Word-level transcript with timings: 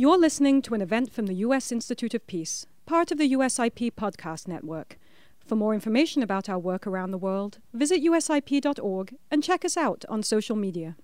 You're 0.00 0.16
listening 0.16 0.62
to 0.62 0.74
an 0.74 0.80
event 0.80 1.12
from 1.12 1.26
the 1.26 1.34
U.S. 1.34 1.72
Institute 1.72 2.14
of 2.14 2.24
Peace, 2.28 2.66
part 2.86 3.10
of 3.10 3.18
the 3.18 3.32
USIP 3.32 3.94
podcast 3.94 4.46
network. 4.46 4.96
For 5.44 5.56
more 5.56 5.74
information 5.74 6.22
about 6.22 6.48
our 6.48 6.56
work 6.56 6.86
around 6.86 7.10
the 7.10 7.18
world, 7.18 7.58
visit 7.72 8.00
usip.org 8.00 9.16
and 9.28 9.42
check 9.42 9.64
us 9.64 9.76
out 9.76 10.04
on 10.08 10.22
social 10.22 10.54
media. 10.54 10.94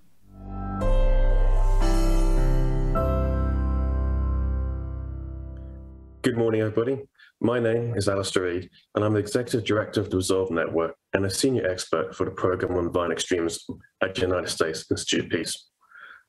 Good 6.23 6.39
morning, 6.39 6.61
everybody. 6.61 7.03
My 7.41 7.59
name 7.59 7.97
is 7.97 8.09
Alastair 8.09 8.45
Reed, 8.45 8.71
and 8.95 9.05
I'm 9.05 9.15
the 9.15 9.19
Executive 9.19 9.65
Director 9.65 10.03
of 10.03 10.11
the 10.11 10.19
Resolve 10.19 10.53
Network 10.53 10.95
and 11.15 11.27
a 11.27 11.31
Senior 11.31 11.69
Expert 11.69 12.15
for 12.15 12.27
the 12.27 12.31
Program 12.31 12.77
on 12.77 12.93
Violent 12.93 13.15
Extremism 13.15 13.77
at 14.01 14.15
the 14.15 14.21
United 14.21 14.51
States 14.51 14.85
Institute 14.89 15.25
of 15.25 15.31
Peace. 15.33 15.69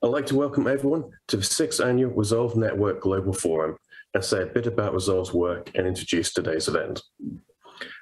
I'd 0.06 0.12
like 0.12 0.28
to 0.28 0.36
welcome 0.36 0.68
everyone 0.68 1.06
to 1.30 1.38
the 1.38 1.44
sixth 1.44 1.82
annual 1.82 2.12
Resolve 2.12 2.56
Network 2.56 3.02
Global 3.02 3.34
Forum 3.34 3.76
and 4.14 4.24
say 4.24 4.44
a 4.44 4.46
bit 4.46 4.68
about 4.68 4.94
Resolve's 4.94 5.34
work 5.34 5.72
and 5.74 5.88
introduce 5.88 6.32
today's 6.32 6.68
event. 6.68 7.02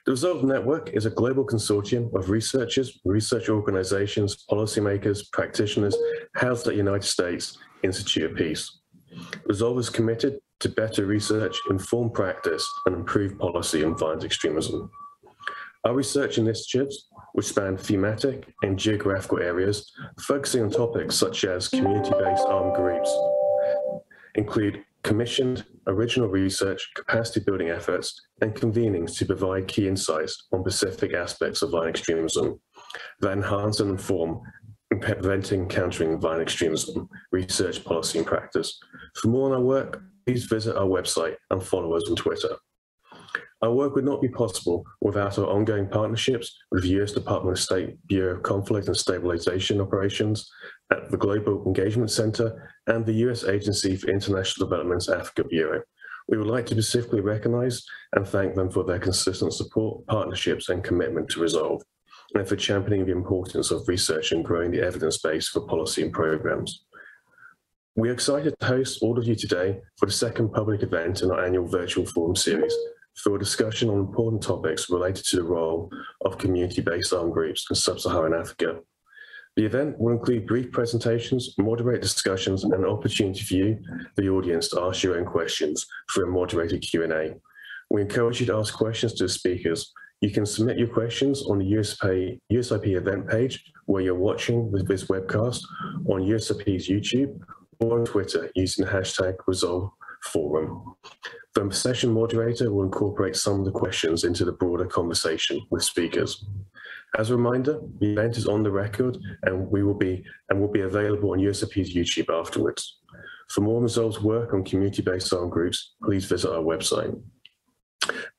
The 0.06 0.12
Resolve 0.12 0.44
Network 0.44 0.90
is 0.90 1.06
a 1.06 1.10
global 1.10 1.46
consortium 1.46 2.14
of 2.14 2.30
researchers, 2.30 3.00
research 3.06 3.48
organizations, 3.48 4.44
policymakers, 4.52 5.32
practitioners 5.32 5.96
housed 6.36 6.68
at 6.68 6.76
United 6.76 7.08
States 7.08 7.58
Institute 7.84 8.32
of 8.32 8.38
Peace. 8.38 8.82
Resolve 9.46 9.80
is 9.80 9.90
committed 9.90 10.40
to 10.60 10.68
better 10.68 11.06
research, 11.06 11.58
inform 11.70 12.10
practice, 12.10 12.70
and 12.86 12.96
improve 12.96 13.40
policy 13.40 13.82
on 13.82 13.98
violent 13.98 14.26
extremism. 14.26 14.92
Our 15.86 15.94
research 15.94 16.38
initiatives, 16.38 17.08
which 17.34 17.48
span 17.48 17.78
thematic 17.78 18.48
and 18.64 18.80
geographical 18.80 19.40
areas, 19.40 19.92
focusing 20.22 20.64
on 20.64 20.70
topics 20.70 21.16
such 21.16 21.44
as 21.44 21.68
community-based 21.68 22.46
armed 22.48 22.76
groups, 22.76 23.14
include 24.36 24.84
commissioned 25.04 25.66
original 25.88 26.30
research, 26.30 26.90
capacity 26.96 27.42
building 27.42 27.70
efforts, 27.70 28.20
and 28.42 28.56
convenings 28.56 29.18
to 29.18 29.26
provide 29.26 29.68
key 29.68 29.88
insights 29.88 30.48
on 30.54 30.62
specific 30.62 31.14
aspects 31.14 31.62
of 31.62 31.72
violent 31.72 31.98
extremism 31.98 32.60
that 33.20 33.34
enhance 33.34 33.80
and 33.80 33.92
inform 33.92 34.42
preventing 35.02 35.68
countering 35.68 36.20
violent 36.20 36.44
extremism, 36.44 37.10
research, 37.32 37.84
policy, 37.84 38.20
and 38.20 38.28
practice. 38.28 38.80
For 39.16 39.28
more 39.28 39.50
on 39.50 39.56
our 39.56 39.62
work, 39.62 40.02
please 40.26 40.46
visit 40.46 40.78
our 40.78 40.88
website 40.88 41.36
and 41.50 41.62
follow 41.62 41.96
us 41.96 42.08
on 42.10 42.16
Twitter. 42.16 42.56
Our 43.64 43.72
work 43.72 43.96
would 43.96 44.04
not 44.04 44.22
be 44.22 44.28
possible 44.28 44.86
without 45.00 45.40
our 45.40 45.46
ongoing 45.46 45.88
partnerships 45.88 46.54
with 46.70 46.84
the 46.84 47.02
US 47.02 47.14
Department 47.14 47.58
of 47.58 47.64
State 47.64 47.96
Bureau 48.08 48.36
of 48.36 48.44
Conflict 48.44 48.88
and 48.88 48.98
Stabilization 48.98 49.80
Operations 49.80 50.52
at 50.92 51.10
the 51.10 51.16
Global 51.16 51.64
Engagement 51.66 52.12
Center 52.12 52.70
and 52.88 53.06
the 53.06 53.14
US 53.30 53.46
Agency 53.46 53.96
for 53.96 54.10
International 54.10 54.68
Development's 54.68 55.08
Africa 55.08 55.46
Bureau. 55.46 55.82
We 56.28 56.38
would 56.38 56.48
like 56.48 56.66
to 56.68 56.74
specifically 56.74 57.22
recognize 57.22 57.86
and 58.14 58.28
thank 58.28 58.54
them 58.54 58.70
for 58.70 58.84
their 58.84 59.00
consistent 59.00 59.54
support, 59.54 60.06
partnerships, 60.08 60.68
and 60.68 60.84
commitment 60.84 61.30
to 61.30 61.40
resolve, 61.40 61.82
and 62.36 62.46
for 62.46 62.58
championing 62.58 63.06
the 63.06 63.14
importance 63.14 63.72
of 63.72 63.88
research 63.88 64.34
and 64.34 64.44
growing 64.44 64.72
the 64.72 64.82
evidence 64.82 65.20
base 65.20 65.48
for 65.48 65.62
policy 65.68 66.02
and 66.02 66.12
programs. 66.12 66.84
We 67.96 68.10
are 68.10 68.14
excited 68.14 68.56
to 68.60 68.66
host 68.66 69.00
all 69.02 69.18
of 69.18 69.26
you 69.26 69.36
today 69.36 69.80
for 69.98 70.06
the 70.06 70.12
second 70.12 70.52
public 70.52 70.84
event 70.84 71.22
in 71.22 71.32
our 71.32 71.46
annual 71.46 71.68
virtual 71.68 72.06
forum 72.06 72.36
series 72.36 72.76
for 73.16 73.36
a 73.36 73.40
discussion 73.40 73.90
on 73.90 74.00
important 74.00 74.42
topics 74.42 74.90
related 74.90 75.24
to 75.26 75.38
the 75.38 75.44
role 75.44 75.90
of 76.26 76.38
community-based 76.38 77.14
armed 77.14 77.34
groups 77.34 77.66
in 77.70 77.76
sub-Saharan 77.76 78.34
Africa. 78.34 78.80
The 79.56 79.66
event 79.66 80.00
will 80.00 80.14
include 80.14 80.48
brief 80.48 80.72
presentations, 80.72 81.54
moderate 81.60 82.02
discussions, 82.02 82.64
and 82.64 82.74
an 82.74 82.86
opportunity 82.86 83.42
for 83.42 83.54
you, 83.54 83.80
the 84.16 84.30
audience, 84.30 84.70
to 84.70 84.82
ask 84.82 85.04
your 85.04 85.18
own 85.20 85.26
questions 85.26 85.86
through 86.12 86.28
a 86.28 86.32
moderated 86.32 86.82
Q&A. 86.82 87.36
We 87.92 88.02
encourage 88.02 88.40
you 88.40 88.48
to 88.48 88.56
ask 88.56 88.74
questions 88.74 89.14
to 89.14 89.26
the 89.26 89.30
speakers. 89.30 89.94
You 90.22 90.32
can 90.32 90.46
submit 90.48 90.80
your 90.80 90.88
questions 90.88 91.44
on 91.44 91.60
the 91.60 91.72
USIP, 91.72 92.40
USIP 92.52 92.98
event 92.98 93.30
page 93.30 93.72
where 93.86 94.02
you're 94.02 94.16
watching 94.16 94.72
this 94.72 95.04
webcast 95.04 95.62
on 96.08 96.22
USIP's 96.22 96.90
YouTube 96.90 97.40
or 97.80 98.00
on 98.00 98.06
Twitter 98.06 98.50
using 98.56 98.86
the 98.86 98.92
hashtag 98.92 99.36
Resolve 99.46 99.92
Forum. 100.24 100.96
The 101.54 101.70
session 101.72 102.12
moderator 102.12 102.72
will 102.72 102.84
incorporate 102.84 103.36
some 103.36 103.60
of 103.60 103.66
the 103.66 103.72
questions 103.72 104.24
into 104.24 104.46
the 104.46 104.52
broader 104.52 104.86
conversation 104.86 105.62
with 105.70 105.84
speakers. 105.84 106.46
As 107.18 107.30
a 107.30 107.36
reminder, 107.36 107.80
the 108.00 108.14
event 108.14 108.38
is 108.38 108.48
on 108.48 108.64
the 108.64 108.72
record 108.72 109.18
and 109.44 109.70
we 109.70 109.84
will 109.84 109.94
be 109.94 110.24
and 110.50 110.60
will 110.60 110.72
be 110.72 110.82
available 110.82 111.32
on 111.32 111.40
USIP's 111.40 111.94
YouTube 111.94 112.34
afterwards. 112.34 113.00
For 113.50 113.62
more 113.62 113.82
Resolve's 113.82 114.22
work 114.22 114.54
on 114.54 114.64
community-based 114.64 115.32
armed 115.32 115.52
groups, 115.52 115.94
please 116.02 116.26
visit 116.26 116.50
our 116.50 116.64
website. 116.64 117.22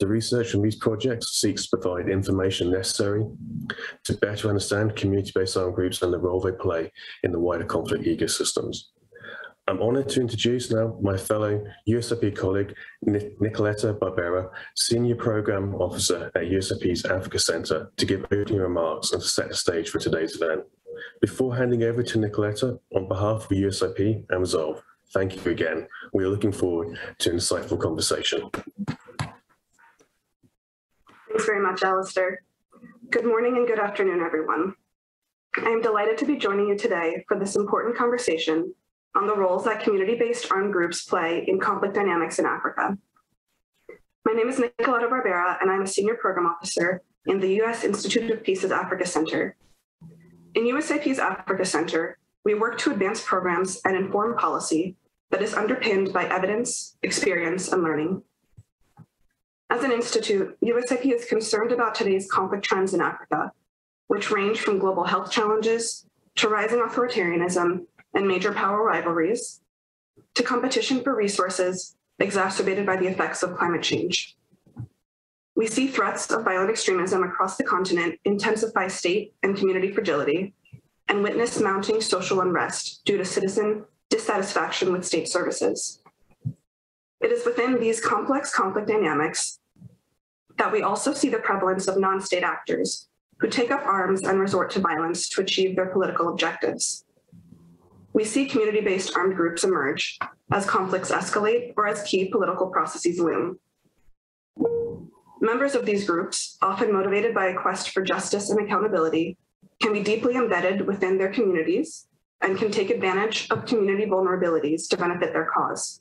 The 0.00 0.08
research 0.08 0.50
from 0.50 0.62
these 0.62 0.76
projects 0.76 1.40
seeks 1.40 1.68
to 1.68 1.76
provide 1.76 2.08
information 2.08 2.70
necessary 2.72 3.24
to 4.04 4.12
better 4.14 4.48
understand 4.48 4.96
community-based 4.96 5.56
armed 5.56 5.76
groups 5.76 6.02
and 6.02 6.12
the 6.12 6.18
role 6.18 6.40
they 6.40 6.52
play 6.52 6.90
in 7.22 7.30
the 7.30 7.38
wider 7.38 7.64
conflict 7.64 8.04
ecosystems. 8.04 8.76
I'm 9.66 9.80
honored 9.80 10.10
to 10.10 10.20
introduce 10.20 10.70
now 10.70 10.98
my 11.00 11.16
fellow 11.16 11.64
USIP 11.88 12.36
colleague, 12.36 12.74
Nicoletta 13.06 13.98
Barbera, 13.98 14.50
Senior 14.76 15.16
Program 15.16 15.74
Officer 15.76 16.30
at 16.34 16.42
USIP's 16.42 17.06
Africa 17.06 17.38
Center, 17.38 17.90
to 17.96 18.04
give 18.04 18.24
opening 18.24 18.60
remarks 18.60 19.12
and 19.12 19.22
to 19.22 19.28
set 19.28 19.48
the 19.48 19.54
stage 19.54 19.88
for 19.88 19.98
today's 19.98 20.36
event. 20.36 20.64
Before 21.22 21.56
handing 21.56 21.82
over 21.82 22.02
to 22.02 22.18
Nicoletta, 22.18 22.78
on 22.94 23.08
behalf 23.08 23.44
of 23.44 23.48
USIP 23.56 24.26
and 24.28 24.40
Resolve, 24.40 24.82
thank 25.14 25.42
you 25.42 25.50
again. 25.50 25.88
We 26.12 26.24
are 26.24 26.28
looking 26.28 26.52
forward 26.52 26.98
to 27.20 27.30
an 27.30 27.36
insightful 27.36 27.80
conversation. 27.80 28.50
Thanks 31.28 31.46
very 31.46 31.62
much, 31.62 31.82
Alastair. 31.82 32.42
Good 33.08 33.24
morning 33.24 33.56
and 33.56 33.66
good 33.66 33.78
afternoon, 33.78 34.20
everyone. 34.20 34.74
I 35.56 35.70
am 35.70 35.80
delighted 35.80 36.18
to 36.18 36.26
be 36.26 36.36
joining 36.36 36.68
you 36.68 36.76
today 36.76 37.24
for 37.28 37.38
this 37.38 37.56
important 37.56 37.96
conversation 37.96 38.74
on 39.14 39.26
the 39.26 39.36
roles 39.36 39.64
that 39.64 39.82
community-based 39.82 40.50
armed 40.50 40.72
groups 40.72 41.04
play 41.04 41.44
in 41.46 41.60
conflict 41.60 41.94
dynamics 41.94 42.38
in 42.38 42.46
Africa. 42.46 42.98
My 44.24 44.32
name 44.32 44.48
is 44.48 44.58
Nicoletta 44.58 45.08
Barbera, 45.08 45.60
and 45.60 45.70
I'm 45.70 45.82
a 45.82 45.86
Senior 45.86 46.14
Program 46.14 46.46
Officer 46.46 47.02
in 47.26 47.38
the 47.38 47.54
U.S. 47.56 47.84
Institute 47.84 48.30
of 48.30 48.42
Peace's 48.42 48.72
Africa 48.72 49.06
Center. 49.06 49.56
In 50.54 50.64
USIP's 50.64 51.18
Africa 51.18 51.64
Center, 51.64 52.18
we 52.44 52.54
work 52.54 52.76
to 52.78 52.90
advance 52.90 53.22
programs 53.22 53.80
and 53.84 53.96
inform 53.96 54.36
policy 54.36 54.96
that 55.30 55.42
is 55.42 55.54
underpinned 55.54 56.12
by 56.12 56.24
evidence, 56.26 56.96
experience, 57.02 57.72
and 57.72 57.82
learning. 57.82 58.22
As 59.70 59.82
an 59.84 59.92
institute, 59.92 60.56
USIP 60.62 61.06
is 61.06 61.24
concerned 61.24 61.72
about 61.72 61.94
today's 61.94 62.30
conflict 62.30 62.64
trends 62.64 62.94
in 62.94 63.00
Africa, 63.00 63.52
which 64.08 64.30
range 64.30 64.60
from 64.60 64.78
global 64.78 65.04
health 65.04 65.30
challenges 65.30 66.04
to 66.36 66.48
rising 66.48 66.80
authoritarianism 66.80 67.86
and 68.14 68.26
major 68.26 68.52
power 68.52 68.82
rivalries, 68.82 69.60
to 70.34 70.42
competition 70.42 71.02
for 71.02 71.14
resources 71.14 71.96
exacerbated 72.18 72.86
by 72.86 72.96
the 72.96 73.06
effects 73.06 73.42
of 73.42 73.56
climate 73.56 73.82
change. 73.82 74.36
We 75.56 75.66
see 75.66 75.86
threats 75.86 76.30
of 76.30 76.44
violent 76.44 76.70
extremism 76.70 77.22
across 77.22 77.56
the 77.56 77.64
continent 77.64 78.18
intensify 78.24 78.88
state 78.88 79.34
and 79.42 79.56
community 79.56 79.92
fragility 79.92 80.52
and 81.08 81.22
witness 81.22 81.60
mounting 81.60 82.00
social 82.00 82.40
unrest 82.40 83.04
due 83.04 83.18
to 83.18 83.24
citizen 83.24 83.84
dissatisfaction 84.10 84.92
with 84.92 85.04
state 85.04 85.28
services. 85.28 86.00
It 87.20 87.30
is 87.32 87.46
within 87.46 87.80
these 87.80 88.00
complex 88.00 88.52
conflict 88.52 88.88
dynamics 88.88 89.60
that 90.58 90.72
we 90.72 90.82
also 90.82 91.12
see 91.12 91.28
the 91.28 91.38
prevalence 91.38 91.88
of 91.88 91.98
non-state 91.98 92.42
actors 92.42 93.08
who 93.38 93.48
take 93.48 93.70
up 93.70 93.84
arms 93.84 94.22
and 94.22 94.40
resort 94.40 94.70
to 94.70 94.80
violence 94.80 95.28
to 95.30 95.40
achieve 95.40 95.76
their 95.76 95.86
political 95.86 96.28
objectives 96.28 97.03
we 98.14 98.24
see 98.24 98.46
community-based 98.46 99.14
armed 99.16 99.34
groups 99.34 99.64
emerge 99.64 100.18
as 100.52 100.64
conflicts 100.64 101.10
escalate 101.10 101.74
or 101.76 101.88
as 101.88 102.02
key 102.04 102.28
political 102.28 102.68
processes 102.68 103.18
loom. 103.18 103.58
Members 105.40 105.74
of 105.74 105.84
these 105.84 106.06
groups, 106.06 106.56
often 106.62 106.92
motivated 106.92 107.34
by 107.34 107.48
a 107.48 107.54
quest 107.54 107.90
for 107.90 108.02
justice 108.02 108.50
and 108.50 108.60
accountability, 108.60 109.36
can 109.82 109.92
be 109.92 110.02
deeply 110.02 110.36
embedded 110.36 110.86
within 110.86 111.18
their 111.18 111.32
communities 111.32 112.06
and 112.40 112.56
can 112.56 112.70
take 112.70 112.90
advantage 112.90 113.48
of 113.50 113.66
community 113.66 114.06
vulnerabilities 114.06 114.88
to 114.88 114.96
benefit 114.96 115.32
their 115.32 115.50
cause. 115.52 116.00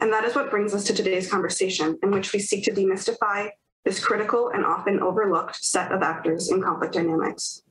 And 0.00 0.12
that 0.12 0.24
is 0.24 0.34
what 0.34 0.50
brings 0.50 0.74
us 0.74 0.84
to 0.84 0.94
today's 0.94 1.30
conversation, 1.30 1.98
in 2.02 2.10
which 2.10 2.32
we 2.32 2.38
seek 2.38 2.64
to 2.64 2.72
demystify 2.72 3.50
this 3.84 4.02
critical 4.02 4.50
and 4.54 4.64
often 4.64 5.00
overlooked 5.00 5.56
set 5.56 5.92
of 5.92 6.02
actors 6.02 6.50
in 6.50 6.62
conflict 6.62 6.94
dynamics. 6.94 7.62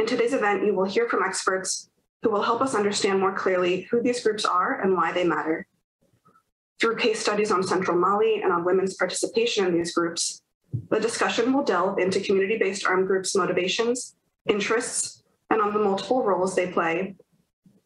In 0.00 0.06
today's 0.06 0.32
event, 0.32 0.64
you 0.64 0.74
will 0.74 0.86
hear 0.86 1.06
from 1.10 1.22
experts 1.22 1.90
who 2.22 2.30
will 2.30 2.40
help 2.40 2.62
us 2.62 2.74
understand 2.74 3.20
more 3.20 3.34
clearly 3.34 3.82
who 3.90 4.00
these 4.00 4.22
groups 4.22 4.46
are 4.46 4.80
and 4.80 4.94
why 4.94 5.12
they 5.12 5.24
matter. 5.24 5.66
Through 6.80 6.96
case 6.96 7.20
studies 7.20 7.50
on 7.50 7.62
Central 7.62 7.98
Mali 7.98 8.40
and 8.42 8.50
on 8.50 8.64
women's 8.64 8.94
participation 8.94 9.66
in 9.66 9.74
these 9.76 9.92
groups, 9.92 10.40
the 10.88 10.98
discussion 10.98 11.52
will 11.52 11.64
delve 11.64 11.98
into 11.98 12.18
community-based 12.18 12.86
armed 12.86 13.08
groups' 13.08 13.36
motivations, 13.36 14.16
interests, 14.48 15.22
and 15.50 15.60
on 15.60 15.74
the 15.74 15.78
multiple 15.78 16.24
roles 16.24 16.56
they 16.56 16.72
play 16.72 17.14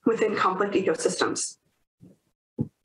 within 0.06 0.36
conflict 0.36 0.74
ecosystems, 0.74 1.56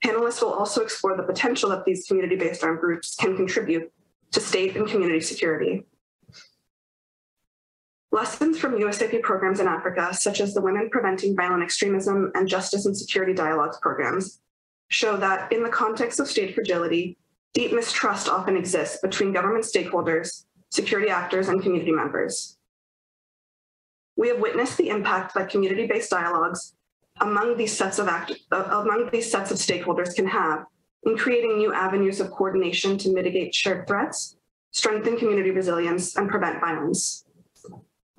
Panelists 0.03 0.41
will 0.41 0.53
also 0.53 0.81
explore 0.81 1.15
the 1.15 1.21
potential 1.21 1.69
that 1.69 1.85
these 1.85 2.07
community-based 2.07 2.63
armed 2.63 2.79
groups 2.79 3.15
can 3.15 3.35
contribute 3.35 3.91
to 4.31 4.39
state 4.39 4.75
and 4.75 4.87
community 4.87 5.21
security. 5.21 5.85
Lessons 8.11 8.57
from 8.57 8.73
USIP 8.73 9.21
programs 9.21 9.59
in 9.59 9.67
Africa, 9.67 10.11
such 10.13 10.41
as 10.41 10.53
the 10.53 10.61
Women 10.61 10.89
Preventing 10.91 11.35
Violent 11.35 11.61
Extremism 11.61 12.31
and 12.33 12.47
Justice 12.47 12.88
and 12.88 12.97
Security 12.97 13.33
Dialogues 13.33 13.77
programs, 13.81 14.41
show 14.89 15.15
that 15.17 15.51
in 15.51 15.61
the 15.61 15.69
context 15.69 16.19
of 16.19 16.27
state 16.27 16.56
fragility, 16.56 17.17
deep 17.53 17.71
mistrust 17.71 18.27
often 18.27 18.57
exists 18.57 18.97
between 19.01 19.31
government 19.31 19.63
stakeholders, 19.63 20.45
security 20.71 21.09
actors, 21.09 21.50
and 21.50 21.61
community 21.61 21.91
members. 21.91 22.57
We 24.15 24.27
have 24.29 24.39
witnessed 24.39 24.77
the 24.77 24.89
impact 24.89 25.35
that 25.35 25.50
community-based 25.50 26.09
dialogues 26.09 26.73
among 27.21 27.57
these 27.57 27.75
sets 27.75 28.00
of 28.00 28.07
act, 28.07 28.33
uh, 28.51 28.81
among 28.83 29.09
these 29.12 29.31
sets 29.31 29.51
of 29.51 29.57
stakeholders 29.57 30.15
can 30.15 30.27
have 30.27 30.65
in 31.03 31.15
creating 31.15 31.57
new 31.57 31.73
avenues 31.73 32.19
of 32.19 32.31
coordination 32.31 32.97
to 32.97 33.13
mitigate 33.13 33.53
shared 33.53 33.88
threats, 33.88 34.35
strengthen 34.71 35.17
community 35.17 35.51
resilience, 35.51 36.15
and 36.15 36.27
prevent 36.29 36.59
violence. 36.59 37.25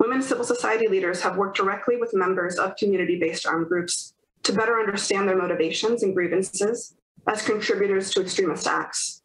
Women 0.01 0.23
civil 0.23 0.43
society 0.43 0.87
leaders 0.87 1.21
have 1.21 1.37
worked 1.37 1.57
directly 1.57 1.95
with 1.95 2.15
members 2.15 2.57
of 2.57 2.75
community-based 2.75 3.45
armed 3.45 3.67
groups 3.67 4.15
to 4.41 4.51
better 4.51 4.79
understand 4.79 5.29
their 5.29 5.37
motivations 5.37 6.01
and 6.01 6.15
grievances 6.15 6.95
as 7.27 7.43
contributors 7.43 8.09
to 8.09 8.21
extremist 8.21 8.65
acts. 8.65 9.21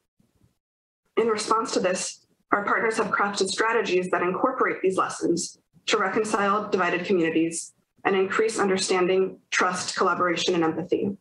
In 1.16 1.28
response 1.28 1.72
to 1.72 1.80
this, 1.80 2.26
our 2.52 2.62
partners 2.62 2.98
have 2.98 3.06
crafted 3.06 3.48
strategies 3.48 4.10
that 4.10 4.20
incorporate 4.20 4.82
these 4.82 4.98
lessons 4.98 5.56
to 5.86 5.96
reconcile 5.96 6.68
divided 6.68 7.06
communities 7.06 7.72
and 8.04 8.14
increase 8.14 8.58
understanding, 8.58 9.38
trust, 9.50 9.96
collaboration, 9.96 10.54
and 10.54 10.62
empathy. 10.62 11.16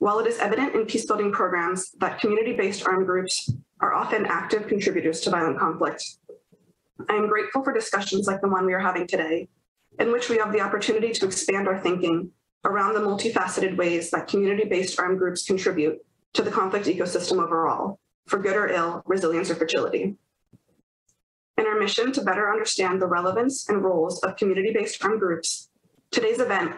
While 0.00 0.18
it 0.18 0.26
is 0.26 0.38
evident 0.38 0.74
in 0.74 0.82
peacebuilding 0.82 1.32
programs 1.32 1.92
that 1.92 2.20
community-based 2.20 2.86
armed 2.86 3.06
groups 3.06 3.50
are 3.80 3.94
often 3.94 4.26
active 4.26 4.66
contributors 4.66 5.22
to 5.22 5.30
violent 5.30 5.58
conflict, 5.58 6.18
I 7.08 7.14
am 7.14 7.28
grateful 7.28 7.62
for 7.62 7.72
discussions 7.72 8.26
like 8.26 8.40
the 8.40 8.48
one 8.48 8.66
we 8.66 8.74
are 8.74 8.78
having 8.78 9.06
today, 9.06 9.48
in 9.98 10.12
which 10.12 10.28
we 10.28 10.38
have 10.38 10.52
the 10.52 10.60
opportunity 10.60 11.12
to 11.12 11.26
expand 11.26 11.68
our 11.68 11.78
thinking 11.78 12.30
around 12.64 12.94
the 12.94 13.00
multifaceted 13.00 13.76
ways 13.76 14.10
that 14.10 14.28
community-based 14.28 14.98
armed 14.98 15.18
groups 15.18 15.44
contribute 15.44 15.98
to 16.32 16.42
the 16.42 16.50
conflict 16.50 16.86
ecosystem 16.86 17.42
overall, 17.42 17.98
for 18.26 18.38
good 18.38 18.56
or 18.56 18.68
ill, 18.68 19.02
resilience 19.06 19.50
or 19.50 19.54
fragility. 19.54 20.16
In 21.58 21.66
our 21.66 21.78
mission 21.78 22.12
to 22.12 22.22
better 22.22 22.50
understand 22.50 23.02
the 23.02 23.06
relevance 23.06 23.68
and 23.68 23.82
roles 23.82 24.22
of 24.22 24.36
community-based 24.36 25.04
armed 25.04 25.20
groups, 25.20 25.68
today's 26.10 26.40
event 26.40 26.76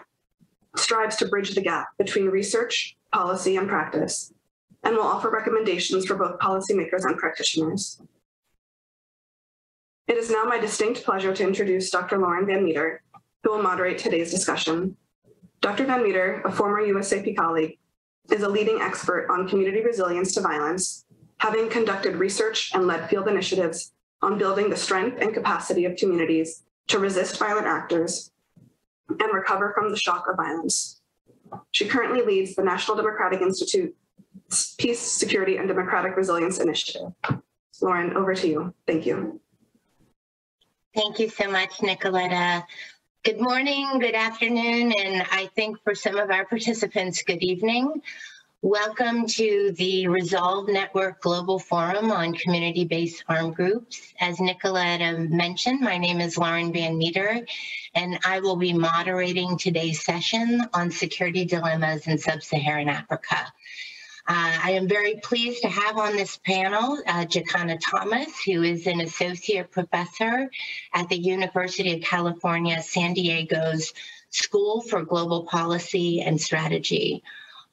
strives 0.76 1.16
to 1.16 1.28
bridge 1.28 1.54
the 1.54 1.60
gap 1.60 1.88
between 1.98 2.26
research, 2.26 2.96
policy, 3.12 3.56
and 3.56 3.68
practice, 3.68 4.32
and 4.82 4.96
will 4.96 5.02
offer 5.02 5.30
recommendations 5.30 6.04
for 6.04 6.16
both 6.16 6.38
policymakers 6.40 7.04
and 7.04 7.16
practitioners. 7.16 8.00
It 10.14 10.18
is 10.18 10.30
now 10.30 10.44
my 10.44 10.60
distinct 10.60 11.02
pleasure 11.02 11.34
to 11.34 11.42
introduce 11.42 11.90
Dr. 11.90 12.18
Lauren 12.18 12.46
Van 12.46 12.64
Metre, 12.64 13.02
who 13.42 13.50
will 13.50 13.60
moderate 13.64 13.98
today's 13.98 14.30
discussion. 14.30 14.96
Dr. 15.60 15.86
Van 15.86 16.04
Metre, 16.04 16.40
a 16.44 16.52
former 16.52 16.80
USIP 16.80 17.36
colleague, 17.36 17.78
is 18.30 18.44
a 18.44 18.48
leading 18.48 18.80
expert 18.80 19.26
on 19.28 19.48
community 19.48 19.82
resilience 19.82 20.32
to 20.34 20.40
violence, 20.40 21.04
having 21.38 21.68
conducted 21.68 22.14
research 22.14 22.70
and 22.74 22.86
led 22.86 23.10
field 23.10 23.26
initiatives 23.26 23.92
on 24.22 24.38
building 24.38 24.70
the 24.70 24.76
strength 24.76 25.20
and 25.20 25.34
capacity 25.34 25.84
of 25.84 25.96
communities 25.96 26.62
to 26.86 27.00
resist 27.00 27.40
violent 27.40 27.66
actors 27.66 28.30
and 29.08 29.34
recover 29.34 29.72
from 29.74 29.90
the 29.90 29.96
shock 29.96 30.28
of 30.28 30.36
violence. 30.36 31.00
She 31.72 31.88
currently 31.88 32.22
leads 32.22 32.54
the 32.54 32.62
National 32.62 32.96
Democratic 32.96 33.40
Institute 33.40 33.92
Peace, 34.78 35.00
Security, 35.00 35.56
and 35.56 35.66
Democratic 35.66 36.16
Resilience 36.16 36.60
Initiative. 36.60 37.12
Lauren, 37.82 38.16
over 38.16 38.32
to 38.36 38.46
you. 38.46 38.74
Thank 38.86 39.06
you. 39.06 39.40
Thank 40.94 41.18
you 41.18 41.28
so 41.28 41.50
much, 41.50 41.78
Nicoletta. 41.78 42.64
Good 43.24 43.40
morning, 43.40 43.98
good 43.98 44.14
afternoon, 44.14 44.92
and 44.92 45.26
I 45.32 45.50
think 45.56 45.82
for 45.82 45.92
some 45.92 46.16
of 46.16 46.30
our 46.30 46.44
participants, 46.44 47.20
good 47.24 47.42
evening. 47.42 48.00
Welcome 48.62 49.26
to 49.26 49.74
the 49.76 50.06
Resolve 50.06 50.68
Network 50.68 51.20
Global 51.20 51.58
Forum 51.58 52.12
on 52.12 52.32
Community-Based 52.34 53.24
Armed 53.28 53.56
Groups. 53.56 54.14
As 54.20 54.36
Nicoletta 54.36 55.28
mentioned, 55.30 55.80
my 55.80 55.98
name 55.98 56.20
is 56.20 56.38
Lauren 56.38 56.72
Van 56.72 56.96
Metre, 56.96 57.44
and 57.96 58.16
I 58.24 58.38
will 58.38 58.54
be 58.54 58.72
moderating 58.72 59.58
today's 59.58 60.04
session 60.04 60.64
on 60.74 60.92
security 60.92 61.44
dilemmas 61.44 62.06
in 62.06 62.18
sub-Saharan 62.18 62.88
Africa. 62.88 63.52
Uh, 64.26 64.58
I 64.64 64.70
am 64.72 64.88
very 64.88 65.16
pleased 65.16 65.62
to 65.62 65.68
have 65.68 65.98
on 65.98 66.16
this 66.16 66.38
panel 66.38 66.98
uh, 67.06 67.26
Jakana 67.26 67.78
Thomas, 67.78 68.42
who 68.42 68.62
is 68.62 68.86
an 68.86 69.02
associate 69.02 69.70
professor 69.70 70.50
at 70.94 71.10
the 71.10 71.18
University 71.18 71.92
of 71.92 72.00
California, 72.00 72.80
San 72.82 73.12
Diego's 73.12 73.92
School 74.30 74.80
for 74.80 75.04
Global 75.04 75.44
Policy 75.44 76.22
and 76.22 76.40
Strategy. 76.40 77.22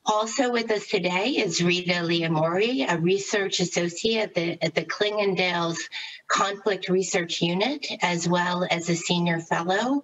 Also 0.05 0.51
with 0.51 0.69
us 0.71 0.87
today 0.87 1.29
is 1.29 1.61
Rida 1.61 2.01
Lyammouri, 2.01 2.85
a 2.91 2.99
research 2.99 3.61
associate 3.61 4.23
at 4.23 4.33
the, 4.35 4.63
at 4.63 4.75
the 4.75 4.83
Clingendael's 4.83 5.79
Conflict 6.27 6.89
Research 6.89 7.41
Unit, 7.41 7.87
as 8.01 8.27
well 8.27 8.67
as 8.69 8.89
a 8.89 8.95
senior 8.95 9.39
fellow 9.39 10.03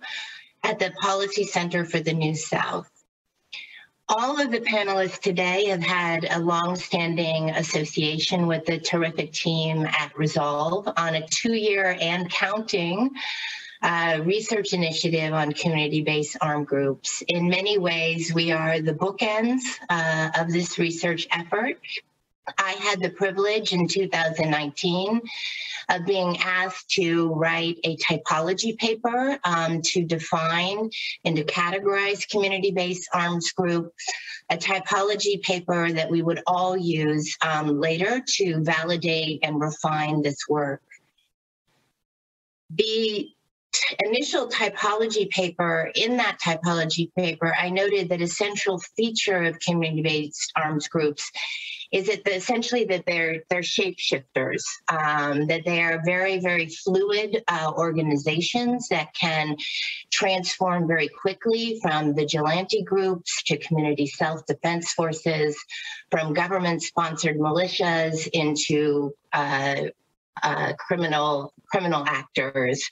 at 0.63 0.79
the 0.79 0.91
Policy 1.01 1.43
Center 1.43 1.83
for 1.83 2.00
the 2.00 2.13
New 2.13 2.35
South. 2.35 2.89
All 4.09 4.39
of 4.39 4.51
the 4.51 4.62
panelists 4.62 5.19
today 5.19 5.65
have 5.65 5.83
had 5.83 6.27
a 6.31 6.39
long-standing 6.39 7.50
association 7.50 8.48
with 8.48 8.65
the 8.65 8.80
terrific 8.80 9.33
team 9.33 9.86
at 9.86 10.18
Resolve 10.18 10.88
on 10.95 11.15
a 11.15 11.27
two-year 11.27 11.98
and 12.00 12.30
counting 12.31 13.12
uh, 13.81 14.21
research 14.24 14.71
initiative 14.71 15.33
on 15.33 15.51
community-based 15.51 16.38
armed 16.39 16.68
groups. 16.68 17.21
In 17.27 17.50
many 17.50 17.77
ways, 17.77 18.33
we 18.33 18.54
are 18.54 18.80
the 18.80 18.94
bookends 18.94 19.59
uh, 19.89 20.30
of 20.39 20.53
this 20.53 20.80
research 20.80 21.27
effort. 21.30 21.77
I 22.57 22.71
had 22.73 23.01
the 23.01 23.09
privilege 23.09 23.73
in 23.73 23.88
2019 23.88 25.21
of 25.89 26.05
being 26.05 26.38
asked 26.38 26.89
to 26.91 27.33
write 27.33 27.79
a 27.83 27.95
typology 27.97 28.77
paper 28.77 29.39
um, 29.44 29.81
to 29.81 30.03
define 30.03 30.89
and 31.23 31.35
to 31.35 31.44
categorize 31.44 32.29
community-based 32.29 33.09
arms 33.13 33.51
groups, 33.51 34.05
a 34.49 34.57
typology 34.57 35.41
paper 35.41 35.91
that 35.91 36.09
we 36.09 36.21
would 36.21 36.41
all 36.45 36.77
use 36.77 37.36
um, 37.41 37.79
later 37.79 38.22
to 38.27 38.62
validate 38.63 39.39
and 39.43 39.60
refine 39.62 40.22
this 40.22 40.39
work. 40.50 40.81
The 42.69 43.29
initial 44.00 44.50
typology 44.50 45.29
paper, 45.29 45.91
in 45.95 46.17
that 46.17 46.38
typology 46.43 47.13
paper, 47.15 47.55
I 47.57 47.69
noted 47.69 48.10
that 48.10 48.22
a 48.22 48.27
central 48.27 48.79
feature 48.79 49.43
of 49.43 49.60
community-based 49.60 50.51
arms 50.55 50.88
groups 50.88 51.31
is 51.91 52.10
it 52.10 52.27
essentially 52.27 52.86
that 52.86 53.06
they're 53.06 53.44
they're 53.50 53.62
shapeshifters, 53.62 54.63
um, 54.89 55.48
that 55.48 55.63
they 55.65 55.82
are 55.82 56.01
very 56.06 56.39
very 56.39 56.67
fluid 56.67 57.44
uh, 57.48 57.72
organizations 57.75 58.89
that 58.89 59.13
can 59.13 59.56
transform 60.12 60.88
very 60.88 61.08
quickly 61.08 61.79
from 61.82 62.15
vigilante 62.15 62.84
groups 62.84 63.44
to 63.44 63.58
community 63.58 64.08
self-defense 64.08 64.94
forces, 64.94 65.58
from 66.12 66.34
government-sponsored 66.34 67.38
militias 67.38 68.27
into 68.34 69.13
uh, 69.34 69.84
uh, 70.44 70.74
criminal 70.77 71.53
criminal 71.72 72.03
actors. 72.06 72.89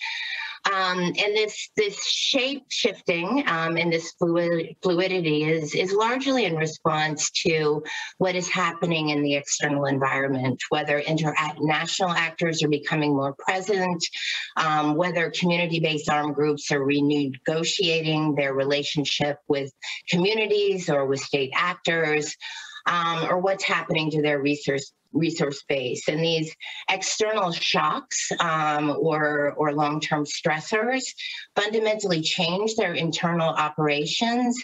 Um, 0.74 1.00
and 1.00 1.16
this 1.16 1.70
this 1.78 2.04
shape 2.06 2.66
shifting 2.70 3.44
um, 3.48 3.78
and 3.78 3.94
this 3.94 4.12
fluid, 4.14 4.76
fluidity 4.82 5.44
is 5.44 5.76
is 5.76 5.94
largely 5.94 6.46
in 6.46 6.56
response 6.56 7.30
to 7.46 7.84
what 8.18 8.36
is 8.36 8.50
happening 8.50 9.10
in 9.10 9.22
the 9.22 9.36
external 9.36 9.86
environment, 9.86 10.60
whether 10.70 11.00
international 11.00 12.10
actors 12.10 12.64
are 12.64 12.68
becoming 12.68 13.16
more 13.16 13.36
present, 13.38 14.04
um, 14.58 14.96
whether 14.96 15.30
community-based 15.30 16.10
armed 16.10 16.34
groups 16.34 16.72
are 16.72 16.80
renegotiating 16.80 18.36
their 18.36 18.54
relationship 18.54 19.38
with 19.48 19.72
communities 20.10 20.90
or 20.90 21.06
with 21.06 21.20
state 21.20 21.52
actors, 21.56 22.36
um, 22.88 23.26
or 23.30 23.40
what's 23.40 23.64
happening 23.64 24.10
to 24.12 24.22
their 24.22 24.42
resource 24.42 24.94
resource 25.16 25.64
base. 25.68 26.08
And 26.08 26.20
these 26.20 26.54
external 26.90 27.52
shocks 27.52 28.32
um, 28.40 28.96
or, 29.00 29.54
or 29.54 29.74
long-term 29.74 30.26
stressors 30.26 31.04
fundamentally 31.56 32.22
change 32.22 32.76
their 32.76 32.94
internal 32.94 33.50
operations 33.50 34.64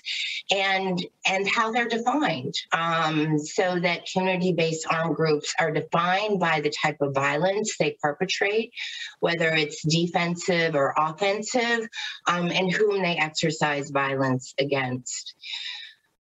and, 0.51 1.03
and 1.25 1.47
how 1.47 1.71
they're 1.71 1.87
defined 1.87 2.53
um, 2.73 3.39
so 3.39 3.79
that 3.79 4.05
community-based 4.11 4.85
armed 4.91 5.15
groups 5.15 5.53
are 5.59 5.71
defined 5.71 6.39
by 6.39 6.61
the 6.61 6.73
type 6.83 6.97
of 7.01 7.15
violence 7.15 7.77
they 7.77 7.97
perpetrate, 8.01 8.71
whether 9.19 9.49
it's 9.49 9.81
defensive 9.83 10.75
or 10.75 10.93
offensive, 10.97 11.87
um, 12.27 12.51
and 12.51 12.71
whom 12.71 13.01
they 13.01 13.15
exercise 13.15 13.89
violence 13.89 14.53
against. 14.59 15.33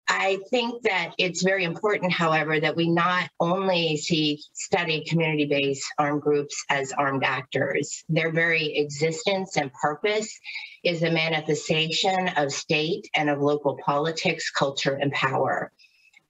I 0.10 0.40
think 0.50 0.84
that 0.84 1.14
it's 1.18 1.44
very 1.44 1.66
important, 1.66 2.14
however, 2.14 2.60
that 2.60 2.76
we 2.76 2.90
not 2.90 3.30
only 3.40 3.98
see 3.98 4.42
study 4.54 5.04
community-based 5.06 5.86
armed 5.98 6.22
groups 6.22 6.64
as 6.70 6.94
armed 6.94 7.24
actors. 7.24 8.04
Their 8.08 8.32
very 8.32 8.78
existence 8.78 9.58
and 9.58 9.72
purpose 9.74 10.40
is 10.84 11.04
a 11.04 11.12
manifestation 11.12 12.30
of 12.38 12.54
state 12.54 13.10
and 13.16 13.30
of 13.30 13.42
local 13.42 13.78
politics, 13.86 14.50
culture, 14.50 14.96
and 14.96 15.12
power. 15.12 15.72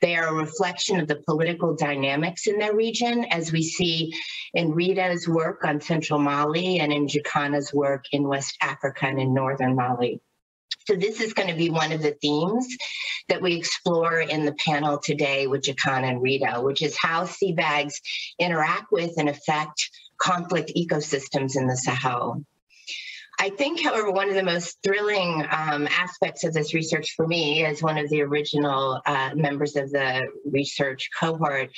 They 0.01 0.15
are 0.15 0.27
a 0.27 0.33
reflection 0.33 0.99
of 0.99 1.07
the 1.07 1.21
political 1.27 1.75
dynamics 1.75 2.47
in 2.47 2.59
their 2.59 2.75
region, 2.75 3.25
as 3.25 3.51
we 3.51 3.63
see 3.63 4.13
in 4.53 4.71
Rita's 4.71 5.27
work 5.27 5.63
on 5.65 5.81
central 5.81 6.19
Mali 6.19 6.79
and 6.79 6.93
in 6.93 7.07
Jakana's 7.07 7.73
work 7.73 8.05
in 8.11 8.27
West 8.27 8.57
Africa 8.61 9.07
and 9.07 9.19
in 9.19 9.33
northern 9.33 9.75
Mali. 9.75 10.21
So 10.87 10.95
this 10.95 11.19
is 11.19 11.33
going 11.33 11.49
to 11.49 11.55
be 11.55 11.69
one 11.69 11.91
of 11.91 12.01
the 12.01 12.15
themes 12.21 12.65
that 13.27 13.41
we 13.41 13.55
explore 13.55 14.21
in 14.21 14.45
the 14.45 14.53
panel 14.53 14.99
today 14.99 15.45
with 15.45 15.63
Jakana 15.63 16.09
and 16.09 16.21
Rita, 16.21 16.61
which 16.61 16.81
is 16.81 16.97
how 16.97 17.25
CBAGs 17.25 17.95
interact 18.39 18.89
with 18.89 19.11
and 19.17 19.27
affect 19.27 19.89
conflict 20.17 20.71
ecosystems 20.77 21.57
in 21.57 21.67
the 21.67 21.75
Sahel. 21.75 22.41
I 23.39 23.51
think, 23.51 23.83
however, 23.83 24.11
one 24.11 24.29
of 24.29 24.35
the 24.35 24.43
most 24.43 24.79
thrilling 24.83 25.45
um, 25.51 25.87
aspects 25.91 26.43
of 26.43 26.53
this 26.53 26.73
research 26.73 27.13
for 27.15 27.27
me, 27.27 27.63
as 27.65 27.83
one 27.83 27.99
of 27.99 28.09
the 28.09 28.23
original 28.23 28.99
uh, 29.05 29.31
members 29.35 29.75
of 29.75 29.91
the 29.91 30.27
research 30.51 31.09
cohort, 31.19 31.69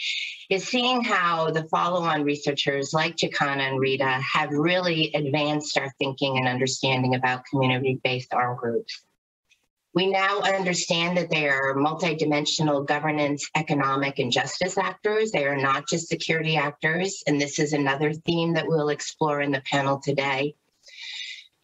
is 0.50 0.66
seeing 0.66 1.04
how 1.04 1.52
the 1.52 1.66
follow-on 1.66 2.24
researchers 2.24 2.94
like 2.94 3.18
Jakana 3.18 3.70
and 3.72 3.80
Rita 3.80 4.06
have 4.06 4.52
really 4.52 5.12
advanced 5.14 5.78
our 5.78 5.92
thinking 6.00 6.38
and 6.38 6.48
understanding 6.48 7.16
about 7.16 7.44
community-based 7.52 8.34
armed 8.34 8.60
groups. 8.60 9.04
We 9.94 10.08
now 10.08 10.40
understand 10.40 11.18
that 11.18 11.30
they 11.30 11.50
are 11.50 11.76
multidimensional 11.76 12.88
governance, 12.88 13.50
economic, 13.56 14.20
and 14.20 14.32
justice 14.32 14.78
actors. 14.78 15.32
They 15.32 15.46
are 15.46 15.58
not 15.58 15.90
just 15.90 16.08
security 16.08 16.56
actors, 16.56 17.22
and 17.28 17.42
this 17.42 17.60
is 17.60 17.74
another 17.74 18.14
theme 18.14 18.54
that 18.54 18.68
we'll 18.68 18.90
explore 18.90 19.42
in 19.42 19.52
the 19.52 19.64
panel 19.70 20.00
today. 20.00 20.56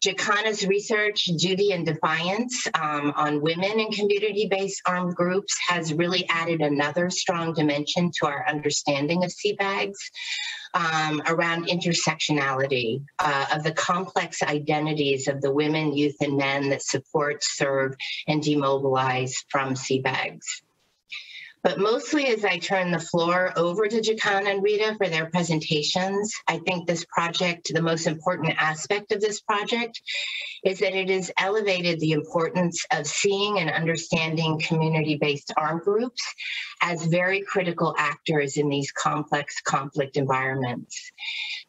Jakana's 0.04 0.66
research, 0.66 1.24
Duty 1.24 1.72
and 1.72 1.86
Defiance, 1.86 2.68
um, 2.74 3.12
on 3.16 3.40
women 3.40 3.80
in 3.80 3.90
community-based 3.90 4.82
armed 4.86 5.14
groups 5.14 5.56
has 5.68 5.92
really 5.92 6.28
added 6.28 6.60
another 6.60 7.08
strong 7.10 7.54
dimension 7.54 8.10
to 8.18 8.26
our 8.26 8.46
understanding 8.48 9.24
of 9.24 9.30
CBAGs 9.30 9.96
um, 10.74 11.22
around 11.26 11.68
intersectionality 11.68 13.02
uh, 13.18 13.46
of 13.54 13.62
the 13.62 13.72
complex 13.72 14.42
identities 14.42 15.28
of 15.28 15.40
the 15.40 15.52
women, 15.52 15.96
youth, 15.96 16.16
and 16.20 16.36
men 16.36 16.68
that 16.68 16.82
support, 16.82 17.42
serve, 17.42 17.94
and 18.28 18.42
demobilize 18.42 19.44
from 19.48 19.74
CBAGs. 19.74 20.44
But 21.66 21.80
mostly 21.80 22.28
as 22.28 22.44
I 22.44 22.58
turn 22.58 22.92
the 22.92 23.00
floor 23.00 23.52
over 23.56 23.88
to 23.88 24.00
Jakana 24.00 24.52
and 24.52 24.62
Rita 24.62 24.94
for 24.96 25.08
their 25.08 25.26
presentations, 25.26 26.32
I 26.46 26.58
think 26.58 26.86
this 26.86 27.04
project, 27.06 27.72
the 27.74 27.82
most 27.82 28.06
important 28.06 28.54
aspect 28.56 29.10
of 29.10 29.20
this 29.20 29.40
project 29.40 30.00
is 30.64 30.78
that 30.78 30.94
it 30.94 31.10
has 31.10 31.32
elevated 31.36 31.98
the 31.98 32.12
importance 32.12 32.86
of 32.92 33.04
seeing 33.04 33.58
and 33.58 33.68
understanding 33.68 34.60
community-based 34.60 35.54
armed 35.56 35.82
groups 35.82 36.22
as 36.82 37.04
very 37.06 37.40
critical 37.40 37.96
actors 37.98 38.58
in 38.58 38.68
these 38.68 38.92
complex 38.92 39.60
conflict 39.60 40.16
environments. 40.16 41.10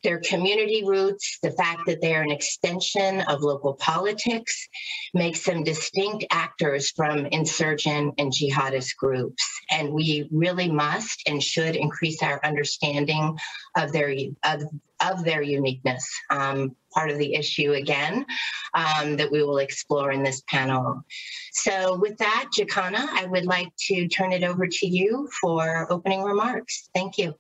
Their 0.04 0.20
community 0.20 0.84
roots, 0.86 1.40
the 1.42 1.52
fact 1.52 1.82
that 1.88 2.02
they 2.02 2.16
are 2.16 2.22
an 2.22 2.32
extension 2.32 3.22
of 3.22 3.42
local 3.42 3.74
politics, 3.74 4.68
makes 5.14 5.44
them 5.44 5.64
distinct 5.64 6.26
actors 6.32 6.92
from 6.92 7.26
insurgent 7.28 8.16
and 8.18 8.32
jihadist 8.32 8.96
groups. 8.98 9.44
And 9.72 9.92
we 9.92 10.28
really 10.32 10.72
must 10.72 11.24
and 11.28 11.42
should 11.42 11.76
increase 11.76 12.22
our 12.22 12.40
understanding 12.44 13.38
of 13.76 13.92
their 13.92 14.16
of, 14.44 14.64
of 15.02 15.24
their 15.24 15.42
uniqueness. 15.42 16.08
Um, 16.30 16.76
part 16.94 17.12
of 17.12 17.20
the 17.20 17.36
issue 17.36 17.74
again 17.74 18.26
um, 18.74 19.18
that 19.18 19.32
we 19.32 19.44
will 19.44 19.60
explore 19.60 20.12
in 20.12 20.24
this 20.24 20.42
panel. 20.50 21.04
So 21.52 21.98
with 22.00 22.18
that, 22.18 22.50
Jakana, 22.58 23.08
I 23.12 23.26
would 23.28 23.46
like 23.46 23.72
to 23.88 24.08
turn 24.08 24.34
it 24.34 24.44
over 24.44 24.66
to 24.68 24.88
you 24.88 25.30
for 25.40 25.86
opening 25.92 26.24
remarks. 26.24 26.90
Thank 26.96 27.20
you. 27.20 27.36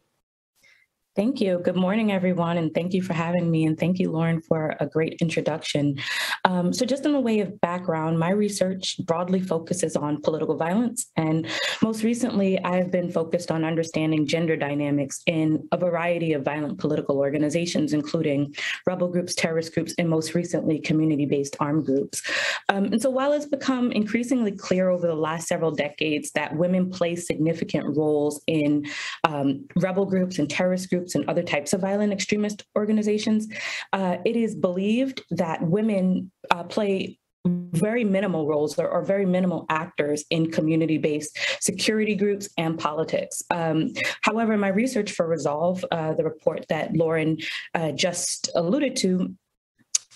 Thank 1.18 1.42
you. 1.42 1.58
Good 1.64 1.76
morning, 1.76 2.12
everyone, 2.12 2.58
and 2.58 2.72
thank 2.72 2.94
you 2.94 3.02
for 3.02 3.14
having 3.14 3.50
me. 3.50 3.66
And 3.66 3.76
thank 3.76 3.98
you, 3.98 4.12
Lauren, 4.12 4.40
for 4.40 4.76
a 4.80 4.86
great 4.86 5.18
introduction. 5.20 5.98
Um, 6.46 6.72
so, 6.72 6.86
just 6.86 7.08
in 7.08 7.12
the 7.12 7.20
way 7.20 7.40
of 7.40 7.60
background, 7.60 8.20
my 8.20 8.30
research 8.30 9.00
broadly 9.04 9.42
focuses 9.42 9.96
on 9.96 10.22
political 10.22 10.56
violence. 10.56 11.08
And 11.16 11.48
most 11.82 12.04
recently, 12.04 12.64
I've 12.64 12.92
been 12.92 13.12
focused 13.12 13.50
on 13.50 13.66
understanding 13.66 14.28
gender 14.28 14.56
dynamics 14.56 15.24
in 15.26 15.68
a 15.72 15.78
variety 15.78 16.34
of 16.34 16.46
violent 16.46 16.78
political 16.78 17.18
organizations, 17.18 17.94
including 17.94 18.54
rebel 18.86 19.08
groups, 19.08 19.34
terrorist 19.34 19.74
groups, 19.74 19.96
and 19.98 20.08
most 20.08 20.36
recently, 20.36 20.80
community 20.80 21.26
based 21.26 21.58
armed 21.60 21.88
groups. 21.88 22.22
Um, 22.70 22.86
and 22.86 23.02
so, 23.02 23.10
while 23.10 23.34
it's 23.34 23.48
become 23.48 23.92
increasingly 23.92 24.52
clear 24.52 24.92
over 24.92 25.08
the 25.08 25.16
last 25.16 25.48
several 25.48 25.72
decades 25.72 26.30
that 26.34 26.56
women 26.56 26.92
play 26.92 27.16
significant 27.16 27.98
roles 27.98 28.40
in 28.46 28.86
um, 29.24 29.66
rebel 29.78 30.06
groups 30.06 30.38
and 30.38 30.48
terrorist 30.48 30.92
groups, 30.92 31.07
groups 31.08 31.16
and 31.16 31.30
other 31.30 31.44
types 31.44 31.74
of 31.74 31.82
violent 31.82 32.12
extremist 32.14 32.66
organizations, 32.76 33.48
uh, 33.94 34.18
it 34.26 34.36
is 34.36 34.56
believed 34.56 35.24
that 35.32 35.62
women 35.62 36.32
uh, 36.52 36.64
play 36.64 37.18
very 37.46 38.04
minimal 38.04 38.46
roles 38.46 38.78
or, 38.78 38.90
or, 38.90 39.06
very 39.06 39.26
minimal 39.26 39.66
actors 39.70 40.26
in 40.32 40.52
community-based 40.52 41.38
security 41.62 42.14
groups 42.14 42.50
and 42.58 42.78
politics. 42.78 43.42
Um, 43.50 43.94
however, 44.22 44.58
my 44.58 44.68
research 44.68 45.12
for 45.14 45.26
Resolve, 45.26 45.86
uh, 45.90 46.14
the 46.14 46.26
report 46.26 46.66
that 46.68 46.94
Lauren 46.94 47.38
uh, 47.74 47.94
just 47.94 48.50
alluded 48.54 48.98
to, 48.98 49.34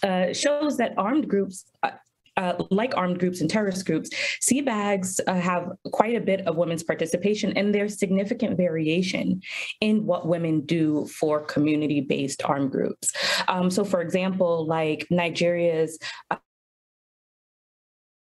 uh, 0.03 0.33
shows 0.33 0.75
that 0.77 0.93
armed 0.97 1.29
groups 1.29 1.63
uh, 2.41 2.63
like 2.71 2.97
armed 2.97 3.19
groups 3.19 3.39
and 3.41 3.49
terrorist 3.49 3.85
groups, 3.85 4.09
CBAGs 4.41 5.19
uh, 5.27 5.33
have 5.35 5.71
quite 5.91 6.15
a 6.15 6.19
bit 6.21 6.41
of 6.47 6.57
women's 6.57 6.83
participation, 6.83 7.55
and 7.55 7.73
there's 7.73 7.99
significant 7.99 8.57
variation 8.57 9.41
in 9.79 10.05
what 10.05 10.27
women 10.27 10.61
do 10.61 11.05
for 11.07 11.45
community 11.45 12.01
based 12.01 12.41
armed 12.43 12.71
groups. 12.71 13.13
Um, 13.47 13.69
so, 13.69 13.85
for 13.85 14.01
example, 14.01 14.65
like 14.65 15.05
Nigeria's 15.11 15.99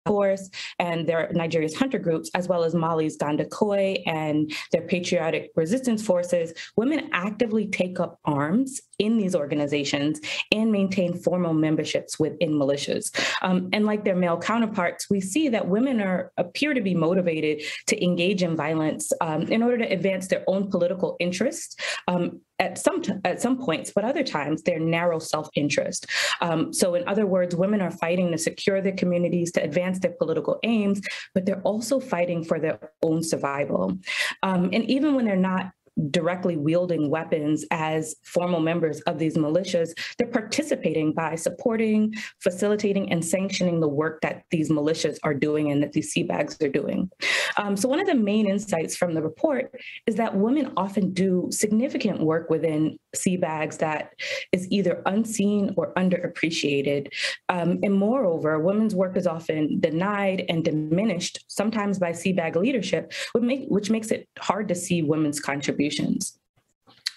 Force 0.07 0.49
and 0.79 1.07
their 1.07 1.31
Nigeria's 1.33 1.75
hunter 1.75 1.99
groups, 1.99 2.31
as 2.35 2.49
well 2.49 2.65
as 2.65 2.75
Mali's 2.75 3.17
Ganda 3.17 3.45
Koy 3.45 4.03
and 4.07 4.53
their 4.73 4.83
patriotic 4.83 5.51
resistance 5.57 6.05
forces, 6.05 6.53
women 6.77 7.09
actively 7.13 7.67
take 7.67 8.01
up 8.01 8.19
arms 8.25 8.81
in 8.99 9.19
these 9.19 9.35
organizations 9.35 10.21
and 10.53 10.73
maintain 10.73 11.13
formal 11.15 11.53
memberships 11.53 12.19
within 12.19 12.53
militias. 12.53 13.11
Um, 13.43 13.69
and 13.73 13.85
like 13.85 14.05
their 14.05 14.17
male 14.17 14.39
counterparts, 14.39 15.11
we 15.11 15.21
see 15.21 15.49
that 15.51 15.69
women 15.69 16.01
are 16.01 16.33
appear 16.37 16.73
to 16.73 16.81
be 16.81 16.95
motivated 16.95 17.63
to 17.89 18.03
engage 18.03 18.43
in 18.43 18.57
violence 18.57 19.13
um, 19.21 19.43
in 19.43 19.63
order 19.63 19.79
to 19.79 19.93
advance 19.93 20.29
their 20.29 20.45
own 20.47 20.71
political 20.71 21.17
interests 21.21 21.77
um, 22.09 22.41
at 22.59 22.79
some 22.79 23.03
t- 23.03 23.13
at 23.25 23.41
some 23.41 23.59
points, 23.59 23.93
but 23.95 24.05
other 24.05 24.23
times 24.23 24.63
their 24.63 24.79
narrow 24.79 25.19
self-interest. 25.19 26.07
Um, 26.41 26.73
so, 26.73 26.95
in 26.95 27.07
other 27.07 27.27
words, 27.27 27.55
women 27.55 27.81
are 27.81 27.91
fighting 27.91 28.31
to 28.33 28.39
secure 28.39 28.81
their 28.81 28.93
communities, 28.93 29.53
to 29.53 29.63
advance 29.63 29.99
their 29.99 30.13
political 30.13 30.59
aims, 30.63 31.01
but 31.35 31.45
they're 31.45 31.63
also 31.63 32.01
fighting 32.01 32.45
for 32.45 32.59
their 32.59 32.93
own 33.03 33.23
survival. 33.23 33.99
Um, 34.43 34.71
and 34.73 34.85
even 34.85 35.15
when 35.15 35.25
they're 35.25 35.37
not 35.37 35.71
directly 36.11 36.57
wielding 36.57 37.09
weapons 37.09 37.65
as 37.71 38.17
formal 38.23 38.61
members 38.61 39.01
of 39.03 39.19
these 39.19 39.37
militias, 39.37 39.91
they're 40.19 40.27
participating 40.27 41.13
by 41.13 41.35
supporting, 41.35 42.15
facilitating, 42.41 43.11
and 43.11 43.25
sanctioning 43.25 43.81
the 43.81 43.89
work 43.89 44.21
that 44.21 44.43
these 44.51 44.71
militias 44.71 45.19
are 45.23 45.35
doing 45.35 45.71
and 45.71 45.83
that 45.83 45.93
these 45.93 46.15
CBAGs 46.15 46.63
are 46.63 46.69
doing. 46.69 47.11
Um, 47.57 47.77
so 47.77 47.89
one 47.89 48.01
of 48.01 48.07
the 48.07 48.15
main 48.15 48.47
insights 48.47 48.97
from 48.97 49.15
the 49.15 49.23
report 49.23 49.73
is 50.07 50.17
that 50.17 50.37
women 50.37 50.73
often 50.77 51.13
do 51.13 51.49
significant 51.51 52.21
work 52.21 52.51
within 52.51 52.99
CBAGs 53.17 53.79
that 53.79 54.11
is 54.53 54.71
either 54.71 55.03
unseen 55.07 55.73
or 55.77 55.95
underappreciated. 55.95 57.09
Um, 57.49 57.79
and 57.83 57.95
moreover, 57.95 58.59
women's 58.59 58.95
work 58.95 59.17
is 59.17 59.27
often 59.27 59.81
denied 59.81 60.45
and 60.51 60.63
diminished, 60.63 61.45
sometimes 61.49 61.99
by 61.99 62.13
CBAG 62.13 62.57
leadership, 62.57 63.13
which, 63.33 63.43
make, 63.43 63.67
which 63.69 63.91
makes 63.91 64.11
it 64.11 64.29
hard 64.39 64.69
to 64.69 64.75
see 64.75 65.03
women's 65.03 65.41
contributions. 65.41 65.86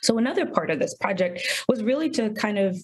So 0.01 0.17
another 0.17 0.45
part 0.45 0.71
of 0.71 0.79
this 0.79 0.95
project 0.95 1.65
was 1.67 1.83
really 1.83 2.09
to 2.11 2.29
kind 2.31 2.57
of 2.57 2.77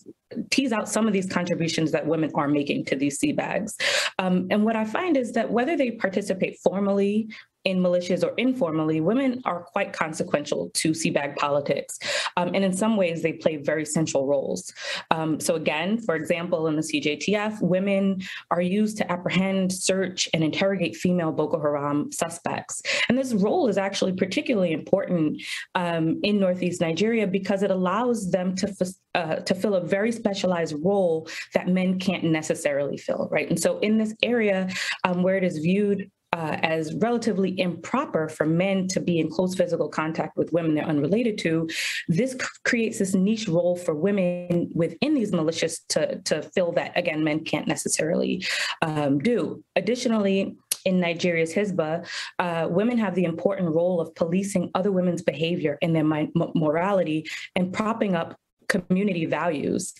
tease 0.50 0.72
out 0.72 0.90
some 0.90 1.08
of 1.08 1.14
these 1.14 1.26
contributions 1.26 1.92
that 1.92 2.06
women 2.06 2.32
are 2.36 2.48
making 2.48 2.86
to 2.86 2.96
these 2.96 3.20
CBAGs. 3.20 3.74
Um, 4.20 4.48
and 4.52 4.66
what 4.66 4.76
I 4.76 4.86
find 4.86 5.16
is 5.16 5.32
that 5.34 5.50
whether 5.50 5.78
they 5.78 5.92
participate 5.92 6.60
formally 6.60 7.30
in 7.66 7.80
militias 7.80 8.24
or 8.24 8.34
informally, 8.38 9.02
women 9.02 9.42
are 9.44 9.64
quite 9.64 9.92
consequential 9.92 10.70
to 10.76 10.92
CBAG 10.92 11.36
politics. 11.36 12.00
Um, 12.38 12.54
and 12.54 12.64
in 12.64 12.72
some 12.72 12.96
ways, 12.96 13.22
they 13.22 13.34
play 13.34 13.58
very 13.58 13.86
central 13.86 14.28
roles. 14.28 14.72
Um, 15.12 15.40
so 15.40 15.56
again, 15.56 15.98
for 15.98 16.16
example, 16.16 16.68
in 16.68 16.76
the 16.76 16.84
CJTF, 16.84 17.62
women 17.62 18.22
are 18.52 18.62
used 18.62 18.98
to 18.98 19.12
apprehend, 19.12 19.74
search, 19.74 20.30
and 20.34 20.44
interrogate 20.44 20.96
female 20.96 21.32
Boko 21.32 21.60
Haram 21.60 22.12
suspects. 22.12 22.84
And 23.10 23.18
this 23.18 23.34
role 23.34 23.68
is 23.68 23.78
actually 23.78 24.14
particularly 24.14 24.72
important 24.72 25.42
um, 25.74 26.20
in 26.24 26.40
Northeast 26.40 26.82
Nigeria 26.82 27.26
because 27.26 27.64
it 27.64 27.72
allows 27.72 28.30
them 28.30 28.56
to, 28.56 28.94
uh, 29.16 29.36
to 29.38 29.56
fill 29.56 29.76
a 29.76 29.82
very 29.82 30.12
specialized 30.12 30.76
role 30.84 31.28
that 31.56 31.68
men 31.68 32.00
can't 32.00 32.24
necessarily 32.24 32.98
fill, 32.98 33.28
right? 33.32 33.50
And 33.50 33.60
so 33.60 33.80
in 33.80 33.98
this 33.98 34.14
area 34.22 34.70
um, 35.04 35.24
where 35.24 35.38
it 35.38 35.44
is 35.44 35.58
viewed 35.58 36.12
uh, 36.36 36.58
as 36.64 36.94
relatively 36.96 37.58
improper 37.58 38.28
for 38.28 38.46
men 38.46 38.90
to 38.90 39.00
be 39.00 39.20
in 39.20 39.30
close 39.30 39.56
physical 39.56 39.88
contact 39.88 40.36
with 40.36 40.52
women 40.52 40.76
they're 40.76 40.84
unrelated 40.84 41.38
to, 41.38 41.68
this 42.10 42.36
creates 42.66 43.00
this 43.00 43.16
niche 43.16 43.48
role 43.48 43.78
for 43.78 43.96
women 43.96 44.70
within 44.74 45.14
these 45.14 45.32
militias 45.32 45.80
to, 45.88 46.20
to 46.24 46.42
fill 46.54 46.74
that, 46.74 46.92
again, 46.98 47.24
men 47.24 47.40
can't 47.46 47.68
necessarily 47.68 48.46
um, 48.82 49.18
do. 49.20 49.64
Additionally, 49.78 50.58
in 50.84 51.00
Nigeria's 51.00 51.54
Hisbah, 51.54 52.06
uh, 52.40 52.68
women 52.70 52.98
have 52.98 53.16
the 53.16 53.24
important 53.24 53.74
role 53.74 54.02
of 54.02 54.14
policing 54.14 54.72
other 54.76 54.92
women's 54.92 55.22
behavior 55.22 55.78
and 55.82 55.96
their 55.96 56.04
morality 56.04 57.26
and 57.56 57.74
propping 57.74 58.14
up 58.14 58.38
community 58.68 59.26
values. 59.26 59.94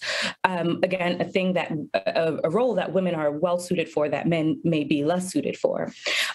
Um, 0.44 0.80
again, 0.84 1.22
a 1.22 1.26
thing 1.26 1.54
that 1.54 1.72
a, 1.94 2.40
a, 2.44 2.50
role 2.50 2.76
that 2.76 2.94
women 2.94 3.16
are 3.16 3.32
well 3.32 3.60
suited 3.60 3.90
for 3.90 4.10
that 4.10 4.28
men 4.28 4.60
may 4.64 4.84
be 4.84 5.04
less 5.04 5.32
suited 5.32 5.58
for. 5.58 5.92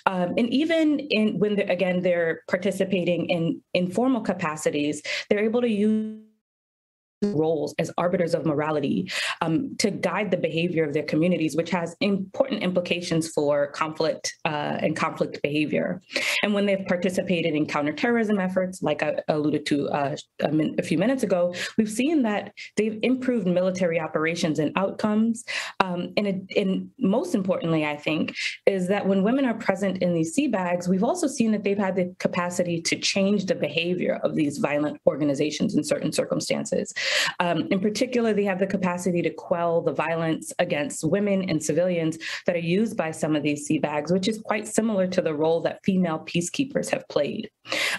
Um, 0.07 0.35
and 0.37 0.53
even 0.53 0.99
in 0.99 1.39
when 1.39 1.57
they're, 1.57 1.71
again 1.71 2.03
they're 2.03 2.43
participating 2.49 3.29
in 3.29 3.61
informal 3.75 4.21
capacities, 4.21 5.03
they're 5.29 5.45
able 5.45 5.61
to 5.61 5.69
use 5.69 6.21
roles 7.23 7.75
as 7.79 7.91
arbiters 7.99 8.35
of 8.35 8.47
morality 8.47 9.11
um, 9.41 9.77
to 9.79 9.91
guide 9.91 10.31
the 10.31 10.37
behavior 10.37 10.85
of 10.85 10.95
their 10.95 11.03
communities, 11.03 11.57
which 11.57 11.71
has 11.71 11.97
important 12.01 12.63
implications 12.63 13.29
for 13.29 13.69
conflict 13.69 14.35
uh, 14.45 14.79
and 14.81 14.97
conflict 14.97 15.41
behavior. 15.43 16.01
And 16.43 16.55
when 16.55 16.67
they've 16.67 16.85
participated 16.87 17.55
in 17.55 17.67
counterterrorism 17.67 18.39
efforts, 18.39 18.83
like 18.83 19.03
I 19.03 19.17
alluded 19.29 19.67
to 19.67 19.89
uh, 19.91 20.17
a, 20.41 20.51
min- 20.51 20.77
a, 20.79 20.83
few 20.83 20.99
minutes 20.99 21.23
ago, 21.23 21.55
we've 21.77 21.91
seen 21.91 22.23
that 22.23 22.53
they've 22.77 22.99
improved 23.03 23.47
military 23.47 24.01
operations 24.01 24.59
and 24.59 24.73
outcomes. 24.77 25.45
Um, 25.81 26.13
and, 26.17 26.27
it, 26.27 26.43
and 26.57 26.91
most 26.99 27.35
importantly, 27.35 27.85
I 27.85 27.97
think, 27.97 28.35
is 28.67 28.89
that 28.89 29.07
when 29.07 29.23
women 29.23 29.45
are 29.45 29.55
present 29.55 29.99
in 29.99 30.15
these 30.15 30.37
CBAGs, 30.37 30.89
we've 30.89 31.05
also 31.05 31.27
seen 31.27 31.53
that 31.53 31.65
they've 31.65 31.79
had 31.79 31.97
the 31.97 32.15
capacity 32.19 32.81
to 32.83 32.97
change 32.97 33.47
the 33.47 33.55
behavior 33.55 34.21
of 34.23 34.35
these 34.35 34.59
violent 34.59 35.01
organizations 35.07 35.75
in 35.75 35.85
certain 35.85 36.13
circumstances. 36.13 36.93
Um, 37.39 37.69
in 37.71 37.81
particular, 37.81 38.33
they 38.33 38.45
have 38.45 38.59
the 38.59 38.67
capacity 38.67 39.23
to 39.23 39.31
quell 39.31 39.81
the 39.81 39.93
violence 39.93 40.53
against 40.59 41.05
women 41.05 41.49
and 41.49 41.63
civilians 41.63 42.19
that 42.47 42.57
are 42.57 42.61
used 42.61 42.97
by 42.97 43.11
some 43.11 43.37
of 43.37 43.43
these 43.43 43.69
CBAGs, 43.69 44.13
which 44.13 44.29
is 44.29 44.39
quite 44.39 44.67
similar 44.67 45.07
to 45.09 45.23
the 45.23 45.35
role 45.35 45.61
that 45.63 45.81
female 45.85 46.21
peacekeepers 46.21 46.91
have 46.91 47.07
played. 47.09 47.51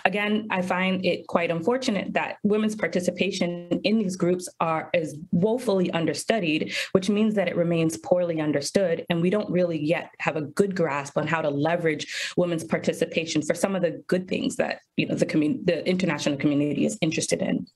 Again, 0.05 0.47
I 0.49 0.61
find 0.61 1.05
it 1.05 1.27
quite 1.27 1.51
unfortunate 1.51 2.13
that 2.13 2.37
women's 2.43 2.75
participation 2.75 3.69
in 3.83 3.99
these 3.99 4.15
groups 4.15 4.49
are 4.59 4.89
is 4.93 5.17
woefully 5.31 5.91
understudied, 5.91 6.73
which 6.91 7.09
means 7.09 7.35
that 7.35 7.47
it 7.47 7.55
remains 7.55 7.97
poorly 7.97 8.41
understood, 8.41 9.05
and 9.09 9.21
we 9.21 9.29
don't 9.29 9.49
really 9.49 9.79
yet 9.79 10.11
have 10.19 10.35
a 10.35 10.41
good 10.41 10.75
grasp 10.75 11.17
on 11.17 11.27
how 11.27 11.41
to 11.41 11.49
leverage 11.49 12.33
women's 12.37 12.63
participation 12.63 13.41
for 13.41 13.53
some 13.53 13.75
of 13.75 13.81
the 13.81 14.03
good 14.07 14.27
things 14.27 14.55
that 14.55 14.79
you 14.97 15.07
know 15.07 15.15
the 15.15 15.25
the 15.63 15.87
international 15.87 16.37
community 16.37 16.85
is 16.85 16.97
interested 17.01 17.41
in. 17.41 17.67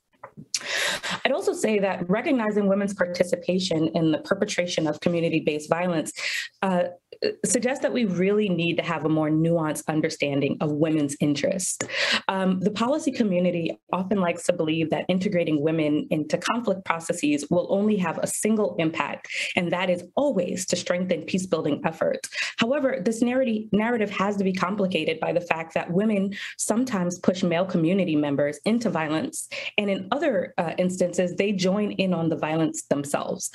I'd 1.23 1.31
also 1.31 1.53
say 1.53 1.79
that 1.79 2.09
recognizing 2.09 2.67
women's 2.67 2.93
participation 2.93 3.89
in 3.89 4.11
the 4.11 4.19
perpetration 4.19 4.87
of 4.87 4.99
community 4.99 5.39
based 5.39 5.69
violence 5.69 6.11
uh, 6.61 6.85
suggests 7.45 7.81
that 7.81 7.93
we 7.93 8.05
really 8.05 8.49
need 8.49 8.77
to 8.77 8.83
have 8.83 9.05
a 9.05 9.09
more 9.09 9.29
nuanced 9.29 9.83
understanding 9.87 10.57
of 10.61 10.71
women's 10.71 11.15
interests. 11.19 11.87
Um, 12.27 12.59
the 12.59 12.71
policy 12.71 13.11
community 13.11 13.79
often 13.91 14.19
likes 14.19 14.43
to 14.45 14.53
believe 14.53 14.89
that 14.89 15.05
integrating 15.07 15.61
women 15.61 16.07
into 16.09 16.37
conflict 16.37 16.85
processes 16.85 17.47
will 17.49 17.67
only 17.69 17.97
have 17.97 18.17
a 18.19 18.27
single 18.27 18.75
impact, 18.79 19.27
and 19.55 19.71
that 19.71 19.89
is 19.89 20.03
always 20.15 20.65
to 20.67 20.75
strengthen 20.75 21.23
peace 21.23 21.45
building 21.45 21.81
efforts. 21.85 22.29
However, 22.57 23.01
this 23.03 23.21
narrative, 23.21 23.63
narrative 23.71 24.09
has 24.11 24.37
to 24.37 24.43
be 24.43 24.53
complicated 24.53 25.19
by 25.19 25.33
the 25.33 25.41
fact 25.41 25.73
that 25.73 25.91
women 25.91 26.33
sometimes 26.57 27.19
push 27.19 27.43
male 27.43 27.65
community 27.65 28.15
members 28.15 28.59
into 28.65 28.89
violence, 28.89 29.47
and 29.77 29.89
in 29.89 30.07
other 30.11 30.53
uh, 30.57 30.73
instances, 30.77 31.35
they 31.35 31.51
join 31.51 31.91
in 31.93 32.13
on 32.13 32.29
the 32.29 32.35
violence 32.35 32.83
themselves. 32.83 33.51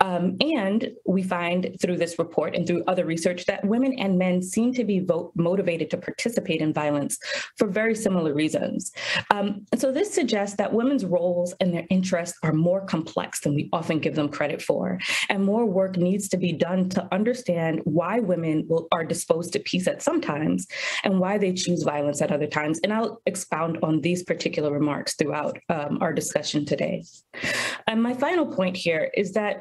Um, 0.00 0.36
and 0.40 0.90
we 1.06 1.22
find 1.22 1.76
through 1.80 1.98
this 1.98 2.18
report 2.18 2.54
and 2.54 2.66
through 2.66 2.84
other 2.86 3.04
research 3.14 3.40
that 3.46 3.64
women 3.74 3.92
and 4.04 4.12
men 4.24 4.36
seem 4.54 4.68
to 4.78 4.84
be 4.92 4.98
vote, 5.12 5.30
motivated 5.48 5.88
to 5.90 5.98
participate 6.08 6.60
in 6.66 6.70
violence 6.82 7.14
for 7.58 7.66
very 7.80 7.96
similar 8.06 8.32
reasons. 8.42 8.80
Um, 9.34 9.46
so 9.80 9.86
this 9.98 10.10
suggests 10.18 10.56
that 10.56 10.72
women's 10.80 11.04
roles 11.16 11.50
and 11.60 11.68
their 11.72 11.86
interests 11.96 12.36
are 12.46 12.52
more 12.68 12.82
complex 12.94 13.30
than 13.42 13.52
we 13.58 13.64
often 13.78 13.98
give 14.04 14.16
them 14.18 14.28
credit 14.38 14.60
for. 14.68 14.84
And 15.30 15.44
more 15.52 15.66
work 15.80 15.94
needs 16.08 16.26
to 16.32 16.38
be 16.46 16.52
done 16.68 16.80
to 16.96 17.00
understand 17.18 17.74
why 17.98 18.14
women 18.32 18.56
will, 18.68 18.84
are 18.96 19.04
disposed 19.14 19.50
to 19.52 19.60
peace 19.70 19.86
at 19.94 20.02
some 20.08 20.20
times 20.20 20.66
and 21.04 21.20
why 21.22 21.38
they 21.38 21.52
choose 21.52 21.82
violence 21.94 22.20
at 22.24 22.32
other 22.32 22.50
times. 22.58 22.76
And 22.82 22.92
I'll 22.92 23.20
expound 23.26 23.78
on 23.86 24.00
these 24.06 24.22
particular 24.32 24.70
remarks 24.80 25.14
throughout 25.14 25.56
um, 25.68 25.98
our 26.04 26.12
discussion 26.12 26.60
today. 26.72 26.96
And 27.86 28.02
my 28.08 28.14
final 28.26 28.46
point 28.58 28.76
here 28.76 29.04
is 29.22 29.32
that 29.38 29.54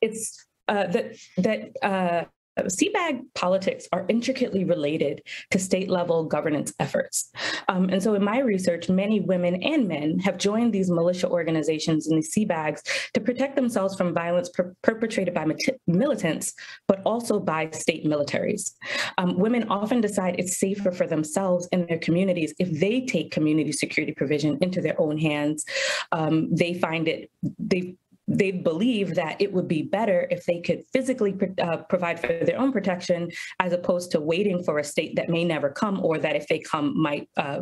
it's 0.00 0.22
uh, 0.68 0.86
that 0.94 1.06
that 1.46 1.60
uh, 1.82 2.24
CBAG 2.66 3.22
politics 3.34 3.88
are 3.92 4.06
intricately 4.08 4.64
related 4.64 5.22
to 5.50 5.58
state 5.58 5.88
level 5.88 6.24
governance 6.24 6.72
efforts. 6.78 7.30
Um, 7.68 7.88
and 7.90 8.02
so, 8.02 8.14
in 8.14 8.24
my 8.24 8.40
research, 8.40 8.88
many 8.88 9.20
women 9.20 9.62
and 9.62 9.88
men 9.88 10.18
have 10.20 10.38
joined 10.38 10.72
these 10.72 10.90
militia 10.90 11.28
organizations 11.28 12.06
and 12.06 12.18
these 12.18 12.34
CBAGs 12.34 13.10
to 13.14 13.20
protect 13.20 13.56
themselves 13.56 13.96
from 13.96 14.14
violence 14.14 14.48
per- 14.50 14.74
perpetrated 14.82 15.34
by 15.34 15.46
militants, 15.86 16.54
but 16.86 17.00
also 17.04 17.40
by 17.40 17.70
state 17.70 18.04
militaries. 18.04 18.72
Um, 19.18 19.38
women 19.38 19.68
often 19.68 20.00
decide 20.00 20.36
it's 20.38 20.58
safer 20.58 20.92
for 20.92 21.06
themselves 21.06 21.68
and 21.72 21.88
their 21.88 21.98
communities 21.98 22.54
if 22.58 22.70
they 22.80 23.02
take 23.02 23.30
community 23.30 23.72
security 23.72 24.12
provision 24.12 24.58
into 24.60 24.80
their 24.80 25.00
own 25.00 25.18
hands. 25.18 25.64
Um, 26.12 26.54
they 26.54 26.74
find 26.74 27.08
it, 27.08 27.30
they 27.58 27.96
they 28.28 28.50
believe 28.50 29.14
that 29.14 29.40
it 29.40 29.52
would 29.52 29.66
be 29.66 29.82
better 29.82 30.28
if 30.30 30.44
they 30.44 30.60
could 30.60 30.84
physically 30.92 31.34
uh, 31.60 31.78
provide 31.88 32.20
for 32.20 32.26
their 32.26 32.58
own 32.58 32.70
protection 32.70 33.30
as 33.58 33.72
opposed 33.72 34.10
to 34.12 34.20
waiting 34.20 34.62
for 34.62 34.78
a 34.78 34.84
state 34.84 35.16
that 35.16 35.30
may 35.30 35.44
never 35.44 35.70
come 35.70 36.04
or 36.04 36.18
that 36.18 36.36
if 36.36 36.46
they 36.46 36.58
come 36.58 37.00
might 37.00 37.28
uh, 37.38 37.60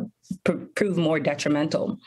prove 0.75 0.97
more 0.97 1.19
detrimental. 1.19 1.97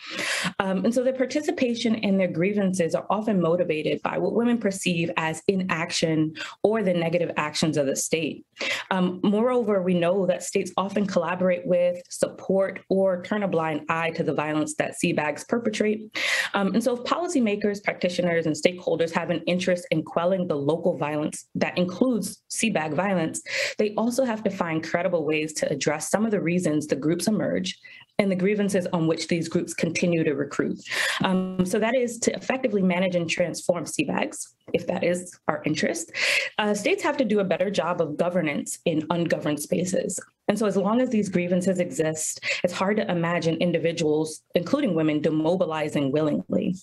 Um, 0.59 0.85
and 0.85 0.95
so 0.95 1.03
their 1.03 1.15
participation 1.15 1.97
and 1.97 2.19
their 2.19 2.29
grievances 2.29 2.95
are 2.95 3.07
often 3.11 3.41
motivated 3.41 4.03
by 4.03 4.19
what 4.19 4.35
women 4.35 4.59
perceive 4.59 5.11
as 5.17 5.43
inaction 5.49 6.35
or 6.63 6.83
the 6.83 6.95
negative 6.95 7.31
actions 7.37 7.77
of 7.77 7.87
the 7.87 7.97
state. 7.97 8.45
Um, 8.91 9.21
moreover, 9.23 9.83
we 9.83 9.95
know 9.95 10.27
that 10.27 10.43
states 10.43 10.73
often 10.77 11.07
collaborate 11.07 11.67
with, 11.67 12.03
support, 12.09 12.81
or 12.89 13.23
turn 13.23 13.43
a 13.43 13.49
blind 13.49 13.87
eye 13.89 14.11
to 14.11 14.23
the 14.23 14.35
violence 14.35 14.75
that 14.75 14.95
CBAGs 15.03 15.49
perpetrate. 15.49 16.17
Um, 16.55 16.75
and 16.75 16.83
so 16.83 16.97
if 16.97 17.05
policymakers, 17.05 17.83
practitioners, 17.83 18.47
and 18.47 18.55
stakeholders 18.55 19.13
have 19.13 19.31
an 19.31 19.43
interest 19.47 19.87
in 19.91 20.03
quelling 20.03 20.47
the 20.47 20.57
local 20.57 20.97
violence 20.97 21.47
that 21.55 21.77
includes 21.79 22.43
CBAG 22.51 22.95
violence, 22.95 23.43
they 23.79 23.95
also 23.95 24.25
have 24.25 24.43
to 24.45 24.51
find 24.51 24.85
credible 24.85 25.25
ways 25.25 25.53
to 25.55 25.71
address 25.71 26.11
some 26.11 26.25
of 26.25 26.31
the 26.31 26.41
reasons 26.41 26.87
the 26.87 26.97
groups 26.97 27.27
emerge 27.27 27.79
and 28.21 28.31
the 28.31 28.37
grievances 28.37 28.87
on 28.93 29.07
which 29.07 29.27
these 29.29 29.49
groups 29.49 29.73
continue 29.75 30.23
to 30.23 30.35
recruit. 30.35 30.79
Um, 31.25 31.65
so 31.65 31.79
that 31.79 31.97
is 31.97 32.19
to 32.21 32.35
effectively 32.35 32.83
manage 32.83 33.17
and 33.17 33.29
transform 33.29 33.85
CBAGs, 33.85 34.47
if 34.75 34.87
that 34.87 35.03
is 35.03 35.37
our 35.49 35.63
interest. 35.65 36.13
Uh, 36.59 36.75
states 36.75 37.03
have 37.03 37.17
to 37.17 37.25
do 37.25 37.41
a 37.41 37.45
better 37.45 37.71
job 37.71 38.01
of 38.01 38.17
governance 38.17 38.79
in 38.85 39.07
ungoverned 39.11 39.59
spaces. 39.59 40.21
And 40.49 40.59
so 40.59 40.67
as 40.67 40.77
long 40.77 41.01
as 41.01 41.11
these 41.11 41.29
grievances 41.29 41.79
exist, 41.79 42.45
it's 42.63 42.73
hard 42.73 42.97
to 42.99 43.11
imagine 43.11 43.57
individuals, 43.57 44.43
including 44.55 44.95
women, 44.95 45.23
demobilizing 45.23 46.11
willingly. 46.11 46.75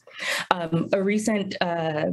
Um, 0.52 0.90
a 0.94 1.04
recent 1.04 1.56
uh, 1.62 2.12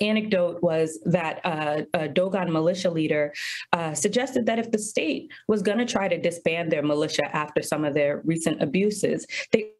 anecdote 0.00 0.62
was 0.62 0.98
that 1.04 1.40
uh, 1.44 1.82
a 1.94 2.08
Dogon 2.08 2.52
militia 2.52 2.90
leader 2.90 3.32
uh, 3.72 3.94
suggested 3.94 4.46
that 4.46 4.58
if 4.58 4.70
the 4.70 4.78
state 4.78 5.30
was 5.48 5.62
going 5.62 5.78
to 5.78 5.86
try 5.86 6.08
to 6.08 6.20
disband 6.20 6.70
their 6.70 6.82
militia 6.82 7.24
after 7.34 7.62
some 7.62 7.84
of 7.84 7.94
their 7.94 8.22
recent 8.24 8.62
abuses, 8.62 9.26
they 9.52 9.72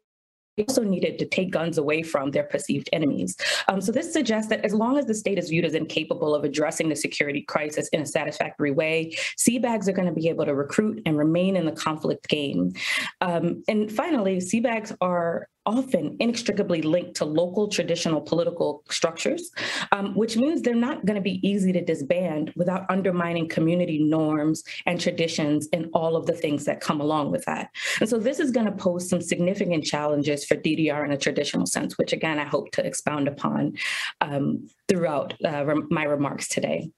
also 0.67 0.83
needed 0.83 1.19
to 1.19 1.25
take 1.25 1.51
guns 1.51 1.77
away 1.77 2.03
from 2.03 2.31
their 2.31 2.43
perceived 2.43 2.89
enemies. 2.93 3.35
Um, 3.67 3.81
so 3.81 3.91
this 3.91 4.11
suggests 4.11 4.49
that 4.49 4.65
as 4.65 4.73
long 4.73 4.97
as 4.97 5.05
the 5.05 5.13
state 5.13 5.37
is 5.37 5.49
viewed 5.49 5.65
as 5.65 5.73
incapable 5.73 6.35
of 6.35 6.43
addressing 6.43 6.89
the 6.89 6.95
security 6.95 7.41
crisis 7.41 7.87
in 7.89 8.01
a 8.01 8.05
satisfactory 8.05 8.71
way, 8.71 9.15
CBAGs 9.37 9.87
are 9.87 9.93
going 9.93 10.07
to 10.07 10.13
be 10.13 10.29
able 10.29 10.45
to 10.45 10.55
recruit 10.55 11.01
and 11.05 11.17
remain 11.17 11.55
in 11.55 11.65
the 11.65 11.71
conflict 11.71 12.27
game. 12.27 12.73
Um, 13.21 13.63
and 13.67 13.91
finally, 13.91 14.37
CBAGs 14.37 14.97
are 15.01 15.47
often 15.69 16.17
inextricably 16.19 16.81
linked 16.81 17.15
to 17.15 17.25
local 17.25 17.67
traditional 17.67 18.19
political 18.19 18.83
structures, 18.89 19.51
um, 19.91 20.15
which 20.15 20.35
means 20.35 20.61
they're 20.61 20.73
not 20.73 21.05
going 21.05 21.15
to 21.15 21.21
be 21.21 21.47
easy 21.47 21.71
to 21.71 21.81
disband 21.81 22.51
without 22.55 22.89
undermining 22.89 23.47
community 23.47 24.03
norms 24.03 24.63
and 24.87 24.99
traditions 24.99 25.69
and 25.71 25.85
all 25.93 26.15
of 26.15 26.25
the 26.25 26.33
things 26.33 26.65
that 26.65 26.81
come 26.81 26.99
along 26.99 27.29
with 27.29 27.45
that. 27.45 27.69
And 27.99 28.09
so 28.09 28.17
this 28.17 28.39
is 28.39 28.49
going 28.49 28.65
to 28.65 28.71
pose 28.71 29.07
some 29.07 29.21
significant 29.21 29.83
challenges 29.83 30.43
for 30.43 30.55
DDR 30.55 31.05
in 31.05 31.11
a 31.11 31.17
traditional 31.17 31.67
sense, 31.67 31.97
which 31.99 32.13
again, 32.13 32.39
I 32.39 32.45
hope 32.45 32.71
to 32.71 32.85
expound 32.85 33.27
upon 33.27 33.77
um, 34.21 34.67
throughout 34.87 35.33
uh, 35.45 35.75
my 35.89 36.03
remarks 36.03 36.47
today. 36.47 36.89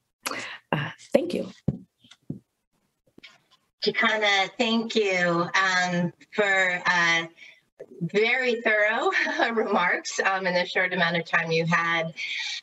Uh, 0.72 0.92
thank 1.14 1.34
you. 1.34 1.52
Jakana, 3.84 4.50
thank 4.60 4.96
you 4.96 5.50
um, 5.56 6.14
for 6.34 6.82
uh, 6.86 7.26
very 8.02 8.62
thorough 8.62 9.12
remarks 9.54 10.20
um, 10.20 10.48
in 10.48 10.54
the 10.54 10.66
short 10.66 10.94
amount 10.94 11.18
of 11.18 11.26
time 11.26 11.52
you 11.52 11.66
had. 11.66 12.14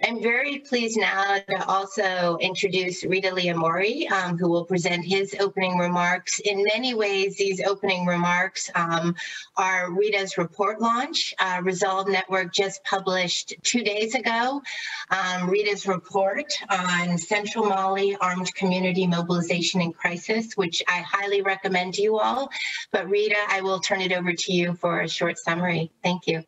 I'm 0.03 0.23
very 0.23 0.59
pleased 0.59 0.99
now 0.99 1.39
to 1.49 1.67
also 1.67 2.39
introduce 2.41 3.05
Rida 3.05 3.33
Lyammouri, 3.33 4.11
um, 4.11 4.39
who 4.39 4.49
will 4.49 4.65
present 4.65 5.05
his 5.05 5.35
opening 5.41 5.79
remarks. 5.79 6.39
In 6.41 6.65
many 6.73 6.95
ways, 6.95 7.37
these 7.37 7.61
opening 7.63 8.07
remarks 8.07 8.71
um, 8.75 9.15
are 9.57 9.91
Rita's 9.93 10.39
report 10.39 10.81
launch. 10.81 11.35
Uh, 11.39 11.61
Resolve 11.63 12.09
Network 12.09 12.53
just 12.53 12.85
published 12.85 13.55
two 13.63 13.83
days 13.83 14.15
ago 14.15 14.63
um, 15.11 15.49
Rita's 15.49 15.87
report 15.87 16.53
on 16.71 17.17
Central 17.19 17.67
Mali 17.67 18.17
armed 18.21 18.55
community 18.55 19.07
mobilization 19.07 19.81
and 19.81 19.97
crisis, 19.97 20.57
which 20.57 20.83
I 20.89 21.01
highly 21.01 21.43
recommend 21.43 21.95
to 21.95 22.03
you 22.03 22.19
all. 22.19 22.51
But 22.93 23.09
Rita, 23.09 23.37
I 23.49 23.61
will 23.63 23.81
turn 23.81 24.01
it 24.01 24.13
over 24.13 24.33
to 24.33 24.53
you 24.53 24.75
for 24.75 25.08
a 25.09 25.15
short 25.19 25.39
summary. 25.39 25.91
Thank 26.05 26.27
you. 26.27 26.45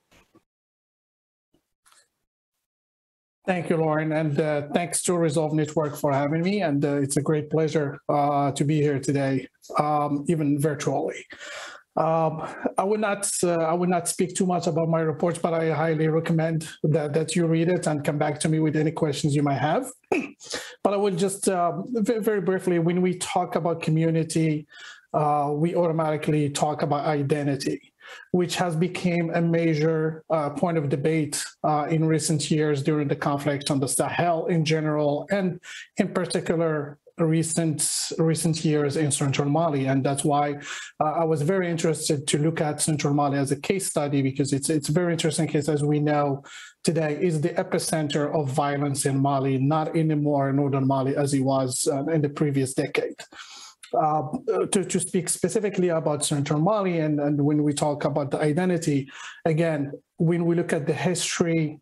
Thank 3.46 3.70
you, 3.70 3.78
Lauren, 3.78 4.12
and 4.12 4.38
uh, 4.38 4.68
thanks 4.74 5.02
to 5.04 5.14
Resolve 5.14 5.54
Network 5.54 5.96
for 5.96 6.12
having 6.12 6.42
me. 6.42 6.60
And 6.60 6.84
uh, 6.84 7.04
it's 7.04 7.16
a 7.16 7.22
great 7.22 7.50
pleasure 7.50 7.98
uh, 8.08 8.52
to 8.52 8.64
be 8.64 8.76
here 8.80 9.00
today, 9.00 9.48
um, 9.78 10.24
even 10.28 10.60
virtually. 10.60 11.24
Um, 11.96 12.46
I 12.78 12.84
would 12.84 13.00
not 13.00 13.28
uh, 13.42 13.64
I 13.72 13.72
would 13.72 13.88
not 13.88 14.08
speak 14.08 14.36
too 14.36 14.46
much 14.46 14.66
about 14.68 14.88
my 14.88 15.00
reports, 15.00 15.38
but 15.38 15.52
I 15.52 15.70
highly 15.70 16.08
recommend 16.08 16.68
that 16.84 17.12
that 17.14 17.34
you 17.34 17.46
read 17.46 17.68
it 17.68 17.86
and 17.88 18.04
come 18.04 18.18
back 18.18 18.38
to 18.40 18.48
me 18.48 18.58
with 18.60 18.76
any 18.76 18.92
questions 18.92 19.34
you 19.34 19.42
might 19.42 19.62
have. 19.70 19.90
but 20.84 20.92
I 20.94 20.96
will 20.96 21.16
just 21.16 21.48
um, 21.48 21.86
very 22.30 22.42
briefly, 22.42 22.78
when 22.78 23.00
we 23.00 23.18
talk 23.18 23.56
about 23.56 23.82
community, 23.82 24.66
uh, 25.12 25.50
we 25.52 25.74
automatically 25.74 26.50
talk 26.50 26.82
about 26.82 27.06
identity 27.06 27.89
which 28.32 28.56
has 28.56 28.76
become 28.76 29.30
a 29.34 29.40
major 29.40 30.24
uh, 30.30 30.50
point 30.50 30.78
of 30.78 30.88
debate 30.88 31.44
uh, 31.64 31.86
in 31.90 32.04
recent 32.04 32.50
years 32.50 32.82
during 32.82 33.08
the 33.08 33.16
conflict 33.16 33.70
on 33.70 33.80
the 33.80 33.88
Sahel 33.88 34.46
in 34.46 34.64
general, 34.64 35.26
and 35.30 35.60
in 35.96 36.08
particular 36.08 36.98
recent 37.18 38.12
recent 38.18 38.64
years 38.64 38.96
in 38.96 39.10
central 39.10 39.48
Mali, 39.48 39.86
and 39.86 40.04
that's 40.04 40.24
why 40.24 40.54
uh, 41.00 41.12
I 41.12 41.24
was 41.24 41.42
very 41.42 41.70
interested 41.70 42.26
to 42.28 42.38
look 42.38 42.60
at 42.60 42.80
central 42.80 43.14
Mali 43.14 43.38
as 43.38 43.50
a 43.50 43.60
case 43.60 43.86
study 43.86 44.22
because 44.22 44.52
it's 44.52 44.70
it's 44.70 44.88
a 44.88 44.92
very 44.92 45.12
interesting 45.12 45.46
case 45.46 45.68
as 45.68 45.84
we 45.84 46.00
know 46.00 46.42
today 46.82 47.18
is 47.20 47.40
the 47.40 47.50
epicenter 47.50 48.34
of 48.34 48.48
violence 48.48 49.06
in 49.06 49.18
Mali, 49.18 49.58
not 49.58 49.96
anymore 49.96 50.50
in 50.50 50.56
northern 50.56 50.86
Mali 50.86 51.16
as 51.16 51.34
it 51.34 51.40
was 51.40 51.86
uh, 51.90 52.04
in 52.06 52.22
the 52.22 52.28
previous 52.28 52.74
decade 52.74 53.16
uh, 53.94 54.22
to, 54.72 54.84
to 54.84 55.00
speak 55.00 55.28
specifically 55.28 55.88
about 55.88 56.24
Central 56.24 56.60
Mali, 56.60 57.00
and, 57.00 57.20
and 57.20 57.40
when 57.40 57.62
we 57.62 57.72
talk 57.72 58.04
about 58.04 58.30
the 58.30 58.40
identity, 58.40 59.10
again, 59.44 59.92
when 60.16 60.44
we 60.46 60.54
look 60.54 60.72
at 60.72 60.86
the 60.86 60.94
history 60.94 61.80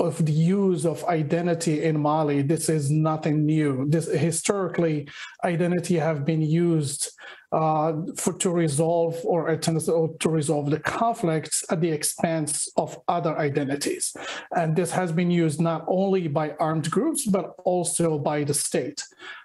of 0.00 0.24
the 0.24 0.32
use 0.32 0.86
of 0.86 1.04
identity 1.06 1.82
in 1.82 2.00
Mali, 2.00 2.42
this 2.42 2.68
is 2.68 2.90
nothing 2.90 3.44
new. 3.44 3.84
This 3.88 4.06
historically, 4.06 5.08
identity 5.44 5.96
have 5.96 6.24
been 6.24 6.40
used 6.42 7.10
uh, 7.50 7.94
for 8.16 8.34
to 8.34 8.50
resolve 8.50 9.16
or 9.24 9.56
to 9.56 10.28
resolve 10.28 10.70
the 10.70 10.78
conflicts 10.78 11.64
at 11.70 11.80
the 11.80 11.90
expense 11.90 12.68
of 12.76 12.98
other 13.08 13.36
identities, 13.38 14.14
and 14.54 14.76
this 14.76 14.90
has 14.92 15.10
been 15.10 15.30
used 15.30 15.60
not 15.60 15.84
only 15.88 16.28
by 16.28 16.50
armed 16.60 16.90
groups 16.90 17.26
but 17.26 17.54
also 17.64 18.18
by 18.18 18.44
the 18.44 18.54
state. 18.54 19.02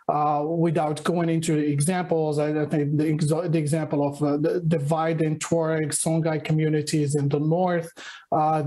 Uh, 0.10 0.44
without 0.46 1.02
going 1.04 1.30
into 1.30 1.58
examples, 1.58 2.38
I, 2.38 2.50
I 2.62 2.66
think 2.66 2.98
the, 2.98 3.48
the, 3.50 3.58
example 3.58 4.06
of 4.06 4.22
uh, 4.22 4.38
the 4.38 4.62
dividing 4.68 5.40
Tuareg 5.40 5.92
Songhai 5.92 6.44
communities 6.44 7.16
in 7.16 7.30
the 7.30 7.40
north, 7.40 7.90
uh, 8.34 8.64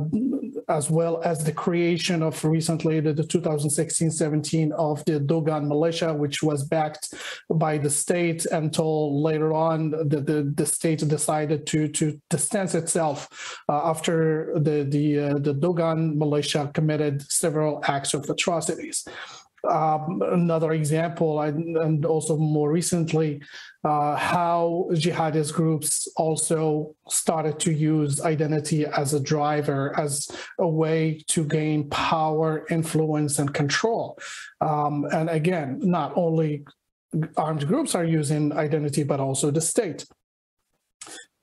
as 0.70 0.90
well 0.90 1.20
as 1.22 1.44
the 1.44 1.52
creation 1.52 2.22
of 2.22 2.42
recently 2.42 3.00
the, 3.00 3.12
the 3.12 3.22
2016-17 3.22 4.72
of 4.72 5.04
the 5.04 5.20
Dogon 5.20 5.68
militia, 5.68 6.14
which 6.14 6.42
was 6.42 6.64
backed 6.64 7.12
by 7.50 7.76
the 7.76 7.90
state 7.90 8.46
until 8.46 9.22
later 9.22 9.52
on 9.52 9.90
the, 9.90 10.22
the, 10.22 10.52
the 10.54 10.64
state 10.66 11.06
decided 11.06 11.66
to, 11.66 11.86
to 11.88 12.18
distance 12.30 12.74
itself 12.74 13.58
uh, 13.68 13.90
after 13.90 14.54
the, 14.56 14.84
the, 14.88 15.18
uh, 15.18 15.34
the 15.38 15.52
Dogon 15.52 16.18
militia 16.18 16.70
committed 16.72 17.20
several 17.30 17.82
acts 17.86 18.14
of 18.14 18.28
atrocities. 18.30 19.06
Um, 19.68 20.22
another 20.22 20.72
example, 20.72 21.40
and 21.40 22.04
also 22.06 22.36
more 22.36 22.70
recently, 22.70 23.42
uh, 23.84 24.16
how 24.16 24.88
jihadist 24.92 25.54
groups 25.54 26.08
also 26.16 26.94
started 27.08 27.58
to 27.60 27.72
use 27.72 28.20
identity 28.20 28.86
as 28.86 29.14
a 29.14 29.20
driver, 29.20 29.98
as 29.98 30.28
a 30.58 30.68
way 30.68 31.22
to 31.28 31.44
gain 31.44 31.88
power, 31.90 32.66
influence, 32.70 33.38
and 33.38 33.52
control. 33.52 34.18
Um, 34.60 35.06
and 35.12 35.28
again, 35.30 35.80
not 35.82 36.12
only 36.16 36.64
armed 37.36 37.66
groups 37.66 37.94
are 37.94 38.04
using 38.04 38.52
identity, 38.52 39.02
but 39.04 39.20
also 39.20 39.50
the 39.50 39.60
state. 39.60 40.06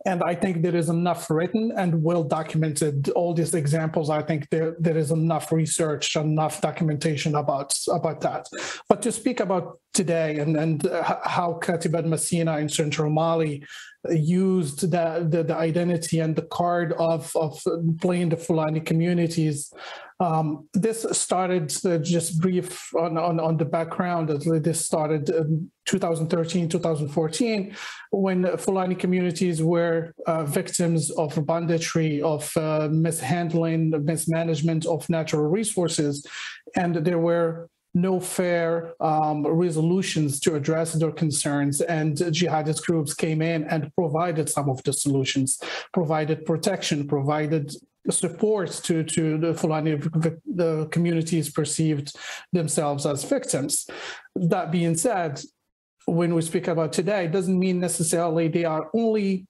And 0.06 0.22
I 0.24 0.36
think 0.36 0.62
there 0.62 0.76
is 0.76 0.90
enough 0.90 1.30
written 1.30 1.72
and 1.78 2.04
well 2.04 2.24
documented. 2.24 3.10
All 3.10 3.34
these 3.34 3.54
examples, 3.54 4.10
I 4.10 4.22
think 4.22 4.50
there, 4.50 4.76
there 4.80 4.98
is 4.98 5.12
enough 5.12 5.52
research, 5.52 6.16
enough 6.16 6.60
documentation 6.60 7.36
about, 7.36 7.74
about 7.90 8.20
that. 8.22 8.48
But 8.90 9.02
to 9.04 9.12
speak 9.12 9.40
about 9.40 9.80
today 9.94 10.40
and, 10.40 10.58
and 10.58 10.84
how 11.04 11.60
Katibat 11.62 12.06
Masina 12.06 12.60
in 12.60 12.68
central 12.68 13.10
Mali 13.10 13.64
used 14.10 14.82
the, 14.92 15.26
the, 15.30 15.44
the, 15.44 15.56
identity 15.56 16.20
and 16.20 16.36
the 16.36 16.42
card 16.42 16.94
of, 16.94 17.34
of 17.36 17.62
playing 18.02 18.30
the 18.30 18.38
Fulani 18.38 18.82
communities. 18.82 19.72
Um, 20.24 20.70
this 20.74 21.06
started 21.12 21.76
uh, 21.86 21.98
just 21.98 22.40
brief 22.40 22.96
on, 22.96 23.18
on, 23.18 23.42
on 23.42 23.58
the 23.58 23.66
background. 23.66 24.30
This 24.30 24.86
started 24.86 25.30
in 25.30 25.70
2013, 25.86 26.70
2014, 26.70 27.76
when 28.12 28.58
Fulani 28.58 28.96
communities 28.96 29.62
were 29.62 30.14
uh, 30.26 30.46
victims 30.46 31.12
of 31.12 31.46
banditry, 31.46 32.22
of 32.22 32.50
uh, 32.56 32.88
mishandling, 32.90 33.90
mismanagement 34.06 34.86
of 34.86 35.10
natural 35.10 35.44
resources. 35.50 36.26
And 36.74 36.96
there 36.96 37.20
were 37.20 37.68
no 37.94 38.22
fair 38.22 38.94
um, 39.02 39.46
resolutions 39.46 40.40
to 40.40 40.56
address 40.56 40.94
their 40.94 41.12
concerns. 41.12 41.82
And 41.82 42.16
jihadist 42.16 42.86
groups 42.86 43.14
came 43.14 43.42
in 43.42 43.66
and 43.66 43.94
provided 43.96 44.48
some 44.50 44.70
of 44.70 44.82
the 44.84 44.94
solutions, 44.94 45.60
provided 45.92 46.46
protection, 46.46 47.10
provided 47.10 47.76
support 48.10 48.70
to, 48.84 49.04
to 49.04 49.38
the 49.38 49.54
Fulani 49.54 49.96
the 50.46 50.88
communities 50.92 51.50
perceived 51.50 52.16
themselves 52.52 53.06
as 53.06 53.24
victims. 53.24 53.88
That 54.36 54.72
being 54.72 54.96
said, 54.96 55.42
when 56.06 56.34
we 56.36 56.42
speak 56.42 56.68
about 56.68 56.92
today, 56.92 57.26
it 57.26 57.32
doesn't 57.32 57.58
mean 57.58 57.80
necessarily 57.80 58.48
they 58.48 58.66
are 58.66 58.90
only 58.94 59.48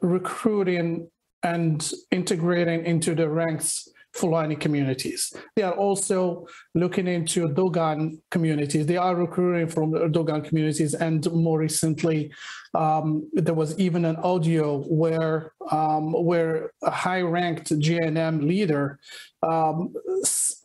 recruiting 0.00 1.08
and 1.44 1.92
integrating 2.10 2.84
into 2.84 3.14
the 3.14 3.28
ranks 3.28 3.88
Fulani 4.14 4.56
communities. 4.56 5.32
They 5.56 5.62
are 5.62 5.72
also 5.72 6.46
looking 6.74 7.08
into 7.08 7.48
Dogon 7.48 8.20
communities. 8.30 8.86
They 8.86 8.98
are 8.98 9.16
recruiting 9.16 9.68
from 9.68 10.12
Dogon 10.12 10.42
communities. 10.42 10.94
And 10.94 11.30
more 11.32 11.58
recently, 11.58 12.30
um, 12.74 13.28
there 13.32 13.54
was 13.54 13.78
even 13.78 14.04
an 14.04 14.16
audio 14.16 14.82
where, 14.84 15.52
um, 15.70 16.12
where 16.12 16.72
a 16.82 16.90
high-ranked 16.90 17.70
JNIM 17.70 18.46
leader 18.46 18.98
um, 19.42 19.92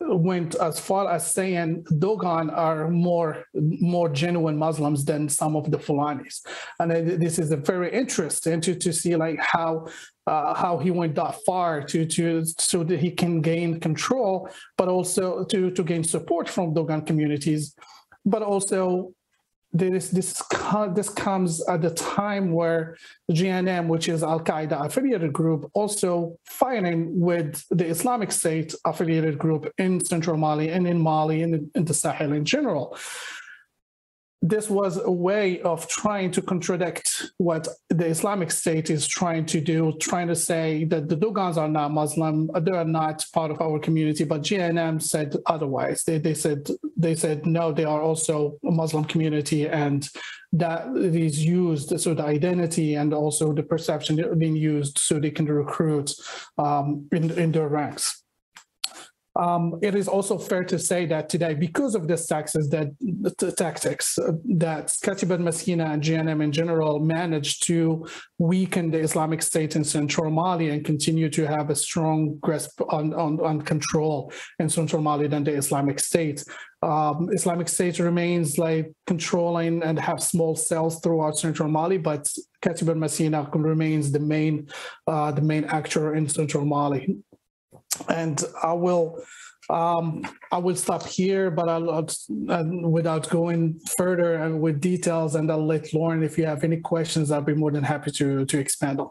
went 0.00 0.54
as 0.56 0.78
far 0.78 1.10
as 1.10 1.32
saying 1.32 1.84
Dogon 1.98 2.50
are 2.50 2.88
more 2.88 3.44
more 3.54 4.08
genuine 4.08 4.56
Muslims 4.56 5.04
than 5.04 5.28
some 5.28 5.56
of 5.56 5.70
the 5.70 5.78
Fulanis, 5.78 6.46
and 6.78 6.90
this 7.20 7.38
is 7.38 7.52
very 7.52 7.92
interesting 7.92 8.60
to 8.60 8.74
to 8.76 8.92
see 8.92 9.16
like 9.16 9.38
how 9.40 9.86
uh, 10.26 10.54
how 10.54 10.78
he 10.78 10.90
went 10.90 11.16
that 11.16 11.34
far 11.44 11.82
to 11.82 12.06
to 12.06 12.44
so 12.44 12.84
that 12.84 13.00
he 13.00 13.10
can 13.10 13.40
gain 13.40 13.80
control, 13.80 14.48
but 14.76 14.88
also 14.88 15.44
to 15.46 15.70
to 15.72 15.82
gain 15.82 16.04
support 16.04 16.48
from 16.48 16.72
Dogon 16.72 17.04
communities, 17.04 17.74
but 18.24 18.42
also 18.42 19.12
this 19.72 20.08
this 20.08 20.42
this 20.94 21.08
comes 21.10 21.66
at 21.68 21.82
the 21.82 21.90
time 21.90 22.52
where 22.52 22.96
JNIM, 23.30 23.86
which 23.88 24.08
is 24.08 24.22
Al 24.22 24.40
Qaeda 24.40 24.86
affiliated 24.86 25.32
group, 25.32 25.70
also 25.74 26.38
fighting 26.44 27.20
with 27.20 27.64
the 27.70 27.86
Islamic 27.86 28.32
State 28.32 28.74
affiliated 28.84 29.38
group 29.38 29.70
in 29.78 30.04
central 30.04 30.36
Mali 30.36 30.70
and 30.70 30.86
in 30.86 30.98
Mali 30.98 31.42
and 31.42 31.70
in 31.74 31.84
the 31.84 31.94
Sahel 31.94 32.32
in 32.32 32.44
general 32.44 32.96
this 34.40 34.70
was 34.70 34.98
a 34.98 35.10
way 35.10 35.60
of 35.62 35.88
trying 35.88 36.30
to 36.30 36.40
contradict 36.40 37.32
what 37.38 37.66
the 37.88 38.06
Islamic 38.06 38.50
State 38.52 38.88
is 38.88 39.06
trying 39.06 39.44
to 39.46 39.60
do, 39.60 39.92
trying 40.00 40.28
to 40.28 40.36
say 40.36 40.84
that 40.84 41.08
the 41.08 41.16
Dogons 41.16 41.58
are 41.58 41.68
not 41.68 41.90
Muslim, 41.90 42.48
they 42.60 42.70
are 42.70 42.84
not 42.84 43.24
part 43.34 43.50
of 43.50 43.60
our 43.60 43.80
community. 43.80 44.24
But 44.24 44.42
JNIM 44.42 45.02
said 45.02 45.36
otherwise. 45.46 46.04
They, 46.04 46.18
they 46.18 46.34
said 46.34 46.68
they 46.96 47.16
said 47.16 47.46
no, 47.46 47.72
they 47.72 47.84
are 47.84 48.00
also 48.00 48.58
a 48.64 48.70
Muslim 48.70 49.04
community, 49.04 49.68
and 49.68 50.08
that 50.52 50.96
is 50.96 51.44
used 51.44 51.98
so 52.00 52.14
the 52.14 52.24
identity 52.24 52.94
and 52.94 53.12
also 53.12 53.52
the 53.52 53.62
perception 53.62 54.38
being 54.38 54.56
used 54.56 54.98
so 54.98 55.18
they 55.18 55.30
can 55.30 55.46
recruit 55.46 56.14
um, 56.58 57.06
in 57.12 57.30
in 57.32 57.52
their 57.52 57.68
ranks. 57.68 58.17
Um, 59.38 59.78
it 59.82 59.94
is 59.94 60.08
also 60.08 60.36
fair 60.36 60.64
to 60.64 60.78
say 60.80 61.06
that 61.06 61.28
today, 61.28 61.54
because 61.54 61.94
of 61.94 62.08
this 62.08 62.26
taxes 62.26 62.68
that 62.70 62.88
the 62.98 63.52
tactics 63.52 64.18
uh, 64.18 64.32
that 64.56 64.88
Katibat 65.04 65.38
Masina 65.38 65.92
and 65.92 66.02
JNIM 66.02 66.42
in 66.42 66.50
general 66.50 66.98
managed 66.98 67.64
to 67.68 68.04
weaken 68.38 68.90
the 68.90 68.98
Islamic 68.98 69.42
State 69.42 69.76
in 69.76 69.84
central 69.84 70.32
Mali 70.32 70.70
and 70.70 70.84
continue 70.84 71.30
to 71.30 71.46
have 71.46 71.70
a 71.70 71.76
strong 71.76 72.36
grasp 72.40 72.80
on, 72.88 73.14
on, 73.14 73.38
on 73.40 73.62
control 73.62 74.32
in 74.58 74.68
central 74.68 75.02
Mali 75.02 75.28
than 75.28 75.44
the 75.44 75.54
Islamic 75.54 76.00
State. 76.00 76.42
Um, 76.82 77.28
Islamic 77.32 77.68
State 77.68 78.00
remains 78.00 78.58
like 78.58 78.92
controlling 79.06 79.84
and 79.84 80.00
have 80.00 80.20
small 80.20 80.56
cells 80.56 81.00
throughout 81.00 81.38
central 81.38 81.68
Mali, 81.68 81.98
but 81.98 82.28
Katibat 82.60 82.96
Masina 82.96 83.48
remains 83.54 84.10
the 84.10 84.20
main 84.20 84.68
uh, 85.06 85.30
the 85.30 85.42
main 85.42 85.64
actor 85.64 86.16
in 86.16 86.28
central 86.28 86.64
Mali 86.64 87.18
and 88.08 88.42
I 88.62 88.72
will 88.72 89.22
um, 89.70 90.24
I 90.50 90.58
will 90.58 90.76
stop 90.76 91.06
here, 91.06 91.50
but 91.50 91.68
I'll, 91.68 91.90
I'll 91.90 92.08
uh, 92.48 92.64
without 92.88 93.28
going 93.28 93.78
further 93.98 94.36
and 94.36 94.60
with 94.60 94.80
details, 94.80 95.34
and 95.34 95.50
I'll 95.50 95.66
let 95.66 95.92
Lauren, 95.92 96.22
if 96.22 96.38
you 96.38 96.46
have 96.46 96.64
any 96.64 96.78
questions, 96.78 97.30
I'll 97.30 97.42
be 97.42 97.54
more 97.54 97.70
than 97.70 97.84
happy 97.84 98.10
to 98.12 98.46
to 98.46 98.58
expand 98.58 99.00
on. 99.00 99.10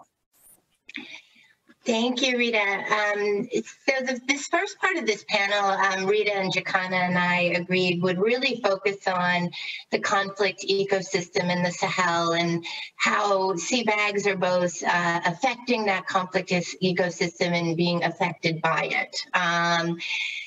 Thank 1.88 2.21
you, 2.21 2.38
Rita. 2.38 2.60
Um, 2.60 3.47
so 3.54 4.06
the, 4.06 4.19
this 4.28 4.47
first 4.47 4.78
part 4.78 4.97
of 4.97 5.06
this 5.06 5.23
panel, 5.30 5.69
um, 5.69 6.06
Rita 6.06 6.36
and 6.36 6.52
Jakana 6.52 7.08
and 7.08 7.17
I 7.17 7.54
agreed 7.62 8.04
would 8.04 8.19
really 8.19 8.60
focus 8.62 9.08
on 9.08 9.50
the 9.91 10.00
conflict 10.00 10.65
ecosystem 10.69 11.50
in 11.50 11.63
the 11.63 11.71
Sahel 11.71 12.34
and 12.34 12.65
how 12.97 13.54
CBAGs 13.54 14.28
are 14.28 14.36
both 14.36 14.84
uh, 14.84 15.21
affecting 15.26 15.86
that 15.86 16.06
conflict 16.08 16.50
ecosystem 16.50 17.54
and 17.54 17.78
being 17.78 18.04
affected 18.04 18.62
by 18.62 18.89
it. 18.91 19.15
Um, 19.34 19.97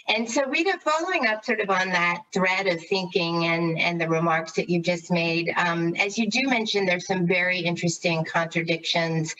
and 0.08 0.30
so, 0.30 0.44
Rita, 0.44 0.78
following 0.84 1.26
up 1.26 1.42
sort 1.42 1.60
of 1.60 1.70
on 1.70 1.88
that 1.88 2.22
thread 2.34 2.66
of 2.66 2.84
thinking 2.84 3.46
and, 3.46 3.80
and 3.80 3.98
the 3.98 4.10
remarks 4.10 4.52
that 4.52 4.68
you 4.68 4.82
just 4.82 5.10
made, 5.10 5.50
um, 5.56 5.94
as 5.96 6.18
you 6.18 6.28
do 6.28 6.48
mention, 6.48 6.84
there's 6.84 7.06
some 7.06 7.26
very 7.26 7.60
interesting 7.60 8.26
contradictions 8.26 9.34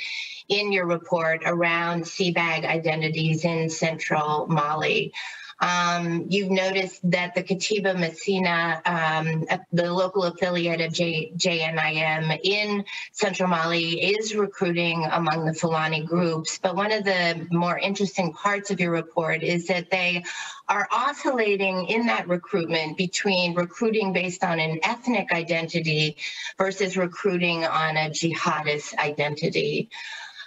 in 0.50 0.72
your 0.72 0.86
report 0.86 1.42
around 1.46 2.02
CBAG 2.02 2.64
identities 2.66 3.44
in 3.44 3.70
central 3.70 4.46
Mali. 4.48 5.12
Um, 5.60 6.26
you've 6.30 6.50
noticed 6.50 6.98
that 7.10 7.34
the 7.34 7.42
Katiba 7.42 7.94
Masina, 7.94 8.80
um, 8.88 9.44
the 9.72 9.92
local 9.92 10.24
affiliate 10.24 10.80
of 10.80 10.92
J, 10.92 11.32
JNIM 11.36 12.40
in 12.42 12.84
Central 13.12 13.48
Mali, 13.48 14.00
is 14.00 14.34
recruiting 14.34 15.04
among 15.04 15.44
the 15.44 15.52
Fulani 15.52 16.02
groups. 16.02 16.58
But 16.58 16.76
one 16.76 16.92
of 16.92 17.04
the 17.04 17.46
more 17.50 17.78
interesting 17.78 18.32
parts 18.32 18.70
of 18.70 18.80
your 18.80 18.92
report 18.92 19.42
is 19.42 19.66
that 19.66 19.90
they 19.90 20.24
are 20.66 20.88
oscillating 20.90 21.88
in 21.88 22.06
that 22.06 22.26
recruitment 22.28 22.96
between 22.96 23.54
recruiting 23.54 24.14
based 24.14 24.42
on 24.42 24.60
an 24.60 24.80
ethnic 24.82 25.30
identity 25.30 26.16
versus 26.56 26.96
recruiting 26.96 27.66
on 27.66 27.98
a 27.98 28.08
jihadist 28.08 28.96
identity. 28.96 29.90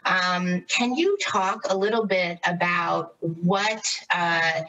Um, 0.06 0.66
can 0.68 0.96
you 0.96 1.18
talk 1.22 1.62
a 1.70 1.78
little 1.78 2.06
bit 2.06 2.40
about 2.46 3.16
what 3.20 4.00
uh, 4.14 4.62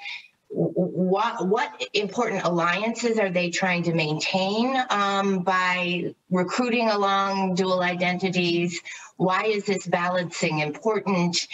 what 0.54 1.48
what 1.48 1.84
important 1.94 2.44
alliances 2.44 3.18
are 3.18 3.30
they 3.30 3.50
trying 3.50 3.82
to 3.84 3.92
maintain 3.92 4.80
um, 4.90 5.40
by 5.40 6.14
recruiting 6.30 6.88
along 6.88 7.56
dual 7.56 7.82
identities? 7.82 8.80
Why 9.16 9.44
is 9.44 9.64
this 9.64 9.86
balancing 9.86 10.60
important? 10.60 11.46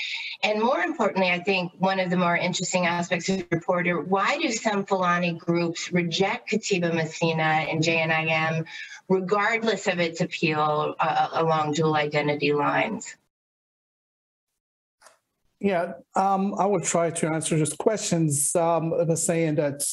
And 0.42 0.60
more 0.60 0.80
importantly, 0.80 1.30
I 1.30 1.40
think 1.40 1.72
one 1.78 2.00
of 2.00 2.10
the 2.10 2.16
more 2.16 2.36
interesting 2.36 2.86
aspects 2.86 3.28
of 3.28 3.38
the 3.38 3.46
report 3.50 3.86
why 4.08 4.38
do 4.38 4.50
some 4.52 4.84
Fulani 4.86 5.32
groups 5.32 5.92
reject 5.92 6.50
Katiba 6.50 6.90
Masina 6.90 7.70
and 7.70 7.82
JNIM 7.82 8.66
regardless 9.08 9.86
of 9.88 9.98
its 9.98 10.20
appeal 10.20 10.94
uh, 10.98 11.28
along 11.32 11.72
dual 11.72 11.94
identity 11.94 12.52
lines? 12.52 13.16
Yeah, 15.60 15.92
um, 16.16 16.54
I 16.58 16.64
will 16.64 16.80
try 16.80 17.10
to 17.10 17.28
answer 17.28 17.58
just 17.58 17.76
questions 17.76 18.56
um, 18.56 18.94
by 19.06 19.14
saying 19.14 19.56
that 19.56 19.84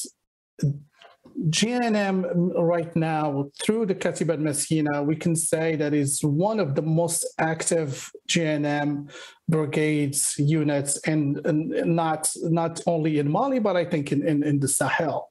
JNIM 1.50 2.52
right 2.56 2.94
now, 2.96 3.50
through 3.62 3.86
the 3.86 3.94
Katibat 3.94 4.40
Masina, 4.40 5.04
we 5.04 5.14
can 5.14 5.36
say 5.36 5.76
that 5.76 5.92
is 5.92 6.20
one 6.24 6.58
of 6.58 6.74
the 6.74 6.82
most 6.82 7.24
active 7.38 8.10
JNIM 8.28 9.10
brigades 9.48 10.34
units, 10.38 10.98
and, 11.06 11.46
and 11.46 11.68
not 11.94 12.30
not 12.42 12.80
only 12.86 13.18
in 13.18 13.30
Mali, 13.30 13.60
but 13.60 13.76
I 13.76 13.84
think 13.84 14.10
in, 14.10 14.26
in, 14.26 14.42
in 14.42 14.58
the 14.60 14.68
Sahel 14.68 15.30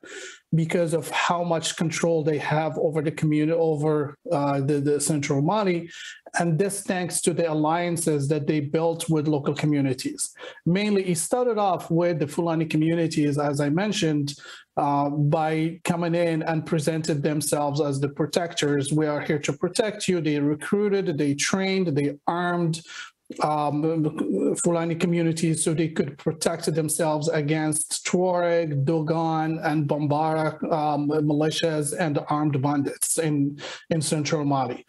because 0.56 0.94
of 0.94 1.10
how 1.10 1.44
much 1.44 1.76
control 1.76 2.24
they 2.24 2.38
have 2.38 2.78
over 2.78 3.02
the 3.02 3.12
community, 3.12 3.52
over 3.52 4.18
uh, 4.32 4.62
the, 4.62 4.80
the 4.80 5.00
central 5.00 5.42
Mali. 5.42 5.90
And 6.40 6.58
this 6.58 6.84
thanks 6.84 7.22
to 7.22 7.34
the 7.34 7.52
alliances 7.52 8.28
that 8.30 8.48
they 8.48 8.62
built 8.62 9.10
with 9.10 9.28
local 9.28 9.54
communities. 9.54 10.34
Mainly, 10.66 11.10
it 11.10 11.18
started 11.18 11.58
off 11.58 11.92
with 11.92 12.20
the 12.20 12.28
Fulani 12.28 12.66
communities, 12.66 13.38
as 13.38 13.60
I 13.60 13.70
mentioned, 13.70 14.36
uh, 14.78 15.10
by 15.10 15.80
coming 15.84 16.16
in 16.16 16.44
and 16.44 16.66
presented 16.66 17.24
themselves 17.24 17.82
as 17.82 18.00
the 18.00 18.10
protectors. 18.10 18.94
We 18.94 19.08
are 19.08 19.22
here 19.22 19.40
to 19.40 19.54
protect 19.54 20.08
you. 20.08 20.22
They 20.22 20.40
recruited, 20.40 21.18
they 21.18 21.34
trained, 21.34 21.88
they 21.88 22.16
armed 22.28 22.82
um, 23.42 24.56
Fulani 24.64 24.96
communities 24.96 25.64
so 25.64 25.74
they 25.74 25.90
could 25.90 26.18
protect 26.18 26.74
themselves 26.74 27.28
against 27.30 28.06
Tuareg, 28.06 28.86
Dogon, 28.86 29.60
and 29.64 29.88
Bambara 29.88 30.62
um, 30.72 31.10
militias 31.10 31.94
and 31.98 32.20
armed 32.30 32.62
bandits 32.62 33.18
in, 33.18 33.60
in 33.90 34.02
central 34.02 34.46
Mali. 34.46 34.86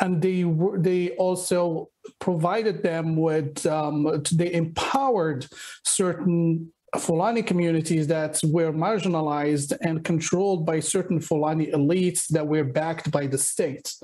And 0.00 0.22
they 0.22 0.44
they 0.78 1.10
also 1.16 1.90
provided 2.20 2.82
them 2.82 3.16
with 3.16 3.66
um, 3.66 4.22
they 4.32 4.52
empowered 4.52 5.46
certain 5.84 6.72
Fulani 6.98 7.42
communities 7.42 8.06
that 8.08 8.40
were 8.44 8.72
marginalized 8.72 9.76
and 9.82 10.04
controlled 10.04 10.66
by 10.66 10.80
certain 10.80 11.20
Fulani 11.20 11.66
elites 11.66 12.26
that 12.28 12.46
were 12.46 12.64
backed 12.64 13.10
by 13.10 13.26
the 13.26 13.38
state. 13.38 13.94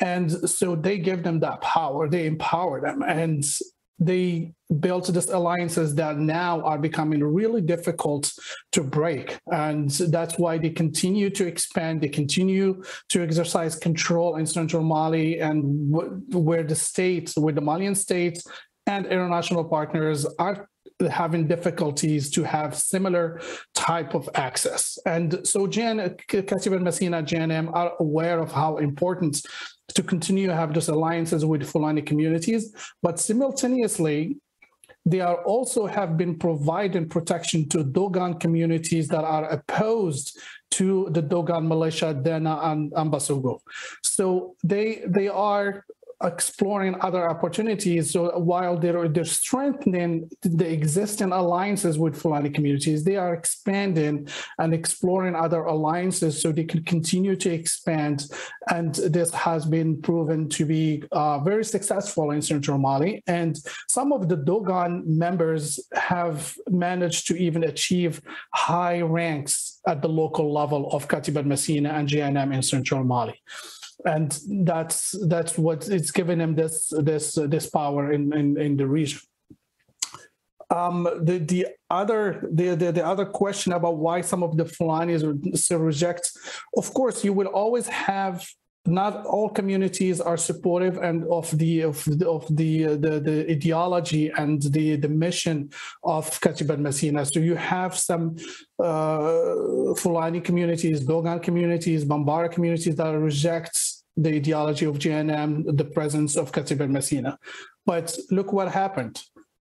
And 0.00 0.30
so 0.30 0.74
they 0.74 0.98
give 0.98 1.22
them 1.22 1.40
that 1.40 1.60
power, 1.60 2.08
they 2.08 2.26
empower 2.26 2.80
them. 2.80 3.02
And 3.02 3.44
they 4.00 4.52
built 4.80 5.06
these 5.12 5.28
alliances 5.28 5.94
that 5.94 6.18
now 6.18 6.60
are 6.62 6.78
becoming 6.78 7.22
really 7.22 7.60
difficult 7.60 8.32
to 8.72 8.82
break. 8.82 9.38
And 9.52 9.88
that's 9.90 10.36
why 10.36 10.58
they 10.58 10.70
continue 10.70 11.30
to 11.30 11.46
expand, 11.46 12.00
they 12.00 12.08
continue 12.08 12.82
to 13.10 13.22
exercise 13.22 13.76
control 13.76 14.36
in 14.36 14.46
central 14.46 14.82
Mali 14.82 15.38
and 15.40 15.62
where 16.34 16.64
the 16.64 16.74
states, 16.74 17.36
where 17.36 17.54
the 17.54 17.60
Malian 17.60 17.94
states 17.94 18.44
and 18.86 19.06
international 19.06 19.64
partners 19.64 20.26
are 20.38 20.68
having 21.10 21.46
difficulties 21.46 22.30
to 22.30 22.44
have 22.44 22.76
similar 22.76 23.40
type 23.74 24.14
of 24.14 24.28
access. 24.34 24.98
And 25.06 25.46
so 25.46 25.66
Jan, 25.66 25.98
Katiba 26.28 26.76
and 26.76 26.86
Masina, 26.86 27.26
JNIM 27.26 27.74
are 27.74 27.92
aware 28.00 28.38
of 28.38 28.52
how 28.52 28.76
important 28.76 29.44
to 29.94 30.02
continue 30.02 30.46
to 30.46 30.54
have 30.54 30.72
those 30.72 30.88
alliances 30.88 31.44
with 31.44 31.68
Fulani 31.68 32.02
communities, 32.02 32.72
but 33.02 33.18
simultaneously, 33.18 34.36
they 35.06 35.20
are 35.20 35.44
also 35.44 35.84
have 35.86 36.16
been 36.16 36.38
providing 36.38 37.08
protection 37.08 37.68
to 37.68 37.84
Dogon 37.84 38.40
communities 38.40 39.06
that 39.08 39.22
are 39.22 39.46
opposed 39.50 40.38
to 40.72 41.08
the 41.10 41.20
Dogon 41.20 41.68
militia, 41.68 42.14
Dan 42.14 42.44
Na 42.44 42.74
Ambassagou. 42.74 43.58
So 44.02 44.56
they 44.64 45.02
they 45.06 45.28
are 45.28 45.84
exploring 46.24 46.96
other 47.00 47.28
opportunities. 47.28 48.12
So 48.12 48.38
while 48.38 48.78
they're, 48.78 49.08
they're 49.08 49.24
strengthening 49.24 50.30
the 50.42 50.70
existing 50.70 51.32
alliances 51.32 51.98
with 51.98 52.20
Fulani 52.20 52.50
communities, 52.50 53.04
they 53.04 53.16
are 53.16 53.34
expanding 53.34 54.28
and 54.58 54.74
exploring 54.74 55.34
other 55.34 55.64
alliances 55.64 56.40
so 56.40 56.52
they 56.52 56.64
can 56.64 56.82
continue 56.84 57.36
to 57.36 57.50
expand. 57.50 58.26
And 58.70 58.94
this 58.94 59.30
has 59.32 59.66
been 59.66 60.00
proven 60.00 60.48
to 60.50 60.64
be 60.64 61.04
uh, 61.12 61.38
very 61.40 61.64
successful 61.64 62.30
in 62.30 62.42
Central 62.42 62.78
Mali. 62.78 63.22
And 63.26 63.58
some 63.88 64.12
of 64.12 64.28
the 64.28 64.36
Dogon 64.36 65.04
members 65.06 65.80
have 65.94 66.54
managed 66.68 67.26
to 67.28 67.36
even 67.36 67.64
achieve 67.64 68.20
high 68.54 69.00
ranks 69.00 69.80
at 69.86 70.00
the 70.00 70.08
local 70.08 70.52
level 70.52 70.90
of 70.92 71.08
Katibat 71.08 71.44
Masina 71.44 71.92
and 71.92 72.08
JNIM 72.08 72.54
in 72.54 72.62
Central 72.62 73.04
Mali 73.04 73.40
and 74.04 74.38
that's 74.66 75.14
that's 75.28 75.56
what 75.56 75.88
it's 75.88 76.10
given 76.10 76.40
him 76.40 76.54
this 76.54 76.92
this 76.98 77.38
uh, 77.38 77.46
this 77.46 77.68
power 77.68 78.12
in 78.12 78.32
in, 78.32 78.60
in 78.60 78.76
the 78.76 78.86
region. 78.86 79.20
Um, 80.70 81.04
the 81.22 81.38
the 81.38 81.66
other 81.90 82.48
the, 82.52 82.74
the 82.74 82.92
the 82.92 83.06
other 83.06 83.24
question 83.24 83.72
about 83.72 83.96
why 83.98 84.20
some 84.20 84.42
of 84.42 84.56
the 84.56 84.64
Fulanis 84.64 85.22
still 85.56 85.78
reject, 85.78 86.30
of 86.76 86.92
course, 86.94 87.24
you 87.24 87.32
will 87.32 87.48
always 87.48 87.86
have 87.88 88.46
not 88.86 89.24
all 89.24 89.48
communities 89.48 90.20
are 90.20 90.36
supportive 90.36 90.98
and 90.98 91.24
of 91.30 91.56
the 91.56 91.82
of 91.82 92.04
the 92.04 92.28
of 92.28 92.44
the, 92.54 92.84
uh, 92.84 92.90
the, 92.96 93.20
the 93.20 93.50
ideology 93.50 94.30
and 94.36 94.60
the 94.62 94.96
the 94.96 95.08
mission 95.08 95.70
of 96.02 96.28
Katibat 96.40 96.78
Masina. 96.78 97.24
So 97.30 97.40
you 97.40 97.54
have 97.54 97.96
some 97.96 98.36
uh, 98.78 99.94
Fulani 99.94 100.40
communities, 100.40 101.00
Dogon 101.00 101.40
communities, 101.40 102.04
Bambara 102.04 102.50
communities 102.50 102.96
that 102.96 103.18
reject 103.18 103.78
the 104.16 104.34
ideology 104.34 104.86
of 104.86 104.98
JNIM, 104.98 105.76
the 105.76 105.84
presence 105.84 106.36
of 106.36 106.52
Katibat 106.52 106.90
Masina. 106.90 107.36
But 107.86 108.16
look 108.30 108.52
what 108.52 108.70
happened 108.70 109.20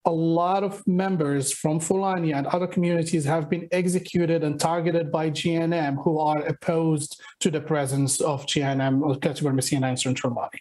a 0.07 0.11
lot 0.11 0.63
of 0.63 0.87
members 0.87 1.53
from 1.53 1.81
Fulani 1.81 2.33
and 2.33 2.47
other 2.49 2.67
communities 2.67 3.25
have 3.25 3.49
been 3.49 3.69
executed 3.73 4.45
and 4.45 4.61
targeted 4.61 5.11
by 5.11 5.31
JNIM 5.31 6.03
who 6.05 6.19
are 6.19 6.41
opposed 6.47 7.21
to 7.41 7.51
the 7.51 7.61
presence 7.61 8.21
of 8.21 8.45
JNIM 8.45 9.01
or 9.03 9.15
Katibat 9.17 9.55
Masina 9.55 9.91
in 9.91 9.97
Central 9.97 10.35
Mali 10.35 10.61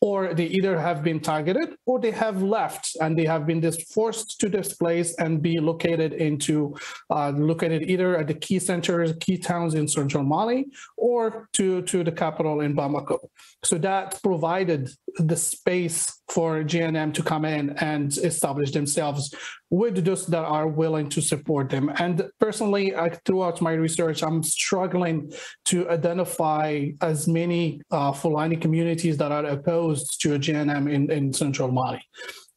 or 0.00 0.34
they 0.34 0.46
either 0.46 0.78
have 0.78 1.02
been 1.02 1.20
targeted 1.20 1.74
or 1.86 1.98
they 1.98 2.10
have 2.10 2.42
left 2.42 2.96
and 3.00 3.18
they 3.18 3.24
have 3.24 3.46
been 3.46 3.60
dis- 3.60 3.82
forced 3.92 4.38
to 4.40 4.48
displace 4.48 5.14
and 5.14 5.40
be 5.40 5.58
located 5.58 6.12
into 6.12 6.76
uh, 7.10 7.30
located 7.30 7.82
either 7.82 8.18
at 8.18 8.26
the 8.26 8.34
key 8.34 8.58
centers, 8.58 9.12
key 9.20 9.38
towns 9.38 9.74
in 9.74 9.88
central 9.88 10.22
Mali 10.22 10.66
or 10.96 11.48
to, 11.54 11.82
to 11.82 12.04
the 12.04 12.12
capital 12.12 12.60
in 12.60 12.76
Bamako. 12.76 13.18
So 13.62 13.78
that 13.78 14.20
provided 14.22 14.90
the 15.16 15.36
space 15.36 16.20
for 16.28 16.62
JNIM 16.62 17.14
to 17.14 17.22
come 17.22 17.44
in 17.44 17.70
and 17.78 18.16
establish 18.18 18.72
themselves 18.72 19.34
with 19.70 20.04
those 20.04 20.26
that 20.26 20.44
are 20.44 20.68
willing 20.68 21.08
to 21.08 21.20
support 21.20 21.70
them. 21.70 21.90
And 21.98 22.28
personally, 22.38 22.94
I, 22.94 23.10
throughout 23.24 23.60
my 23.60 23.72
research, 23.72 24.22
I'm 24.22 24.42
struggling 24.42 25.32
to 25.66 25.88
identify 25.90 26.88
as 27.00 27.26
many 27.26 27.82
uh, 27.90 28.12
Fulani 28.12 28.56
communities 28.56 29.16
that 29.18 29.32
are 29.32 29.44
opposed 29.44 30.20
to 30.22 30.34
a 30.34 30.38
JNIM 30.38 30.92
in, 30.92 31.10
in 31.10 31.32
central 31.32 31.70
Mali. 31.72 32.00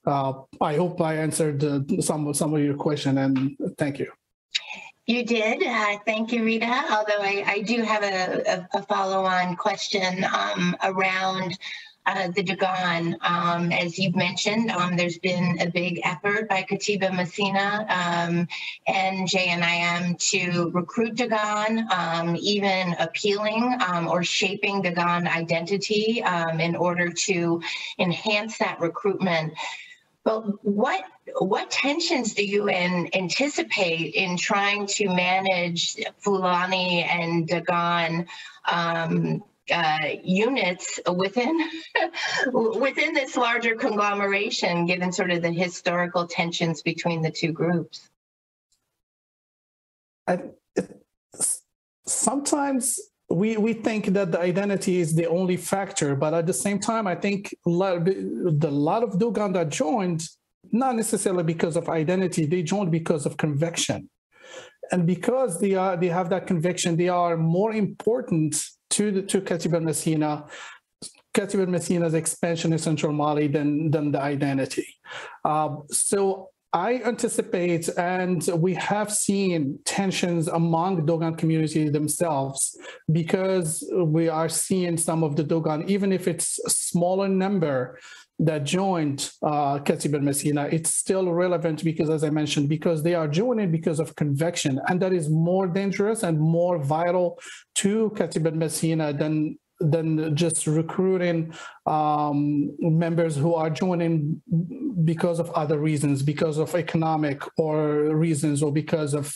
Uh, 0.05 0.33
I 0.61 0.75
hope 0.75 1.01
I 1.01 1.15
answered 1.17 1.63
uh, 1.63 1.81
some, 1.99 2.27
of 2.27 2.35
some 2.35 2.53
of 2.53 2.61
your 2.61 2.75
question 2.75 3.17
and 3.17 3.57
thank 3.77 3.99
you. 3.99 4.11
You 5.05 5.25
did. 5.25 5.63
Uh, 5.63 5.97
thank 6.05 6.31
you, 6.31 6.41
Rida. 6.41 6.83
Although 6.91 7.21
I, 7.21 7.43
I 7.47 7.61
do 7.61 7.81
have 7.81 8.03
a, 8.03 8.43
a, 8.47 8.67
a 8.77 8.83
follow-on 8.83 9.55
question 9.55 10.23
um, 10.23 10.75
around 10.83 11.57
uh, 12.09 12.27
the 12.29 12.43
Dogon. 12.43 13.17
Um, 13.21 13.71
as 13.71 13.99
you've 13.99 14.15
mentioned, 14.15 14.71
um, 14.71 14.97
there's 14.97 15.19
been 15.19 15.59
a 15.61 15.69
big 15.69 16.01
effort 16.03 16.49
by 16.49 16.63
Katiba 16.63 17.09
Masina 17.09 17.81
um, 17.89 18.47
and 18.87 19.27
JNIM 19.27 20.17
to 20.31 20.71
recruit 20.71 21.15
Dogon, 21.15 21.87
um, 21.91 22.35
even 22.39 22.95
appealing 22.99 23.77
um, 23.87 24.07
or 24.07 24.23
shaping 24.23 24.81
Dogon 24.81 25.27
identity 25.27 26.23
um, 26.23 26.59
in 26.59 26.75
order 26.75 27.11
to 27.11 27.61
enhance 27.99 28.57
that 28.57 28.79
recruitment. 28.79 29.53
But 30.23 30.63
what 30.65 31.03
what 31.37 31.69
tensions 31.69 32.33
do 32.33 32.43
you 32.43 32.69
in, 32.69 33.09
anticipate 33.13 34.15
in 34.15 34.35
trying 34.35 34.87
to 34.87 35.07
manage 35.07 35.95
Fulani 36.17 37.03
and 37.03 37.47
Dogon 37.47 38.25
um, 38.69 39.43
uh, 39.71 39.97
units 40.23 40.99
within 41.15 41.57
within 42.53 43.13
this 43.13 43.35
larger 43.35 43.75
conglomeration, 43.75 44.85
given 44.85 45.11
sort 45.11 45.31
of 45.31 45.41
the 45.41 45.51
historical 45.51 46.27
tensions 46.27 46.81
between 46.81 47.21
the 47.21 47.31
two 47.31 47.51
groups? 47.51 48.09
I, 50.27 50.39
it, 50.75 51.01
sometimes 52.05 52.99
we 53.29 53.57
we 53.57 53.73
think 53.73 54.07
that 54.07 54.31
the 54.31 54.39
identity 54.39 54.99
is 54.99 55.15
the 55.15 55.27
only 55.27 55.57
factor, 55.57 56.15
but 56.15 56.33
at 56.33 56.47
the 56.47 56.53
same 56.53 56.79
time, 56.79 57.07
I 57.07 57.15
think 57.15 57.53
a 57.65 57.69
lot, 57.69 58.05
the 58.05 58.71
lot 58.71 59.03
of 59.03 59.19
Dogon 59.19 59.53
that 59.53 59.69
joined, 59.69 60.27
not 60.71 60.95
necessarily 60.95 61.43
because 61.43 61.75
of 61.75 61.89
identity, 61.89 62.45
they 62.45 62.63
joined 62.63 62.91
because 62.91 63.25
of 63.25 63.37
conviction, 63.37 64.09
and 64.91 65.05
because 65.05 65.59
they 65.59 65.75
are 65.75 65.95
they 65.95 66.07
have 66.07 66.29
that 66.29 66.47
conviction, 66.47 66.95
they 66.95 67.09
are 67.09 67.37
more 67.37 67.73
important 67.73 68.55
to 68.91 69.11
the, 69.11 69.21
to 69.23 69.41
Katibat 69.41 69.83
Masina, 69.83 70.49
Katibat 71.33 71.67
Masina's 71.67 72.13
expansion 72.13 72.73
in 72.73 72.79
Central 72.79 73.13
Mali 73.13 73.47
than 73.47 73.91
than 73.91 74.11
the 74.11 74.21
identity. 74.21 74.87
Uh, 75.45 75.77
so 75.89 76.49
I 76.71 77.01
anticipate, 77.03 77.89
and 77.97 78.45
we 78.53 78.75
have 78.75 79.11
seen 79.11 79.79
tensions 79.85 80.47
among 80.47 81.05
Dogon 81.07 81.35
community 81.35 81.89
themselves 81.89 82.77
because 83.11 83.83
we 83.91 84.29
are 84.29 84.49
seeing 84.49 84.95
some 84.95 85.23
of 85.23 85.35
the 85.35 85.43
Dogon, 85.43 85.89
even 85.89 86.11
if 86.11 86.27
it's 86.27 86.59
a 86.59 86.69
smaller 86.69 87.27
number 87.27 87.97
that 88.37 88.63
joined 88.65 89.31
uh, 89.41 89.79
Masina, 89.79 90.71
it's 90.71 90.93
still 90.95 91.31
relevant 91.33 91.83
because, 91.83 92.09
as 92.09 92.23
I 92.23 92.29
mentioned, 92.29 92.69
because 92.69 93.01
they 93.01 93.15
are 93.15 93.27
joining 93.27 93.71
because 93.71 93.99
of 93.99 94.15
conviction, 94.15 94.79
and 94.87 95.01
that 95.01 95.11
is 95.11 95.27
more 95.27 95.67
dangerous 95.67 96.21
and 96.21 96.39
more 96.39 96.77
vital 96.77 97.39
to 97.75 98.11
Katibat 98.15 98.53
Masina 98.53 99.17
than 99.17 99.57
than 99.79 100.35
just 100.35 100.67
recruiting 100.67 101.53
um, 101.85 102.75
members 102.79 103.35
who 103.35 103.55
are 103.55 103.69
joining 103.69 104.41
because 105.03 105.39
of 105.39 105.49
other 105.51 105.79
reasons, 105.79 106.21
because 106.21 106.57
of 106.57 106.75
economic 106.75 107.41
or 107.57 108.15
reasons, 108.15 108.61
or 108.61 108.71
because 108.71 109.13
of 109.13 109.35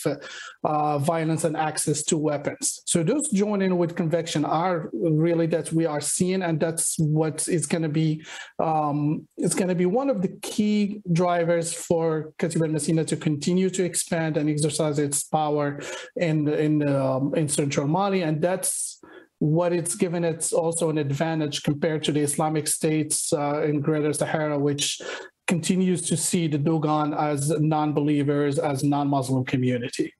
uh, 0.64 0.98
violence 1.00 1.46
and 1.46 1.58
access 1.58 2.04
to 2.04 2.18
weapons. 2.18 2.82
So 2.86 3.04
those 3.04 3.30
joining 3.30 3.78
with 3.78 3.96
conviction 3.96 4.46
are 4.46 4.90
really 4.94 5.48
that 5.48 5.72
we 5.72 5.86
are 5.86 6.02
seeing, 6.02 6.44
and 6.44 6.60
that's 6.60 6.98
what 7.00 7.48
is 7.48 7.66
going 7.66 7.84
to 7.84 7.90
be. 7.90 8.24
Um, 8.60 9.28
it's 9.38 9.56
going 9.56 9.70
to 9.70 9.76
be 9.76 9.86
one 9.86 10.10
of 10.10 10.22
the 10.22 10.38
key 10.42 11.02
drivers 11.12 11.74
for 11.74 12.34
Katibat 12.38 12.72
Masina 12.72 13.08
to 13.08 13.16
continue 13.16 13.70
to 13.72 13.84
expand 13.84 14.38
and 14.38 14.50
exercise 14.50 15.00
its 15.00 15.24
power 15.24 15.80
in 16.18 16.48
in 16.48 16.88
um, 16.88 17.34
in 17.36 17.48
Central 17.48 17.88
Mali, 17.88 18.22
and 18.22 18.42
that's 18.42 19.00
what 19.44 19.74
it's 19.74 19.96
given 19.96 20.24
it's 20.24 20.54
also 20.54 20.90
an 20.90 20.98
advantage 20.98 21.64
compared 21.64 22.02
to 22.02 22.14
the 22.14 22.22
Islamic 22.22 22.66
states 22.66 23.34
uh, 23.34 23.62
in 23.64 23.82
Greater 23.82 24.14
Sahara, 24.14 24.58
which 24.58 25.02
continues 25.48 26.02
to 26.04 26.16
see 26.16 26.48
the 26.48 26.58
Dogon 26.58 27.14
as 27.14 27.50
non-believers, 27.50 28.58
as 28.58 28.86
non-Muslim 28.86 29.44
community. 29.44 30.14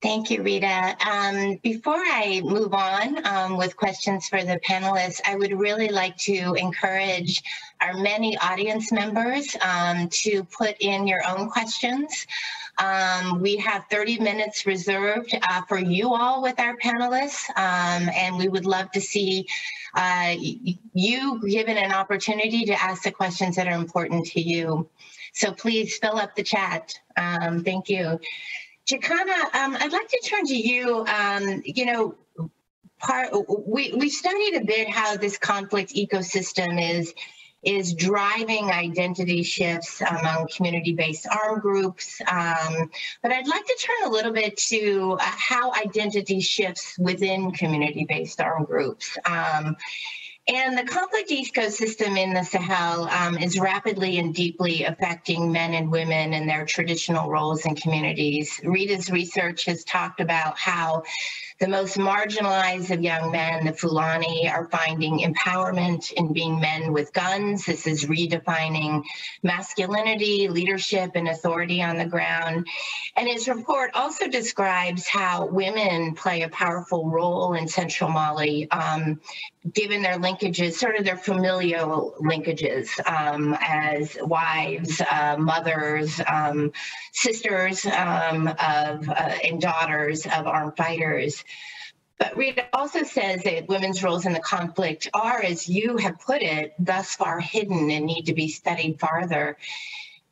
Thank 0.00 0.30
you, 0.30 0.38
Rida. 0.38 0.96
Um, 1.04 1.58
before 1.62 1.98
I 1.98 2.40
move 2.42 2.72
on 2.72 3.26
um, 3.26 3.58
with 3.58 3.76
questions 3.76 4.28
for 4.28 4.42
the 4.42 4.58
panelists, 4.66 5.20
I 5.26 5.36
would 5.36 5.52
really 5.52 5.88
like 5.88 6.16
to 6.18 6.54
encourage 6.54 7.42
our 7.82 7.92
many 7.92 8.38
audience 8.38 8.92
members 8.92 9.54
um, 9.60 10.08
to 10.22 10.44
put 10.44 10.76
in 10.80 11.06
your 11.06 11.20
own 11.28 11.50
questions. 11.50 12.26
Um, 12.78 13.40
we 13.40 13.56
have 13.56 13.84
30 13.90 14.20
minutes 14.20 14.66
reserved 14.66 15.36
uh, 15.50 15.62
for 15.68 15.78
you 15.78 16.14
all 16.14 16.42
with 16.42 16.60
our 16.60 16.76
panelists, 16.76 17.48
um, 17.50 18.08
and 18.14 18.36
we 18.36 18.48
would 18.48 18.66
love 18.66 18.90
to 18.92 19.00
see 19.00 19.46
uh, 19.94 20.34
you 20.94 21.40
given 21.48 21.76
an 21.76 21.92
opportunity 21.92 22.64
to 22.66 22.80
ask 22.80 23.02
the 23.02 23.10
questions 23.10 23.56
that 23.56 23.66
are 23.66 23.78
important 23.78 24.26
to 24.26 24.40
you. 24.40 24.88
So 25.34 25.52
please 25.52 25.96
fill 25.98 26.16
up 26.16 26.36
the 26.36 26.42
chat. 26.42 26.94
Um, 27.16 27.64
thank 27.64 27.88
you. 27.88 28.20
Jakana, 28.86 29.54
um, 29.54 29.76
I'd 29.78 29.92
like 29.92 30.08
to 30.08 30.20
turn 30.24 30.46
to 30.46 30.56
you. 30.56 31.04
Um, 31.06 31.62
you 31.64 31.84
know, 31.86 32.14
part 32.98 33.30
we, 33.48 33.92
we 33.92 34.08
studied 34.08 34.56
a 34.56 34.64
bit 34.64 34.88
how 34.88 35.16
this 35.16 35.38
conflict 35.38 35.94
ecosystem 35.94 36.80
is 36.98 37.14
is 37.62 37.94
driving 37.94 38.70
identity 38.70 39.42
shifts 39.42 40.00
among 40.00 40.48
community-based 40.54 41.26
armed 41.28 41.62
groups. 41.62 42.20
Um, 42.20 42.90
but 43.22 43.32
I'd 43.32 43.48
like 43.48 43.66
to 43.66 43.78
turn 43.80 44.10
a 44.10 44.12
little 44.12 44.32
bit 44.32 44.56
to 44.68 45.18
uh, 45.20 45.24
how 45.24 45.72
identity 45.74 46.40
shifts 46.40 46.96
within 46.98 47.50
community-based 47.50 48.40
armed 48.40 48.66
groups. 48.66 49.18
Um, 49.24 49.76
and 50.48 50.78
the 50.78 50.84
conflict 50.84 51.28
ecosystem 51.28 52.16
in 52.16 52.32
the 52.32 52.42
Sahel 52.42 53.06
um, 53.08 53.36
is 53.36 53.60
rapidly 53.60 54.18
and 54.18 54.34
deeply 54.34 54.84
affecting 54.84 55.52
men 55.52 55.74
and 55.74 55.90
women 55.90 56.32
and 56.32 56.48
their 56.48 56.64
traditional 56.64 57.28
roles 57.28 57.66
in 57.66 57.74
communities. 57.74 58.58
Rida's 58.64 59.10
research 59.10 59.66
has 59.66 59.84
talked 59.84 60.20
about 60.20 60.58
how 60.58 61.02
the 61.60 61.68
most 61.68 61.96
marginalized 61.96 62.92
of 62.92 63.02
young 63.02 63.32
men, 63.32 63.66
the 63.66 63.72
Fulani, 63.72 64.48
are 64.48 64.68
finding 64.68 65.18
empowerment 65.18 66.12
in 66.12 66.32
being 66.32 66.60
men 66.60 66.92
with 66.92 67.12
guns. 67.12 67.66
This 67.66 67.88
is 67.88 68.04
redefining 68.04 69.02
masculinity, 69.42 70.46
leadership, 70.48 71.12
and 71.16 71.28
authority 71.28 71.82
on 71.82 71.98
the 71.98 72.04
ground. 72.04 72.66
And 73.16 73.26
his 73.26 73.48
report 73.48 73.90
also 73.94 74.28
describes 74.28 75.08
how 75.08 75.46
women 75.46 76.14
play 76.14 76.42
a 76.42 76.48
powerful 76.48 77.10
role 77.10 77.54
in 77.54 77.66
central 77.66 78.10
Mali, 78.10 78.70
um, 78.70 79.20
given 79.72 80.00
their 80.00 80.18
linkages, 80.18 80.74
sort 80.74 80.94
of 80.96 81.04
their 81.04 81.16
familial 81.16 82.14
linkages 82.20 82.88
um, 83.10 83.56
as 83.60 84.16
wives, 84.20 85.02
uh, 85.10 85.36
mothers, 85.36 86.20
um, 86.28 86.70
sisters 87.12 87.84
um, 87.86 88.46
of, 88.46 89.08
uh, 89.08 89.34
and 89.42 89.60
daughters 89.60 90.24
of 90.26 90.46
armed 90.46 90.76
fighters. 90.76 91.44
But 92.18 92.34
Rida 92.34 92.66
also 92.72 93.04
says 93.04 93.44
that 93.44 93.68
women's 93.68 94.02
roles 94.02 94.26
in 94.26 94.32
the 94.32 94.40
conflict 94.40 95.08
are, 95.14 95.40
as 95.40 95.68
you 95.68 95.96
have 95.98 96.18
put 96.18 96.42
it, 96.42 96.74
thus 96.78 97.14
far 97.14 97.38
hidden 97.38 97.90
and 97.90 98.06
need 98.06 98.24
to 98.26 98.34
be 98.34 98.48
studied 98.48 98.98
farther. 98.98 99.56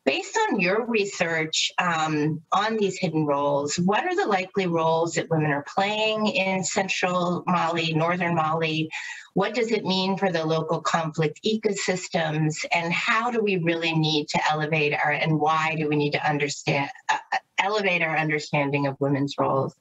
Based 0.03 0.37
on 0.37 0.59
your 0.59 0.85
research 0.85 1.71
um, 1.77 2.41
on 2.51 2.77
these 2.77 2.97
hidden 2.97 3.25
roles, 3.25 3.77
what 3.77 4.05
are 4.05 4.15
the 4.15 4.25
likely 4.25 4.65
roles 4.65 5.15
that 5.15 5.29
women 5.29 5.51
are 5.51 5.65
playing 5.75 6.27
in 6.27 6.63
central 6.63 7.43
Mali, 7.45 7.93
northern 7.93 8.35
Mali? 8.35 8.89
What 9.33 9.53
does 9.53 9.71
it 9.71 9.85
mean 9.85 10.17
for 10.17 10.31
the 10.31 10.45
local 10.45 10.81
conflict 10.81 11.41
ecosystems? 11.45 12.65
And 12.73 12.91
how 12.91 13.31
do 13.31 13.41
we 13.41 13.57
really 13.57 13.93
need 13.93 14.29
to 14.29 14.39
elevate 14.49 14.93
our, 14.93 15.11
and 15.11 15.39
why 15.39 15.75
do 15.77 15.89
we 15.89 15.95
need 15.95 16.13
to 16.13 16.25
understand, 16.25 16.89
uh, 17.09 17.17
elevate 17.59 18.01
our 18.01 18.17
understanding 18.17 18.87
of 18.87 18.95
women's 18.99 19.35
roles? 19.37 19.73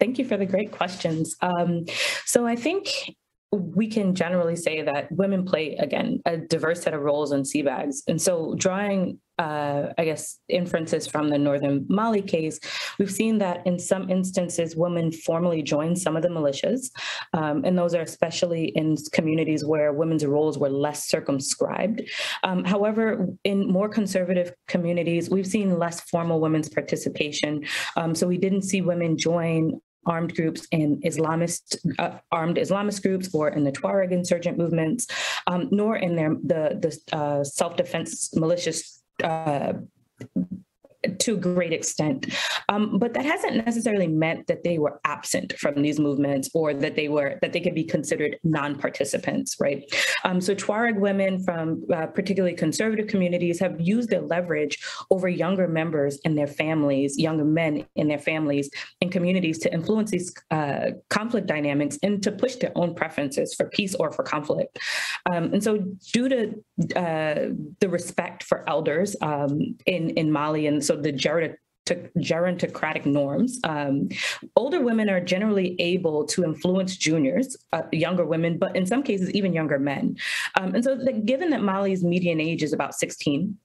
Thank 0.00 0.18
you 0.18 0.24
for 0.24 0.36
the 0.36 0.46
great 0.46 0.72
questions. 0.72 1.36
Um, 1.40 1.86
so 2.24 2.46
I 2.46 2.56
think 2.56 2.88
we 3.50 3.88
can 3.88 4.14
generally 4.14 4.56
say 4.56 4.82
that 4.82 5.10
women 5.10 5.44
play 5.44 5.76
again 5.76 6.20
a 6.26 6.36
diverse 6.36 6.82
set 6.82 6.94
of 6.94 7.00
roles 7.00 7.32
in 7.32 7.42
CBAGs 7.42 8.02
and 8.06 8.20
so 8.20 8.54
drawing 8.56 9.20
uh, 9.38 9.92
i 9.98 10.04
guess 10.04 10.38
inferences 10.48 11.06
from 11.06 11.28
the 11.28 11.38
northern 11.38 11.84
mali 11.88 12.22
case 12.22 12.58
we've 12.98 13.10
seen 13.10 13.38
that 13.38 13.66
in 13.66 13.78
some 13.78 14.10
instances 14.10 14.76
women 14.76 15.10
formally 15.10 15.62
join 15.62 15.94
some 15.96 16.16
of 16.16 16.22
the 16.22 16.28
militias 16.28 16.90
um, 17.32 17.64
and 17.64 17.78
those 17.78 17.94
are 17.94 18.02
especially 18.02 18.66
in 18.76 18.96
communities 19.12 19.64
where 19.64 19.92
women's 19.92 20.24
roles 20.24 20.58
were 20.58 20.70
less 20.70 21.08
circumscribed 21.08 22.02
um, 22.44 22.64
however 22.64 23.28
in 23.44 23.70
more 23.70 23.88
conservative 23.88 24.52
communities 24.66 25.30
we've 25.30 25.46
seen 25.46 25.78
less 25.78 26.00
formal 26.02 26.40
women's 26.40 26.68
participation 26.68 27.64
um, 27.96 28.14
so 28.14 28.26
we 28.26 28.38
didn't 28.38 28.62
see 28.62 28.80
women 28.80 29.16
join 29.16 29.80
armed 30.08 30.34
groups 30.34 30.66
in 30.72 31.00
Islamist 31.02 31.76
uh, 31.98 32.18
armed 32.32 32.56
Islamist 32.56 33.02
groups 33.02 33.32
or 33.34 33.48
in 33.50 33.62
the 33.64 33.72
Tuareg 33.72 34.10
insurgent 34.10 34.58
movements, 34.58 35.06
um, 35.46 35.68
nor 35.70 35.96
in 35.96 36.16
their 36.16 36.34
the 36.42 36.62
the 36.82 37.16
uh, 37.16 37.44
self 37.44 37.76
defense 37.76 38.34
malicious. 38.34 38.97
Uh, 39.22 39.72
to 41.18 41.34
a 41.34 41.36
great 41.36 41.72
extent. 41.72 42.26
Um, 42.68 42.98
but 42.98 43.14
that 43.14 43.24
hasn't 43.24 43.64
necessarily 43.64 44.08
meant 44.08 44.46
that 44.48 44.64
they 44.64 44.78
were 44.78 45.00
absent 45.04 45.52
from 45.58 45.80
these 45.80 46.00
movements 46.00 46.50
or 46.54 46.74
that 46.74 46.96
they 46.96 47.08
were 47.08 47.38
that 47.42 47.52
they 47.52 47.60
could 47.60 47.74
be 47.74 47.84
considered 47.84 48.36
non-participants, 48.42 49.56
right? 49.60 49.84
Um, 50.24 50.40
so 50.40 50.54
Tuareg 50.54 50.98
women 50.98 51.42
from 51.44 51.84
uh, 51.94 52.06
particularly 52.06 52.56
conservative 52.56 53.06
communities 53.06 53.60
have 53.60 53.80
used 53.80 54.10
their 54.10 54.22
leverage 54.22 54.78
over 55.10 55.28
younger 55.28 55.68
members 55.68 56.18
in 56.24 56.34
their 56.34 56.46
families, 56.46 57.18
younger 57.18 57.44
men 57.44 57.86
in 57.94 58.08
their 58.08 58.18
families 58.18 58.68
and 59.00 59.12
communities 59.12 59.58
to 59.60 59.72
influence 59.72 60.10
these 60.10 60.32
uh, 60.50 60.90
conflict 61.10 61.46
dynamics 61.46 61.98
and 62.02 62.22
to 62.22 62.32
push 62.32 62.56
their 62.56 62.72
own 62.74 62.94
preferences 62.94 63.54
for 63.54 63.68
peace 63.70 63.94
or 63.94 64.10
for 64.10 64.24
conflict. 64.24 64.78
Um, 65.30 65.52
and 65.52 65.62
so 65.62 65.78
due 66.12 66.28
to 66.28 66.38
uh, 66.96 67.54
the 67.80 67.88
respect 67.88 68.42
for 68.42 68.68
elders 68.68 69.14
um, 69.20 69.76
in, 69.86 70.10
in 70.10 70.30
Mali 70.32 70.66
and 70.66 70.84
so 70.88 70.96
the 70.96 71.12
gerontocratic 71.12 73.06
norms. 73.06 73.60
Um, 73.64 74.08
older 74.56 74.80
women 74.80 75.08
are 75.10 75.20
generally 75.20 75.76
able 75.78 76.24
to 76.26 76.44
influence 76.44 76.96
juniors, 76.96 77.56
uh, 77.72 77.82
younger 77.92 78.24
women, 78.24 78.58
but 78.58 78.74
in 78.74 78.86
some 78.86 79.02
cases, 79.02 79.30
even 79.32 79.52
younger 79.52 79.78
men. 79.78 80.16
Um, 80.58 80.74
and 80.74 80.82
so, 80.82 80.98
given 81.24 81.50
that 81.50 81.62
Mali's 81.62 82.02
median 82.02 82.40
age 82.40 82.62
is 82.62 82.72
about 82.72 82.94
16, 82.94 83.56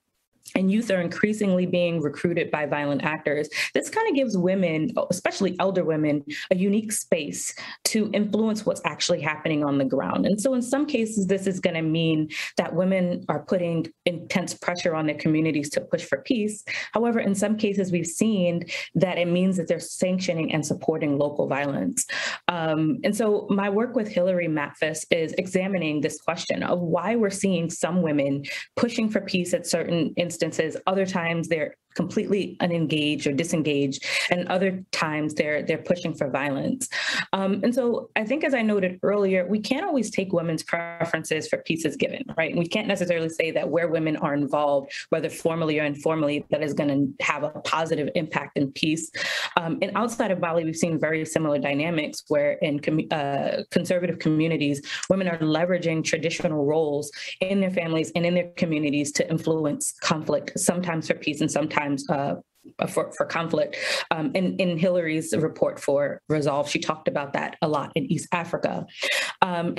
and 0.56 0.72
youth 0.72 0.92
are 0.92 1.02
increasingly 1.02 1.66
being 1.66 2.02
recruited 2.02 2.52
by 2.52 2.66
violent 2.66 3.04
actors. 3.04 3.50
This 3.74 3.90
kind 3.90 4.08
of 4.10 4.16
gives 4.16 4.38
women, 4.38 4.92
especially 5.10 5.56
elder 5.60 5.84
women, 5.84 6.24
a 6.52 6.56
unique 6.56 6.92
space 6.92 7.56
to 7.86 8.10
influence 8.14 8.66
what's 8.66 8.82
actually 8.86 9.22
happening 9.22 9.64
on 9.64 9.78
the 9.78 9.86
ground. 9.86 10.26
And 10.26 10.40
so, 10.40 10.54
in 10.54 10.62
some 10.62 10.86
cases, 10.86 11.28
this 11.28 11.48
is 11.48 11.60
going 11.60 11.76
to 11.76 11.82
mean 11.82 12.30
that 12.58 12.76
women 12.76 13.26
are 13.30 13.40
putting 13.40 13.88
intense 14.06 14.54
pressure 14.54 14.96
on 14.96 15.08
their 15.08 15.18
communities 15.18 15.70
to 15.72 15.82
push 15.82 16.04
for 16.04 16.20
peace. 16.20 16.64
However, 16.92 17.20
in 17.20 17.36
some 17.36 17.58
cases, 17.58 17.92
we've 17.92 18.06
seen 18.06 18.66
that 18.96 19.18
it 19.18 19.28
means 19.28 19.58
that 19.58 19.68
they're 19.68 19.80
sanctioning 19.80 20.54
and 20.54 20.66
supporting 20.66 21.18
local 21.18 21.48
violence. 21.48 22.06
Um, 22.48 23.00
and 23.04 23.16
so, 23.16 23.48
my 23.50 23.70
work 23.70 23.96
with 23.96 24.08
Hilary 24.08 24.48
Matfess 24.48 25.06
is 25.10 25.34
examining 25.34 26.02
this 26.02 26.22
question 26.22 26.64
of 26.64 26.80
why 26.80 27.16
we're 27.16 27.30
seeing 27.30 27.70
some 27.70 28.02
women 28.02 28.44
pushing 28.76 29.10
for 29.10 29.22
peace 29.22 29.54
at 29.54 29.66
certain 29.66 30.14
instances 30.18 30.33
instances. 30.34 30.78
Other 30.88 31.06
times 31.06 31.48
they're 31.48 31.76
completely 31.96 32.58
unengaged 32.60 33.28
or 33.28 33.34
disengaged, 33.34 34.06
and 34.30 34.48
other 34.48 34.84
times 34.92 35.34
they're 35.34 35.64
they're 35.64 35.78
pushing 35.78 36.14
for 36.14 36.30
violence. 36.30 36.90
Um, 37.34 37.62
and 37.64 37.74
so 37.74 38.10
I 38.16 38.24
think, 38.24 38.44
as 38.44 38.54
I 38.54 38.62
noted 38.62 39.00
earlier, 39.04 39.46
we 39.48 39.60
can't 39.60 39.86
always 39.86 40.10
take 40.10 40.34
women's 40.34 40.64
preferences 40.64 41.48
for 41.48 41.58
peace 41.58 41.86
as 41.86 41.96
given, 41.96 42.24
right? 42.38 42.56
We 42.56 42.68
can't 42.68 42.88
necessarily 42.88 43.30
say 43.30 43.52
that 43.52 43.70
where 43.70 43.88
women 43.88 44.16
are 44.18 44.34
involved, 44.34 44.92
whether 45.10 45.30
formally 45.30 45.80
or 45.80 45.84
informally, 45.84 46.46
that 46.52 46.62
is 46.64 46.74
going 46.74 46.90
to 46.90 47.26
have 47.26 47.44
a 47.44 47.50
positive 47.62 48.10
impact 48.16 48.58
in 48.58 48.72
peace. 48.72 49.12
Um, 49.58 49.80
and 49.82 49.92
outside 49.96 50.32
of 50.32 50.40
Mali, 50.40 50.64
we've 50.64 50.76
seen 50.76 51.00
very 51.00 51.26
similar 51.26 51.60
dynamics 51.60 52.24
where 52.28 52.54
in 52.68 52.80
com- 52.80 53.08
uh, 53.12 53.64
conservative 53.72 54.20
communities, 54.20 54.82
women 55.10 55.28
are 55.28 55.38
leveraging 55.38 56.04
traditional 56.04 56.66
roles 56.66 57.12
in 57.42 57.60
their 57.60 57.72
families 57.72 58.12
and 58.16 58.26
in 58.26 58.34
their 58.34 58.50
communities 58.58 59.12
to 59.14 59.30
influence 59.30 59.94
conflict, 60.02 60.58
sometimes 60.60 61.08
for 61.08 61.16
peace 61.16 61.42
and 61.42 61.52
sometimes 61.52 61.83
times 61.84 62.10
uh, 62.10 62.36
for, 62.88 63.12
for 63.12 63.26
conflict. 63.26 63.78
Um, 64.12 64.32
in, 64.36 64.78
Hilary's 64.78 65.34
report 65.38 65.80
for 65.80 66.22
Resolve, 66.30 66.70
she 66.70 66.80
talked 66.80 67.08
about 67.08 67.34
that 67.34 67.58
a 67.62 67.68
lot 67.68 67.92
in 67.96 68.06
East 68.12 68.28
Africa. 68.32 68.86
Um, 69.42 69.76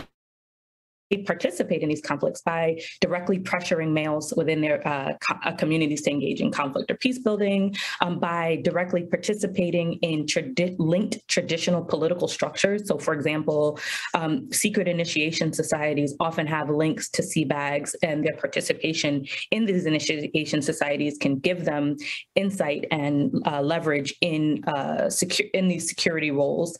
participate 1.26 1.82
in 1.82 1.88
these 1.88 2.00
conflicts 2.00 2.42
by 2.42 2.80
directly 3.00 3.38
pressuring 3.38 3.92
males 3.92 4.32
within 4.36 4.60
their 4.60 4.86
uh, 4.86 5.12
co- 5.20 5.38
uh, 5.44 5.52
communities 5.52 6.02
to 6.02 6.10
engage 6.10 6.40
in 6.40 6.50
conflict 6.50 6.90
or 6.90 6.96
peace 6.96 7.18
building, 7.18 7.74
um, 8.00 8.18
by 8.18 8.60
directly 8.64 9.04
participating 9.04 9.94
in 9.94 10.24
tradi- 10.24 10.74
linked 10.78 11.26
traditional 11.28 11.84
political 11.84 12.26
structures. 12.28 12.88
So, 12.88 12.98
for 12.98 13.14
example, 13.14 13.78
um, 14.14 14.50
secret 14.52 14.88
initiation 14.88 15.52
societies 15.52 16.14
often 16.20 16.46
have 16.46 16.68
links 16.70 17.08
to 17.10 17.22
CBAGs, 17.22 17.94
and 18.02 18.24
their 18.24 18.36
participation 18.36 19.24
in 19.50 19.66
these 19.66 19.86
initiation 19.86 20.62
societies 20.62 21.16
can 21.18 21.38
give 21.38 21.64
them 21.64 21.96
insight 22.34 22.86
and 22.90 23.42
uh, 23.46 23.60
leverage 23.60 24.14
in 24.20 24.62
uh, 24.66 25.04
secu- 25.06 25.50
in 25.52 25.68
these 25.68 25.88
security 25.88 26.30
roles, 26.30 26.76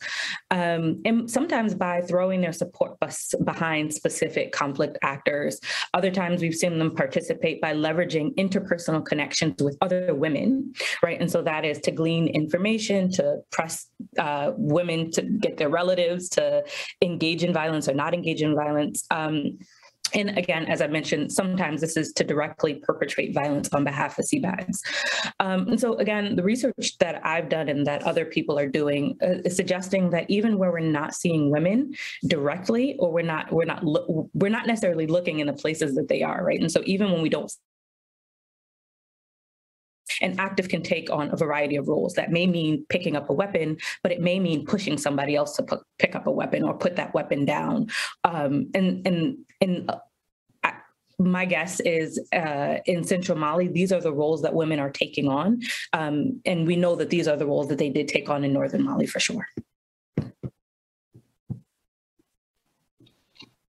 um, 0.51 1.01
and 1.05 1.29
sometimes 1.29 1.73
by 1.73 2.01
throwing 2.01 2.41
their 2.41 2.53
support 2.53 2.99
bus 2.99 3.33
behind 3.43 3.93
specific 3.93 4.24
specific 4.25 4.51
conflict 4.51 4.97
actors. 5.01 5.59
Other 5.93 6.11
times 6.11 6.41
we've 6.41 6.55
seen 6.55 6.79
them 6.79 6.95
participate 6.95 7.61
by 7.61 7.73
leveraging 7.73 8.35
interpersonal 8.35 9.05
connections 9.05 9.61
with 9.61 9.77
other 9.81 10.13
women, 10.13 10.73
right? 11.03 11.19
And 11.19 11.31
so 11.31 11.41
that 11.43 11.65
is 11.65 11.79
to 11.81 11.91
glean 11.91 12.27
information, 12.27 13.11
to 13.11 13.37
press 13.51 13.87
uh, 14.19 14.51
women 14.57 15.11
to 15.11 15.21
get 15.21 15.57
their 15.57 15.69
relatives 15.69 16.29
to 16.29 16.63
engage 17.01 17.43
in 17.43 17.53
violence 17.53 17.87
or 17.87 17.93
not 17.93 18.13
engage 18.13 18.41
in 18.41 18.55
violence. 18.55 19.05
Um, 19.11 19.59
and 20.13 20.37
again, 20.37 20.65
as 20.65 20.81
I 20.81 20.87
mentioned, 20.87 21.31
sometimes 21.31 21.81
this 21.81 21.97
is 21.97 22.13
to 22.13 22.23
directly 22.23 22.75
perpetrate 22.75 23.33
violence 23.33 23.69
on 23.73 23.83
behalf 23.83 24.17
of 24.19 24.25
CBAGs. 24.25 24.81
Um, 25.39 25.67
and 25.69 25.79
so 25.79 25.95
again, 25.95 26.35
the 26.35 26.43
research 26.43 26.97
that 26.99 27.25
I've 27.25 27.49
done 27.49 27.69
and 27.69 27.85
that 27.87 28.03
other 28.03 28.25
people 28.25 28.59
are 28.59 28.67
doing 28.67 29.17
uh, 29.21 29.41
is 29.45 29.55
suggesting 29.55 30.09
that 30.11 30.29
even 30.29 30.57
where 30.57 30.71
we're 30.71 30.79
not 30.79 31.15
seeing 31.15 31.49
women 31.49 31.93
directly, 32.27 32.95
or 32.99 33.11
we're 33.11 33.23
not 33.23 33.51
we're 33.51 33.65
not 33.65 33.81
we're 33.83 34.49
not 34.49 34.67
necessarily 34.67 35.07
looking 35.07 35.39
in 35.39 35.47
the 35.47 35.53
places 35.53 35.95
that 35.95 36.07
they 36.07 36.21
are, 36.21 36.43
right? 36.43 36.59
And 36.59 36.71
so 36.71 36.81
even 36.85 37.11
when 37.11 37.21
we 37.21 37.29
don't 37.29 37.51
an 40.21 40.39
active 40.39 40.69
can 40.69 40.81
take 40.81 41.09
on 41.09 41.31
a 41.31 41.37
variety 41.37 41.75
of 41.75 41.87
roles. 41.87 42.13
That 42.13 42.31
may 42.31 42.47
mean 42.47 42.85
picking 42.89 43.15
up 43.15 43.29
a 43.29 43.33
weapon, 43.33 43.77
but 44.03 44.11
it 44.11 44.21
may 44.21 44.39
mean 44.39 44.65
pushing 44.65 44.97
somebody 44.97 45.35
else 45.35 45.55
to 45.57 45.79
pick 45.99 46.15
up 46.15 46.27
a 46.27 46.31
weapon 46.31 46.63
or 46.63 46.77
put 46.77 46.95
that 46.95 47.13
weapon 47.13 47.45
down. 47.45 47.89
Um, 48.23 48.69
and 48.73 49.05
and 49.05 49.37
and 49.61 49.89
uh, 49.89 49.97
my 51.17 51.45
guess 51.45 51.79
is 51.79 52.19
uh, 52.33 52.77
in 52.85 53.03
central 53.03 53.37
Mali, 53.37 53.67
these 53.67 53.91
are 53.91 54.01
the 54.01 54.13
roles 54.13 54.41
that 54.41 54.53
women 54.53 54.79
are 54.79 54.89
taking 54.89 55.27
on. 55.27 55.61
Um, 55.93 56.41
and 56.45 56.67
we 56.67 56.75
know 56.75 56.95
that 56.95 57.09
these 57.09 57.27
are 57.27 57.37
the 57.37 57.45
roles 57.45 57.67
that 57.69 57.77
they 57.77 57.89
did 57.89 58.07
take 58.07 58.29
on 58.29 58.43
in 58.43 58.53
northern 58.53 58.83
Mali 58.83 59.05
for 59.05 59.19
sure. 59.19 59.47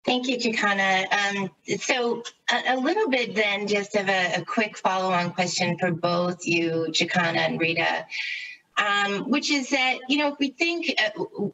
Thank 0.05 0.29
you, 0.29 0.39
Jakana. 0.39 1.07
Um, 1.13 1.51
so 1.81 2.23
a, 2.53 2.75
a, 2.75 2.77
little 2.77 3.09
bit 3.09 3.35
then 3.35 3.67
just 3.67 3.97
of 3.97 4.09
a, 4.09 4.35
a 4.37 4.45
quick 4.45 4.79
follow-on 4.79 5.33
question 5.33 5.77
for 5.79 5.91
both 5.91 6.47
you, 6.47 6.87
Jakana 6.91 7.39
and 7.39 7.61
Rida, 7.61 8.05
um, 8.79 9.29
which 9.29 9.51
is 9.51 9.69
that, 9.71 9.99
you 10.09 10.19
know, 10.19 10.29
if 10.29 10.39
we 10.39 10.51
think, 10.51 10.95
uh, 10.97 11.49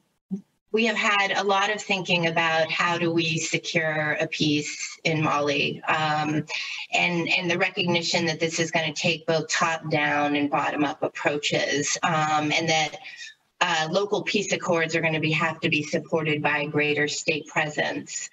we 0.72 0.86
have 0.86 0.96
had 0.96 1.32
a 1.32 1.44
lot 1.44 1.70
of 1.70 1.80
thinking 1.80 2.26
about 2.26 2.70
how 2.70 2.96
do 2.96 3.12
we 3.12 3.38
secure 3.38 4.16
a 4.18 4.26
peace 4.26 4.98
in 5.04 5.22
Mali, 5.22 5.82
um, 5.82 6.46
and 6.92 7.28
and 7.28 7.50
the 7.50 7.58
recognition 7.58 8.24
that 8.26 8.40
this 8.40 8.58
is 8.58 8.70
going 8.70 8.92
to 8.92 9.00
take 9.00 9.26
both 9.26 9.48
top 9.48 9.90
down 9.90 10.34
and 10.34 10.50
bottom 10.50 10.82
up 10.82 11.02
approaches, 11.02 11.98
um, 12.02 12.50
and 12.52 12.68
that 12.68 12.96
uh, 13.60 13.88
local 13.90 14.22
peace 14.22 14.52
accords 14.52 14.96
are 14.96 15.02
going 15.02 15.12
to 15.12 15.20
be 15.20 15.30
have 15.30 15.60
to 15.60 15.68
be 15.68 15.82
supported 15.82 16.42
by 16.42 16.60
a 16.60 16.68
greater 16.68 17.06
state 17.06 17.46
presence. 17.46 18.30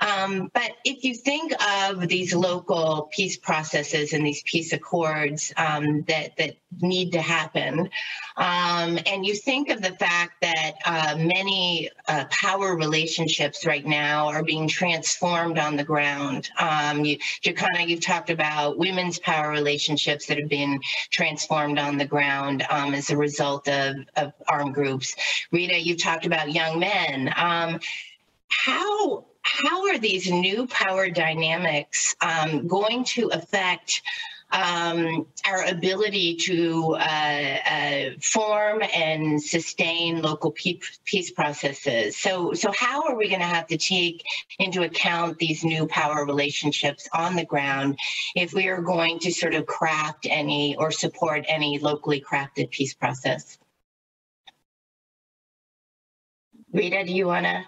Um, 0.00 0.50
but 0.54 0.72
if 0.84 1.04
you 1.04 1.14
think 1.14 1.52
of 1.62 2.08
these 2.08 2.34
local 2.34 3.08
peace 3.12 3.36
processes 3.36 4.12
and 4.12 4.24
these 4.24 4.42
peace 4.44 4.72
accords 4.72 5.52
um, 5.56 6.02
that 6.08 6.36
that 6.38 6.56
need 6.80 7.12
to 7.12 7.20
happen, 7.20 7.90
um, 8.36 8.98
and 9.06 9.26
you 9.26 9.34
think 9.34 9.68
of 9.68 9.82
the 9.82 9.92
fact 9.96 10.40
that 10.40 10.72
uh, 10.86 11.16
many 11.18 11.90
uh, 12.08 12.24
power 12.30 12.76
relationships 12.76 13.66
right 13.66 13.84
now 13.84 14.28
are 14.28 14.42
being 14.42 14.66
transformed 14.68 15.58
on 15.58 15.76
the 15.76 15.84
ground. 15.84 16.48
Um, 16.58 17.04
you, 17.04 17.18
Jakana, 17.42 17.86
you've 17.86 18.00
talked 18.00 18.30
about 18.30 18.78
women's 18.78 19.18
power 19.18 19.50
relationships 19.50 20.26
that 20.26 20.38
have 20.38 20.48
been 20.48 20.80
transformed 21.10 21.78
on 21.78 21.98
the 21.98 22.06
ground 22.06 22.64
um, 22.70 22.94
as 22.94 23.10
a 23.10 23.16
result 23.16 23.68
of, 23.68 23.96
of 24.16 24.32
armed 24.48 24.74
groups. 24.74 25.14
Rida, 25.52 25.82
you've 25.84 26.02
talked 26.02 26.24
about 26.24 26.52
young 26.52 26.78
men. 26.78 27.32
Um, 27.36 27.80
how 28.48 29.24
how 29.42 29.88
are 29.88 29.98
these 29.98 30.30
new 30.30 30.66
power 30.66 31.10
dynamics 31.10 32.14
um, 32.20 32.66
going 32.66 33.04
to 33.04 33.28
affect 33.28 34.02
um, 34.52 35.26
our 35.46 35.64
ability 35.66 36.34
to 36.34 36.96
uh, 36.98 37.58
uh, 37.70 38.10
form 38.20 38.82
and 38.94 39.40
sustain 39.40 40.22
local 40.22 40.50
peace 40.50 41.30
processes. 41.30 42.16
So, 42.16 42.52
so 42.54 42.72
how 42.72 43.04
are 43.08 43.16
we 43.16 43.28
going 43.28 43.40
to 43.40 43.46
have 43.46 43.68
to 43.68 43.76
take 43.76 44.24
into 44.58 44.82
account 44.82 45.38
these 45.38 45.62
new 45.62 45.86
power 45.86 46.24
relationships 46.24 47.08
on 47.12 47.36
the 47.36 47.44
ground 47.44 47.98
if 48.34 48.52
we 48.52 48.68
are 48.68 48.82
going 48.82 49.20
to 49.20 49.32
sort 49.32 49.54
of 49.54 49.66
craft 49.66 50.26
any 50.28 50.76
or 50.76 50.90
support 50.90 51.44
any 51.48 51.78
locally 51.78 52.20
crafted 52.20 52.70
peace 52.70 52.94
process? 52.94 53.58
Rida, 56.74 57.06
do 57.06 57.12
you 57.12 57.26
want 57.26 57.46
to? 57.46 57.64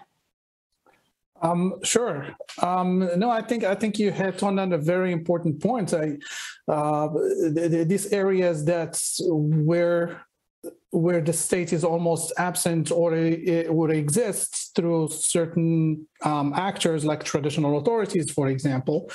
Um, 1.43 1.73
sure. 1.83 2.29
Um, 2.61 3.09
no, 3.17 3.29
I 3.29 3.41
think 3.41 3.65
I 3.65 3.75
think 3.75 3.99
you 3.99 4.11
hit 4.11 4.41
on 4.43 4.57
a 4.59 4.77
very 4.77 5.11
important 5.11 5.61
point. 5.61 5.93
I, 5.93 6.17
uh, 6.69 7.09
these 7.51 8.11
areas 8.13 8.63
that's 8.63 9.19
where 9.25 10.25
where 10.93 11.21
the 11.21 11.33
state 11.33 11.73
is 11.73 11.83
almost 11.83 12.31
absent 12.37 12.91
or 12.91 13.15
it, 13.15 13.67
or 13.67 13.89
exists 13.89 14.69
through 14.75 15.09
certain 15.09 16.07
um, 16.21 16.53
actors 16.53 17.03
like 17.03 17.23
traditional 17.23 17.79
authorities, 17.79 18.29
for 18.29 18.47
example. 18.47 19.09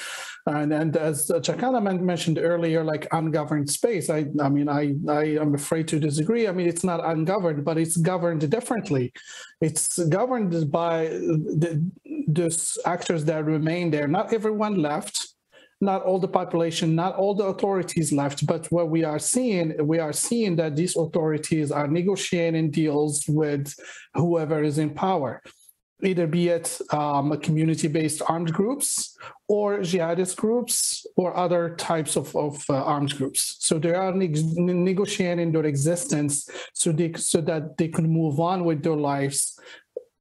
And, 0.46 0.72
and 0.72 0.96
as 0.96 1.28
Jakana 1.28 1.80
mentioned 2.00 2.38
earlier, 2.38 2.82
like 2.82 3.06
ungoverned 3.12 3.70
space, 3.70 4.10
I, 4.10 4.26
I 4.40 4.48
mean, 4.48 4.68
I, 4.68 4.94
I 5.08 5.24
am 5.36 5.54
afraid 5.54 5.86
to 5.88 6.00
disagree. 6.00 6.48
I 6.48 6.52
mean, 6.52 6.66
it's 6.66 6.82
not 6.82 7.04
ungoverned, 7.04 7.64
but 7.64 7.78
it's 7.78 7.96
governed 7.96 8.50
differently. 8.50 9.12
It's 9.60 9.98
governed 10.08 10.72
by 10.72 11.04
the, 11.04 11.86
the 12.26 12.78
actors 12.86 13.24
that 13.26 13.44
remain 13.44 13.92
there. 13.92 14.08
Not 14.08 14.32
everyone 14.32 14.82
left 14.82 15.28
not 15.80 16.02
all 16.02 16.18
the 16.18 16.28
population, 16.28 16.94
not 16.94 17.14
all 17.14 17.34
the 17.34 17.44
authorities 17.44 18.12
left, 18.12 18.46
but 18.46 18.66
what 18.72 18.90
we 18.90 19.04
are 19.04 19.18
seeing, 19.18 19.74
we 19.86 19.98
are 19.98 20.12
seeing 20.12 20.56
that 20.56 20.74
these 20.74 20.96
authorities 20.96 21.70
are 21.70 21.86
negotiating 21.86 22.70
deals 22.70 23.24
with 23.28 23.72
whoever 24.14 24.62
is 24.64 24.78
in 24.78 24.90
power, 24.90 25.40
either 26.02 26.26
be 26.26 26.48
it 26.48 26.80
um, 26.90 27.38
community-based 27.40 28.22
armed 28.28 28.52
groups 28.52 29.16
or 29.46 29.78
jihadist 29.78 30.36
groups 30.36 31.06
or 31.16 31.36
other 31.36 31.76
types 31.76 32.16
of, 32.16 32.34
of 32.34 32.64
uh, 32.68 32.74
armed 32.74 33.16
groups. 33.16 33.56
So 33.60 33.78
they 33.78 33.94
are 33.94 34.12
negotiating 34.12 35.52
their 35.52 35.66
existence 35.66 36.48
so, 36.74 36.90
they, 36.90 37.12
so 37.14 37.40
that 37.42 37.76
they 37.76 37.88
can 37.88 38.08
move 38.08 38.40
on 38.40 38.64
with 38.64 38.82
their 38.82 38.96
lives 38.96 39.58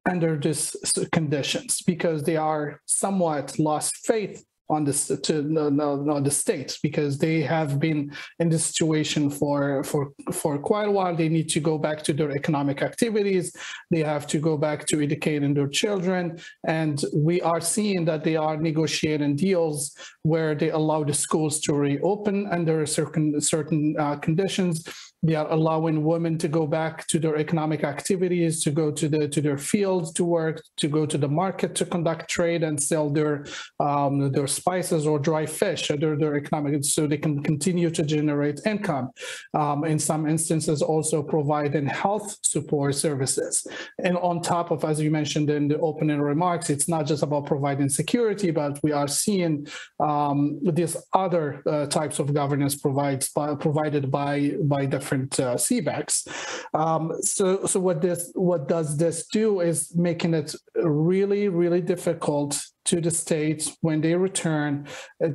under 0.09 0.37
these 0.37 0.75
conditions 1.11 1.81
because 1.81 2.23
they 2.23 2.37
are 2.37 2.79
somewhat 2.85 3.57
lost 3.57 3.97
faith 4.05 4.45
on 4.70 4.84
this 4.84 5.07
to 5.07 5.41
no, 5.43 5.70
no, 5.70 5.95
no, 5.95 6.20
the 6.20 6.32
states 6.32 6.78
because 6.80 7.18
they 7.18 7.41
have 7.41 7.80
been 7.80 8.11
in 8.39 8.49
this 8.49 8.65
situation 8.65 9.30
for 9.30 9.84
for 9.84 10.11
for 10.32 10.57
quite 10.57 10.88
a 10.88 10.91
while. 10.91 11.15
They 11.15 11.30
need 11.30 11.49
to 11.49 11.59
go 11.59 11.78
back 11.78 12.03
to 12.03 12.13
their 12.13 12.32
economic 12.32 12.82
activities. 12.82 13.55
They 13.91 14.03
have 14.03 14.28
to 14.28 14.39
go 14.39 14.57
back 14.57 14.86
to 14.88 15.01
educating 15.01 15.53
their 15.53 15.68
children. 15.68 16.39
And 16.65 17.01
we 17.13 17.41
are 17.41 17.61
seeing 17.61 18.05
that 18.05 18.24
they 18.24 18.36
are 18.36 18.57
negotiating 18.57 19.38
deals 19.38 19.95
where 20.24 20.53
they 20.55 20.72
allow 20.72 21.03
the 21.03 21.13
schools 21.13 21.59
to 21.61 21.74
reopen 21.74 22.47
under 22.47 22.86
certain 22.86 23.39
certain 23.39 23.95
uh, 23.97 24.18
conditions 24.18 24.84
they 25.24 25.36
are 25.36 25.49
allowing 25.51 26.03
women 26.03 26.38
to 26.38 26.47
go 26.47 26.68
back 26.68 27.07
to 27.07 27.20
their 27.20 27.38
economic 27.38 27.84
activities, 27.84 28.63
to 28.63 28.72
go 28.72 28.91
to 28.91 29.09
the 29.09 29.28
to 29.28 29.41
their 29.41 29.57
fields 29.57 30.11
to 30.13 30.24
work, 30.24 30.63
to 30.78 30.88
go 30.88 31.05
to 31.05 31.18
the 31.18 31.28
market 31.28 31.76
to 31.76 31.86
conduct 31.86 32.30
trade 32.30 32.63
and 32.63 32.82
sell 32.82 33.09
their 33.09 33.45
um, 33.80 34.32
their 34.32 34.47
spices 34.47 35.07
or 35.07 35.20
dry 35.20 35.45
fish, 35.45 35.89
or 35.89 35.97
their, 35.97 36.15
their 36.15 36.36
economic, 36.36 36.84
so 36.86 37.07
they 37.07 37.18
can 37.18 37.41
continue 37.41 37.89
to 37.89 38.03
generate 38.03 38.59
income. 38.65 39.09
Um, 39.53 39.84
in 39.86 39.99
some 39.99 40.28
instances, 40.28 40.82
also 40.82 41.24
providing 41.24 41.88
health 41.88 42.38
support 42.43 42.95
services. 42.95 43.65
And 44.03 44.18
on 44.18 44.41
top 44.41 44.72
of, 44.72 44.84
as 44.84 44.99
you 44.99 45.11
mentioned 45.11 45.49
in 45.49 45.68
the 45.68 45.80
opening 45.80 46.22
remarks, 46.22 46.70
it's 46.70 46.88
not 46.88 47.05
just 47.05 47.24
about 47.24 47.45
providing 47.45 47.89
security, 47.89 48.51
but 48.51 48.80
we 48.84 48.91
are 48.91 49.07
seeing 49.07 49.68
um, 49.99 50.59
these 50.63 50.95
other 51.13 51.63
uh, 51.65 51.88
types 51.88 52.20
of 52.20 52.34
governance 52.34 52.76
provides 52.76 53.30
by, 53.30 53.55
provided 53.55 54.11
by 54.11 54.51
by 54.63 54.86
the 54.86 54.99
different 55.07 55.39
uh, 55.39 55.55
CBAGs. 55.55 56.27
Um, 56.73 57.13
so, 57.21 57.65
so 57.65 57.79
what 57.79 58.01
this 58.01 58.31
what 58.35 58.67
does 58.67 58.97
this 58.97 59.27
do 59.27 59.61
is 59.61 59.95
making 59.95 60.33
it 60.33 60.53
really, 60.75 61.47
really 61.47 61.81
difficult 61.81 62.61
to 62.85 62.99
the 63.01 63.11
states 63.11 63.77
when 63.81 64.01
they 64.01 64.15
return. 64.15 64.87
Uh, 65.23 65.29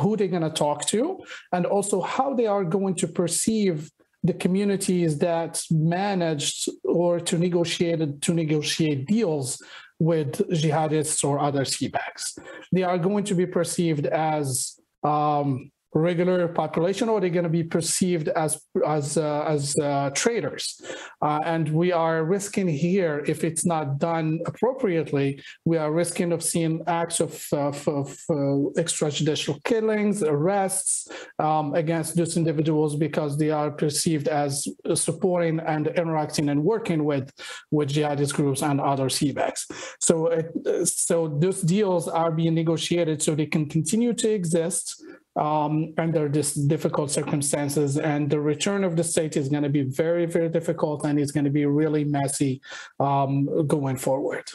who 0.00 0.14
they're 0.16 0.36
going 0.36 0.42
to 0.42 0.50
talk 0.50 0.84
to, 0.84 1.18
and 1.52 1.64
also 1.64 2.00
how 2.02 2.34
they 2.34 2.46
are 2.46 2.64
going 2.64 2.94
to 2.94 3.06
perceive 3.06 3.88
the 4.22 4.34
communities 4.34 5.16
that 5.18 5.62
managed 5.70 6.68
or 6.82 7.20
to 7.20 7.38
negotiate 7.38 8.20
to 8.20 8.34
negotiate 8.34 9.06
deals 9.06 9.62
with 10.00 10.32
jihadists 10.50 11.24
or 11.24 11.38
other 11.38 11.64
CBAGs. 11.64 12.24
They 12.72 12.82
are 12.82 12.98
going 12.98 13.24
to 13.24 13.34
be 13.34 13.46
perceived 13.46 14.06
as 14.06 14.78
um, 15.04 15.70
regular 15.94 16.48
population 16.48 17.08
or 17.08 17.20
they're 17.20 17.30
going 17.30 17.44
to 17.44 17.48
be 17.48 17.62
perceived 17.62 18.28
as 18.28 18.60
as 18.86 19.16
uh, 19.16 19.44
as 19.46 19.76
uh, 19.78 20.10
uh, 21.22 21.40
and 21.44 21.68
we 21.68 21.92
are 21.92 22.24
risking 22.24 22.66
here 22.66 23.24
if 23.28 23.44
it's 23.44 23.64
not 23.64 23.98
done 23.98 24.40
appropriately 24.46 25.40
we 25.64 25.76
are 25.76 25.92
risking 25.92 26.32
of 26.32 26.42
seeing 26.42 26.82
acts 26.88 27.20
of, 27.20 27.46
of, 27.52 27.86
of 27.88 28.10
uh, 28.28 28.34
extrajudicial 28.82 29.62
killings 29.64 30.22
arrests 30.22 31.08
um, 31.38 31.74
against 31.74 32.16
those 32.16 32.36
individuals 32.36 32.96
because 32.96 33.38
they 33.38 33.50
are 33.50 33.70
perceived 33.70 34.26
as 34.26 34.66
supporting 34.94 35.60
and 35.60 35.86
interacting 35.88 36.48
and 36.48 36.62
working 36.62 37.04
with 37.04 37.32
with 37.70 37.88
jihadist 37.88 38.34
groups 38.34 38.62
and 38.62 38.80
other 38.80 39.08
CBAGs 39.08 39.94
so 40.00 40.26
uh, 40.26 40.84
so 40.84 41.28
those 41.38 41.60
deals 41.62 42.08
are 42.08 42.32
being 42.32 42.54
negotiated 42.54 43.22
so 43.22 43.34
they 43.34 43.46
can 43.46 43.68
continue 43.68 44.12
to 44.12 44.28
exist 44.28 45.04
um, 45.36 45.94
under 45.98 46.28
this 46.28 46.54
difficult 46.54 47.10
circumstances. 47.10 47.98
And 47.98 48.30
the 48.30 48.40
return 48.40 48.84
of 48.84 48.96
the 48.96 49.04
state 49.04 49.36
is 49.36 49.48
going 49.48 49.62
to 49.62 49.68
be 49.68 49.82
very, 49.82 50.26
very 50.26 50.48
difficult 50.48 51.04
and 51.04 51.18
it's 51.18 51.32
going 51.32 51.44
to 51.44 51.50
be 51.50 51.66
really 51.66 52.04
messy 52.04 52.60
um, 53.00 53.66
going 53.66 53.96
forward. 53.96 54.48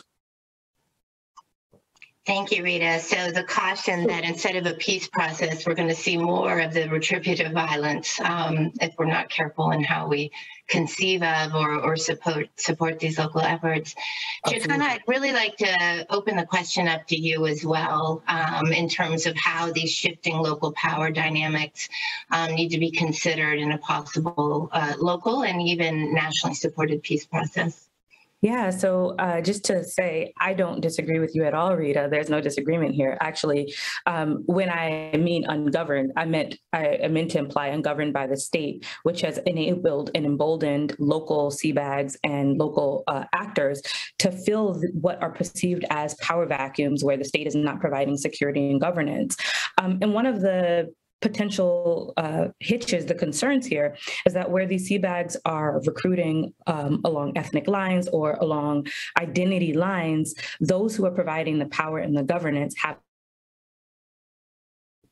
Thank 2.30 2.51
you, 2.51 2.61
Rida. 2.61 2.99
So 2.99 3.32
the 3.32 3.43
caution 3.43 4.05
that 4.05 4.23
instead 4.23 4.55
of 4.55 4.67
a 4.67 4.75
peace 4.75 5.07
process, 5.07 5.65
we're 5.65 5.73
going 5.73 5.88
to 5.88 5.95
see 5.95 6.15
more 6.15 6.59
of 6.59 6.75
the 6.75 6.88
retributive 6.88 7.51
violence 7.53 8.21
um, 8.21 8.71
if 8.80 8.93
we're 8.99 9.05
not 9.05 9.32
careful 9.32 9.71
in 9.71 9.84
how 9.84 10.07
we 10.07 10.32
conceive 10.67 11.23
of 11.23 11.55
or, 11.55 11.80
or 11.80 11.95
support 11.95 12.47
support 12.55 12.99
these 12.99 13.17
local 13.17 13.41
efforts. 13.41 13.95
Jakana, 14.45 14.82
I'd 14.82 15.01
really 15.07 15.32
like 15.32 15.57
to 15.57 16.05
open 16.11 16.36
the 16.36 16.45
question 16.45 16.88
up 16.88 17.07
to 17.07 17.17
you 17.17 17.47
as 17.47 17.65
well 17.65 18.21
um, 18.27 18.71
in 18.73 18.88
terms 18.88 19.25
of 19.25 19.36
how 19.36 19.71
these 19.71 19.89
shifting 19.89 20.38
local 20.38 20.71
power 20.73 21.09
dynamics 21.09 21.89
um, 22.30 22.53
need 22.53 22.69
to 22.69 22.77
be 22.77 22.91
considered 22.91 23.57
in 23.57 23.71
a 23.71 23.80
possible 23.80 24.69
uh, 24.71 24.93
local 24.99 25.45
and 25.45 25.63
even 25.63 26.13
nationally 26.13 26.53
supported 26.53 27.01
peace 27.01 27.25
process. 27.25 27.89
Yeah, 28.42 28.70
so 28.70 29.16
uh, 29.20 29.42
just 29.42 29.66
to 29.66 29.84
say, 29.84 30.34
I 30.40 30.54
don't 30.54 30.80
disagree 30.80 31.20
with 31.20 31.36
you 31.36 31.44
at 31.44 31.54
all, 31.54 31.72
Rida. 31.72 32.10
There's 32.10 32.30
no 32.30 32.40
disagreement 32.40 32.96
here. 32.96 33.18
Actually, 33.20 33.74
um, 34.06 34.44
when 34.46 34.70
I 34.70 35.18
mean 35.18 35.44
ungoverned, 35.46 36.14
I 36.16 36.24
meant 36.24 36.56
I, 36.72 37.00
I, 37.04 37.08
meant 37.10 37.32
to 37.32 37.40
imply 37.40 37.68
ungoverned 37.68 38.14
by 38.14 38.28
the 38.28 38.38
state, 38.38 38.86
which 39.04 39.20
has 39.22 39.40
enabled 39.40 40.12
and 40.16 40.26
emboldened 40.26 40.96
local 41.00 41.52
CBAGs 41.52 42.16
and 42.24 42.58
local 42.58 43.04
uh, 43.08 43.26
actors 43.34 43.82
to 44.20 44.32
fill 44.32 44.82
what 44.94 45.22
are 45.22 45.32
perceived 45.32 45.84
as 45.90 46.16
power 46.22 46.46
vacuums 46.46 47.04
where 47.04 47.18
the 47.18 47.26
state 47.26 47.46
is 47.46 47.56
not 47.56 47.82
providing 47.82 48.16
security 48.16 48.72
and 48.72 48.80
governance. 48.80 49.36
Um, 49.78 50.00
and 50.02 50.14
one 50.14 50.26
of 50.26 50.40
the 50.40 50.94
potential 51.22 52.13
uh, 52.17 52.47
hitches, 52.59 53.05
the 53.05 53.15
concerns 53.15 53.65
here 53.65 53.95
is 54.26 54.34
that 54.34 54.49
where 54.49 54.65
these 54.65 54.89
CBAGs 54.89 55.38
are 55.45 55.82
recruiting 55.86 56.53
um, 56.67 57.01
along 57.03 57.38
ethnic 57.38 57.67
lines 57.67 58.07
or 58.07 58.34
along 58.34 58.88
identity 59.20 59.74
lines, 59.74 60.34
those 60.59 60.95
who 60.95 61.05
are 61.05 61.11
providing 61.11 61.59
the 61.59 61.67
power 61.67 61.99
and 61.99 62.15
the 62.15 62.24
governance 62.24 62.76
have 62.78 62.97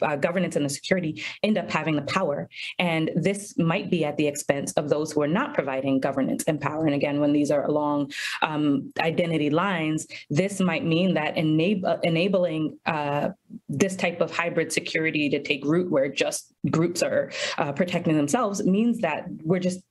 uh, 0.01 0.15
governance 0.15 0.55
and 0.55 0.65
the 0.65 0.69
security 0.69 1.23
end 1.43 1.57
up 1.57 1.69
having 1.69 1.95
the 1.95 2.01
power. 2.03 2.49
And 2.79 3.11
this 3.15 3.57
might 3.57 3.89
be 3.89 4.05
at 4.05 4.17
the 4.17 4.27
expense 4.27 4.71
of 4.73 4.89
those 4.89 5.11
who 5.11 5.21
are 5.21 5.27
not 5.27 5.53
providing 5.53 5.99
governance 5.99 6.43
and 6.47 6.59
power. 6.59 6.85
And 6.85 6.95
again, 6.95 7.19
when 7.19 7.33
these 7.33 7.51
are 7.51 7.65
along 7.65 8.11
um, 8.41 8.91
identity 8.99 9.49
lines, 9.49 10.07
this 10.29 10.59
might 10.59 10.85
mean 10.85 11.13
that 11.15 11.35
enab- 11.35 11.99
enabling 12.03 12.77
uh, 12.85 13.29
this 13.69 13.95
type 13.95 14.21
of 14.21 14.31
hybrid 14.31 14.71
security 14.71 15.29
to 15.29 15.41
take 15.41 15.63
root 15.65 15.89
where 15.89 16.09
just 16.09 16.53
groups 16.69 17.01
are 17.01 17.31
uh, 17.57 17.71
protecting 17.71 18.15
themselves 18.15 18.63
means 18.63 18.99
that 18.99 19.25
we're 19.43 19.59
just 19.59 19.81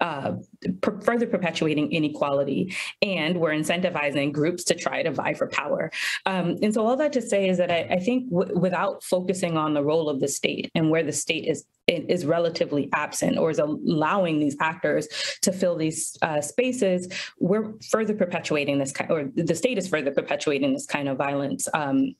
uh, 0.00 0.32
per- 0.80 1.00
further 1.00 1.26
perpetuating 1.26 1.92
inequality 1.92 2.74
and 3.00 3.38
we're 3.38 3.52
incentivizing 3.52 4.32
groups 4.32 4.64
to 4.64 4.74
try 4.74 5.02
to 5.02 5.12
vie 5.12 5.34
for 5.34 5.46
power. 5.48 5.90
Um, 6.26 6.56
and 6.62 6.74
so 6.74 6.84
all 6.84 6.96
that 6.96 7.12
to 7.12 7.22
say 7.22 7.48
is 7.48 7.58
that 7.58 7.70
I, 7.70 7.94
I 7.94 7.98
think 7.98 8.30
w- 8.30 8.58
without 8.58 9.04
focusing 9.04 9.56
on 9.56 9.74
the 9.74 9.82
role 9.82 10.08
of 10.08 10.20
the 10.20 10.28
state 10.28 10.70
and 10.74 10.90
where 10.90 11.02
the 11.02 11.12
state 11.12 11.46
is 11.46 11.64
is 11.88 12.24
relatively 12.24 12.88
absent 12.94 13.36
or 13.36 13.50
is 13.50 13.58
allowing 13.58 14.38
these 14.38 14.56
actors 14.60 15.08
to 15.42 15.52
fill 15.52 15.76
these 15.76 16.16
uh, 16.22 16.40
spaces, 16.40 17.08
we're 17.40 17.74
further 17.90 18.14
perpetuating 18.14 18.78
this 18.78 18.92
kind, 18.92 19.10
or 19.10 19.24
the 19.34 19.54
state 19.54 19.78
is 19.78 19.88
further 19.88 20.12
perpetuating 20.12 20.72
this 20.72 20.86
kind 20.86 21.08
of 21.08 21.18
violence 21.18 21.68
um, 21.74 22.14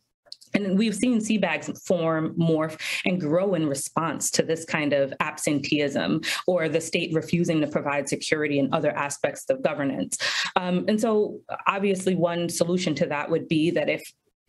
and 0.55 0.78
we've 0.78 0.94
seen 0.94 1.18
CBAGs 1.18 1.82
form, 1.86 2.34
morph, 2.38 2.78
and 3.05 3.20
grow 3.20 3.55
in 3.55 3.66
response 3.66 4.30
to 4.32 4.42
this 4.42 4.64
kind 4.64 4.92
of 4.92 5.12
absenteeism 5.20 6.20
or 6.46 6.68
the 6.68 6.80
state 6.80 7.12
refusing 7.14 7.61
to 7.61 7.66
provide 7.66 8.09
security 8.09 8.59
and 8.59 8.72
other 8.74 8.90
aspects 8.90 9.48
of 9.50 9.62
governance. 9.62 10.18
Um, 10.57 10.84
and 10.88 11.00
so, 11.00 11.40
obviously, 11.66 12.14
one 12.14 12.48
solution 12.48 12.94
to 12.96 13.07
that 13.07 13.30
would 13.30 13.48
be 13.48 13.70
that 13.70 13.88
if 13.88 14.03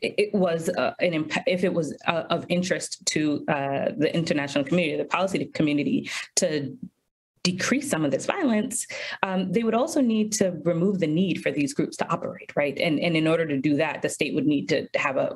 it 0.04 0.34
was 0.34 0.70
uh, 0.70 0.94
an 1.00 1.14
imp- 1.14 1.48
if 1.48 1.64
it 1.64 1.74
was 1.74 1.96
uh, 2.08 2.24
of 2.30 2.46
interest 2.50 3.06
to 3.06 3.46
uh, 3.48 3.92
the 3.98 4.14
international 4.14 4.64
community, 4.64 4.98
the 4.98 5.06
policy 5.06 5.46
community, 5.46 6.10
to 6.36 6.78
decrease 7.44 7.90
some 7.90 8.06
of 8.06 8.12
this 8.12 8.26
violence, 8.26 8.88
um, 9.22 9.52
they 9.52 9.64
would 9.64 9.76
also 9.76 10.00
need 10.00 10.32
to 10.32 10.52
remove 10.64 11.00
the 11.00 11.08
need 11.08 11.42
for 11.42 11.52
these 11.52 11.74
groups 11.74 11.98
to 11.98 12.10
operate, 12.10 12.52
right? 12.56 12.78
And, 12.80 13.00
and 13.00 13.18
in 13.18 13.28
order 13.28 13.46
to 13.46 13.60
do 13.60 13.76
that, 13.76 14.02
the 14.02 14.10
state 14.10 14.34
would 14.34 14.46
need 14.46 14.70
to 14.70 14.88
have 14.96 15.18
a, 15.18 15.36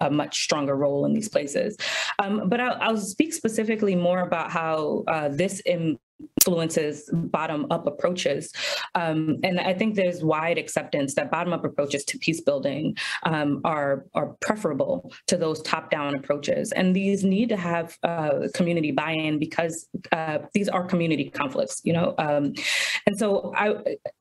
a, 0.00 0.06
a 0.06 0.10
much 0.10 0.42
stronger 0.42 0.76
role 0.76 1.04
in 1.04 1.12
these 1.12 1.28
places. 1.28 1.76
Um, 2.20 2.48
but 2.48 2.60
I'll, 2.60 2.78
I'll, 2.80 2.98
speak 2.98 3.32
specifically 3.32 3.94
more 3.94 4.20
about 4.20 4.50
how 4.50 5.04
uh, 5.08 5.28
this 5.28 5.62
Im- 5.66 5.98
influences 6.38 7.10
bottom 7.12 7.66
up 7.70 7.86
approaches. 7.86 8.52
Um, 8.94 9.38
and 9.42 9.60
I 9.60 9.74
think 9.74 9.94
there's 9.94 10.22
wide 10.22 10.58
acceptance 10.58 11.14
that 11.14 11.30
bottom 11.30 11.52
up 11.52 11.64
approaches 11.64 12.04
to 12.06 12.18
peace 12.18 12.40
building 12.40 12.96
um, 13.24 13.60
are, 13.64 14.06
are 14.14 14.28
preferable 14.40 15.12
to 15.26 15.36
those 15.36 15.62
top 15.62 15.90
down 15.90 16.14
approaches. 16.14 16.72
And 16.72 16.94
these 16.94 17.24
need 17.24 17.48
to 17.50 17.56
have 17.56 17.96
uh, 18.02 18.48
community 18.54 18.92
buy 18.92 19.12
in 19.12 19.38
because 19.38 19.88
uh, 20.12 20.38
these 20.54 20.68
are 20.68 20.84
community 20.84 21.30
conflicts, 21.30 21.80
you 21.84 21.92
know? 21.92 22.14
Um, 22.18 22.54
and 23.06 23.18
so 23.18 23.52
I, 23.56 23.74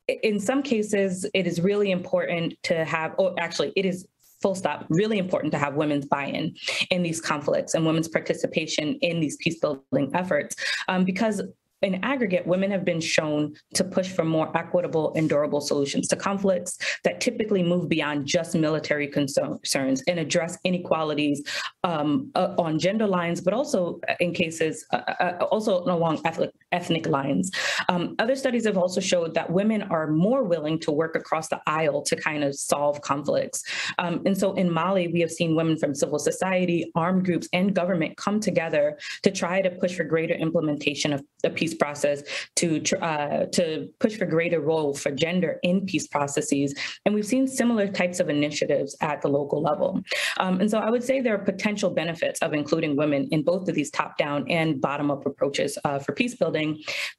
in 0.07 0.39
some 0.39 0.63
cases, 0.63 1.25
it 1.33 1.47
is 1.47 1.61
really 1.61 1.91
important 1.91 2.55
to 2.63 2.85
have, 2.85 3.13
or 3.17 3.35
actually, 3.39 3.73
it 3.75 3.85
is 3.85 4.07
full 4.41 4.55
stop 4.55 4.85
really 4.89 5.17
important 5.17 5.51
to 5.51 5.57
have 5.57 5.73
women's 5.73 6.05
buy-in 6.05 6.55
in 6.91 7.01
these 7.01 7.19
conflicts 7.19 7.73
and 7.73 7.85
women's 7.85 8.07
participation 8.07 8.93
in 9.01 9.19
these 9.19 9.35
peace 9.37 9.59
building 9.59 10.11
efforts 10.13 10.55
um, 10.87 11.03
because 11.03 11.41
in 11.81 12.03
aggregate, 12.03 12.45
women 12.47 12.71
have 12.71 12.83
been 12.83 12.99
shown 12.99 13.55
to 13.75 13.83
push 13.83 14.09
for 14.09 14.25
more 14.25 14.55
equitable 14.57 15.13
and 15.15 15.29
durable 15.29 15.61
solutions 15.61 16.07
to 16.07 16.15
conflicts 16.15 16.77
that 17.03 17.21
typically 17.21 17.61
move 17.61 17.87
beyond 17.87 18.25
just 18.25 18.55
military 18.55 19.07
concerns 19.07 20.03
and 20.07 20.19
address 20.19 20.57
inequalities 20.63 21.43
um, 21.83 22.31
uh, 22.35 22.55
on 22.57 22.79
gender 22.79 23.05
lines, 23.05 23.41
but 23.41 23.53
also 23.53 23.99
in 24.19 24.33
cases, 24.33 24.85
uh, 24.91 25.01
uh, 25.19 25.45
also 25.51 25.83
along 25.83 26.19
ethnic, 26.25 26.51
ethnic 26.71 27.07
lines. 27.07 27.51
Um, 27.89 28.15
other 28.19 28.35
studies 28.35 28.65
have 28.65 28.77
also 28.77 28.99
showed 28.99 29.33
that 29.35 29.49
women 29.49 29.83
are 29.83 30.07
more 30.07 30.43
willing 30.43 30.79
to 30.79 30.91
work 30.91 31.15
across 31.15 31.47
the 31.47 31.61
aisle 31.65 32.01
to 32.03 32.15
kind 32.15 32.43
of 32.43 32.55
solve 32.55 33.01
conflicts. 33.01 33.63
Um, 33.97 34.21
and 34.25 34.37
so 34.37 34.53
in 34.53 34.71
Mali, 34.71 35.07
we 35.07 35.21
have 35.21 35.31
seen 35.31 35.55
women 35.55 35.77
from 35.77 35.95
civil 35.95 36.19
society, 36.19 36.91
armed 36.95 37.25
groups, 37.25 37.47
and 37.53 37.73
government 37.73 38.17
come 38.17 38.39
together 38.39 38.97
to 39.23 39.31
try 39.31 39.61
to 39.61 39.69
push 39.69 39.95
for 39.95 40.03
greater 40.03 40.33
implementation 40.33 41.13
of 41.13 41.23
the 41.43 41.49
peace 41.49 41.75
process 41.83 42.23
to 42.55 42.81
uh, 43.01 43.45
to 43.57 43.87
push 43.99 44.17
for 44.17 44.25
greater 44.25 44.59
role 44.59 44.93
for 44.93 45.11
gender 45.11 45.59
in 45.63 45.85
peace 45.85 46.07
processes. 46.07 46.75
And 47.05 47.15
we've 47.15 47.25
seen 47.25 47.47
similar 47.47 47.87
types 47.87 48.19
of 48.19 48.29
initiatives 48.29 48.95
at 49.01 49.21
the 49.21 49.29
local 49.39 49.61
level. 49.61 50.01
Um, 50.39 50.59
and 50.61 50.69
so 50.69 50.79
I 50.79 50.89
would 50.89 51.03
say 51.03 51.21
there 51.21 51.35
are 51.35 51.45
potential 51.53 51.89
benefits 51.89 52.39
of 52.41 52.53
including 52.53 52.95
women 52.95 53.27
in 53.31 53.43
both 53.43 53.69
of 53.69 53.75
these 53.75 53.91
top-down 53.91 54.45
and 54.49 54.81
bottom-up 54.81 55.25
approaches 55.25 55.77
uh, 55.85 55.99
for 55.99 56.11
peace 56.13 56.35
building. 56.35 56.56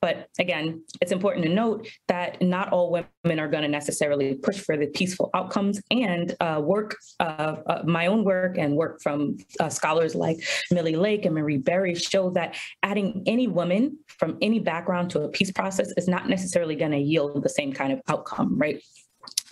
But 0.01 0.29
again, 0.39 0.83
it's 1.01 1.13
important 1.13 1.45
to 1.45 1.53
note 1.53 1.89
that 2.09 2.41
not 2.43 2.73
all 2.73 2.91
women 2.91 3.41
are 3.41 3.49
going 3.49 3.63
to 3.63 3.69
necessarily 3.69 4.35
push 4.35 4.59
for 4.59 4.77
the 4.77 4.87
peaceful 4.87 5.31
outcomes 5.35 5.81
and 5.91 6.35
uh, 6.41 6.61
work, 6.63 6.97
uh, 7.21 7.57
uh, 7.67 7.83
my 7.85 8.07
own 8.07 8.25
work 8.25 8.59
and 8.59 8.77
work 8.77 9.01
from 9.03 9.37
uh, 9.61 9.69
scholars 9.69 10.15
like 10.15 10.39
Milli 10.73 10.97
Lake 10.97 11.25
and 11.25 11.35
Marie 11.35 11.59
Berry 11.59 11.95
show 11.95 12.31
that 12.31 12.57
adding 12.83 13.23
any 13.27 13.47
woman 13.49 13.99
from 14.19 14.39
any 14.43 14.59
background 14.59 15.11
to 15.11 15.23
a 15.23 15.29
peace 15.29 15.53
process 15.53 15.93
is 15.97 16.09
not 16.09 16.29
necessarily 16.29 16.75
going 16.75 16.93
to 16.93 16.99
yield 16.99 17.43
the 17.43 17.49
same 17.49 17.73
kind 17.73 17.93
of 17.93 18.01
outcome, 18.09 18.59
right? 18.59 18.83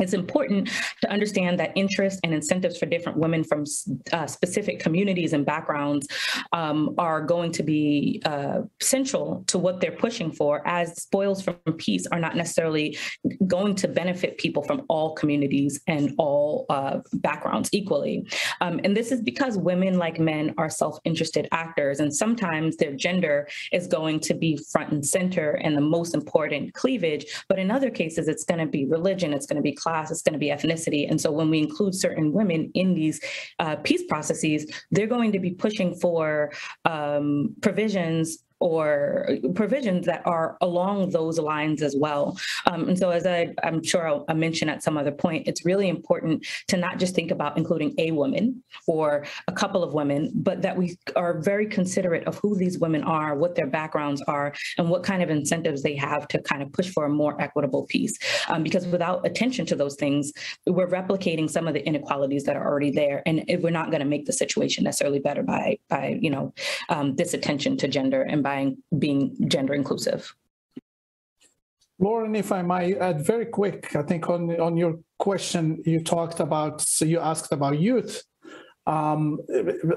It's 0.01 0.13
important 0.13 0.71
to 1.03 1.11
understand 1.11 1.59
that 1.59 1.73
interest 1.75 2.21
and 2.25 2.35
incentives 2.35 2.79
for 2.79 2.87
different 2.87 3.19
women 3.19 3.45
from 3.45 3.65
uh, 4.13 4.27
specific 4.27 4.79
communities 4.81 5.33
and 5.33 5.45
backgrounds 5.47 6.07
um, 6.53 6.95
are 6.99 7.21
going 7.21 7.53
to 7.53 7.63
be 7.63 8.21
uh, 8.25 8.61
central 8.81 9.45
to 9.47 9.59
what 9.59 9.81
they're 9.81 9.93
pushing 9.93 10.33
for, 10.33 10.67
as 10.67 11.03
spoils 11.03 11.43
from 11.43 11.57
peace 11.79 12.07
are 12.09 12.21
not 12.21 12.37
necessarily 12.37 12.97
going 13.47 13.75
to 13.75 13.89
benefit 13.89 14.39
people 14.39 14.63
from 14.63 14.83
all 14.89 15.15
communities 15.15 15.81
and 15.87 16.15
all 16.19 16.67
uh, 16.69 16.99
backgrounds 17.15 17.69
equally. 17.73 18.27
Um, 18.61 18.81
and 18.85 18.97
this 18.97 19.13
is 19.13 19.23
because 19.23 19.57
women, 19.57 19.99
like 19.99 20.19
men, 20.19 20.55
are 20.59 20.71
self 20.71 20.99
interested 21.05 21.49
actors, 21.53 22.01
and 22.01 22.15
sometimes 22.15 22.77
their 22.77 22.95
gender 22.95 23.49
is 23.73 23.87
going 23.87 24.21
to 24.21 24.35
be 24.35 24.59
front 24.71 24.93
and 24.93 25.05
center 25.05 25.53
and 25.63 25.77
the 25.77 25.81
most 25.81 26.15
important 26.15 26.75
cleavage. 26.75 27.27
But 27.49 27.59
in 27.59 27.71
other 27.71 27.91
cases, 27.91 28.29
it's 28.29 28.45
going 28.45 28.61
to 28.61 28.67
be 28.67 28.87
religion, 28.87 29.33
it's 29.33 29.47
going 29.47 29.57
to 29.57 29.63
be 29.63 29.75
class, 29.87 30.11
it's 30.11 30.25
going 30.27 30.39
to 30.39 30.45
be 30.47 30.53
ethnicity. 30.57 31.03
And 31.11 31.19
so 31.21 31.29
when 31.39 31.49
we 31.55 31.59
include 31.67 31.95
certain 31.95 32.33
women 32.39 32.61
in 32.75 32.89
these 33.01 33.17
uh, 33.65 33.77
peace 33.89 34.05
processes, 34.13 34.61
they're 34.91 35.15
going 35.17 35.33
to 35.37 35.43
be 35.47 35.53
pushing 35.65 35.91
for 36.03 36.53
um, 36.85 37.55
provisions 37.67 38.27
or 38.67 39.29
provisions 39.55 40.07
that 40.07 40.27
are 40.27 40.57
along 40.61 41.11
those 41.11 41.39
lines 41.39 41.83
as 41.83 41.95
well. 41.97 42.37
Um, 42.67 42.89
and 42.89 42.99
so, 42.99 43.11
as 43.11 43.25
I, 43.25 43.55
am 43.63 43.81
sure 43.81 44.09
I'll, 44.09 44.25
I'll, 44.29 44.35
mention 44.35 44.69
at 44.69 44.83
some 44.83 44.99
other 44.99 45.13
point, 45.13 45.47
it's 45.47 45.65
really 45.65 45.89
important 45.89 46.45
to 46.67 46.77
not 46.77 46.99
just 46.99 47.15
think 47.15 47.31
about 47.31 47.57
including 47.57 47.95
a 47.99 48.11
woman 48.11 48.65
or 48.89 49.25
a 49.47 49.53
couple 49.53 49.85
of 49.85 49.95
women, 49.95 50.33
but 50.35 50.63
that 50.63 50.77
we 50.77 50.99
are 51.15 51.39
very 51.39 51.67
considerate 51.67 52.27
of 52.27 52.39
who 52.39 52.57
these 52.57 52.81
women 52.81 53.05
are, 53.05 53.37
what 53.37 53.55
their 53.55 53.69
backgrounds 53.69 54.21
are, 54.23 54.53
and 54.79 54.91
what 54.91 55.05
kind 55.05 55.23
of 55.23 55.31
incentives 55.31 55.85
they 55.85 55.95
have 55.95 56.27
to 56.27 56.43
kind 56.43 56.61
of 56.61 56.73
push 56.73 56.91
for 56.91 57.05
a 57.05 57.09
more 57.09 57.41
equitable 57.41 57.85
peace. 57.85 58.19
Um, 58.49 58.65
because 58.65 58.85
without 58.89 59.25
attention 59.25 59.65
to 59.67 59.77
those 59.77 59.95
things, 59.95 60.33
we're 60.67 60.89
replicating 60.89 61.49
some 61.49 61.69
of 61.69 61.75
the 61.75 61.87
inequalities 61.87 62.43
that 62.45 62.57
are 62.57 62.67
already 62.67 62.91
there, 62.91 63.23
and 63.27 63.45
we're 63.61 63.71
not 63.71 63.91
going 63.91 64.01
to 64.01 64.13
make 64.15 64.27
the 64.27 64.33
situation 64.33 64.83
necessarily 64.83 65.21
better 65.21 65.45
by 65.45 65.79
by 65.89 66.19
you 66.21 66.31
know 66.31 66.53
um, 66.89 67.15
this 67.15 67.33
attention 67.33 67.77
to 67.77 67.87
gender 67.87 68.23
and 68.23 68.43
by 68.43 68.56
being 69.05 69.23
gender 69.49 69.75
inclusive. 69.75 70.23
Lauren, 71.99 72.35
if 72.37 72.53
I 72.53 72.63
might 72.63 72.99
add 72.99 73.19
very 73.33 73.47
quick, 73.47 73.97
I 73.97 74.03
think 74.03 74.29
on, 74.29 74.43
on 74.61 74.77
your 74.77 74.95
question, 75.19 75.63
you 75.87 75.99
talked 76.03 76.41
about, 76.41 76.75
so 76.83 77.05
you 77.05 77.19
asked 77.21 77.53
about 77.53 77.79
youth. 77.79 78.23
Um, 78.87 79.39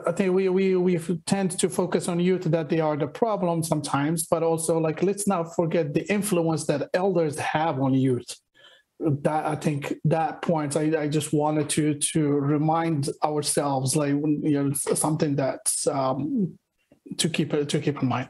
I 0.07 0.13
think 0.13 0.33
we, 0.33 0.49
we, 0.49 0.75
we 0.75 0.97
tend 1.25 1.49
to 1.59 1.67
focus 1.69 2.07
on 2.07 2.19
youth 2.19 2.45
that 2.55 2.69
they 2.69 2.79
are 2.79 2.97
the 2.97 3.07
problem 3.07 3.63
sometimes, 3.63 4.19
but 4.33 4.41
also 4.43 4.79
like, 4.79 5.03
let's 5.03 5.27
not 5.27 5.53
forget 5.55 5.93
the 5.93 6.05
influence 6.11 6.65
that 6.67 6.89
elders 6.93 7.37
have 7.37 7.75
on 7.79 7.93
youth. 7.93 8.31
That 8.99 9.45
I 9.45 9.55
think 9.55 9.93
that 10.05 10.41
point, 10.41 10.75
I, 10.75 11.03
I 11.03 11.07
just 11.07 11.31
wanted 11.31 11.69
to 11.75 11.93
to 12.11 12.21
remind 12.57 13.07
ourselves, 13.23 13.95
like 13.95 14.09
you 14.09 14.57
know, 14.61 14.73
something 14.73 15.37
that's 15.37 15.87
um, 15.87 16.59
to 17.15 17.29
keep 17.29 17.51
to 17.51 17.79
keep 17.79 18.01
in 18.01 18.09
mind. 18.09 18.29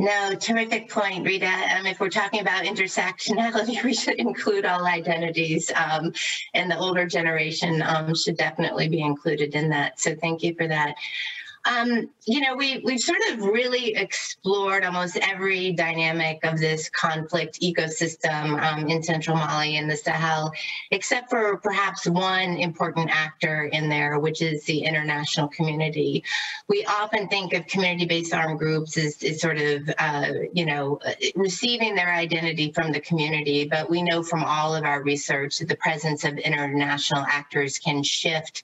No, 0.00 0.34
terrific 0.34 0.88
point, 0.88 1.26
Rida. 1.26 1.78
Um, 1.78 1.84
if 1.84 2.00
we're 2.00 2.08
talking 2.08 2.40
about 2.40 2.64
intersectionality, 2.64 3.84
we 3.84 3.92
should 3.92 4.14
include 4.14 4.64
all 4.64 4.86
identities, 4.86 5.70
um, 5.76 6.14
and 6.54 6.70
the 6.70 6.78
older 6.78 7.04
generation 7.04 7.82
um, 7.82 8.14
should 8.14 8.38
definitely 8.38 8.88
be 8.88 9.02
included 9.02 9.54
in 9.54 9.68
that. 9.68 10.00
So 10.00 10.14
thank 10.14 10.42
you 10.42 10.54
for 10.54 10.66
that. 10.68 10.94
Um, 11.64 12.08
you 12.26 12.40
know, 12.40 12.56
we, 12.56 12.78
we've 12.84 13.00
sort 13.00 13.18
of 13.32 13.42
really 13.44 13.94
explored 13.94 14.84
almost 14.84 15.18
every 15.18 15.72
dynamic 15.72 16.40
of 16.42 16.58
this 16.58 16.88
conflict 16.88 17.60
ecosystem 17.60 18.60
um, 18.62 18.88
in 18.88 19.02
central 19.02 19.36
Mali 19.36 19.76
and 19.76 19.90
the 19.90 19.96
Sahel, 19.96 20.52
except 20.90 21.28
for 21.28 21.58
perhaps 21.58 22.06
one 22.06 22.56
important 22.56 23.10
actor 23.10 23.64
in 23.64 23.88
there, 23.88 24.18
which 24.18 24.40
is 24.40 24.64
the 24.64 24.80
international 24.80 25.48
community. 25.48 26.24
We 26.68 26.84
often 26.86 27.28
think 27.28 27.52
of 27.52 27.66
community-based 27.66 28.32
armed 28.32 28.58
groups 28.58 28.96
as, 28.96 29.22
as 29.22 29.40
sort 29.40 29.58
of, 29.58 29.90
uh, 29.98 30.28
you 30.54 30.64
know, 30.64 30.98
receiving 31.34 31.94
their 31.94 32.12
identity 32.12 32.72
from 32.72 32.90
the 32.90 33.00
community, 33.00 33.66
but 33.66 33.90
we 33.90 34.02
know 34.02 34.22
from 34.22 34.44
all 34.44 34.74
of 34.74 34.84
our 34.84 35.02
research 35.02 35.58
that 35.58 35.68
the 35.68 35.76
presence 35.76 36.24
of 36.24 36.38
international 36.38 37.24
actors 37.28 37.78
can 37.78 38.02
shift 38.02 38.62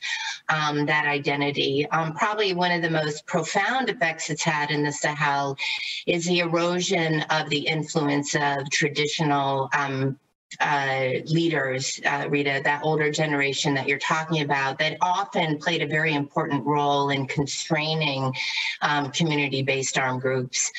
um, 0.49 0.86
that 0.86 1.07
identity. 1.07 1.86
Um, 1.90 2.14
probably 2.14 2.55
one 2.55 2.72
of 2.72 2.82
the 2.82 2.86
the 2.87 2.93
most 2.93 3.26
profound 3.26 3.89
effects 3.91 4.30
it's 4.30 4.45
had 4.45 4.70
in 4.70 4.84
the 4.84 4.93
Sahel 4.93 5.57
is 6.07 6.24
the 6.24 6.39
erosion 6.39 7.22
of 7.30 7.51
the 7.51 7.59
influence 7.59 8.37
of 8.37 8.70
traditional 8.70 9.68
um, 9.76 10.16
uh, 10.61 11.09
leaders, 11.26 12.01
uh, 12.05 12.26
Rida, 12.26 12.62
that 12.62 12.82
older 12.84 13.11
generation 13.11 13.74
that 13.74 13.89
you're 13.89 13.99
talking 13.99 14.43
about, 14.43 14.78
that 14.78 14.97
often 15.01 15.59
played 15.59 15.82
a 15.82 15.87
very 15.87 16.14
important 16.14 16.64
role 16.64 17.11
in 17.11 17.26
constraining 17.26 18.32
um, 18.82 19.11
community-based 19.11 19.99
armed 19.99 20.22
groups. 20.22 20.70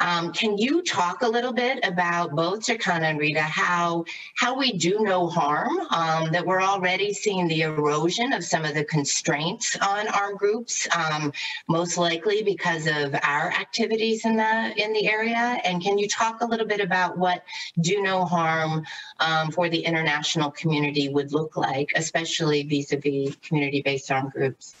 Um, 0.00 0.32
can 0.32 0.58
you 0.58 0.82
talk 0.82 1.22
a 1.22 1.28
little 1.28 1.52
bit 1.52 1.84
about 1.84 2.34
both 2.34 2.60
Jakana 2.60 3.10
and 3.10 3.20
Rida, 3.20 3.38
how, 3.38 4.04
how 4.36 4.58
we 4.58 4.72
do 4.72 4.98
no 5.00 5.28
harm, 5.28 5.78
um, 5.90 6.32
that 6.32 6.44
we're 6.44 6.62
already 6.62 7.12
seeing 7.12 7.46
the 7.46 7.62
erosion 7.62 8.32
of 8.32 8.44
some 8.44 8.64
of 8.64 8.74
the 8.74 8.84
constraints 8.84 9.76
on 9.80 10.08
armed 10.08 10.38
groups, 10.38 10.88
um, 10.96 11.32
most 11.68 11.96
likely 11.96 12.42
because 12.42 12.86
of 12.86 13.14
our 13.22 13.52
activities 13.52 14.24
in 14.24 14.36
the, 14.36 14.72
in 14.76 14.92
the 14.92 15.08
area? 15.08 15.60
And 15.64 15.80
can 15.82 15.96
you 15.96 16.08
talk 16.08 16.40
a 16.40 16.46
little 16.46 16.66
bit 16.66 16.80
about 16.80 17.16
what 17.16 17.44
do 17.80 18.02
no 18.02 18.24
harm 18.24 18.84
um, 19.20 19.52
for 19.52 19.68
the 19.68 19.78
international 19.78 20.50
community 20.50 21.08
would 21.08 21.32
look 21.32 21.56
like, 21.56 21.92
especially 21.94 22.64
vis-a-vis 22.64 23.36
community-based 23.36 24.10
armed 24.10 24.32
groups? 24.32 24.74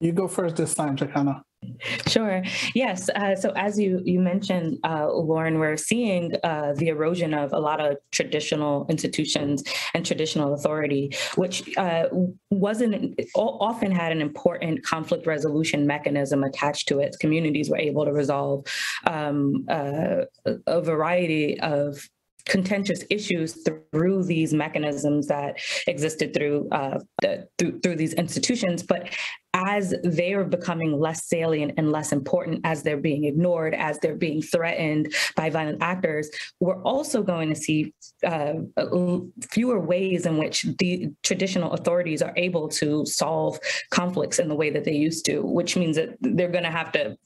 You 0.00 0.12
go 0.12 0.26
first 0.26 0.56
this 0.56 0.74
time, 0.74 0.96
Jakana. 0.96 1.44
Sure. 2.06 2.42
Yes. 2.74 3.08
Uh, 3.10 3.34
so 3.36 3.52
as 3.54 3.78
you 3.78 4.00
you 4.04 4.20
mentioned, 4.20 4.78
uh, 4.84 5.10
Lauren, 5.12 5.58
we're 5.58 5.76
seeing 5.76 6.34
uh, 6.42 6.72
the 6.76 6.88
erosion 6.88 7.34
of 7.34 7.52
a 7.52 7.58
lot 7.58 7.80
of 7.80 7.96
traditional 8.10 8.86
institutions 8.88 9.62
and 9.94 10.04
traditional 10.04 10.54
authority, 10.54 11.14
which 11.36 11.76
uh, 11.76 12.08
wasn't 12.50 13.18
often 13.34 13.90
had 13.90 14.12
an 14.12 14.20
important 14.20 14.82
conflict 14.84 15.26
resolution 15.26 15.86
mechanism 15.86 16.44
attached 16.44 16.88
to 16.88 17.00
it. 17.00 17.16
Communities 17.20 17.70
were 17.70 17.78
able 17.78 18.04
to 18.04 18.12
resolve 18.12 18.64
um, 19.06 19.64
uh, 19.68 20.22
a 20.66 20.80
variety 20.80 21.60
of 21.60 22.08
contentious 22.46 23.04
issues 23.10 23.64
through 23.92 24.24
these 24.24 24.52
mechanisms 24.52 25.26
that 25.28 25.58
existed 25.86 26.34
through, 26.34 26.68
uh, 26.70 26.98
the, 27.22 27.48
through 27.58 27.80
through 27.80 27.96
these 27.96 28.14
institutions. 28.14 28.82
But 28.82 29.08
as 29.52 29.94
they 30.04 30.32
are 30.32 30.44
becoming 30.44 30.98
less 30.98 31.26
salient 31.26 31.74
and 31.76 31.90
less 31.90 32.12
important, 32.12 32.60
as 32.64 32.82
they're 32.82 32.96
being 32.96 33.24
ignored, 33.24 33.74
as 33.74 33.98
they're 33.98 34.14
being 34.14 34.40
threatened 34.40 35.12
by 35.34 35.50
violent 35.50 35.82
actors, 35.82 36.30
we're 36.60 36.80
also 36.82 37.22
going 37.22 37.48
to 37.48 37.56
see 37.56 37.92
uh, 38.24 38.54
fewer 39.50 39.80
ways 39.80 40.26
in 40.26 40.38
which 40.38 40.66
the 40.78 41.10
traditional 41.24 41.72
authorities 41.72 42.22
are 42.22 42.32
able 42.36 42.68
to 42.68 43.04
solve 43.06 43.58
conflicts 43.90 44.38
in 44.38 44.48
the 44.48 44.54
way 44.54 44.70
that 44.70 44.84
they 44.84 44.94
used 44.94 45.24
to, 45.26 45.42
which 45.42 45.76
means 45.76 45.96
that 45.96 46.10
they're 46.20 46.48
going 46.48 46.64
to 46.64 46.70
have 46.70 46.92
to 46.92 47.16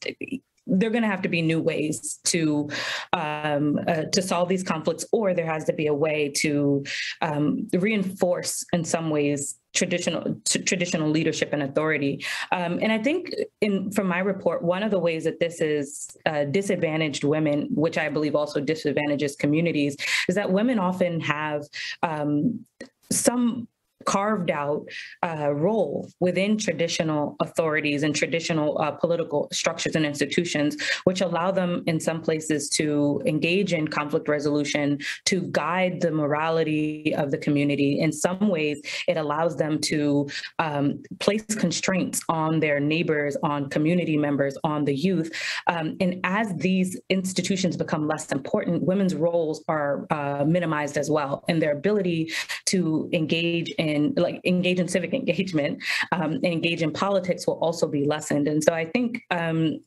there 0.67 0.89
are 0.89 0.93
going 0.93 1.03
to 1.03 1.09
have 1.09 1.23
to 1.23 1.29
be 1.29 1.43
new 1.43 1.61
ways 1.61 2.21
to 2.25 2.69
um, 3.13 3.79
uh, 3.87 4.05
to 4.13 4.23
solve 4.23 4.49
these 4.49 4.63
conflicts, 4.63 5.05
or 5.13 5.35
there 5.35 5.47
has 5.47 5.65
to 5.65 5.73
be 5.73 5.87
a 5.87 5.95
way 5.95 6.31
to 6.37 6.85
um, 7.21 7.69
reinforce, 7.73 8.65
in 8.73 8.85
some 8.85 9.11
ways, 9.11 9.59
traditional 9.75 10.41
traditional 10.45 11.09
leadership 11.11 11.53
and 11.53 11.63
authority. 11.63 12.25
Um, 12.53 12.79
and 12.81 12.91
I 12.93 12.99
think, 12.99 13.33
in 13.61 13.91
from 13.91 14.07
my 14.07 14.21
report, 14.21 14.63
one 14.63 14.83
of 14.83 14.91
the 14.91 14.99
ways 14.99 15.25
that 15.25 15.41
this 15.41 15.61
is 15.61 16.09
uh, 16.27 16.45
disadvantaged 16.45 17.25
women, 17.25 17.69
which 17.71 17.99
I 17.99 18.09
believe 18.09 18.35
also 18.35 18.61
disadvantages 18.61 19.37
communities, 19.37 19.97
is 20.29 20.35
that 20.35 20.51
women 20.51 20.79
often 20.79 21.21
have 21.21 21.65
um, 22.03 22.65
some 23.11 23.69
carved 24.05 24.51
out 24.51 24.87
uh, 25.23 25.51
role 25.53 26.09
within 26.21 26.57
traditional 26.59 27.37
authorities 27.41 28.03
and 28.03 28.15
traditional 28.15 28.81
uh, 28.81 28.91
political 28.91 29.49
structures 29.53 29.97
and 29.97 30.07
institutions, 30.07 30.77
which 31.05 31.21
allow 31.21 31.51
them 31.51 31.83
in 31.87 31.99
some 32.01 32.21
places 32.21 32.69
to 32.69 33.23
engage 33.27 33.73
in 33.73 33.89
conflict 33.89 34.29
resolution, 34.29 34.99
to 35.25 35.37
guide 35.63 36.01
the 36.01 36.11
morality 36.11 37.15
of 37.17 37.31
the 37.31 37.39
community. 37.39 38.01
In 38.01 38.13
some 38.13 38.49
ways, 38.49 38.81
it 39.09 39.17
allows 39.17 39.57
them 39.57 39.81
to 39.93 40.29
um, 40.59 41.03
place 41.21 41.45
constraints 41.65 42.21
on 42.29 42.61
their 42.61 42.79
neighbors, 42.81 43.37
on 43.43 43.71
community 43.71 44.17
members, 44.17 44.57
on 44.65 44.85
the 44.85 44.95
youth. 44.95 45.31
Um, 45.67 45.97
and 46.01 46.21
as 46.25 46.55
these 46.57 46.91
institutions 47.11 47.77
become 47.77 48.07
less 48.07 48.31
important, 48.33 48.83
women's 48.83 49.15
roles 49.15 49.65
are 49.69 50.07
uh, 50.11 50.45
minimized 50.45 50.97
as 50.97 51.09
well, 51.11 51.45
and 51.49 51.57
their 51.61 51.73
ability 51.73 52.33
to 52.67 53.09
engage 53.13 53.71
in 53.73 53.94
in 53.95 54.15
like 54.17 54.41
engage 54.45 54.81
in 54.81 54.89
civic 54.89 55.15
engagement 55.15 55.83
um, 56.13 56.33
and 56.33 56.45
engage 56.45 56.83
in 56.83 56.93
politics 56.93 57.47
will 57.47 57.59
also 57.61 57.87
be 57.87 58.05
lessened. 58.05 58.49
And 58.49 58.63
so 58.63 58.75
I 58.75 58.85
think 58.85 59.23
um, 59.31 59.81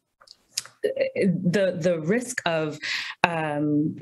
the 0.83 1.77
the 1.79 1.99
risk 2.01 2.41
of 2.45 2.79
um, 3.27 3.97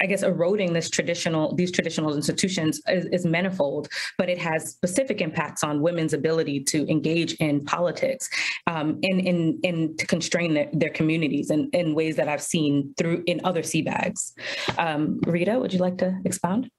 I 0.00 0.06
guess 0.06 0.22
eroding 0.22 0.72
this 0.72 0.90
traditional 0.90 1.54
these 1.54 1.70
traditional 1.70 2.14
institutions 2.14 2.80
is, 2.88 3.06
is, 3.06 3.24
manifold, 3.24 3.88
but 4.18 4.28
it 4.28 4.38
has 4.38 4.70
specific 4.70 5.20
impacts 5.20 5.64
on 5.64 5.80
women's 5.80 6.12
ability 6.12 6.60
to 6.64 6.86
engage 6.90 7.34
in 7.34 7.64
politics, 7.64 8.28
um, 8.66 8.98
in 9.02 9.20
in 9.20 9.58
in 9.62 9.96
to 9.96 10.06
constrain 10.06 10.54
their, 10.54 10.68
their 10.72 10.90
communities 10.90 11.50
in, 11.50 11.70
in 11.72 11.94
ways 11.94 12.16
that 12.16 12.28
I've 12.28 12.42
seen 12.42 12.94
through 12.96 13.22
in 13.26 13.40
other 13.44 13.62
CBAGs. 13.62 14.32
Um, 14.78 15.20
Rida, 15.22 15.60
would 15.60 15.72
you 15.72 15.78
like 15.78 15.98
to 15.98 16.18
expound? 16.24 16.70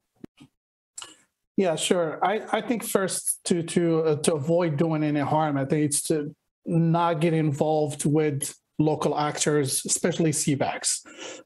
Yeah, 1.57 1.75
sure. 1.75 2.23
I, 2.23 2.41
I 2.51 2.61
think 2.61 2.83
first 2.83 3.39
to 3.45 3.63
to 3.63 4.01
uh, 4.01 4.15
to 4.17 4.35
avoid 4.35 4.77
doing 4.77 5.03
any 5.03 5.19
harm, 5.19 5.57
I 5.57 5.65
think 5.65 5.85
it's 5.85 6.03
to 6.03 6.35
not 6.67 7.19
get 7.19 7.33
involved 7.33 8.05
with 8.05 8.55
local 8.77 9.17
actors, 9.17 9.83
especially 9.85 10.31
CBAGs, 10.31 11.01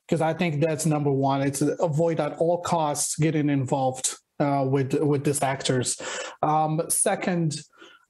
because 0.06 0.20
I 0.22 0.34
think 0.34 0.62
that's 0.62 0.86
number 0.86 1.12
one. 1.12 1.42
It's 1.42 1.62
avoid 1.62 2.20
at 2.20 2.38
all 2.40 2.58
costs 2.60 3.16
getting 3.16 3.50
involved 3.50 4.18
uh, 4.38 4.66
with 4.70 4.94
with 4.96 5.24
these 5.24 5.42
actors. 5.42 5.98
Um, 6.44 6.82
second, 6.90 7.56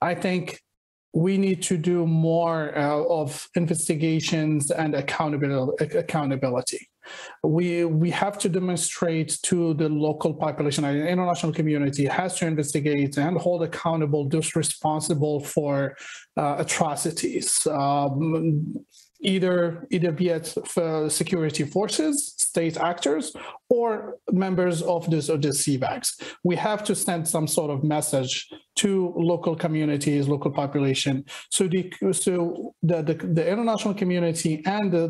I 0.01 0.15
think 0.15 0.59
we 1.13 1.37
need 1.37 1.61
to 1.63 1.77
do 1.77 2.07
more 2.07 2.77
uh, 2.77 3.03
of 3.03 3.47
investigations 3.55 4.71
and 4.71 4.95
accountability. 4.95 6.87
We 7.43 7.83
we 7.85 8.11
have 8.11 8.37
to 8.39 8.49
demonstrate 8.49 9.39
to 9.43 9.73
the 9.73 9.89
local 9.89 10.33
population 10.33 10.85
and 10.85 11.07
international 11.07 11.51
community 11.51 12.05
has 12.05 12.37
to 12.37 12.45
investigate 12.45 13.17
and 13.17 13.37
hold 13.37 13.63
accountable 13.63 14.29
those 14.29 14.55
responsible 14.55 15.39
for 15.39 15.97
uh, 16.37 16.57
atrocities. 16.59 17.65
Um, 17.67 18.75
either 19.23 19.87
either 19.89 20.11
be 20.11 20.29
it 20.29 20.55
for 20.65 21.09
security 21.09 21.63
forces, 21.63 22.35
state 22.51 22.77
actors, 22.91 23.25
or 23.69 23.89
members 24.45 24.77
of 24.81 25.09
this 25.09 25.27
the 25.27 25.53
CBAGs. 25.61 26.09
We 26.49 26.55
have 26.57 26.81
to 26.89 26.93
send 26.95 27.21
some 27.35 27.47
sort 27.47 27.71
of 27.75 27.79
message 27.95 28.33
to 28.81 29.13
local 29.33 29.55
communities, 29.65 30.27
local 30.35 30.51
population, 30.51 31.15
so 31.49 31.61
the 31.73 31.83
so 32.11 32.73
the 32.89 32.97
the, 33.09 33.15
the 33.37 33.45
international 33.55 33.95
community 34.01 34.53
and 34.65 34.85
the 34.95 35.05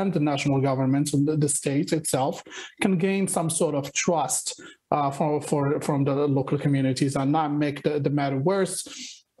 and 0.00 0.12
the 0.16 0.24
national 0.32 0.60
government, 0.68 1.06
the, 1.26 1.36
the 1.44 1.50
state 1.60 1.92
itself, 1.92 2.34
can 2.82 2.94
gain 3.08 3.24
some 3.36 3.50
sort 3.50 3.74
of 3.74 3.84
trust 4.04 4.44
uh, 4.96 5.10
for 5.10 5.30
for 5.48 5.62
from 5.86 6.04
the 6.08 6.14
local 6.38 6.58
communities 6.58 7.16
and 7.16 7.30
not 7.38 7.50
make 7.64 7.82
the, 7.82 7.94
the 8.00 8.14
matter 8.20 8.38
worse. 8.52 8.76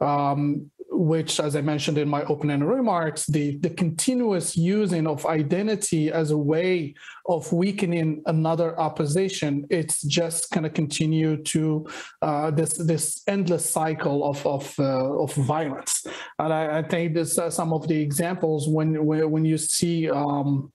Um, 0.00 0.70
which, 0.98 1.38
as 1.38 1.54
I 1.54 1.60
mentioned 1.60 1.96
in 1.96 2.08
my 2.08 2.24
opening 2.24 2.64
remarks, 2.64 3.26
the, 3.26 3.56
the 3.58 3.70
continuous 3.70 4.56
using 4.56 5.06
of 5.06 5.24
identity 5.26 6.10
as 6.10 6.32
a 6.32 6.36
way 6.36 6.94
of 7.26 7.52
weakening 7.52 8.20
another 8.26 8.78
opposition, 8.80 9.64
it's 9.70 10.02
just 10.02 10.50
going 10.50 10.64
to 10.64 10.70
continue 10.70 11.36
to 11.44 11.86
uh, 12.22 12.50
this 12.50 12.72
this 12.76 13.22
endless 13.28 13.68
cycle 13.70 14.28
of 14.28 14.44
of, 14.44 14.74
uh, 14.80 15.22
of 15.22 15.32
violence. 15.34 16.04
And 16.40 16.52
I, 16.52 16.78
I 16.78 16.82
think 16.82 17.14
this 17.14 17.38
uh, 17.38 17.48
some 17.48 17.72
of 17.72 17.86
the 17.86 18.00
examples 18.00 18.68
when 18.68 19.04
when, 19.06 19.30
when 19.30 19.44
you 19.44 19.58
see. 19.58 20.10
Um, 20.10 20.72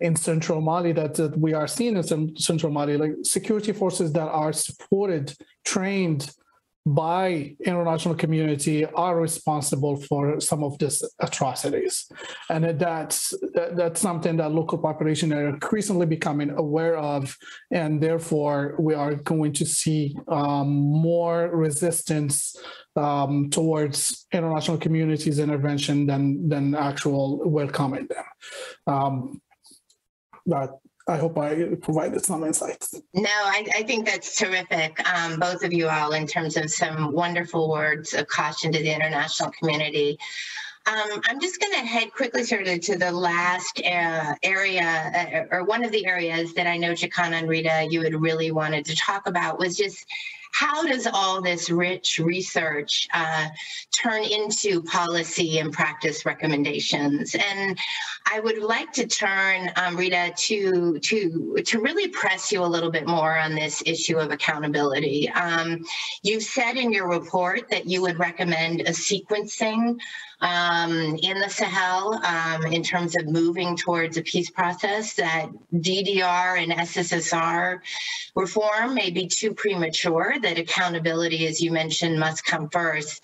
in 0.00 0.16
central 0.16 0.60
Mali 0.60 0.92
that, 0.92 1.14
that 1.14 1.38
we 1.38 1.54
are 1.54 1.68
seeing 1.68 1.96
in 1.96 2.36
central 2.36 2.72
Mali, 2.72 2.96
like 2.96 3.12
security 3.22 3.72
forces 3.72 4.12
that 4.12 4.28
are 4.28 4.52
supported, 4.52 5.32
trained, 5.64 6.30
by 6.86 7.56
international 7.64 8.14
community 8.14 8.84
are 8.84 9.18
responsible 9.18 9.96
for 9.96 10.38
some 10.40 10.62
of 10.62 10.78
these 10.78 11.02
atrocities. 11.18 12.10
And 12.50 12.78
that's 12.78 13.30
that, 13.54 13.76
that's 13.76 14.00
something 14.00 14.36
that 14.36 14.52
local 14.52 14.78
population 14.78 15.32
are 15.32 15.48
increasingly 15.48 16.06
becoming 16.06 16.50
aware 16.50 16.98
of. 16.98 17.36
And 17.70 18.02
therefore 18.02 18.76
we 18.78 18.92
are 18.94 19.14
going 19.14 19.54
to 19.54 19.64
see 19.64 20.14
um, 20.28 20.68
more 20.68 21.48
resistance 21.48 22.54
um, 22.96 23.48
towards 23.50 24.26
international 24.32 24.76
communities 24.76 25.38
intervention 25.38 26.06
than 26.06 26.48
than 26.48 26.74
actual 26.74 27.48
welcoming 27.48 28.08
them. 28.08 28.24
Um, 28.86 29.40
but 30.46 30.78
I 31.06 31.18
hope 31.18 31.36
I 31.36 31.74
provided 31.82 32.24
some 32.24 32.44
insights. 32.44 32.94
No, 33.12 33.28
I, 33.28 33.66
I 33.74 33.82
think 33.82 34.06
that's 34.06 34.36
terrific, 34.36 35.06
um, 35.06 35.38
both 35.38 35.62
of 35.62 35.72
you 35.72 35.88
all, 35.88 36.12
in 36.12 36.26
terms 36.26 36.56
of 36.56 36.70
some 36.70 37.12
wonderful 37.12 37.68
words 37.68 38.14
of 38.14 38.26
caution 38.26 38.72
to 38.72 38.78
the 38.78 38.94
international 38.94 39.50
community. 39.50 40.18
Um, 40.86 41.20
I'm 41.28 41.40
just 41.40 41.60
going 41.60 41.72
to 41.72 41.80
head 41.80 42.12
quickly 42.12 42.44
sort 42.44 42.66
of 42.66 42.80
to 42.80 42.96
the 42.98 43.12
last 43.12 43.80
uh, 43.80 44.34
area, 44.42 45.46
uh, 45.50 45.54
or 45.54 45.64
one 45.64 45.84
of 45.84 45.92
the 45.92 46.06
areas 46.06 46.54
that 46.54 46.66
I 46.66 46.76
know 46.76 46.92
Jakana 46.92 47.38
and 47.38 47.48
Rida, 47.48 47.90
you 47.90 48.02
had 48.02 48.14
really 48.14 48.50
wanted 48.50 48.84
to 48.86 48.96
talk 48.96 49.26
about 49.26 49.58
was 49.58 49.76
just 49.76 50.06
how 50.54 50.84
does 50.86 51.08
all 51.12 51.42
this 51.42 51.68
rich 51.68 52.20
research 52.20 53.08
uh, 53.12 53.48
turn 54.00 54.22
into 54.22 54.80
policy 54.82 55.58
and 55.58 55.72
practice 55.72 56.24
recommendations? 56.24 57.34
And 57.34 57.76
I 58.32 58.38
would 58.38 58.58
like 58.58 58.92
to 58.92 59.06
turn, 59.06 59.72
um, 59.74 59.96
Rida, 59.96 60.36
to, 60.46 61.00
to, 61.00 61.56
to 61.60 61.80
really 61.80 62.08
press 62.08 62.52
you 62.52 62.62
a 62.62 62.66
little 62.66 62.90
bit 62.90 63.08
more 63.08 63.36
on 63.36 63.56
this 63.56 63.82
issue 63.84 64.18
of 64.18 64.30
accountability. 64.30 65.28
Um, 65.30 65.84
you've 66.22 66.44
said 66.44 66.76
in 66.76 66.92
your 66.92 67.08
report 67.08 67.68
that 67.70 67.86
you 67.86 68.00
would 68.02 68.20
recommend 68.20 68.82
a 68.82 68.92
sequencing 68.92 69.98
um, 70.40 71.16
in 71.22 71.38
the 71.38 71.48
Sahel 71.48 72.20
um, 72.24 72.66
in 72.66 72.82
terms 72.82 73.16
of 73.16 73.26
moving 73.26 73.76
towards 73.76 74.16
a 74.16 74.22
peace 74.22 74.50
process, 74.50 75.14
that 75.14 75.48
DDR 75.72 76.62
and 76.62 76.72
SSSR 76.72 77.80
reform 78.34 78.94
may 78.94 79.10
be 79.10 79.28
too 79.28 79.54
premature, 79.54 80.34
that 80.42 80.58
accountability, 80.58 81.46
as 81.46 81.60
you 81.60 81.72
mentioned, 81.72 82.18
must 82.18 82.44
come 82.44 82.68
first. 82.68 83.22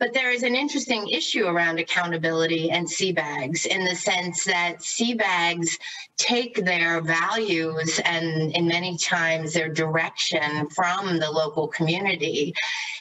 But 0.00 0.14
there 0.14 0.30
is 0.30 0.44
an 0.44 0.56
interesting 0.56 1.06
issue 1.10 1.44
around 1.44 1.78
accountability 1.78 2.70
and 2.70 2.86
CBAGs 2.86 3.66
in 3.66 3.84
the 3.84 3.94
sense 3.94 4.44
that 4.44 4.78
CBAGs 4.78 5.78
take 6.16 6.64
their 6.64 7.02
values 7.02 8.00
and 8.06 8.50
in 8.52 8.66
many 8.66 8.96
times 8.96 9.52
their 9.52 9.68
direction 9.68 10.70
from 10.70 11.18
the 11.18 11.30
local 11.30 11.68
community. 11.68 12.54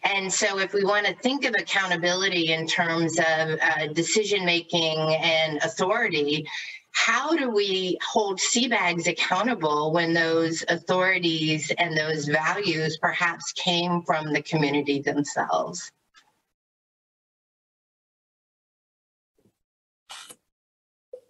And 0.04 0.32
so 0.32 0.60
if 0.60 0.74
we 0.74 0.84
want 0.84 1.06
to 1.06 1.16
think 1.16 1.46
of 1.46 1.56
accountability 1.58 2.52
in 2.52 2.68
terms 2.68 3.18
of 3.18 3.58
uh, 3.62 3.88
decision 3.94 4.44
making 4.44 4.98
and 4.98 5.58
authority, 5.64 6.46
how 6.92 7.34
do 7.34 7.50
we 7.50 7.98
hold 8.06 8.40
CBAGs 8.40 9.08
accountable 9.08 9.94
when 9.94 10.14
those 10.14 10.66
authorities 10.68 11.72
and 11.78 11.96
those 11.96 12.28
values 12.28 12.98
perhaps 12.98 13.54
came 13.54 14.02
from 14.02 14.34
the 14.34 14.42
community 14.42 15.00
themselves? 15.00 15.90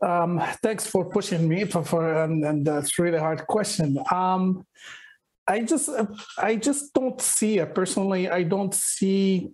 Um, 0.02 0.42
thanks 0.64 0.88
for 0.88 1.10
pushing 1.10 1.48
me 1.48 1.66
for, 1.66 1.84
for 1.84 2.24
and, 2.24 2.44
and 2.46 2.66
that's 2.66 2.98
really 3.00 3.20
hard 3.20 3.46
question. 3.48 3.98
Um, 4.12 4.66
I 5.48 5.62
just 5.62 5.90
I 6.38 6.56
just 6.56 6.94
don't 6.94 7.20
see 7.20 7.58
it 7.58 7.74
personally. 7.74 8.30
I 8.30 8.44
don't 8.44 8.74
see 8.74 9.50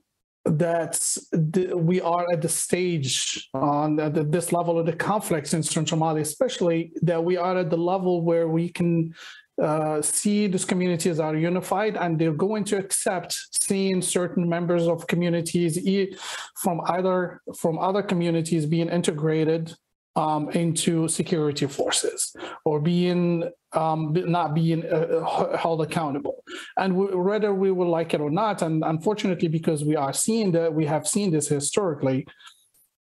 that 0.45 0.93
the, 1.31 1.75
we 1.75 2.01
are 2.01 2.25
at 2.31 2.41
the 2.41 2.49
stage 2.49 3.49
on 3.53 3.95
the, 3.95 4.09
this 4.09 4.51
level 4.51 4.77
of 4.77 4.85
the 4.85 4.93
conflicts 4.93 5.53
in 5.53 5.63
Central 5.63 5.99
Mali, 5.99 6.21
especially 6.21 6.91
that 7.01 7.23
we 7.23 7.35
are 7.37 7.57
at 7.57 7.69
the 7.69 7.77
level 7.77 8.21
where 8.21 8.47
we 8.47 8.69
can 8.69 9.15
uh, 9.61 10.01
see 10.01 10.47
these 10.47 10.65
communities 10.65 11.19
are 11.19 11.35
unified 11.35 11.95
and 11.95 12.19
they're 12.19 12.33
going 12.33 12.65
to 12.65 12.77
accept 12.77 13.37
seeing 13.61 14.01
certain 14.01 14.47
members 14.47 14.85
of 14.87 15.07
communities 15.07 15.77
e- 15.77 16.13
from 16.55 16.81
either 16.87 17.41
from 17.57 17.79
other 17.79 18.03
communities 18.03 18.65
being 18.65 18.89
integrated 18.89 19.73
um, 20.15 20.49
into 20.51 21.07
security 21.07 21.67
forces 21.67 22.35
or 22.63 22.79
being 22.79 23.49
um, 23.73 24.13
not 24.13 24.53
being 24.53 24.85
uh, 24.85 25.57
held 25.57 25.81
accountable. 25.81 26.43
And 26.77 26.95
we, 26.95 27.07
whether 27.07 27.53
we 27.53 27.71
will 27.71 27.89
like 27.89 28.13
it 28.13 28.21
or 28.21 28.29
not, 28.29 28.61
and 28.61 28.83
unfortunately, 28.85 29.49
because 29.49 29.83
we 29.83 29.95
are 29.95 30.13
seeing 30.13 30.51
that 30.53 30.73
we 30.73 30.85
have 30.85 31.07
seen 31.07 31.31
this 31.31 31.47
historically, 31.47 32.25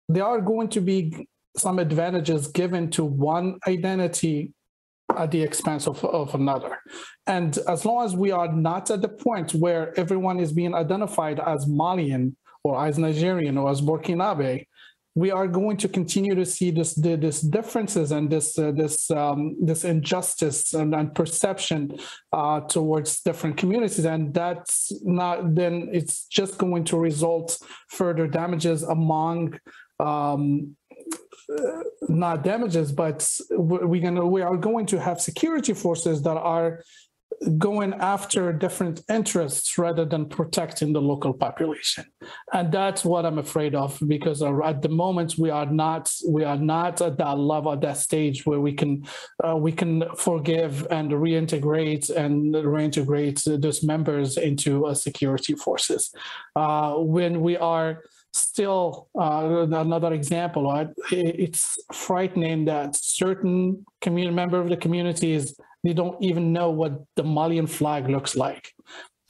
there 0.09 0.25
are 0.25 0.41
going 0.41 0.69
to 0.69 0.81
be 0.81 1.27
some 1.55 1.77
advantages 1.77 2.47
given 2.47 2.89
to 2.91 3.05
one 3.05 3.59
identity 3.67 4.53
at 5.15 5.29
the 5.29 5.41
expense 5.41 5.87
of, 5.87 6.03
of 6.03 6.33
another. 6.33 6.79
And 7.27 7.57
as 7.67 7.85
long 7.85 8.05
as 8.05 8.15
we 8.15 8.31
are 8.31 8.51
not 8.51 8.89
at 8.89 9.01
the 9.01 9.09
point 9.09 9.53
where 9.53 9.97
everyone 9.99 10.39
is 10.39 10.51
being 10.51 10.73
identified 10.73 11.39
as 11.39 11.67
Malian 11.67 12.35
or 12.63 12.83
as 12.83 12.97
Nigerian 12.97 13.57
or 13.57 13.69
as 13.69 13.81
Burkinabe, 13.81 14.65
we 15.15 15.29
are 15.29 15.47
going 15.47 15.77
to 15.77 15.87
continue 15.87 16.33
to 16.33 16.45
see 16.45 16.71
this 16.71 16.95
this 16.95 17.41
differences 17.41 18.11
and 18.11 18.29
this 18.29 18.57
uh, 18.57 18.71
this 18.71 19.11
um, 19.11 19.55
this 19.61 19.83
injustice 19.83 20.73
and, 20.73 20.95
and 20.95 21.13
perception 21.13 21.91
uh, 22.31 22.61
towards 22.61 23.21
different 23.21 23.57
communities, 23.57 24.05
and 24.05 24.33
that's 24.33 24.91
not 25.03 25.53
then 25.53 25.89
it's 25.91 26.25
just 26.25 26.57
going 26.57 26.83
to 26.85 26.97
result 26.97 27.59
further 27.89 28.27
damages 28.27 28.81
among 28.81 29.59
um, 29.99 30.75
uh, 31.49 31.83
not 32.09 32.43
damages, 32.43 32.91
but 32.91 33.29
we're 33.51 34.01
gonna 34.01 34.25
we 34.25 34.41
are 34.41 34.57
going 34.57 34.87
to 34.87 34.99
have 34.99 35.21
security 35.21 35.73
forces 35.73 36.23
that 36.23 36.37
are 36.37 36.81
going 37.57 37.93
after 37.93 38.53
different 38.53 39.01
interests 39.09 39.77
rather 39.77 40.05
than 40.05 40.27
protecting 40.27 40.93
the 40.93 41.01
local 41.01 41.33
population. 41.33 42.05
And 42.53 42.71
that's 42.71 43.03
what 43.03 43.25
i'm 43.25 43.39
afraid 43.39 43.75
of 43.75 43.99
because 44.07 44.41
at 44.41 44.81
the 44.81 44.89
moment 44.89 45.35
we 45.37 45.49
are 45.49 45.65
not 45.65 46.11
we 46.27 46.43
are 46.43 46.57
not 46.57 47.01
at 47.01 47.17
that 47.17 47.37
level 47.37 47.73
at 47.73 47.81
that 47.81 47.97
stage 47.97 48.45
where 48.45 48.59
we 48.59 48.73
can 48.73 49.05
uh, 49.43 49.55
we 49.55 49.71
can 49.71 50.03
forgive 50.15 50.87
and 50.91 51.11
reintegrate 51.11 52.09
and 52.15 52.53
reintegrate 52.53 53.61
those 53.61 53.83
members 53.83 54.37
into 54.37 54.85
uh, 54.85 54.93
security 54.93 55.53
forces. 55.55 56.13
Uh, 56.55 56.93
when 56.95 57.41
we 57.41 57.57
are 57.57 58.03
still 58.33 59.09
uh, 59.19 59.67
another 59.71 60.13
example 60.13 60.69
uh, 60.69 60.85
it's 61.11 61.77
frightening 61.93 62.65
that 62.65 62.95
certain 62.95 63.85
community 64.01 64.33
member 64.33 64.59
of 64.59 64.69
the 64.69 64.77
communities 64.77 65.55
they 65.83 65.93
don't 65.93 66.21
even 66.23 66.53
know 66.53 66.69
what 66.71 66.93
the 67.15 67.23
Malian 67.23 67.67
flag 67.67 68.09
looks 68.09 68.35
like. 68.35 68.73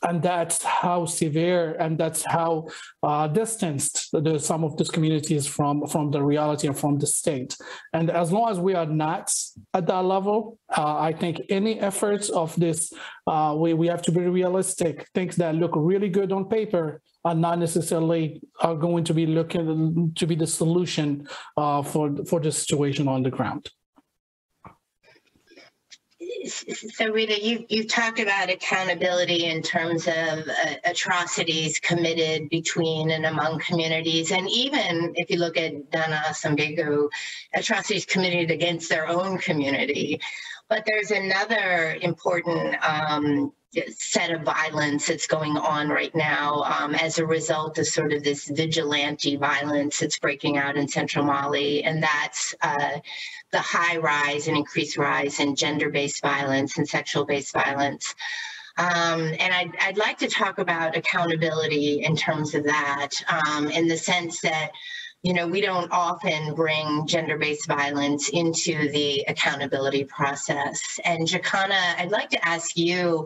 And 0.04 0.22
that's 0.22 0.62
how 0.62 1.06
severe 1.06 1.78
and 1.80 1.98
that's 1.98 2.24
how 2.26 2.68
uh, 3.04 3.28
distanced 3.28 4.10
the, 4.12 4.38
some 4.38 4.66
of 4.66 4.76
these 4.76 4.90
communities 4.90 5.48
from, 5.48 5.88
from 5.88 6.12
the 6.12 6.22
reality 6.22 6.68
and 6.68 6.78
from 6.78 7.00
the 7.00 7.08
state. 7.08 7.56
And 7.94 8.12
as 8.12 8.30
long 8.30 8.52
as 8.52 8.60
we 8.60 8.74
are 8.76 8.86
not 8.86 9.34
at 9.74 9.88
that 9.88 10.04
level, 10.04 10.60
uh, 10.78 10.98
I 10.98 11.14
think 11.14 11.42
any 11.50 11.80
efforts 11.80 12.30
of 12.30 12.54
this, 12.58 12.92
uh, 13.28 13.56
we, 13.58 13.74
we 13.74 13.88
have 13.88 14.02
to 14.02 14.12
be 14.12 14.20
realistic. 14.20 15.08
Things 15.16 15.38
that 15.38 15.56
look 15.56 15.72
really 15.74 16.10
good 16.10 16.34
on 16.34 16.50
paper 16.50 17.02
are 17.24 17.36
not 17.36 17.60
necessarily 17.60 18.42
are 18.60 18.76
going 18.76 19.06
to 19.06 19.14
be 19.14 19.26
looking 19.26 20.12
to 20.16 20.28
be 20.28 20.36
the 20.36 20.48
solution 20.48 21.26
uh, 21.56 21.82
for, 21.82 22.14
for 22.26 22.42
the 22.42 22.52
situation 22.52 23.08
on 23.08 23.24
the 23.24 23.32
ground 23.32 23.70
so 26.46 27.12
Rida, 27.12 27.42
you 27.42 27.66
you 27.70 27.88
talked 27.88 28.20
about 28.20 28.50
accountability 28.50 29.46
in 29.46 29.62
terms 29.62 30.08
of 30.08 30.14
uh, 30.14 30.76
atrocities 30.86 31.80
committed 31.80 32.50
between 32.50 33.12
and 33.12 33.26
among 33.26 33.60
communities, 33.60 34.32
and 34.32 34.50
even 34.50 35.14
if 35.16 35.30
you 35.30 35.38
look 35.38 35.58
at 35.58 35.92
Dan 35.92 36.10
Na 36.10 36.18
Ambassagou, 36.24 37.10
atrocities 37.54 38.06
committed 38.06 38.52
against 38.52 38.90
their 38.90 39.08
own 39.08 39.38
community. 39.38 40.20
But 40.70 40.84
there's 40.86 41.12
another 41.12 41.98
important 42.02 42.76
um, 42.84 43.52
set 43.90 44.32
of 44.32 44.42
violence 44.44 45.08
that's 45.08 45.28
going 45.28 45.58
on 45.58 45.90
right 45.90 46.14
now 46.16 46.64
um, 46.64 46.96
as 46.96 47.18
a 47.18 47.26
result 47.26 47.78
of 47.80 47.88
sort 47.88 48.14
of 48.14 48.24
this 48.24 48.48
vigilante 48.48 49.36
violence 49.36 50.00
that's 50.00 50.20
breaking 50.20 50.58
out 50.58 50.78
in 50.78 50.88
central 50.88 51.26
Mali, 51.26 51.84
and 51.84 52.02
that's 52.02 52.56
uh, 52.62 53.00
the 53.54 53.60
high 53.60 53.98
rise 53.98 54.50
and 54.50 54.58
increased 54.58 54.98
rise 54.98 55.40
in 55.40 55.56
gender-based 55.56 56.22
violence 56.22 56.78
and 56.78 56.88
sexual-based 56.88 57.54
violence. 57.54 58.14
Um, 58.78 59.34
and 59.40 59.54
I'd, 59.54 59.72
I'd, 59.80 59.98
like 59.98 60.18
to 60.18 60.28
talk 60.28 60.58
about 60.58 60.98
accountability 60.98 62.04
in 62.04 62.16
terms 62.16 62.56
of 62.56 62.64
that, 62.66 63.10
um, 63.30 63.70
in 63.70 63.88
the 63.88 63.98
sense 63.98 64.42
that 64.42 64.72
you 65.24 65.34
know, 65.34 65.48
we 65.48 65.62
don't 65.62 65.90
often 65.90 66.54
bring 66.54 67.08
gender-based 67.08 67.66
violence 67.66 68.28
into 68.28 68.92
the 68.92 69.24
accountability 69.30 70.04
process. 70.04 71.00
And 71.06 71.26
Jakana, 71.26 71.98
I'd 71.98 72.12
like 72.12 72.30
to 72.32 72.46
ask 72.46 72.78
you, 72.78 73.26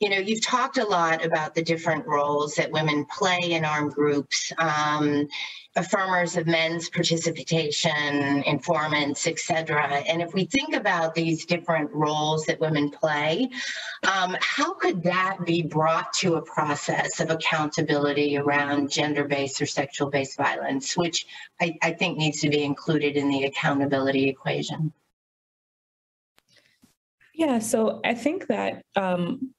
you 0.00 0.08
know, 0.08 0.16
you've 0.16 0.42
talked 0.42 0.78
a 0.78 0.86
lot 0.86 1.22
about 1.22 1.54
the 1.54 1.62
different 1.62 2.06
roles 2.06 2.54
that 2.54 2.72
women 2.72 3.04
play 3.04 3.52
in 3.52 3.66
armed 3.66 3.92
groups. 3.92 4.50
Um, 4.56 5.28
affirmers 5.76 6.36
of 6.36 6.46
men's 6.46 6.88
participation, 6.88 8.42
informants, 8.44 9.26
etc. 9.26 10.02
And 10.08 10.22
if 10.22 10.32
we 10.32 10.46
think 10.46 10.74
about 10.74 11.14
these 11.14 11.44
different 11.44 11.90
roles 11.92 12.46
that 12.46 12.58
women 12.60 12.90
play, 12.90 13.50
um, 14.10 14.36
how 14.40 14.72
could 14.74 15.02
that 15.02 15.38
be 15.44 15.62
brought 15.62 16.12
to 16.14 16.36
a 16.36 16.42
process 16.42 17.20
of 17.20 17.30
accountability 17.30 18.38
around 18.38 18.90
gender-based 18.90 19.60
or 19.60 19.66
sexual-based 19.66 20.36
violence, 20.36 20.96
which 20.96 21.26
I, 21.60 21.76
I 21.82 21.92
think 21.92 22.16
needs 22.16 22.40
to 22.40 22.48
be 22.48 22.62
included 22.64 23.16
in 23.16 23.28
the 23.28 23.44
accountability 23.44 24.28
equation? 24.28 24.92
Yeah, 27.34 27.58
so 27.58 28.00
I 28.02 28.14
think 28.14 28.46
that 28.46 28.82
um, 28.96 29.52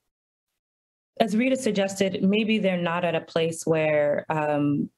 as 1.20 1.36
Rida 1.36 1.58
suggested, 1.58 2.24
maybe 2.24 2.58
they're 2.58 2.78
not 2.82 3.06
at 3.06 3.14
a 3.14 3.22
place 3.22 3.68
where 3.68 4.26
um, 4.30 4.90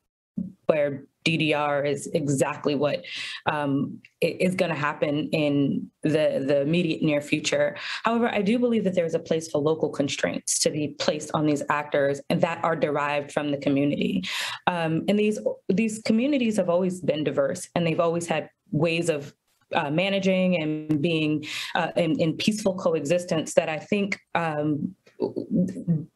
where 0.68 1.04
DDR 1.26 1.86
is 1.88 2.08
exactly 2.14 2.76
what 2.76 3.04
um, 3.46 4.00
is 4.22 4.56
going 4.56 4.70
to 4.70 4.78
happen 4.78 5.30
in 5.32 5.90
the, 6.04 6.44
the 6.48 6.62
immediate 6.62 7.02
near 7.02 7.22
future. 7.22 7.76
However, 8.04 8.30
I 8.30 8.42
do 8.42 8.58
believe 8.58 8.84
that 8.86 8.96
there 8.96 9.06
is 9.06 9.16
a 9.16 9.20
place 9.20 9.50
for 9.50 9.60
local 9.60 9.90
constraints 9.90 10.60
to 10.60 10.70
be 10.70 10.90
placed 11.00 11.32
on 11.34 11.46
these 11.46 11.62
actors 11.70 12.22
that 12.30 12.64
are 12.64 12.76
derived 12.76 13.32
from 13.32 13.52
the 13.52 13.58
community. 13.58 14.24
Um, 14.68 15.04
and 15.08 15.20
these 15.20 15.40
these 15.68 16.02
communities 16.04 16.58
have 16.58 16.70
always 16.70 17.02
been 17.02 17.24
diverse 17.24 17.68
and 17.76 17.86
they've 17.86 18.00
always 18.00 18.28
had 18.28 18.50
ways 18.72 19.10
of 19.10 19.34
uh, 19.74 19.92
managing 19.92 20.62
and 20.62 21.02
being 21.02 21.46
uh, 21.76 21.92
in, 21.96 22.20
in, 22.20 22.36
peaceful 22.36 22.74
coexistence 22.74 23.54
that 23.54 23.70
I 23.70 23.78
think 23.78 24.20
um, 24.34 24.96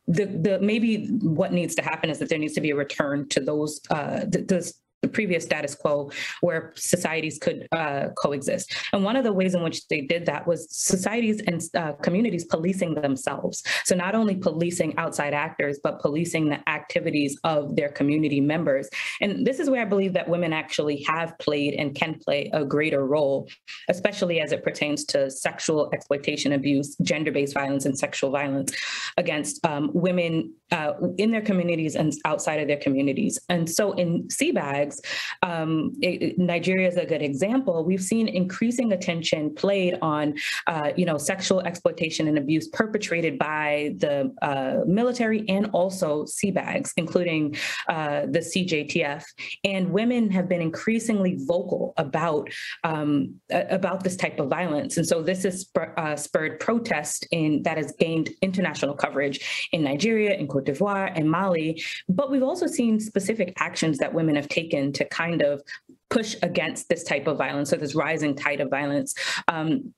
the 0.08 0.26
the 0.26 0.60
maybe 0.60 1.08
what 1.22 1.54
needs 1.54 1.76
to 1.76 1.82
happen 1.82 2.10
is 2.10 2.20
that 2.20 2.30
there 2.30 2.39
needs 2.39 2.54
to 2.54 2.62
be 2.62 2.72
a 2.72 2.76
return 2.76 3.28
to 3.30 3.39
those 3.39 3.80
uh, 3.89 4.26
th- 4.26 4.47
those 4.47 4.74
the 5.04 5.08
previous 5.10 5.43
status 5.43 5.76
quo 5.76 6.10
where 6.41 6.72
societies 6.76 7.38
could 7.38 7.68
uh, 7.72 8.08
coexist. 8.18 8.74
And 8.93 9.04
one 9.04 9.16
of 9.16 9.24
the 9.24 9.34
ways 9.34 9.54
in 9.54 9.62
which 9.62 9.88
they 9.89 10.01
did 10.01 10.26
that 10.26 10.47
was 10.47 10.68
societies 10.72 11.41
and 11.45 11.62
uh, 11.76 11.91
communities 12.01 12.45
policing 12.45 12.95
themselves. 12.95 13.62
So 13.84 13.95
not 13.95 14.16
only 14.16 14.36
policing 14.36 14.97
outside 14.97 15.34
actors, 15.34 15.80
but 15.84 15.99
policing 15.99 16.49
the 16.49 16.68
activities 16.70 17.38
of 17.43 17.76
their 17.76 17.89
community 17.89 18.39
members. 18.39 18.89
And 19.22 19.45
this 19.45 19.60
is 19.60 19.70
where 19.70 19.82
I 19.82 19.86
believe 19.86 20.14
that 20.14 20.28
women 20.28 20.54
actually 20.54 21.04
have 21.04 21.38
played 21.38 21.74
and 21.74 21.93
can 21.93 22.16
play 22.26 22.49
a 22.54 22.64
greater 22.64 23.06
role, 23.06 23.49
especially 23.89 24.39
as 24.39 24.54
it 24.54 24.64
pertains 24.64 25.04
to 25.06 25.30
sexual 25.30 25.89
exploitation, 25.93 26.54
abuse, 26.54 26.95
gender-based 27.01 27.54
violence, 27.54 27.86
and 27.86 27.99
sexual 27.99 28.32
violence 28.32 28.72
against 29.18 29.64
um, 29.66 29.91
women 29.93 30.54
uh, 30.72 30.93
in 31.18 31.32
their 31.32 31.41
communities 31.41 31.95
and 31.95 32.14
outside 32.24 32.60
of 32.62 32.68
their 32.68 32.78
communities. 32.78 33.38
And 33.49 33.70
so 33.70 33.91
in 33.93 34.30
CBAGs, 34.93 35.41
um, 35.41 35.93
it, 36.01 36.37
Nigeria 36.37 36.87
is 36.87 36.97
a 36.97 37.05
good 37.05 37.21
example. 37.21 37.83
We've 37.83 38.01
seen 38.01 38.27
increasing 38.27 38.93
attention 38.93 39.53
played 39.55 39.97
on, 40.01 40.35
uh, 40.67 40.91
you 40.95 41.05
know, 41.05 41.17
sexual 41.17 41.61
exploitation 41.61 42.27
and 42.27 42.37
abuse 42.37 42.67
perpetrated 42.69 43.37
by 43.37 43.95
the 43.97 44.33
uh, 44.41 44.81
military 44.85 45.47
and 45.49 45.69
also 45.73 46.23
CBAGs, 46.23 46.93
including 46.97 47.55
uh, 47.89 48.21
the 48.21 48.39
CJTF. 48.39 49.23
And 49.63 49.89
women 49.91 50.29
have 50.31 50.47
been 50.47 50.61
increasingly 50.61 51.37
vocal 51.39 51.93
about 51.97 52.49
um, 52.83 53.35
about 53.51 54.03
this 54.03 54.15
type 54.15 54.39
of 54.39 54.49
violence. 54.49 54.97
And 54.97 55.07
so 55.07 55.21
this 55.21 55.43
has 55.43 55.69
uh, 55.97 56.15
spurred 56.15 56.59
protest 56.59 57.27
in 57.31 57.63
that 57.63 57.77
has 57.77 57.93
gained 57.99 58.29
international 58.41 58.95
coverage 58.95 59.69
in 59.71 59.83
Nigeria, 59.83 60.33
in 60.35 60.47
Cote 60.47 60.65
d'Ivoire, 60.65 61.11
and 61.15 61.29
Mali. 61.29 61.81
But 62.09 62.31
we've 62.31 62.43
also 62.43 62.67
seen 62.67 62.99
specific 62.99 63.53
actions 63.59 63.97
that 63.97 64.13
women 64.13 64.35
have 64.35 64.47
taken 64.47 64.82
to 64.91 65.05
kind 65.05 65.41
of 65.41 65.61
push 66.09 66.36
against 66.43 66.89
this 66.89 67.03
type 67.03 67.27
of 67.27 67.38
violence, 67.38 67.69
so 67.69 67.77
this 67.77 67.95
rising 67.95 68.36
tide 68.36 68.61
of 68.61 68.69
violence. 68.69 69.15
Um, 69.47 69.93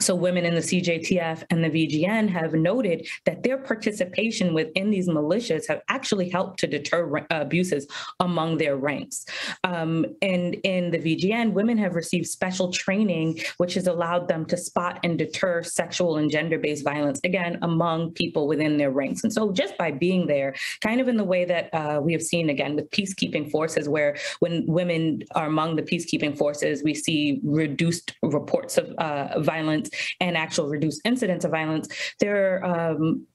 so 0.00 0.14
women 0.14 0.44
in 0.44 0.54
the 0.54 0.60
CJTF 0.60 1.44
and 1.50 1.64
the 1.64 1.68
VGN 1.68 2.28
have 2.28 2.54
noted 2.54 3.08
that 3.24 3.42
their 3.42 3.58
participation 3.58 4.54
within 4.54 4.90
these 4.90 5.08
militias 5.08 5.66
have 5.66 5.82
actually 5.88 6.28
helped 6.28 6.60
to 6.60 6.66
deter 6.66 7.26
abuses 7.30 7.86
among 8.20 8.58
their 8.58 8.76
ranks. 8.76 9.26
Um, 9.64 10.06
and 10.22 10.54
in 10.62 10.90
the 10.90 10.98
VGN, 10.98 11.52
women 11.52 11.76
have 11.78 11.96
received 11.96 12.26
special 12.26 12.72
training, 12.72 13.40
which 13.56 13.74
has 13.74 13.88
allowed 13.88 14.28
them 14.28 14.44
to 14.46 14.56
spot 14.56 15.00
and 15.02 15.18
deter 15.18 15.62
sexual 15.64 16.18
and 16.18 16.30
gender-based 16.30 16.84
violence, 16.84 17.20
again, 17.24 17.58
among 17.62 18.12
people 18.12 18.46
within 18.46 18.76
their 18.76 18.92
ranks. 18.92 19.24
And 19.24 19.32
so 19.32 19.50
just 19.52 19.76
by 19.78 19.90
being 19.90 20.26
there, 20.26 20.54
kind 20.80 21.00
of 21.00 21.08
in 21.08 21.16
the 21.16 21.24
way 21.24 21.44
that 21.44 21.74
uh, 21.74 22.00
we 22.00 22.12
have 22.12 22.22
seen, 22.22 22.50
again, 22.50 22.76
with 22.76 22.88
peacekeeping 22.90 23.50
forces, 23.50 23.88
where 23.88 24.16
when 24.38 24.64
women 24.66 25.22
are 25.34 25.46
among 25.46 25.74
the 25.74 25.82
peacekeeping 25.82 26.38
forces, 26.38 26.84
we 26.84 26.94
see 26.94 27.40
reduced 27.42 28.14
reports 28.22 28.78
of 28.78 28.90
uh, 28.98 29.40
violence 29.40 29.87
and 30.20 30.36
actual 30.36 30.68
reduced 30.68 31.00
incidents 31.04 31.44
of 31.44 31.50
violence, 31.50 31.88
there 32.20 32.64
um, 32.64 33.26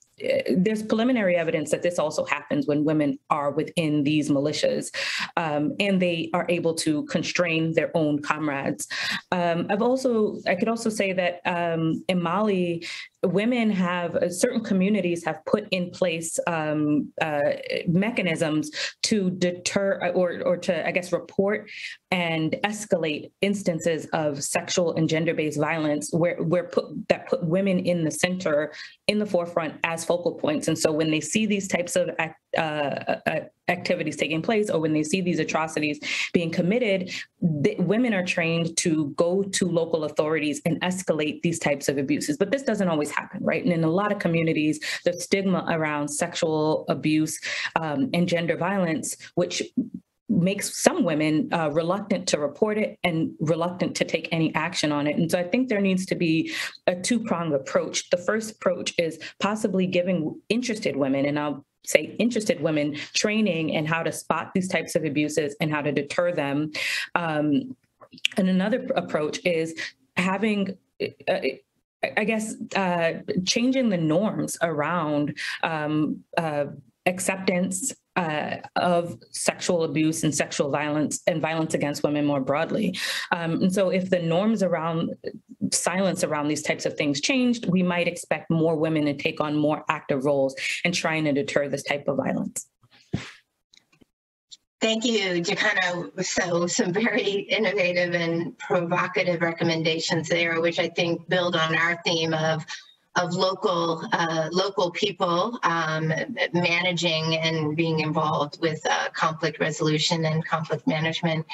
there's 0.55 0.83
preliminary 0.83 1.35
evidence 1.35 1.71
that 1.71 1.83
this 1.83 1.99
also 1.99 2.25
happens 2.25 2.67
when 2.67 2.83
women 2.83 3.17
are 3.29 3.51
within 3.51 4.03
these 4.03 4.29
militias 4.29 4.93
um, 5.37 5.73
and 5.79 6.01
they 6.01 6.29
are 6.33 6.45
able 6.49 6.73
to 6.73 7.03
constrain 7.05 7.73
their 7.73 7.95
own 7.95 8.21
comrades. 8.21 8.87
Um, 9.31 9.67
I've 9.69 9.81
also, 9.81 10.37
I 10.47 10.55
could 10.55 10.67
also 10.67 10.89
say 10.89 11.13
that 11.13 11.41
um, 11.45 12.03
in 12.07 12.21
Mali, 12.21 12.85
women 13.23 13.69
have 13.69 14.15
uh, 14.15 14.29
certain 14.29 14.61
communities 14.61 15.23
have 15.23 15.43
put 15.45 15.67
in 15.71 15.89
place 15.91 16.39
um, 16.47 17.11
uh, 17.21 17.39
mechanisms 17.87 18.71
to 19.03 19.29
deter 19.31 19.99
uh, 20.03 20.09
or, 20.09 20.41
or 20.45 20.57
to 20.57 20.85
i 20.85 20.91
guess 20.91 21.11
report 21.11 21.69
and 22.11 22.55
escalate 22.63 23.31
instances 23.41 24.05
of 24.13 24.43
sexual 24.43 24.93
and 24.95 25.07
gender-based 25.07 25.59
violence 25.59 26.11
where, 26.11 26.35
where 26.43 26.65
put 26.65 26.85
that 27.07 27.27
put 27.27 27.43
women 27.43 27.79
in 27.79 28.03
the 28.03 28.11
center 28.11 28.73
in 29.07 29.19
the 29.19 29.25
forefront 29.25 29.73
as 29.83 30.03
focal 30.13 30.33
points. 30.33 30.67
And 30.67 30.77
so 30.77 30.91
when 30.91 31.09
they 31.09 31.21
see 31.21 31.45
these 31.47 31.67
types 31.67 31.95
of 31.95 32.09
uh, 32.19 32.59
uh, 32.59 33.39
activities 33.67 34.15
taking 34.15 34.41
place 34.43 34.69
or 34.69 34.79
when 34.79 34.93
they 34.93 35.01
see 35.01 35.21
these 35.21 35.39
atrocities 35.39 35.99
being 36.33 36.51
committed 36.51 37.11
women 37.39 38.13
are 38.13 38.25
trained 38.25 38.77
to 38.77 39.11
go 39.15 39.41
to 39.41 39.67
local 39.67 40.03
authorities 40.03 40.61
and 40.65 40.79
escalate 40.81 41.41
these 41.41 41.57
types 41.57 41.89
of 41.89 41.97
abuses. 41.97 42.37
But 42.37 42.51
this 42.51 42.61
doesn't 42.61 42.89
always 42.89 43.09
happen 43.09 43.39
right? 43.43 43.63
And 43.63 43.73
in 43.73 43.83
a 43.83 43.89
lot 43.89 44.11
of 44.11 44.19
communities 44.19 44.79
the 45.05 45.13
stigma 45.13 45.65
around 45.69 46.09
sexual 46.09 46.85
abuse 46.89 47.39
um, 47.81 48.09
and 48.13 48.27
gender 48.27 48.57
violence 48.57 49.15
which 49.35 49.63
makes 50.41 50.81
some 50.81 51.03
women 51.03 51.49
uh, 51.53 51.69
reluctant 51.71 52.27
to 52.29 52.39
report 52.39 52.77
it 52.77 52.97
and 53.03 53.31
reluctant 53.39 53.95
to 53.95 54.05
take 54.05 54.27
any 54.31 54.53
action 54.55 54.91
on 54.91 55.07
it. 55.07 55.17
And 55.17 55.29
so 55.29 55.39
I 55.39 55.43
think 55.43 55.69
there 55.69 55.81
needs 55.81 56.05
to 56.07 56.15
be 56.15 56.53
a 56.87 56.95
two 56.95 57.19
pronged 57.19 57.53
approach. 57.53 58.09
The 58.09 58.17
first 58.17 58.51
approach 58.51 58.93
is 58.97 59.19
possibly 59.39 59.87
giving 59.87 60.39
interested 60.49 60.95
women, 60.95 61.25
and 61.25 61.39
I'll 61.39 61.65
say 61.85 62.15
interested 62.17 62.61
women 62.61 62.95
training 63.13 63.75
and 63.75 63.87
how 63.87 64.03
to 64.03 64.11
spot 64.11 64.51
these 64.55 64.69
types 64.69 64.95
of 64.95 65.03
abuses 65.03 65.55
and 65.59 65.71
how 65.71 65.81
to 65.81 65.91
deter 65.91 66.31
them. 66.31 66.71
Um, 67.15 67.75
and 68.37 68.49
another 68.49 68.87
approach 68.95 69.39
is 69.45 69.75
having 70.15 70.77
uh, 71.27 71.39
I 72.17 72.23
guess 72.25 72.55
uh, 72.75 73.13
changing 73.45 73.89
the 73.89 73.97
norms 73.97 74.57
around 74.61 75.37
um, 75.63 76.23
uh, 76.37 76.65
acceptance 77.05 77.93
uh, 78.15 78.57
of 78.75 79.17
sexual 79.31 79.83
abuse 79.83 80.23
and 80.23 80.33
sexual 80.33 80.69
violence 80.69 81.21
and 81.27 81.41
violence 81.41 81.73
against 81.73 82.03
women 82.03 82.25
more 82.25 82.41
broadly. 82.41 82.97
Um, 83.31 83.63
and 83.63 83.73
so, 83.73 83.89
if 83.89 84.09
the 84.09 84.19
norms 84.19 84.63
around 84.63 85.11
silence 85.71 86.23
around 86.23 86.47
these 86.47 86.61
types 86.61 86.85
of 86.85 86.95
things 86.95 87.21
changed, 87.21 87.67
we 87.67 87.83
might 87.83 88.07
expect 88.07 88.49
more 88.49 88.75
women 88.75 89.05
to 89.05 89.13
take 89.13 89.41
on 89.41 89.57
more 89.57 89.83
active 89.89 90.25
roles 90.25 90.55
in 90.83 90.91
trying 90.91 91.25
to 91.25 91.33
deter 91.33 91.67
this 91.67 91.83
type 91.83 92.07
of 92.07 92.17
violence. 92.17 92.67
Thank 94.83 95.05
you, 95.05 95.41
Jakana. 95.41 96.25
So 96.25 96.67
some 96.67 96.91
very 96.91 97.47
innovative 97.49 98.13
and 98.13 98.57
provocative 98.59 99.41
recommendations 99.41 100.27
there, 100.27 100.59
which 100.59 100.77
I 100.77 100.89
think 100.89 101.29
build 101.29 101.55
on 101.55 101.73
our 101.73 102.01
theme 102.05 102.33
of 102.33 102.65
of 103.15 103.33
local 103.33 104.03
uh, 104.11 104.49
local 104.51 104.89
people 104.91 105.59
um, 105.63 106.11
managing 106.53 107.37
and 107.37 107.75
being 107.75 107.99
involved 107.99 108.59
with 108.61 108.81
uh, 108.89 109.09
conflict 109.13 109.59
resolution 109.59 110.25
and 110.25 110.45
conflict 110.45 110.87
management. 110.87 111.45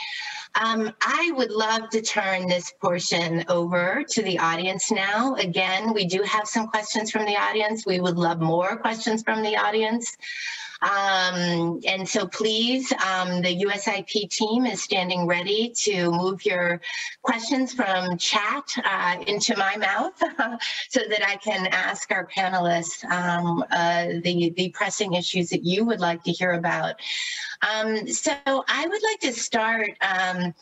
Um, 0.56 0.92
I 1.02 1.32
would 1.36 1.52
love 1.52 1.90
to 1.92 2.02
turn 2.02 2.48
this 2.48 2.74
portion 2.82 3.46
over 3.50 4.04
to 4.10 4.22
the 4.24 4.40
audience 4.40 4.92
now. 4.92 5.36
Again, 5.36 5.94
we 5.94 6.06
do 6.06 6.24
have 6.24 6.48
some 6.48 6.68
questions 6.68 7.12
from 7.12 7.26
the 7.26 7.36
audience. 7.38 7.86
We 7.86 8.00
would 8.00 8.18
love 8.18 8.40
more 8.40 8.78
questions 8.78 9.22
from 9.22 9.44
the 9.44 9.56
audience. 9.58 10.18
Um, 10.82 11.82
and 11.86 12.08
so 12.08 12.26
please, 12.26 12.92
um, 12.94 13.42
the 13.42 13.64
USIP 13.64 14.30
team 14.30 14.66
is 14.66 14.82
standing 14.82 15.28
ready 15.28 15.74
to 15.76 16.12
move 16.12 16.46
your 16.46 16.80
questions 17.22 17.74
from 17.74 18.18
chat 18.18 18.64
uh, 18.86 19.18
into 19.28 19.58
my 19.58 19.76
mouth 19.76 20.18
so 20.90 21.02
that 21.10 21.28
I 21.28 21.36
can 21.38 21.68
ask 21.68 22.12
our 22.12 22.28
panelists 22.28 23.04
um, 23.06 23.64
uh, 23.72 24.06
the, 24.24 24.54
the 24.56 24.70
pressing 24.70 25.14
issues 25.16 25.50
that 25.50 25.64
you 25.64 25.84
would 25.84 26.00
like 26.00 26.24
to 26.24 26.32
hear 26.32 26.54
about. 26.54 26.96
Um, 27.62 28.08
so 28.08 28.32
I 28.46 28.88
would 28.88 29.04
like 29.04 29.20
to 29.22 29.34
start 29.34 29.92
um, 30.02 30.54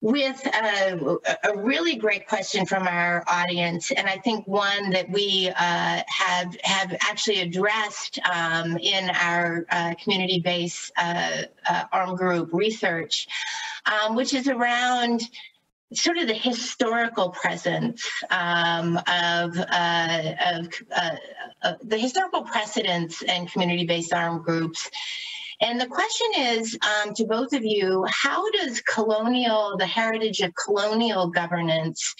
with 0.00 0.46
a, 0.46 1.18
a, 1.44 1.56
really 1.58 1.96
great 1.96 2.28
question 2.28 2.64
from 2.66 2.86
our 2.86 3.24
audience, 3.26 3.90
and 3.90 4.06
I 4.06 4.18
think 4.18 4.46
one 4.46 4.90
that 4.90 5.10
we 5.10 5.48
uh, 5.48 6.02
have 6.06 6.56
have 6.62 6.96
actually 7.00 7.40
addressed 7.40 8.20
um, 8.20 8.76
in 8.78 9.10
our 9.10 9.66
uh, 9.70 9.94
community-based 10.02 10.92
uh, 10.96 11.42
uh 11.68 11.84
arm 11.92 12.14
group 12.14 12.50
research, 12.52 13.26
um, 13.86 14.14
which 14.14 14.34
is 14.34 14.46
around 14.46 15.22
sort 15.92 16.18
of 16.18 16.28
the 16.28 16.34
historical 16.34 17.30
presence 17.30 18.06
um, 18.30 18.98
of, 18.98 19.56
uh, 19.56 20.32
of 20.52 20.68
uh, 20.94 21.16
the 21.82 21.96
historical 21.96 22.42
precedents 22.42 23.22
and 23.22 23.50
community-based 23.50 24.12
armed 24.12 24.44
groups 24.44 24.90
and 25.60 25.80
the 25.80 25.86
question 25.86 26.26
is 26.36 26.78
um, 26.82 27.14
to 27.14 27.24
both 27.24 27.52
of 27.52 27.64
you, 27.64 28.04
how 28.08 28.48
does 28.52 28.80
colonial, 28.82 29.76
the 29.76 29.86
heritage 29.86 30.40
of 30.40 30.54
colonial 30.54 31.28
governance, 31.28 32.14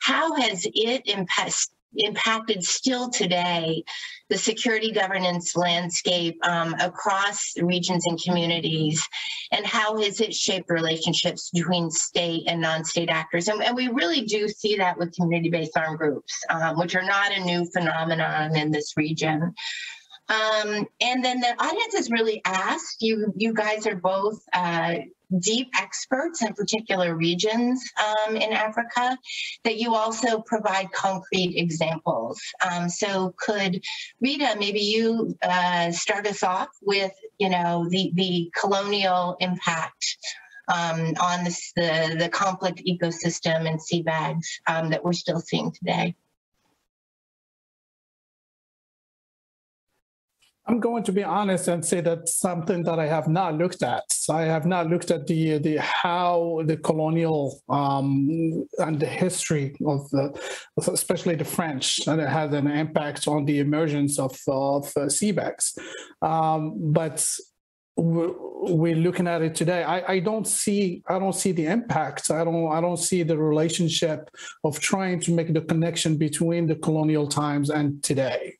how 0.00 0.34
has 0.34 0.66
it 0.74 1.02
impact, 1.06 1.68
impacted 1.96 2.64
still 2.64 3.08
today 3.10 3.82
the 4.28 4.36
security 4.36 4.92
governance 4.92 5.56
landscape 5.56 6.38
um, 6.42 6.74
across 6.80 7.54
regions 7.62 8.06
and 8.06 8.22
communities? 8.22 9.06
And 9.52 9.66
how 9.66 9.98
has 9.98 10.20
it 10.20 10.34
shaped 10.34 10.70
relationships 10.70 11.50
between 11.52 11.90
state 11.90 12.44
and 12.46 12.60
non-state 12.60 13.08
actors? 13.08 13.48
And, 13.48 13.62
and 13.62 13.74
we 13.74 13.88
really 13.88 14.22
do 14.22 14.48
see 14.48 14.76
that 14.76 14.98
with 14.98 15.14
community-based 15.14 15.76
armed 15.76 15.98
groups 15.98 16.34
um, 16.50 16.78
which 16.78 16.94
are 16.94 17.02
not 17.02 17.32
a 17.32 17.44
new 17.44 17.64
phenomenon 17.72 18.54
in 18.54 18.70
this 18.70 18.94
region 18.98 19.54
um, 20.32 20.86
and 21.00 21.24
then 21.24 21.40
the 21.40 21.54
audience 21.58 21.94
has 21.94 22.10
really 22.10 22.40
asked 22.44 23.02
you, 23.02 23.32
you 23.36 23.52
guys 23.52 23.86
are 23.86 23.96
both 23.96 24.40
uh, 24.52 24.94
deep 25.38 25.70
experts 25.78 26.42
in 26.42 26.52
particular 26.54 27.14
regions 27.14 27.82
um, 27.98 28.36
in 28.36 28.52
Africa, 28.52 29.18
that 29.64 29.76
you 29.76 29.94
also 29.94 30.40
provide 30.40 30.90
concrete 30.92 31.54
examples. 31.56 32.40
Um, 32.70 32.88
so 32.88 33.34
could 33.38 33.82
Rida, 34.24 34.58
maybe 34.58 34.80
you 34.80 35.36
uh, 35.42 35.92
start 35.92 36.26
us 36.26 36.42
off 36.42 36.68
with, 36.80 37.12
you 37.38 37.50
know, 37.50 37.86
the, 37.88 38.12
the 38.14 38.50
colonial 38.58 39.36
impact 39.40 40.16
um, 40.68 41.14
on 41.20 41.44
this, 41.44 41.72
the, 41.76 42.16
the 42.18 42.28
conflict 42.28 42.82
ecosystem 42.86 43.68
and 43.68 43.80
CBAGs 43.80 44.46
um, 44.66 44.90
that 44.90 45.04
we're 45.04 45.12
still 45.12 45.40
seeing 45.40 45.72
today. 45.72 46.14
I'm 50.66 50.78
going 50.78 51.02
to 51.04 51.12
be 51.12 51.24
honest 51.24 51.66
and 51.66 51.84
say 51.84 52.00
that 52.02 52.28
something 52.28 52.84
that 52.84 52.98
I 53.00 53.06
have 53.06 53.26
not 53.26 53.58
looked 53.58 53.82
at. 53.82 54.04
I 54.30 54.42
have 54.42 54.64
not 54.64 54.88
looked 54.88 55.10
at 55.10 55.26
the 55.26 55.58
the 55.58 55.78
how 55.80 56.62
the 56.66 56.76
colonial 56.76 57.60
um, 57.68 58.66
and 58.78 59.00
the 59.00 59.06
history 59.06 59.74
of 59.84 60.08
the, 60.10 60.40
especially 60.92 61.34
the 61.34 61.44
French, 61.44 62.06
and 62.06 62.20
it 62.20 62.28
has 62.28 62.52
an 62.52 62.68
impact 62.68 63.26
on 63.26 63.44
the 63.44 63.58
emergence 63.58 64.20
of 64.20 64.38
of 64.46 64.86
uh, 64.96 65.06
CBAGs. 65.06 65.78
Um, 66.22 66.92
but 66.92 67.26
we're 67.96 68.96
looking 68.96 69.26
at 69.26 69.42
it 69.42 69.54
today. 69.54 69.82
I, 69.82 70.14
I 70.14 70.18
don't 70.20 70.46
see 70.46 71.02
i 71.08 71.18
don't 71.18 71.34
see 71.34 71.52
the 71.52 71.66
impact. 71.66 72.30
I 72.30 72.44
don't 72.44 72.72
i 72.72 72.80
don't 72.80 72.96
see 72.96 73.22
the 73.22 73.36
relationship 73.36 74.30
of 74.64 74.78
trying 74.80 75.20
to 75.20 75.32
make 75.32 75.52
the 75.52 75.60
connection 75.60 76.16
between 76.16 76.66
the 76.66 76.76
colonial 76.76 77.26
times 77.26 77.70
and 77.70 78.02
today. 78.02 78.54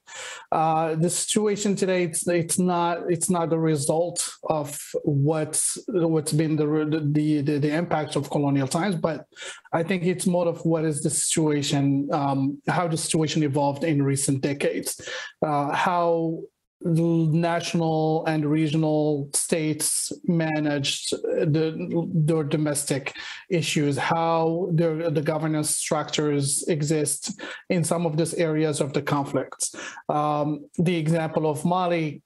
Uh, 0.51 0.95
the 0.97 1.09
situation 1.09 1.75
today 1.75 2.03
it's, 2.05 2.29
it's 2.29 2.59
not 2.59 2.99
it's 3.09 3.31
not 3.31 3.49
the 3.49 3.59
result 3.59 4.19
of 4.51 4.79
what's 5.05 5.79
what's 5.89 6.33
been 6.33 6.57
the, 6.57 6.67
the 7.13 7.41
the 7.41 7.59
the 7.59 7.75
impact 7.75 8.17
of 8.17 8.29
colonial 8.29 8.69
times 8.69 8.95
but 8.95 9.25
i 9.73 9.83
think 9.83 10.05
it's 10.05 10.27
more 10.27 10.47
of 10.47 10.63
what 10.67 10.85
is 10.85 11.03
the 11.03 11.09
situation 11.09 12.07
um, 12.13 12.61
how 12.69 12.87
the 12.87 12.97
situation 12.97 13.43
evolved 13.43 13.85
in 13.85 14.03
recent 14.03 14.43
decades. 14.43 15.01
Uh, 15.45 15.73
how 15.73 16.41
national 16.85 18.25
and 18.27 18.45
regional 18.45 19.31
states 19.35 20.13
managed 20.25 21.13
the, 21.13 22.09
their 22.15 22.45
domestic 22.45 23.15
issues, 23.51 23.97
how 23.97 24.69
the, 24.73 25.11
the 25.13 25.23
governance 25.23 25.77
structures 25.77 26.65
exist 26.69 27.41
in 27.71 27.85
some 27.85 28.07
of 28.07 28.17
these 28.17 28.35
areas 28.35 28.81
of 28.81 28.93
the 28.93 29.03
conflicts. 29.03 29.75
Um, 30.09 30.67
the 30.79 30.97
example 30.97 31.49
of 31.49 31.65
Mali, 31.65 32.23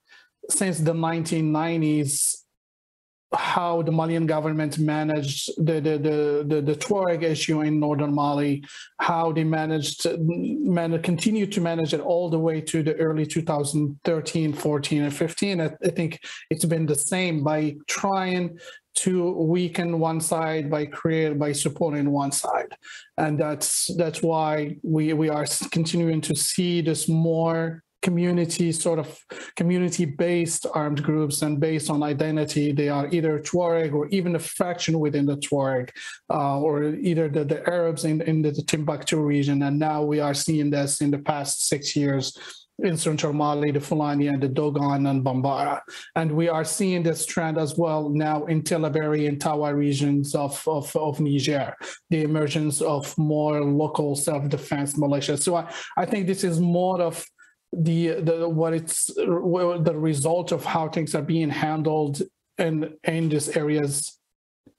since 0.48 0.78
the 0.78 0.94
1990s, 0.94 2.45
how 3.34 3.82
the 3.82 3.90
Malian 3.90 4.26
government 4.26 4.78
managed 4.78 5.50
the 5.56 5.80
the 5.80 5.98
the 5.98 6.44
the, 6.46 6.60
the 6.62 6.76
Tuareg 6.76 7.22
issue 7.22 7.62
in 7.62 7.80
northern 7.80 8.14
Mali, 8.14 8.64
how 8.98 9.32
they 9.32 9.44
managed 9.44 10.06
man, 10.18 11.00
continue 11.02 11.46
to 11.46 11.60
manage 11.60 11.92
it 11.92 12.00
all 12.00 12.30
the 12.30 12.38
way 12.38 12.60
to 12.60 12.82
the 12.82 12.94
early 12.96 13.26
2013, 13.26 14.52
14, 14.52 15.02
and 15.02 15.14
15. 15.14 15.60
I, 15.60 15.70
I 15.84 15.88
think 15.88 16.20
it's 16.50 16.64
been 16.64 16.86
the 16.86 16.94
same 16.94 17.42
by 17.42 17.76
trying 17.88 18.58
to 18.96 19.32
weaken 19.32 19.98
one 19.98 20.20
side 20.20 20.70
by 20.70 20.86
create 20.86 21.38
by 21.38 21.52
supporting 21.52 22.10
one 22.10 22.32
side 22.32 22.74
and 23.18 23.38
that's 23.38 23.94
that's 23.96 24.22
why 24.22 24.74
we 24.82 25.12
we 25.12 25.28
are 25.28 25.44
continuing 25.70 26.20
to 26.22 26.34
see 26.34 26.80
this 26.80 27.06
more 27.06 27.82
community 28.08 28.68
sort 28.86 29.00
of 29.04 29.08
community-based 29.60 30.64
armed 30.82 31.02
groups 31.08 31.36
and 31.44 31.54
based 31.68 31.88
on 31.94 32.08
identity. 32.14 32.66
They 32.80 32.90
are 32.96 33.06
either 33.16 33.34
Tuareg 33.48 33.92
or 33.98 34.04
even 34.18 34.32
a 34.36 34.42
faction 34.60 34.94
within 35.04 35.26
the 35.26 35.38
Tuareg, 35.46 35.88
uh, 36.36 36.58
or 36.66 36.74
either 37.10 37.26
the, 37.36 37.44
the 37.52 37.60
Arabs 37.76 38.02
in, 38.10 38.16
in 38.30 38.36
the 38.42 38.52
Timbuktu 38.70 39.16
region. 39.34 39.58
And 39.66 39.76
now 39.90 39.98
we 40.12 40.18
are 40.26 40.36
seeing 40.44 40.70
this 40.70 41.00
in 41.04 41.10
the 41.10 41.22
past 41.32 41.52
six 41.72 41.96
years 41.96 42.26
in 42.88 42.96
central 42.96 43.32
Mali, 43.32 43.70
the 43.72 43.80
Fulani 43.80 44.26
and 44.32 44.42
the 44.42 44.52
Dogon 44.58 45.02
and 45.10 45.24
Bambara. 45.24 45.80
And 46.14 46.30
we 46.40 46.46
are 46.56 46.66
seeing 46.76 47.02
this 47.02 47.24
trend 47.32 47.56
as 47.58 47.72
well 47.82 48.02
now 48.10 48.44
in 48.52 48.62
Tillabéri 48.62 49.28
and 49.28 49.38
Tahoua 49.40 49.74
regions 49.74 50.34
of, 50.34 50.62
of, 50.66 50.94
of 50.94 51.18
Niger, 51.18 51.74
the 52.10 52.22
emergence 52.22 52.82
of 52.82 53.16
more 53.16 53.64
local 53.64 54.14
self-defense 54.14 54.90
militias. 55.02 55.40
So 55.46 55.56
I, 55.56 55.64
I 55.96 56.04
think 56.04 56.26
this 56.26 56.44
is 56.44 56.60
more 56.60 57.00
of 57.00 57.24
the 57.76 58.20
the 58.20 58.48
what 58.48 58.72
it's 58.72 59.06
the 59.06 59.94
result 59.94 60.52
of 60.52 60.64
how 60.64 60.88
things 60.88 61.14
are 61.14 61.22
being 61.22 61.50
handled 61.50 62.22
in 62.58 62.94
in 63.04 63.28
these 63.28 63.56
areas 63.56 64.18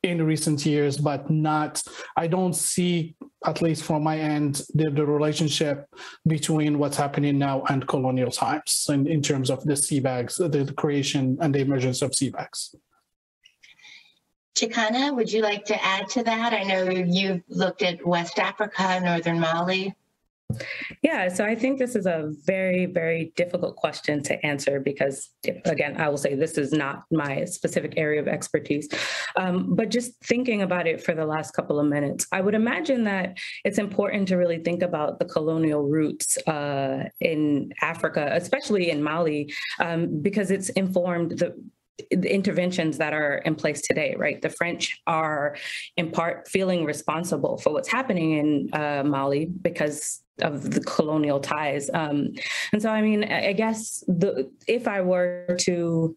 in 0.03 0.23
recent 0.23 0.65
years, 0.65 0.97
but 0.97 1.29
not. 1.29 1.81
I 2.15 2.27
don't 2.27 2.53
see, 2.53 3.15
at 3.45 3.61
least 3.61 3.83
from 3.83 4.03
my 4.03 4.17
end, 4.17 4.61
the, 4.73 4.89
the 4.89 5.05
relationship 5.05 5.87
between 6.25 6.77
what's 6.77 6.97
happening 6.97 7.37
now 7.37 7.63
and 7.69 7.87
colonial 7.87 8.31
times 8.31 8.87
in, 8.89 9.07
in 9.07 9.21
terms 9.21 9.49
of 9.49 9.63
the 9.63 9.73
CBAGs, 9.73 10.37
the, 10.51 10.63
the 10.63 10.73
creation 10.73 11.37
and 11.41 11.53
the 11.53 11.59
emergence 11.59 12.01
of 12.01 12.11
CBAGs. 12.11 12.75
Jakana, 14.55 15.15
would 15.15 15.31
you 15.31 15.41
like 15.41 15.65
to 15.65 15.83
add 15.83 16.09
to 16.09 16.23
that? 16.23 16.53
I 16.53 16.63
know 16.63 16.89
you've 16.89 17.43
looked 17.47 17.83
at 17.83 18.05
West 18.05 18.39
Africa, 18.39 18.99
Northern 19.03 19.39
Mali. 19.39 19.95
Yeah, 21.01 21.27
so 21.27 21.43
I 21.43 21.55
think 21.55 21.77
this 21.77 21.95
is 21.95 22.05
a 22.05 22.31
very, 22.45 22.85
very 22.85 23.33
difficult 23.35 23.75
question 23.75 24.23
to 24.23 24.45
answer 24.45 24.79
because, 24.79 25.29
again, 25.65 25.99
I 25.99 26.07
will 26.07 26.17
say 26.17 26.35
this 26.35 26.57
is 26.57 26.71
not 26.71 27.03
my 27.11 27.43
specific 27.45 27.95
area 27.97 28.21
of 28.21 28.29
expertise. 28.29 28.87
Um, 29.35 29.75
but 29.75 29.89
just 29.89 30.13
thinking 30.23 30.61
about 30.61 30.87
it 30.87 31.03
for 31.03 31.13
the 31.13 31.25
last 31.25 31.51
couple 31.51 31.79
of 31.79 31.87
minutes, 31.87 32.27
I 32.31 32.39
would 32.39 32.55
imagine 32.55 33.03
that 33.03 33.37
it's 33.65 33.77
important 33.77 34.29
to 34.29 34.37
really 34.37 34.59
think 34.59 34.83
about 34.83 35.19
the 35.19 35.25
colonial 35.25 35.83
roots 35.83 36.37
uh, 36.47 37.09
in 37.19 37.73
Africa, 37.81 38.29
especially 38.31 38.89
in 38.89 39.03
Mali, 39.03 39.53
um, 39.79 40.21
because 40.21 40.49
it's 40.51 40.69
informed 40.69 41.39
the 41.39 41.55
the 42.11 42.31
interventions 42.31 42.99
that 42.99 43.11
are 43.11 43.37
in 43.37 43.55
place 43.55 43.81
today, 43.81 44.13
right? 44.15 44.39
The 44.39 44.51
French 44.51 45.01
are 45.07 45.55
in 45.97 46.11
part 46.11 46.47
feeling 46.47 46.85
responsible 46.85 47.57
for 47.57 47.73
what's 47.73 47.87
happening 47.87 48.33
in 48.33 48.69
uh, 48.71 49.01
Mali 49.03 49.45
because 49.45 50.21
of 50.41 50.72
the 50.72 50.81
colonial 50.81 51.39
ties. 51.39 51.89
Um, 51.93 52.34
and 52.72 52.81
so, 52.81 52.89
I 52.89 53.01
mean, 53.01 53.23
I 53.23 53.53
guess 53.53 54.03
the 54.07 54.51
if 54.68 54.88
I 54.88 55.01
were 55.01 55.55
to 55.61 56.15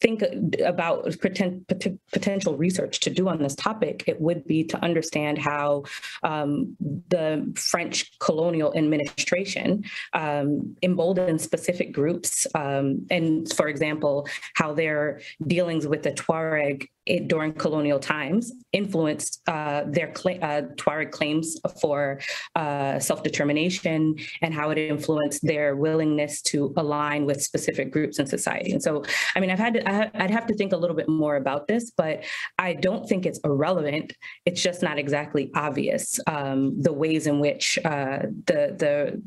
think 0.00 0.22
about 0.64 1.04
poten- 1.06 1.98
potential 2.12 2.56
research 2.56 3.00
to 3.00 3.10
do 3.10 3.28
on 3.28 3.38
this 3.38 3.54
topic, 3.54 4.04
it 4.06 4.20
would 4.20 4.46
be 4.46 4.64
to 4.64 4.82
understand 4.84 5.38
how 5.38 5.84
um, 6.22 6.76
the 7.08 7.50
French 7.56 8.18
colonial 8.18 8.76
administration 8.76 9.84
um, 10.12 10.76
emboldened 10.82 11.40
specific 11.40 11.92
groups. 11.92 12.46
Um, 12.54 13.06
and 13.10 13.50
for 13.54 13.68
example, 13.68 14.28
how 14.54 14.74
their 14.74 15.20
dealings 15.46 15.86
with 15.86 16.02
the 16.02 16.12
Tuareg 16.12 16.86
it, 17.10 17.28
during 17.28 17.52
colonial 17.52 17.98
times 17.98 18.52
influenced 18.72 19.42
uh, 19.48 19.82
their 19.86 20.14
cl- 20.14 20.42
uh, 20.42 20.62
Tuareg 20.80 21.10
claims 21.10 21.56
for 21.80 22.20
uh, 22.54 22.98
self-determination 23.00 24.16
and 24.42 24.54
how 24.54 24.70
it 24.70 24.78
influenced 24.78 25.42
their 25.42 25.74
willingness 25.74 26.40
to 26.42 26.72
align 26.76 27.26
with 27.26 27.42
specific 27.42 27.90
groups 27.90 28.18
in 28.20 28.26
society. 28.26 28.70
And 28.72 28.82
so, 28.82 29.02
I 29.34 29.40
mean, 29.40 29.50
I've 29.50 29.58
had 29.58 29.74
to, 29.74 29.88
I, 29.88 30.22
would 30.22 30.30
have 30.30 30.46
to 30.46 30.54
think 30.54 30.72
a 30.72 30.76
little 30.76 30.96
bit 30.96 31.08
more 31.08 31.36
about 31.36 31.66
this, 31.66 31.90
but 31.90 32.24
I 32.58 32.74
don't 32.74 33.08
think 33.08 33.26
it's 33.26 33.40
irrelevant. 33.44 34.12
It's 34.46 34.62
just 34.62 34.80
not 34.80 34.98
exactly 34.98 35.50
obvious 35.54 36.20
um, 36.28 36.80
the 36.80 36.92
ways 36.92 37.26
in 37.26 37.40
which 37.40 37.78
uh, 37.84 38.20
the 38.46 38.60
the 38.84 39.22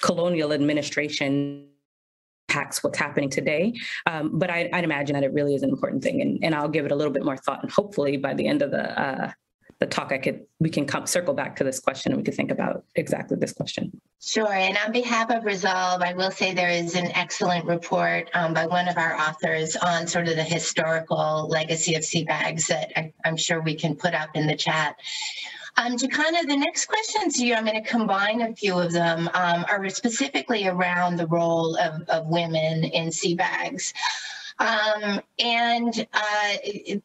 colonial 0.00 0.52
administration 0.52 1.68
impacts 2.48 2.82
what's 2.82 2.98
happening 2.98 3.30
today. 3.30 3.74
Um, 4.06 4.38
but 4.38 4.50
I, 4.50 4.68
would 4.72 4.84
imagine 4.84 5.14
that 5.14 5.24
it 5.24 5.32
really 5.32 5.54
is 5.54 5.62
an 5.62 5.70
important 5.70 6.02
thing, 6.02 6.20
and, 6.20 6.38
and 6.42 6.54
I'll 6.54 6.68
give 6.68 6.84
it 6.84 6.92
a 6.92 6.94
little 6.94 7.12
bit 7.12 7.24
more 7.24 7.36
thought. 7.36 7.62
And 7.62 7.70
hopefully, 7.70 8.16
by 8.16 8.34
the 8.34 8.46
end 8.46 8.62
of 8.62 8.70
the 8.70 9.00
uh, 9.00 9.32
the 9.78 9.86
talk, 9.86 10.10
I 10.10 10.18
could 10.18 10.46
we 10.58 10.70
can 10.70 10.86
come 10.86 11.06
circle 11.06 11.34
back 11.34 11.56
to 11.56 11.64
this 11.64 11.80
question, 11.80 12.12
and 12.12 12.20
we 12.20 12.24
could 12.24 12.34
think 12.34 12.50
about 12.50 12.84
exactly 12.94 13.36
this 13.36 13.52
question. 13.52 14.00
Sure. 14.22 14.52
And 14.52 14.78
on 14.84 14.92
behalf 14.92 15.30
of 15.30 15.44
Resolve, 15.44 16.00
I 16.02 16.14
will 16.14 16.30
say 16.30 16.54
there 16.54 16.70
is 16.70 16.94
an 16.94 17.12
excellent 17.14 17.66
report 17.66 18.30
um, 18.32 18.54
by 18.54 18.66
one 18.66 18.88
of 18.88 18.96
our 18.96 19.14
authors 19.14 19.76
on 19.76 20.06
sort 20.06 20.28
of 20.28 20.36
the 20.36 20.42
historical 20.42 21.48
legacy 21.48 21.94
of 21.94 22.02
CBAGs 22.02 22.68
that 22.68 22.98
I, 22.98 23.12
I'm 23.24 23.36
sure 23.36 23.60
we 23.60 23.74
can 23.74 23.94
put 23.94 24.14
up 24.14 24.30
in 24.34 24.46
the 24.46 24.56
chat. 24.56 24.96
Um, 25.78 25.96
Jakana, 25.96 26.46
the 26.46 26.56
next 26.56 26.86
questions 26.86 27.38
you, 27.38 27.54
I'm 27.54 27.64
going 27.64 27.82
to 27.82 27.88
combine 27.88 28.40
a 28.40 28.54
few 28.54 28.78
of 28.78 28.92
them, 28.92 29.28
um, 29.34 29.66
are 29.68 29.88
specifically 29.90 30.66
around 30.66 31.16
the 31.16 31.26
role 31.26 31.76
of, 31.76 32.02
of 32.08 32.26
women 32.26 32.84
in 32.84 33.08
CBAGs. 33.08 33.92
Um, 34.58 35.20
and 35.38 36.06
uh, 36.14 36.56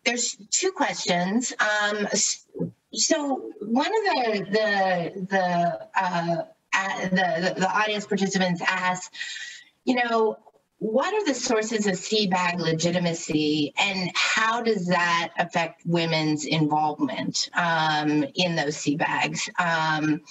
there's 0.06 0.38
two 0.52 0.72
questions. 0.72 1.54
Um, 1.60 2.08
so 2.94 3.52
one 3.62 3.88
of 3.88 3.92
the 3.92 4.46
the 4.52 5.26
the, 5.30 5.88
uh, 6.02 6.44
the 7.10 7.54
the 7.58 7.70
audience 7.70 8.06
participants 8.06 8.62
asked, 8.66 9.14
you 9.84 9.96
know, 9.96 10.38
what 10.82 11.14
are 11.14 11.24
the 11.28 11.36
sources 11.36 11.86
of 11.86 11.94
CBAG 11.94 12.58
legitimacy 12.58 13.72
and 13.78 14.10
how 14.16 14.64
does 14.64 14.88
that 14.88 15.30
affect 15.38 15.84
women's 15.86 16.46
involvement 16.46 17.52
um, 17.54 18.26
in 18.34 18.56
those 18.56 18.78
CBAGs? 18.78 19.48
Um, 19.60 20.22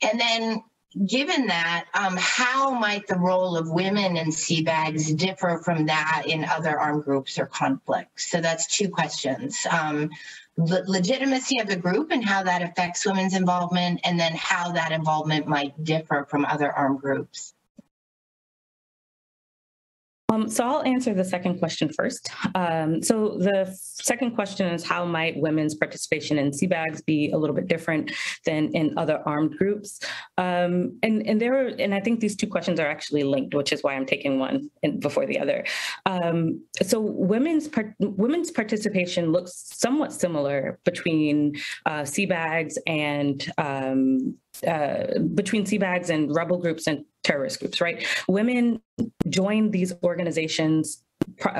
and 0.00 0.18
then 0.18 0.62
given 1.06 1.46
that, 1.48 1.84
um, 1.92 2.16
how 2.18 2.70
might 2.70 3.06
the 3.06 3.18
role 3.18 3.54
of 3.54 3.70
women 3.70 4.16
in 4.16 4.28
CBAGs 4.28 5.14
differ 5.14 5.60
from 5.62 5.84
that 5.84 6.22
in 6.26 6.46
other 6.46 6.80
armed 6.80 7.04
groups 7.04 7.38
or 7.38 7.44
conflicts? 7.44 8.30
So 8.30 8.40
that's 8.40 8.74
two 8.74 8.88
questions. 8.88 9.58
Um, 9.70 10.08
legitimacy 10.56 11.58
of 11.58 11.68
the 11.68 11.76
group 11.76 12.12
and 12.12 12.24
how 12.24 12.42
that 12.44 12.62
affects 12.62 13.04
women's 13.04 13.36
involvement, 13.36 14.00
and 14.04 14.18
then 14.18 14.32
how 14.36 14.72
that 14.72 14.90
involvement 14.90 15.46
might 15.46 15.84
differ 15.84 16.26
from 16.30 16.46
other 16.46 16.72
armed 16.72 17.00
groups. 17.00 17.52
Um, 20.32 20.48
so 20.48 20.66
I'll 20.66 20.82
answer 20.84 21.12
the 21.12 21.24
second 21.24 21.58
question 21.58 21.90
first. 21.92 22.30
Um, 22.54 23.02
so 23.02 23.36
the 23.38 23.76
second 23.78 24.34
question 24.34 24.66
is 24.68 24.82
how 24.82 25.04
might 25.04 25.36
women's 25.36 25.74
participation 25.74 26.38
in 26.38 26.50
CBAGs 26.50 27.04
be 27.04 27.30
a 27.32 27.36
little 27.36 27.54
bit 27.54 27.68
different 27.68 28.12
than 28.46 28.74
in 28.74 28.96
other 28.96 29.22
armed 29.26 29.58
groups? 29.58 30.00
Um, 30.38 30.98
and 31.02 31.26
and 31.26 31.40
there 31.40 31.66
and 31.66 31.94
I 31.94 32.00
think 32.00 32.20
these 32.20 32.34
two 32.34 32.46
questions 32.46 32.80
are 32.80 32.86
actually 32.86 33.24
linked, 33.24 33.54
which 33.54 33.72
is 33.72 33.82
why 33.82 33.94
I'm 33.94 34.06
taking 34.06 34.38
one 34.38 34.70
before 35.00 35.26
the 35.26 35.38
other. 35.38 35.66
Um, 36.06 36.62
so 36.82 36.98
women's 37.00 37.68
par- 37.68 37.94
women's 38.00 38.50
participation 38.50 39.32
looks 39.32 39.52
somewhat 39.54 40.12
similar 40.12 40.78
between 40.84 41.56
uh, 41.84 42.02
CBAGs 42.02 42.78
and 42.86 43.52
um, 43.58 44.34
uh, 44.66 45.18
between 45.34 45.64
CBAGs 45.64 46.08
and 46.08 46.34
rebel 46.34 46.58
groups 46.58 46.86
and 46.86 47.04
terrorist 47.24 47.60
groups, 47.60 47.80
right? 47.80 48.06
Women 48.28 48.80
join 49.28 49.70
these 49.70 49.92
organizations 50.02 51.02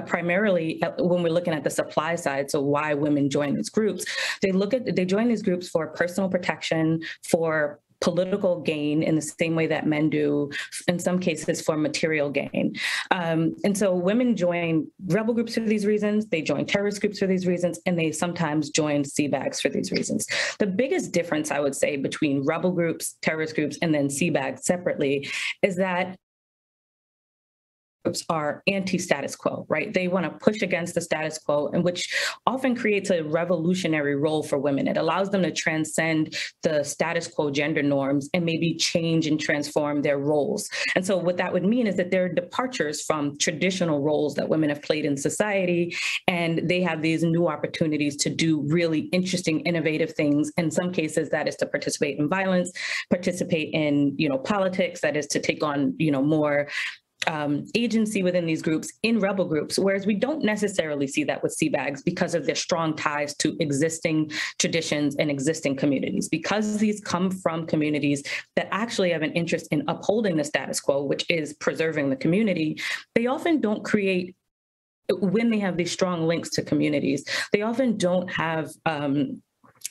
primarily 0.06 0.82
uh, 0.82 0.90
when 0.98 1.22
we're 1.22 1.32
looking 1.32 1.54
at 1.54 1.62
the 1.62 1.70
supply 1.70 2.16
side 2.16 2.50
so 2.50 2.60
why 2.60 2.94
women 2.94 3.30
join 3.30 3.54
these 3.54 3.70
groups 3.70 4.04
they 4.40 4.50
look 4.50 4.74
at 4.74 4.96
they 4.96 5.04
join 5.04 5.28
these 5.28 5.42
groups 5.42 5.68
for 5.68 5.86
personal 5.88 6.28
protection 6.28 7.00
for 7.22 7.78
political 8.02 8.60
gain 8.60 9.02
in 9.02 9.14
the 9.14 9.22
same 9.22 9.54
way 9.54 9.66
that 9.68 9.86
men 9.86 10.10
do, 10.10 10.50
in 10.88 10.98
some 10.98 11.18
cases 11.18 11.62
for 11.62 11.76
material 11.76 12.28
gain. 12.30 12.74
Um, 13.10 13.54
and 13.64 13.76
so 13.76 13.94
women 13.94 14.36
join 14.36 14.88
rebel 15.06 15.32
groups 15.32 15.54
for 15.54 15.60
these 15.60 15.86
reasons, 15.86 16.26
they 16.26 16.42
join 16.42 16.66
terrorist 16.66 17.00
groups 17.00 17.18
for 17.18 17.26
these 17.26 17.46
reasons, 17.46 17.78
and 17.86 17.98
they 17.98 18.12
sometimes 18.12 18.70
join 18.70 19.04
CBAGs 19.04 19.62
for 19.62 19.68
these 19.68 19.92
reasons. 19.92 20.26
The 20.58 20.66
biggest 20.66 21.12
difference, 21.12 21.50
I 21.50 21.60
would 21.60 21.74
say, 21.74 21.96
between 21.96 22.44
rebel 22.44 22.72
groups, 22.72 23.16
terrorist 23.22 23.54
groups, 23.54 23.78
and 23.80 23.94
then 23.94 24.08
CBAG 24.08 24.60
separately 24.60 25.28
is 25.62 25.76
that 25.76 26.16
are 28.28 28.62
anti-status 28.66 29.36
quo, 29.36 29.66
right? 29.68 29.92
They 29.92 30.08
want 30.08 30.24
to 30.24 30.30
push 30.44 30.62
against 30.62 30.94
the 30.94 31.00
status 31.00 31.38
quo, 31.38 31.68
and 31.68 31.84
which 31.84 32.14
often 32.46 32.74
creates 32.74 33.10
a 33.10 33.22
revolutionary 33.22 34.16
role 34.16 34.42
for 34.42 34.58
women. 34.58 34.88
It 34.88 34.96
allows 34.96 35.30
them 35.30 35.42
to 35.42 35.52
transcend 35.52 36.36
the 36.62 36.82
status 36.82 37.28
quo 37.28 37.50
gender 37.50 37.82
norms 37.82 38.28
and 38.34 38.44
maybe 38.44 38.74
change 38.74 39.26
and 39.26 39.40
transform 39.40 40.02
their 40.02 40.18
roles. 40.18 40.68
And 40.94 41.06
so 41.06 41.16
what 41.16 41.36
that 41.36 41.52
would 41.52 41.64
mean 41.64 41.86
is 41.86 41.96
that 41.96 42.10
there 42.10 42.24
are 42.24 42.28
departures 42.28 43.02
from 43.02 43.36
traditional 43.38 44.00
roles 44.00 44.34
that 44.34 44.48
women 44.48 44.68
have 44.70 44.82
played 44.82 45.04
in 45.04 45.16
society, 45.16 45.96
and 46.26 46.68
they 46.68 46.82
have 46.82 47.02
these 47.02 47.22
new 47.22 47.48
opportunities 47.48 48.16
to 48.16 48.30
do 48.30 48.62
really 48.68 49.00
interesting, 49.12 49.60
innovative 49.60 50.12
things. 50.12 50.50
In 50.56 50.70
some 50.70 50.92
cases, 50.92 51.30
that 51.30 51.48
is 51.48 51.56
to 51.56 51.66
participate 51.66 52.18
in 52.18 52.28
violence, 52.28 52.72
participate 53.10 53.70
in, 53.72 54.14
you 54.18 54.28
know, 54.28 54.38
politics, 54.38 55.00
that 55.00 55.16
is 55.16 55.26
to 55.28 55.40
take 55.40 55.62
on, 55.62 55.94
you 55.98 56.10
know, 56.10 56.22
more 56.22 56.68
um, 57.26 57.66
agency 57.74 58.22
within 58.22 58.46
these 58.46 58.62
groups 58.62 58.92
in 59.02 59.20
rebel 59.20 59.44
groups, 59.44 59.78
whereas 59.78 60.06
we 60.06 60.14
don't 60.14 60.44
necessarily 60.44 61.06
see 61.06 61.24
that 61.24 61.42
with 61.42 61.56
CBAGs 61.56 62.04
because 62.04 62.34
of 62.34 62.46
their 62.46 62.54
strong 62.54 62.94
ties 62.94 63.34
to 63.36 63.56
existing 63.60 64.30
traditions 64.58 65.16
and 65.16 65.30
existing 65.30 65.76
communities. 65.76 66.28
Because 66.28 66.78
these 66.78 67.00
come 67.00 67.30
from 67.30 67.66
communities 67.66 68.22
that 68.56 68.68
actually 68.70 69.10
have 69.10 69.22
an 69.22 69.32
interest 69.32 69.68
in 69.70 69.84
upholding 69.88 70.36
the 70.36 70.44
status 70.44 70.80
quo, 70.80 71.04
which 71.04 71.24
is 71.28 71.54
preserving 71.54 72.10
the 72.10 72.16
community, 72.16 72.80
they 73.14 73.26
often 73.26 73.60
don't 73.60 73.84
create 73.84 74.34
when 75.18 75.50
they 75.50 75.58
have 75.58 75.76
these 75.76 75.92
strong 75.92 76.26
links 76.26 76.48
to 76.50 76.62
communities, 76.62 77.24
they 77.52 77.62
often 77.62 77.96
don't 77.96 78.30
have 78.30 78.70
um, 78.86 79.42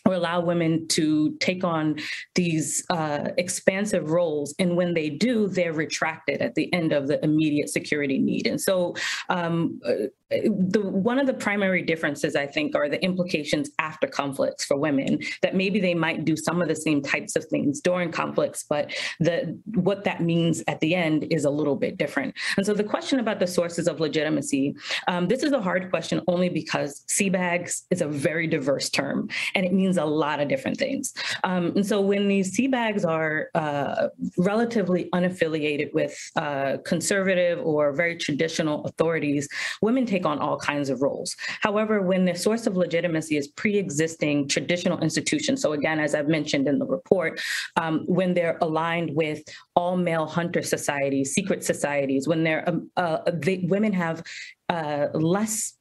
or 0.06 0.14
allow 0.14 0.42
women 0.42 0.88
to 0.90 1.36
take 1.40 1.64
on 1.64 1.98
these 2.36 2.84
uh, 2.90 3.30
expansive 3.38 4.10
roles. 4.10 4.54
And 4.60 4.76
when 4.76 4.94
they 4.94 5.10
do, 5.10 5.48
they're 5.48 5.74
retracted 5.74 6.42
at 6.42 6.56
the 6.56 6.72
end 6.74 6.92
of 6.92 7.08
the 7.08 7.24
immediate 7.24 7.70
security 7.70 8.18
need. 8.18 8.48
And 8.48 8.60
so 8.60 8.96
um, 9.30 9.80
uh, 9.86 10.08
the 10.32 10.82
one 10.82 11.20
of 11.20 11.28
the 11.28 11.34
primary 11.34 11.82
differences 11.82 12.36
I 12.36 12.48
think 12.48 12.76
are 12.76 12.90
the 12.90 13.02
implications 13.04 13.70
after 13.80 14.08
conflicts 14.08 14.66
for 14.66 14.78
women 14.78 15.20
that 15.42 15.56
maybe 15.56 15.80
they 15.80 15.94
might 15.94 16.26
do 16.26 16.36
some 16.36 16.62
of 16.62 16.68
the 16.68 16.76
same 16.76 17.02
types 17.02 17.36
of 17.36 17.46
things 17.46 17.82
during 17.82 18.12
conflicts, 18.12 18.64
but 18.64 18.94
the 19.20 19.60
what 19.76 20.04
that 20.06 20.22
means 20.22 20.64
at 20.68 20.80
the 20.80 20.96
end 20.96 21.28
is 21.32 21.46
a 21.46 21.50
little 21.50 21.76
bit 21.76 21.98
different. 21.98 22.36
And 22.58 22.66
so 22.66 22.74
the 22.74 22.84
question 22.84 23.20
about 23.20 23.40
the 23.40 23.48
sources 23.48 23.88
of 23.88 24.00
legitimacy, 24.00 24.76
um, 25.08 25.28
this 25.28 25.44
is 25.44 25.52
a 25.52 25.62
hard 25.62 25.90
question 25.90 26.22
only 26.28 26.50
because 26.50 27.04
CBAGs 27.08 27.84
is 27.90 28.02
a 28.02 28.08
very 28.08 28.48
diverse 28.48 28.90
term 28.90 29.30
and 29.56 29.66
it 29.66 29.74
means 29.74 29.98
a 29.98 30.06
lot 30.06 30.40
of 30.40 30.48
different 30.48 30.78
things. 30.78 31.14
Um, 31.44 31.74
and 31.76 31.86
so 31.86 32.02
when 32.02 32.28
these 32.28 32.58
CBAGs 32.58 33.06
are 33.06 33.50
uh, 33.56 34.08
relatively 34.38 35.10
unaffiliated 35.14 35.94
with 35.94 36.18
uh, 36.36 36.78
conservative 36.86 37.60
or 37.66 37.92
very 37.92 38.16
traditional 38.16 38.86
authorities, 38.86 39.48
women 39.82 40.06
take 40.06 40.21
take 40.22 40.26
on 40.26 40.40
all 40.40 40.58
kinds 40.58 40.90
of 40.90 41.02
roles. 41.02 41.36
However, 41.62 42.02
when 42.02 42.26
the 42.26 42.36
source 42.36 42.68
of 42.68 42.78
legitimacy 42.78 43.38
is 43.38 43.48
pre-existing 43.48 44.48
traditional 44.48 45.00
institutions, 45.00 45.62
so 45.62 45.74
again, 45.74 46.00
as 46.00 46.16
I've 46.16 46.28
mentioned 46.28 46.68
in 46.68 46.80
the 46.80 46.86
report, 46.86 47.42
um, 47.76 48.04
when 48.08 48.34
they're 48.34 48.58
aligned 48.62 49.16
with 49.16 49.44
all 49.76 49.98
male 49.98 50.26
hunter 50.26 50.62
societies, 50.62 51.34
secret 51.34 51.64
societies, 51.64 52.28
when 52.28 52.44
they're, 52.44 52.68
um, 52.68 52.90
uh, 52.98 53.20
they, 53.34 53.66
women 53.70 53.94
have 53.94 54.24
uh, 54.70 55.08
less 55.14 55.74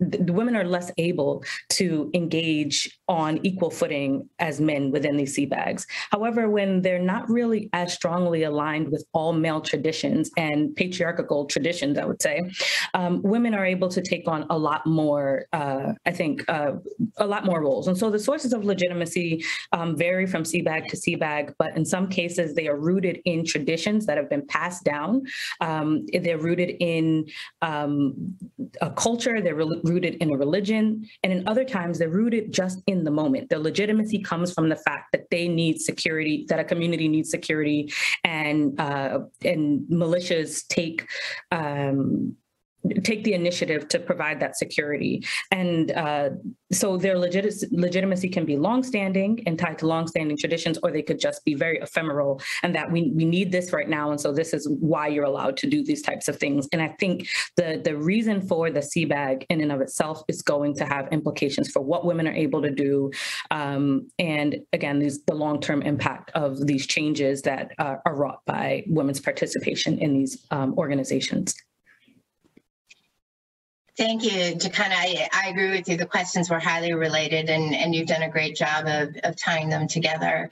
the 0.00 0.32
women 0.32 0.56
are 0.56 0.64
less 0.64 0.90
able 0.98 1.44
to 1.70 2.10
engage 2.14 2.98
on 3.08 3.38
equal 3.44 3.70
footing 3.70 4.28
as 4.38 4.60
men 4.60 4.90
within 4.90 5.16
these 5.16 5.36
CBAGs. 5.36 5.86
However, 6.10 6.48
when 6.48 6.82
they're 6.82 6.98
not 6.98 7.28
really 7.28 7.68
as 7.72 7.92
strongly 7.92 8.44
aligned 8.44 8.88
with 8.90 9.04
all 9.12 9.32
male 9.32 9.60
traditions 9.60 10.30
and 10.36 10.74
patriarchal 10.76 11.46
traditions, 11.46 11.98
I 11.98 12.04
would 12.04 12.22
say, 12.22 12.42
um, 12.94 13.22
women 13.22 13.54
are 13.54 13.64
able 13.64 13.88
to 13.88 14.00
take 14.00 14.26
on 14.28 14.46
a 14.50 14.58
lot 14.58 14.86
more, 14.86 15.46
uh, 15.52 15.92
I 16.06 16.10
think, 16.12 16.44
uh, 16.48 16.72
a 17.18 17.26
lot 17.26 17.44
more 17.44 17.62
roles. 17.62 17.88
And 17.88 17.96
so 17.96 18.10
the 18.10 18.18
sources 18.18 18.52
of 18.52 18.64
legitimacy 18.64 19.44
um, 19.72 19.96
vary 19.96 20.26
from 20.26 20.42
CBAG 20.42 20.88
to 20.88 20.96
CBAG, 20.96 21.54
but 21.58 21.76
in 21.76 21.84
some 21.84 22.08
cases 22.08 22.54
they 22.54 22.68
are 22.68 22.78
rooted 22.78 23.20
in 23.24 23.44
traditions 23.44 24.06
that 24.06 24.16
have 24.16 24.30
been 24.30 24.46
passed 24.46 24.84
down. 24.84 25.22
Um, 25.60 26.06
they're 26.12 26.38
rooted 26.38 26.76
in 26.80 27.26
um, 27.62 28.34
a 28.80 28.90
culture, 28.90 29.40
they're 29.40 29.54
rooted 29.84 30.14
in 30.16 30.32
a 30.32 30.36
religion, 30.36 31.08
and 31.22 31.32
in 31.32 31.46
other 31.46 31.64
times 31.64 31.98
they're 31.98 32.08
rooted 32.08 32.52
just 32.52 32.82
in 32.86 33.04
the 33.04 33.10
moment. 33.10 33.50
Their 33.50 33.58
legitimacy 33.58 34.18
comes 34.20 34.52
from 34.52 34.68
the 34.68 34.76
fact 34.76 35.12
that 35.12 35.30
they 35.30 35.46
need 35.46 35.80
security, 35.80 36.46
that 36.48 36.58
a 36.58 36.64
community 36.64 37.06
needs 37.08 37.30
security, 37.30 37.92
and 38.24 38.80
uh, 38.80 39.20
and 39.44 39.80
militias 39.90 40.66
take 40.66 41.06
um, 41.52 42.36
take 43.02 43.24
the 43.24 43.32
initiative 43.32 43.88
to 43.88 43.98
provide 43.98 44.40
that 44.40 44.56
security. 44.56 45.24
And 45.50 45.90
uh, 45.92 46.30
so 46.72 46.96
their 46.96 47.18
legit- 47.18 47.72
legitimacy 47.72 48.28
can 48.28 48.44
be 48.44 48.56
longstanding 48.56 49.42
and 49.46 49.58
tied 49.58 49.78
to 49.78 49.86
longstanding 49.86 50.36
traditions, 50.36 50.78
or 50.82 50.90
they 50.90 51.02
could 51.02 51.18
just 51.18 51.44
be 51.44 51.54
very 51.54 51.78
ephemeral 51.78 52.40
and 52.62 52.74
that 52.74 52.90
we, 52.90 53.12
we 53.14 53.24
need 53.24 53.52
this 53.52 53.72
right 53.72 53.88
now. 53.88 54.10
And 54.10 54.20
so 54.20 54.32
this 54.32 54.52
is 54.52 54.68
why 54.80 55.08
you're 55.08 55.24
allowed 55.24 55.56
to 55.58 55.66
do 55.66 55.82
these 55.82 56.02
types 56.02 56.28
of 56.28 56.36
things. 56.36 56.68
And 56.72 56.82
I 56.82 56.88
think 57.00 57.28
the, 57.56 57.80
the 57.82 57.96
reason 57.96 58.46
for 58.46 58.70
the 58.70 58.80
CBAG 58.80 59.46
in 59.48 59.60
and 59.60 59.72
of 59.72 59.80
itself 59.80 60.22
is 60.28 60.42
going 60.42 60.74
to 60.76 60.84
have 60.84 61.08
implications 61.12 61.70
for 61.70 61.80
what 61.80 62.04
women 62.04 62.28
are 62.28 62.34
able 62.34 62.60
to 62.62 62.70
do. 62.70 63.10
Um, 63.50 64.08
and 64.18 64.56
again, 64.72 64.98
these, 64.98 65.22
the 65.24 65.34
long-term 65.34 65.82
impact 65.82 66.30
of 66.34 66.66
these 66.66 66.86
changes 66.86 67.42
that 67.42 67.72
uh, 67.78 67.96
are 68.04 68.14
wrought 68.14 68.40
by 68.46 68.84
women's 68.88 69.20
participation 69.20 69.98
in 69.98 70.12
these 70.14 70.46
um, 70.50 70.74
organizations. 70.76 71.54
Thank 73.96 74.24
you, 74.24 74.56
Jakana. 74.56 74.90
I, 74.90 75.28
I, 75.32 75.48
agree 75.50 75.70
with 75.70 75.88
you. 75.88 75.96
The 75.96 76.04
questions 76.04 76.50
were 76.50 76.58
highly 76.58 76.94
related 76.94 77.48
and, 77.48 77.72
and 77.72 77.94
you've 77.94 78.08
done 78.08 78.22
a 78.22 78.28
great 78.28 78.56
job 78.56 78.86
of, 78.88 79.16
of 79.22 79.36
tying 79.36 79.68
them 79.68 79.86
together. 79.86 80.50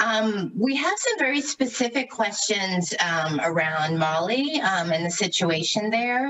Um, 0.00 0.50
we 0.56 0.74
have 0.74 0.98
some 0.98 1.16
very 1.16 1.40
specific 1.40 2.10
questions 2.10 2.92
um, 2.98 3.40
around 3.44 3.98
Mali 3.98 4.60
um, 4.60 4.90
and 4.90 5.06
the 5.06 5.10
situation 5.10 5.90
there, 5.90 6.28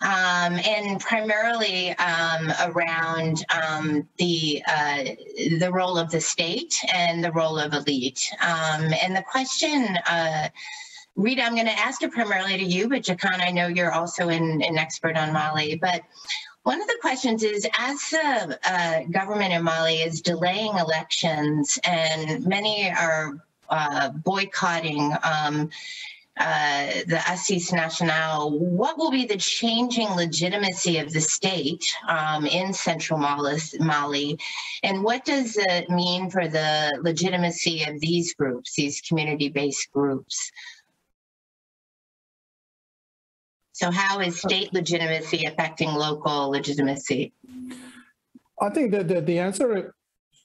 um, 0.00 0.58
and 0.66 0.98
primarily 0.98 1.90
um, 1.98 2.50
around 2.62 3.44
um, 3.52 4.08
the 4.16 4.62
uh, 4.66 5.04
the 5.58 5.70
role 5.70 5.98
of 5.98 6.10
the 6.10 6.22
state 6.22 6.74
and 6.94 7.22
the 7.22 7.32
role 7.32 7.58
of 7.58 7.74
elite. 7.74 8.30
and 8.40 9.14
the 9.14 9.24
question 9.30 9.98
uh, 10.08 10.48
Rida, 11.18 11.40
I'm 11.42 11.54
going 11.54 11.66
to 11.66 11.78
ask 11.78 12.02
it 12.02 12.10
primarily 12.10 12.56
to 12.56 12.64
you, 12.64 12.88
but 12.88 13.02
Jakan, 13.02 13.40
I 13.40 13.50
know 13.50 13.66
you're 13.66 13.92
also 13.92 14.28
an, 14.28 14.62
an 14.62 14.78
expert 14.78 15.16
on 15.16 15.32
Mali. 15.32 15.76
But 15.76 16.02
one 16.62 16.80
of 16.80 16.86
the 16.86 16.98
questions 17.00 17.42
is, 17.42 17.66
as 17.78 18.00
the 18.10 18.58
uh, 18.64 19.02
government 19.10 19.52
in 19.52 19.62
Mali 19.62 19.96
is 19.96 20.22
delaying 20.22 20.78
elections 20.78 21.78
and 21.84 22.46
many 22.46 22.90
are 22.90 23.44
uh, 23.68 24.10
boycotting 24.10 25.12
um, 25.22 25.70
uh, 26.38 26.86
the 27.06 27.20
Assises 27.28 27.72
Nationales, 27.72 28.58
what 28.58 28.96
will 28.96 29.10
be 29.10 29.26
the 29.26 29.36
changing 29.36 30.08
legitimacy 30.10 30.96
of 30.98 31.12
the 31.12 31.20
state 31.20 31.84
um, 32.08 32.46
in 32.46 32.72
central 32.72 33.18
Mali, 33.18 34.38
and 34.82 35.04
what 35.04 35.26
does 35.26 35.58
it 35.58 35.90
mean 35.90 36.30
for 36.30 36.48
the 36.48 36.98
legitimacy 37.02 37.84
of 37.84 38.00
these 38.00 38.32
groups, 38.32 38.74
these 38.74 39.02
community-based 39.02 39.92
groups? 39.92 40.50
So 43.72 43.90
how 43.90 44.20
is 44.20 44.40
state 44.40 44.72
legitimacy 44.72 45.46
affecting 45.46 45.92
local 45.92 46.50
legitimacy? 46.50 47.32
I 48.60 48.70
think 48.70 48.92
that 48.92 49.08
the, 49.08 49.20
the 49.20 49.38
answer 49.38 49.94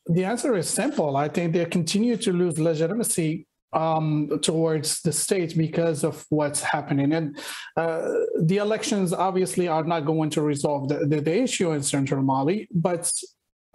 the 0.07 0.23
answer 0.23 0.55
is 0.55 0.69
simple. 0.69 1.17
I 1.17 1.27
think 1.27 1.53
they 1.53 1.65
continue 1.65 2.15
to 2.17 2.31
lose 2.31 2.57
legitimacy 2.57 3.45
um, 3.73 4.39
towards 4.41 5.01
the 5.01 5.11
state 5.11 5.57
because 5.57 6.05
of 6.05 6.25
what's 6.29 6.61
happening. 6.61 7.11
And 7.11 7.37
uh, 7.75 8.09
the 8.39 8.57
elections 8.57 9.11
obviously 9.11 9.67
are 9.67 9.83
not 9.83 10.05
going 10.05 10.29
to 10.31 10.41
resolve 10.41 10.87
the, 10.87 11.05
the, 11.05 11.19
the, 11.19 11.41
issue 11.41 11.73
in 11.73 11.83
central 11.83 12.23
Mali, 12.23 12.69
but 12.73 13.11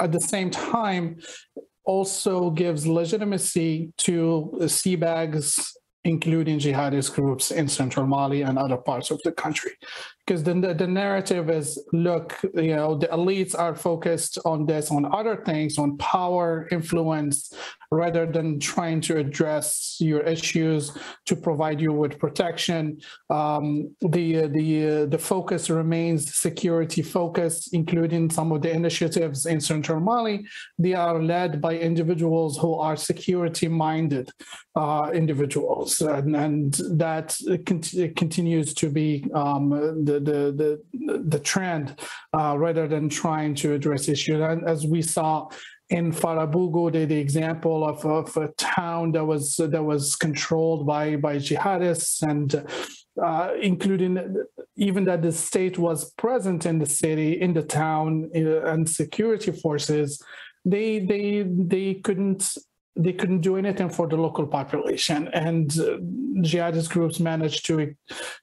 at 0.00 0.10
the 0.10 0.20
same 0.20 0.50
time, 0.50 1.18
also 1.84 2.50
gives 2.50 2.86
legitimacy 2.86 3.92
to 3.98 4.52
CBAGs 4.60 5.72
including 6.04 6.58
jihadist 6.58 7.14
groups 7.14 7.50
in 7.50 7.68
central 7.68 8.06
Mali 8.06 8.42
and 8.42 8.58
other 8.58 8.76
parts 8.76 9.10
of 9.10 9.20
the 9.24 9.32
country. 9.32 9.72
Because 10.26 10.44
the, 10.44 10.54
the 10.54 10.86
narrative 10.86 11.50
is 11.50 11.82
look, 11.92 12.38
you 12.54 12.76
know, 12.76 12.96
the 12.96 13.08
elites 13.08 13.58
are 13.58 13.74
focused 13.74 14.38
on 14.44 14.66
this, 14.66 14.90
on 14.90 15.12
other 15.12 15.42
things, 15.44 15.78
on 15.78 15.96
power, 15.98 16.68
influence, 16.70 17.52
rather 17.90 18.24
than 18.24 18.58
trying 18.58 19.00
to 19.02 19.18
address 19.18 19.96
your 20.00 20.20
issues 20.20 20.96
to 21.26 21.36
provide 21.36 21.80
you 21.80 21.92
with 21.92 22.18
protection. 22.18 23.00
Um, 23.30 23.94
the 24.00 24.46
the 24.46 25.06
the 25.06 25.18
focus 25.18 25.68
remains 25.68 26.34
security 26.34 27.02
focus, 27.02 27.68
including 27.72 28.30
some 28.30 28.52
of 28.52 28.62
the 28.62 28.70
initiatives 28.70 29.46
in 29.46 29.60
Central 29.60 30.00
Mali. 30.00 30.46
They 30.78 30.94
are 30.94 31.22
led 31.22 31.60
by 31.60 31.76
individuals 31.76 32.56
who 32.56 32.74
are 32.74 32.96
security 32.96 33.68
minded 33.68 34.30
uh, 34.74 35.10
individuals, 35.12 36.00
and, 36.00 36.34
and 36.36 36.74
that 36.92 37.36
cont- 37.66 38.16
continues 38.16 38.72
to 38.74 38.88
be 38.88 39.26
um, 39.34 39.70
the, 40.04 40.11
the 40.20 40.80
the 40.90 41.20
the 41.24 41.38
trend 41.38 42.00
uh, 42.36 42.56
rather 42.58 42.86
than 42.88 43.08
trying 43.08 43.54
to 43.56 43.74
address 43.74 44.08
issues. 44.08 44.40
And 44.40 44.68
as 44.68 44.86
we 44.86 45.02
saw 45.02 45.48
in 45.90 46.12
Farabougou, 46.12 46.92
the, 46.92 47.04
the 47.04 47.18
example 47.18 47.86
of, 47.86 48.04
of 48.06 48.36
a 48.36 48.48
town 48.56 49.12
that 49.12 49.24
was 49.24 49.56
that 49.56 49.82
was 49.82 50.16
controlled 50.16 50.86
by 50.86 51.16
by 51.16 51.36
jihadists 51.36 52.22
and 52.22 52.64
uh, 53.22 53.52
including 53.60 54.36
even 54.76 55.04
that 55.04 55.22
the 55.22 55.32
state 55.32 55.78
was 55.78 56.12
present 56.12 56.64
in 56.64 56.78
the 56.78 56.86
city, 56.86 57.40
in 57.40 57.52
the 57.52 57.62
town, 57.62 58.30
uh, 58.34 58.62
and 58.62 58.88
security 58.88 59.52
forces, 59.52 60.22
they 60.64 61.00
they 61.00 61.44
they 61.46 61.94
couldn't 61.94 62.56
they 62.94 63.12
couldn't 63.12 63.40
do 63.40 63.56
anything 63.56 63.88
for 63.88 64.06
the 64.06 64.16
local 64.16 64.46
population, 64.46 65.28
and 65.32 65.70
uh, 65.78 65.96
jihadist 66.42 66.90
groups 66.90 67.20
managed 67.20 67.64
to 67.66 67.94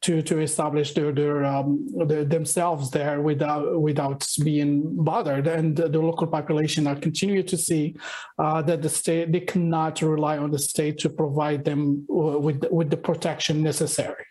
to 0.01 0.21
to 0.21 0.39
establish 0.39 0.93
their 0.93 1.11
their, 1.11 1.45
um, 1.45 1.87
their 2.07 2.25
themselves 2.25 2.89
there 2.89 3.21
without 3.21 3.79
without 3.79 4.27
being 4.43 5.03
bothered, 5.03 5.47
and 5.47 5.77
the 5.77 5.99
local 5.99 6.27
population 6.27 6.87
are 6.87 6.95
continue 6.95 7.43
to 7.43 7.57
see 7.57 7.95
uh, 8.39 8.61
that 8.63 8.81
the 8.81 8.89
state 8.89 9.31
they 9.31 9.41
cannot 9.41 10.01
rely 10.01 10.37
on 10.37 10.51
the 10.51 10.59
state 10.59 10.97
to 10.99 11.09
provide 11.09 11.63
them 11.63 12.05
uh, 12.09 12.39
with 12.39 12.63
with 12.71 12.89
the 12.89 12.97
protection 12.97 13.61
necessary. 13.61 14.25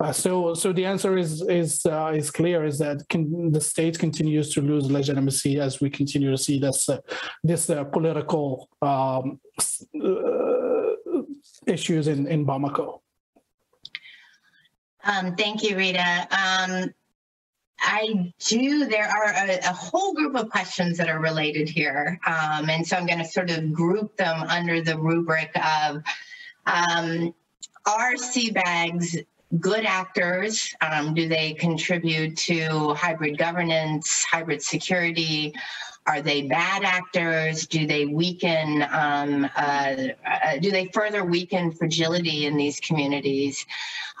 Uh, 0.00 0.12
so, 0.12 0.54
so 0.54 0.72
the 0.72 0.84
answer 0.84 1.16
is 1.18 1.42
is 1.42 1.84
uh, 1.86 2.12
is 2.14 2.30
clear: 2.30 2.64
is 2.64 2.78
that 2.78 3.08
can, 3.08 3.52
the 3.52 3.60
state 3.60 3.98
continues 3.98 4.52
to 4.54 4.60
lose 4.60 4.90
legitimacy 4.90 5.58
as 5.60 5.80
we 5.80 5.90
continue 5.90 6.30
to 6.30 6.38
see 6.38 6.58
this 6.58 6.88
uh, 6.88 6.98
this 7.42 7.68
uh, 7.70 7.84
political 7.84 8.68
um, 8.82 9.40
uh, 10.02 11.22
issues 11.66 12.08
in 12.08 12.26
in 12.26 12.46
Bamako. 12.46 13.00
Um, 15.04 15.36
thank 15.36 15.62
you, 15.62 15.74
Rida. 15.76 16.20
Um, 16.32 16.94
I 17.80 18.32
do. 18.46 18.86
There 18.86 19.08
are 19.08 19.32
a, 19.32 19.58
a, 19.58 19.72
whole 19.72 20.12
group 20.12 20.34
of 20.34 20.50
questions 20.50 20.98
that 20.98 21.08
are 21.08 21.20
related 21.20 21.68
here, 21.68 22.18
um, 22.26 22.68
and 22.68 22.86
so 22.86 22.96
I'm 22.96 23.06
going 23.06 23.20
to 23.20 23.24
sort 23.24 23.50
of 23.50 23.72
group 23.72 24.16
them 24.16 24.42
under 24.42 24.82
the 24.82 24.98
rubric 24.98 25.50
of 25.56 26.02
um, 26.66 27.34
are 27.86 28.14
CBAGs 28.14 29.24
good 29.60 29.84
actors? 29.84 30.74
Um, 30.80 31.14
do 31.14 31.28
they 31.28 31.54
contribute 31.54 32.36
to 32.38 32.94
hybrid 32.94 33.38
governance, 33.38 34.24
hybrid 34.24 34.62
security? 34.62 35.54
Are 36.06 36.22
they 36.22 36.42
bad 36.42 36.84
actors? 36.84 37.66
Do 37.66 37.86
they 37.86 38.06
weaken, 38.06 38.86
um, 38.90 39.44
uh, 39.56 39.94
uh, 40.26 40.56
do 40.60 40.70
they 40.70 40.86
further 40.86 41.24
weaken 41.24 41.70
fragility 41.70 42.46
in 42.46 42.56
these 42.56 42.80
communities? 42.80 43.66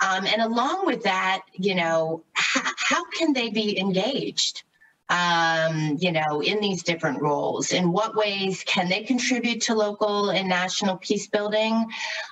Um, 0.02 0.26
and 0.26 0.42
along 0.42 0.84
with 0.84 1.02
that, 1.04 1.42
you 1.54 1.74
know, 1.74 2.22
how, 2.34 2.70
how 2.76 3.04
can 3.06 3.32
they 3.32 3.48
be 3.48 3.78
engaged? 3.78 4.64
Um, 5.08 5.96
you 5.98 6.12
know, 6.12 6.40
in 6.42 6.60
these 6.60 6.82
different 6.82 7.20
roles? 7.22 7.72
In 7.72 7.92
what 7.92 8.14
ways 8.14 8.62
can 8.66 8.88
they 8.88 9.02
contribute 9.02 9.60
to 9.62 9.74
local 9.74 10.30
and 10.30 10.48
national 10.48 10.96
peace 10.98 11.26
building? 11.26 11.86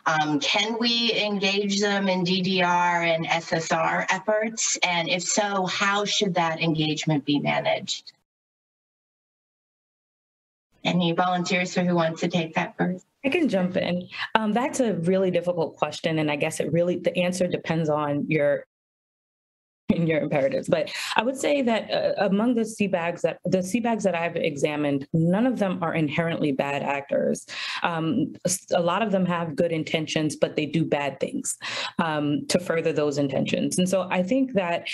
Um, 0.06 0.40
can 0.40 0.78
we 0.78 1.12
engage 1.14 1.80
them 1.80 2.08
in 2.08 2.24
DDR 2.24 3.14
and 3.14 3.26
SSR 3.26 4.06
efforts? 4.10 4.76
And 4.82 5.08
if 5.08 5.22
so, 5.22 5.66
how 5.66 6.04
should 6.04 6.34
that 6.34 6.60
engagement 6.60 7.24
be 7.24 7.38
managed? 7.38 8.12
Any 10.84 11.12
volunteers 11.12 11.74
who 11.74 11.94
wants 11.94 12.20
to 12.20 12.28
take 12.28 12.54
that 12.54 12.76
first? 12.76 13.04
I 13.24 13.28
can 13.28 13.48
jump 13.48 13.76
in. 13.76 14.08
Um, 14.36 14.52
that's 14.52 14.78
a 14.78 14.94
really 14.94 15.32
difficult 15.32 15.76
question, 15.76 16.20
and 16.20 16.30
I 16.30 16.36
guess 16.36 16.60
it 16.60 16.72
really 16.72 16.96
the 16.96 17.16
answer 17.18 17.48
depends 17.48 17.88
on 17.88 18.24
your 18.28 18.66
in 19.96 20.06
your 20.06 20.20
imperatives. 20.20 20.68
But 20.68 20.90
I 21.16 21.22
would 21.22 21.36
say 21.36 21.62
that 21.62 21.90
uh, 21.90 22.24
among 22.24 22.54
the 22.54 22.62
CBAGs 22.62 23.20
that 23.22 23.38
the 23.44 23.58
CBAGs 23.58 24.02
that 24.02 24.14
I've 24.14 24.36
examined, 24.36 25.06
none 25.12 25.46
of 25.46 25.58
them 25.58 25.82
are 25.82 25.94
inherently 25.94 26.52
bad 26.52 26.82
actors. 26.82 27.46
Um, 27.82 28.34
a 28.74 28.80
lot 28.80 29.02
of 29.02 29.12
them 29.12 29.26
have 29.26 29.56
good 29.56 29.72
intentions, 29.72 30.36
but 30.36 30.56
they 30.56 30.66
do 30.66 30.84
bad 30.84 31.20
things 31.20 31.56
um, 31.98 32.46
to 32.48 32.58
further 32.58 32.92
those 32.92 33.18
intentions. 33.18 33.78
And 33.78 33.88
so 33.88 34.08
I 34.10 34.22
think 34.22 34.54
that 34.54 34.88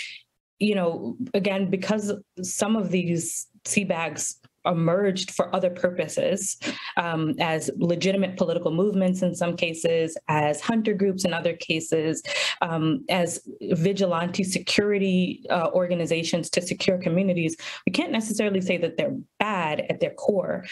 you 0.59 0.75
know, 0.75 1.17
again, 1.33 1.69
because 1.69 2.13
some 2.41 2.77
of 2.77 2.89
these 2.89 3.47
CBAGs 3.65 4.35
emerged 4.65 5.31
for 5.31 5.53
other 5.55 5.69
purposes 5.69 6.57
um, 6.97 7.33
as 7.39 7.69
legitimate 7.77 8.37
political 8.37 8.71
movements 8.71 9.21
in 9.21 9.35
some 9.35 9.55
cases, 9.55 10.17
as 10.27 10.61
hunter 10.61 10.93
groups 10.93 11.25
in 11.25 11.33
other 11.33 11.53
cases, 11.53 12.23
um, 12.61 13.03
as 13.09 13.41
vigilante 13.61 14.43
security 14.43 15.45
uh, 15.49 15.69
organizations 15.73 16.49
to 16.49 16.61
secure 16.61 16.97
communities. 16.97 17.55
We 17.85 17.91
can't 17.91 18.11
necessarily 18.11 18.61
say 18.61 18.77
that 18.77 18.97
they're 18.97 19.17
bad 19.39 19.85
at 19.89 19.99
their 19.99 20.13
core. 20.13 20.65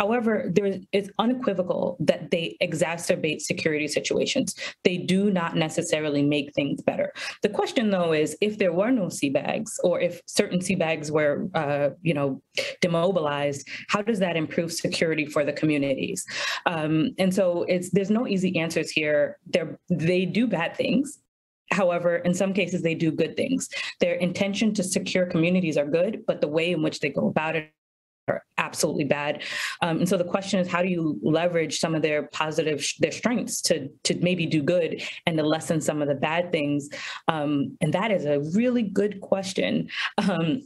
However, 0.00 0.50
there 0.50 0.64
is 0.64 0.78
it's 0.92 1.10
unequivocal 1.18 1.98
that 2.00 2.30
they 2.30 2.56
exacerbate 2.62 3.42
security 3.42 3.86
situations. 3.86 4.54
They 4.82 4.96
do 4.96 5.30
not 5.30 5.56
necessarily 5.56 6.22
make 6.22 6.54
things 6.54 6.80
better. 6.80 7.12
The 7.42 7.50
question, 7.50 7.90
though, 7.90 8.12
is 8.14 8.34
if 8.40 8.56
there 8.56 8.72
were 8.72 8.90
no 8.90 9.06
CBAGs 9.06 9.72
or 9.84 10.00
if 10.00 10.22
certain 10.26 10.60
CBAGs 10.60 11.10
were, 11.10 11.48
uh, 11.54 11.90
you 12.00 12.14
know, 12.14 12.40
demobilized, 12.80 13.68
how 13.88 14.00
does 14.00 14.18
that 14.20 14.38
improve 14.38 14.72
security 14.72 15.26
for 15.26 15.44
the 15.44 15.52
communities? 15.52 16.24
Um, 16.64 17.10
and 17.18 17.34
so 17.34 17.64
it's 17.68 17.90
there's 17.90 18.10
no 18.10 18.26
easy 18.26 18.58
answers 18.58 18.90
here. 18.90 19.38
They 19.46 19.64
they 19.90 20.24
do 20.24 20.46
bad 20.46 20.76
things. 20.76 21.18
However, 21.72 22.16
in 22.16 22.32
some 22.32 22.54
cases, 22.54 22.80
they 22.80 22.94
do 22.94 23.12
good 23.12 23.36
things. 23.36 23.68
Their 24.00 24.14
intention 24.14 24.72
to 24.74 24.82
secure 24.82 25.26
communities 25.26 25.76
are 25.76 25.86
good, 25.86 26.24
but 26.26 26.40
the 26.40 26.48
way 26.48 26.72
in 26.72 26.82
which 26.82 27.00
they 27.00 27.10
go 27.10 27.28
about 27.28 27.54
it 27.54 27.70
are 28.28 28.44
absolutely 28.58 29.04
bad. 29.04 29.42
Um, 29.82 29.98
and 29.98 30.08
so 30.08 30.16
the 30.16 30.24
question 30.24 30.60
is, 30.60 30.68
how 30.68 30.82
do 30.82 30.88
you 30.88 31.18
leverage 31.22 31.78
some 31.78 31.94
of 31.94 32.02
their 32.02 32.24
positive, 32.28 32.86
their 33.00 33.12
strengths 33.12 33.60
to 33.62 33.88
to 34.04 34.18
maybe 34.20 34.46
do 34.46 34.62
good 34.62 35.02
and 35.26 35.36
to 35.36 35.44
lessen 35.44 35.80
some 35.80 36.02
of 36.02 36.08
the 36.08 36.14
bad 36.14 36.52
things? 36.52 36.88
Um, 37.28 37.76
and 37.80 37.92
that 37.92 38.10
is 38.10 38.24
a 38.24 38.40
really 38.54 38.82
good 38.82 39.20
question. 39.20 39.88
Um, 40.18 40.62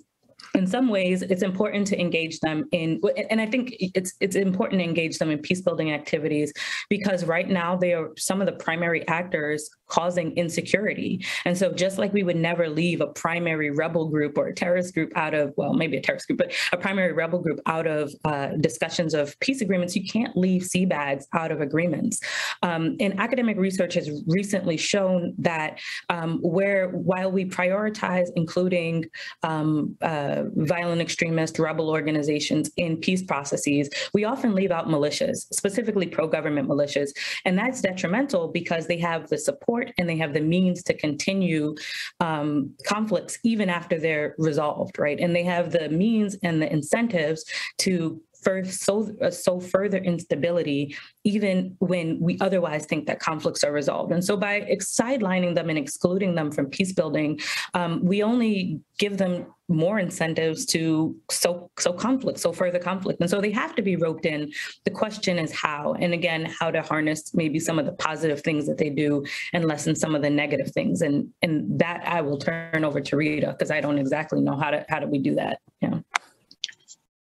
in 0.55 0.67
some 0.67 0.89
ways 0.89 1.23
it's 1.23 1.43
important 1.43 1.87
to 1.87 1.99
engage 1.99 2.39
them 2.41 2.65
in 2.73 3.01
and 3.31 3.41
i 3.41 3.47
think 3.47 3.75
it's 3.81 4.15
it's 4.21 4.37
important 4.37 4.81
to 4.81 4.85
engage 4.85 5.19
them 5.19 5.31
in 5.31 5.39
peace 5.39 5.61
building 5.61 5.93
activities 5.93 6.53
because 6.89 7.25
right 7.25 7.49
now 7.49 7.77
they 7.77 7.93
are 7.93 8.11
some 8.17 8.41
of 8.41 8.47
the 8.47 8.53
primary 8.53 9.07
actors 9.09 9.71
causing 9.89 10.36
insecurity 10.36 11.24
and 11.44 11.56
so 11.56 11.73
just 11.73 11.98
like 11.98 12.12
we 12.12 12.23
would 12.23 12.36
never 12.36 12.69
leave 12.69 13.01
a 13.01 13.06
primary 13.09 13.70
rebel 13.70 14.09
group 14.09 14.36
or 14.39 14.48
a 14.48 14.55
terrorist 14.55 14.94
group 14.94 15.12
out 15.16 15.35
of 15.35 15.52
well 15.56 15.74
maybe 15.74 15.97
a 15.97 16.01
terrorist 16.01 16.27
group 16.27 16.39
but 16.39 16.52
a 16.73 16.77
primary 16.77 17.12
rebel 17.12 17.39
group 17.39 17.61
out 17.66 17.86
of 17.86 18.12
uh, 18.24 18.48
discussions 18.61 19.15
of 19.15 19.39
peace 19.40 19.61
agreements 19.61 19.94
you 19.94 20.05
can't 20.05 20.36
leave 20.36 20.62
CBAGs 20.62 21.24
out 21.35 21.51
of 21.51 21.61
agreements 21.61 22.20
um, 22.62 22.97
and 23.01 23.19
academic 23.20 23.56
research 23.59 23.94
has 23.94 24.23
recently 24.27 24.77
shown 24.77 25.35
that 25.39 25.78
um, 26.09 26.39
where 26.43 26.89
while 26.90 27.31
we 27.31 27.44
prioritize 27.44 28.28
including 28.36 29.05
um, 29.43 29.97
uh, 30.02 30.44
violent 30.55 31.01
extremist 31.01 31.59
rebel 31.59 31.90
organizations 31.90 32.70
in 32.77 32.97
peace 32.97 33.23
processes, 33.23 33.89
we 34.12 34.24
often 34.24 34.55
leave 34.55 34.70
out 34.70 34.89
militias, 34.89 35.47
specifically 35.52 36.06
pro 36.06 36.27
government 36.27 36.69
militias. 36.69 37.11
And 37.44 37.59
that's 37.59 37.81
detrimental 37.81 38.48
because 38.48 38.86
they 38.86 38.98
have 38.98 39.28
the 39.28 39.39
support 39.39 39.84
and 39.98 40.09
they 40.09 40.16
have 40.16 40.32
the 40.32 40.40
means 40.40 40.82
to 40.85 40.94
continue 40.94 41.74
um, 42.20 42.70
conflicts 42.86 43.39
even 43.43 43.69
after 43.69 43.98
they're 43.98 44.35
resolved, 44.39 44.98
right? 44.98 45.19
And 45.20 45.35
they 45.35 45.44
have 45.44 45.70
the 45.70 45.89
means 45.89 46.36
and 46.43 46.61
the 46.61 46.73
incentives 46.73 47.44
to 47.78 48.20
first 48.45 48.85
so 48.85 49.11
uh, 49.23 49.31
so 49.31 49.59
further 49.59 49.99
instability 49.99 50.97
even 51.25 51.75
when 51.79 52.21
we 52.21 52.39
otherwise 52.41 52.85
think 52.87 53.07
that 53.07 53.19
conflicts 53.19 53.65
are 53.65 53.73
resolved. 53.73 54.12
And 54.12 54.25
so 54.25 54.37
by 54.37 54.61
sidelining 54.81 55.55
them 55.55 55.71
and 55.71 55.79
excluding 55.79 56.35
them 56.35 56.53
from 56.53 56.66
peace 56.66 56.93
building 56.93 57.41
um, 57.73 58.05
we 58.05 58.23
only 58.23 58.81
give 58.99 59.16
them 59.16 59.47
more 59.69 59.99
incentives 59.99 60.66
to 60.66 61.16
so 61.31 61.71
so 61.79 61.93
conflict 61.93 62.39
so 62.39 62.53
further 62.53 62.79
conflict. 62.79 63.21
And 63.21 63.31
so 63.31 63.41
they 63.41 63.51
have 63.51 63.75
to 63.77 63.83
be 63.83 63.97
roped 63.97 64.27
in. 64.27 64.53
The 64.85 64.91
question 64.91 65.39
is 65.39 65.53
how. 65.53 65.95
And 65.95 66.12
again 66.12 66.53
how 66.61 66.71
to 66.71 66.83
harness 66.83 67.35
maybe 67.35 67.59
some 67.59 67.79
of 67.79 67.87
the 67.87 67.93
positive 67.93 68.43
things 68.43 68.66
that 68.66 68.77
they 68.77 68.91
do 68.91 69.25
and 69.55 69.65
lessen 69.65 69.95
some 69.97 70.15
of 70.15 70.23
the 70.23 70.31
negative 70.31 70.71
things. 70.73 71.01
And 71.01 71.31
and 71.43 71.79
that 71.79 72.03
i 72.07 72.21
will 72.21 72.39
turn 72.39 72.85
over 72.85 73.01
to 73.01 73.16
rida 73.16 73.53
because 73.53 73.71
i 73.71 73.81
don't 73.81 73.99
exactly 73.99 74.41
know 74.41 74.57
how 74.57 74.71
to 74.71 74.85
how 74.89 74.99
do 75.01 75.07
we 75.07 75.19
do 75.19 75.35
that. 75.37 75.61
Yeah 75.81 75.94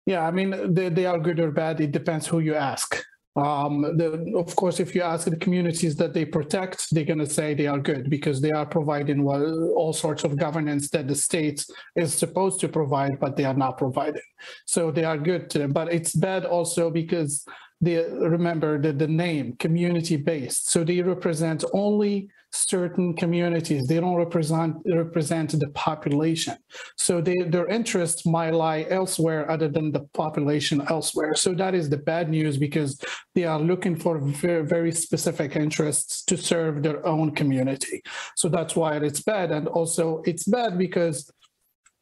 yeah, 0.07 0.25
I 0.25 0.31
mean, 0.31 0.73
they, 0.73 0.87
they 0.87 1.05
are 1.05 1.19
good 1.19 1.39
or 1.41 1.51
bad. 1.51 1.81
It 1.81 1.91
depends 1.91 2.25
who 2.25 2.39
you 2.39 2.55
ask. 2.55 3.03
Um, 3.35 3.81
the, 3.97 4.33
of 4.37 4.55
course, 4.55 4.79
if 4.79 4.95
you 4.95 5.01
ask 5.01 5.29
the 5.29 5.35
communities 5.35 5.97
that 5.97 6.13
they 6.13 6.23
protect, 6.23 6.87
they're 6.91 7.03
going 7.03 7.19
to 7.19 7.29
say 7.29 7.53
they 7.53 7.67
are 7.67 7.77
good 7.77 8.09
because 8.09 8.39
they 8.39 8.51
are 8.51 8.65
providing 8.65 9.23
well, 9.23 9.73
all 9.75 9.91
sorts 9.91 10.23
of 10.23 10.37
governance 10.37 10.89
that 10.91 11.09
the 11.09 11.13
state 11.13 11.65
is 11.97 12.13
supposed 12.13 12.61
to 12.61 12.69
provide, 12.69 13.19
but 13.19 13.35
they 13.35 13.43
are 13.43 13.53
not 13.53 13.77
providing. 13.77 14.23
So 14.65 14.91
they 14.91 15.03
are 15.03 15.17
good. 15.17 15.49
To, 15.51 15.67
but 15.67 15.93
it's 15.93 16.15
bad 16.15 16.45
also 16.45 16.89
because 16.89 17.45
they 17.79 18.03
remember 18.11 18.79
that 18.81 18.97
the 18.97 19.07
name 19.07 19.55
community 19.57 20.17
based. 20.17 20.71
So 20.71 20.83
they 20.83 21.01
represent 21.01 21.63
only 21.73 22.29
certain 22.51 23.13
communities. 23.15 23.87
They 23.87 23.99
don't 23.99 24.15
represent 24.15 24.77
represent 24.85 25.51
the 25.59 25.69
population. 25.69 26.57
So 26.95 27.21
they, 27.21 27.35
their 27.47 27.67
interests 27.67 28.25
might 28.25 28.53
lie 28.53 28.87
elsewhere 28.89 29.49
other 29.51 29.67
than 29.67 29.91
the 29.91 30.01
population 30.13 30.81
elsewhere. 30.89 31.35
So 31.35 31.53
that 31.55 31.75
is 31.75 31.89
the 31.89 31.97
bad 31.97 32.29
news 32.29 32.57
because 32.57 32.99
they 33.35 33.43
are 33.43 33.59
looking 33.59 33.95
for 33.95 34.19
very, 34.19 34.65
very 34.65 34.91
specific 34.91 35.55
interests 35.55 36.23
to 36.25 36.37
serve 36.37 36.81
their 36.81 37.05
own 37.05 37.31
community. 37.31 38.01
So 38.35 38.49
that's 38.49 38.75
why 38.75 38.95
it's 38.97 39.21
bad. 39.21 39.51
And 39.51 39.67
also 39.67 40.23
it's 40.25 40.45
bad 40.45 40.77
because 40.77 41.31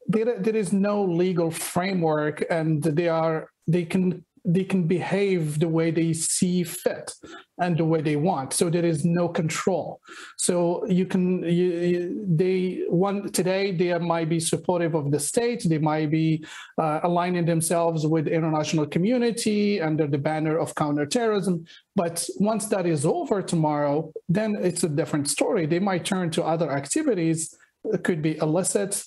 there, 0.06 0.38
there 0.38 0.56
is 0.56 0.72
no 0.72 1.04
legal 1.04 1.50
framework 1.50 2.44
and 2.50 2.82
they 2.82 3.08
are 3.08 3.50
they 3.66 3.84
can 3.84 4.24
they 4.46 4.64
can 4.64 4.86
behave 4.86 5.58
the 5.58 5.68
way 5.68 5.90
they 5.90 6.12
see 6.12 6.62
fit 6.62 7.12
and 7.58 7.76
the 7.76 7.84
way 7.84 8.00
they 8.00 8.16
want. 8.16 8.52
So 8.52 8.70
there 8.70 8.84
is 8.84 9.04
no 9.04 9.28
control. 9.28 10.00
So 10.36 10.86
you 10.86 11.04
can 11.04 11.42
you, 11.42 12.24
they 12.28 12.84
one 12.88 13.32
today 13.32 13.72
they 13.72 13.98
might 13.98 14.28
be 14.28 14.38
supportive 14.38 14.94
of 14.94 15.10
the 15.10 15.18
state. 15.18 15.62
They 15.66 15.78
might 15.78 16.10
be 16.10 16.44
uh, 16.78 17.00
aligning 17.02 17.44
themselves 17.44 18.06
with 18.06 18.26
the 18.26 18.32
international 18.32 18.86
community 18.86 19.80
under 19.80 20.06
the 20.06 20.18
banner 20.18 20.56
of 20.56 20.74
counterterrorism. 20.76 21.64
But 21.96 22.28
once 22.38 22.66
that 22.66 22.86
is 22.86 23.04
over 23.04 23.42
tomorrow 23.42 24.12
then 24.28 24.56
it's 24.60 24.84
a 24.84 24.88
different 24.88 25.28
story. 25.28 25.66
They 25.66 25.78
might 25.78 26.04
turn 26.04 26.30
to 26.32 26.44
other 26.44 26.70
activities 26.70 27.16
it 27.16 27.65
could 28.02 28.22
be 28.22 28.36
illicit, 28.38 29.02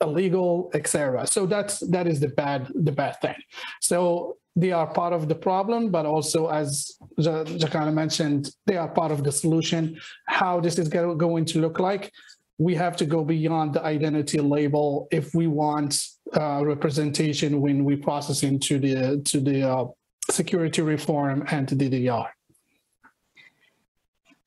illegal, 0.00 0.70
etc. 0.74 1.26
So 1.26 1.46
that's 1.46 1.80
that 1.90 2.06
is 2.06 2.20
the 2.20 2.28
bad 2.28 2.70
the 2.74 2.92
bad 2.92 3.20
thing. 3.20 3.36
So 3.80 4.36
they 4.54 4.72
are 4.72 4.86
part 4.86 5.12
of 5.12 5.28
the 5.28 5.34
problem, 5.34 5.90
but 5.90 6.06
also 6.06 6.48
as 6.48 6.92
Jakana 7.18 7.92
mentioned, 7.92 8.50
they 8.66 8.76
are 8.76 8.88
part 8.88 9.12
of 9.12 9.22
the 9.22 9.32
solution. 9.32 9.98
How 10.26 10.60
this 10.60 10.78
is 10.78 10.88
going 10.88 11.44
to 11.44 11.60
look 11.60 11.78
like, 11.78 12.10
we 12.58 12.74
have 12.74 12.96
to 12.96 13.06
go 13.06 13.22
beyond 13.24 13.74
the 13.74 13.82
identity 13.84 14.38
label 14.40 15.08
if 15.10 15.34
we 15.34 15.46
want 15.46 16.02
uh, 16.34 16.64
representation 16.64 17.60
when 17.60 17.84
we 17.84 17.96
process 17.96 18.42
into 18.42 18.78
the 18.78 19.20
to 19.24 19.40
the 19.40 19.62
uh, 19.62 19.84
security 20.30 20.82
reform 20.82 21.44
and 21.50 21.68
DDR. 21.68 22.28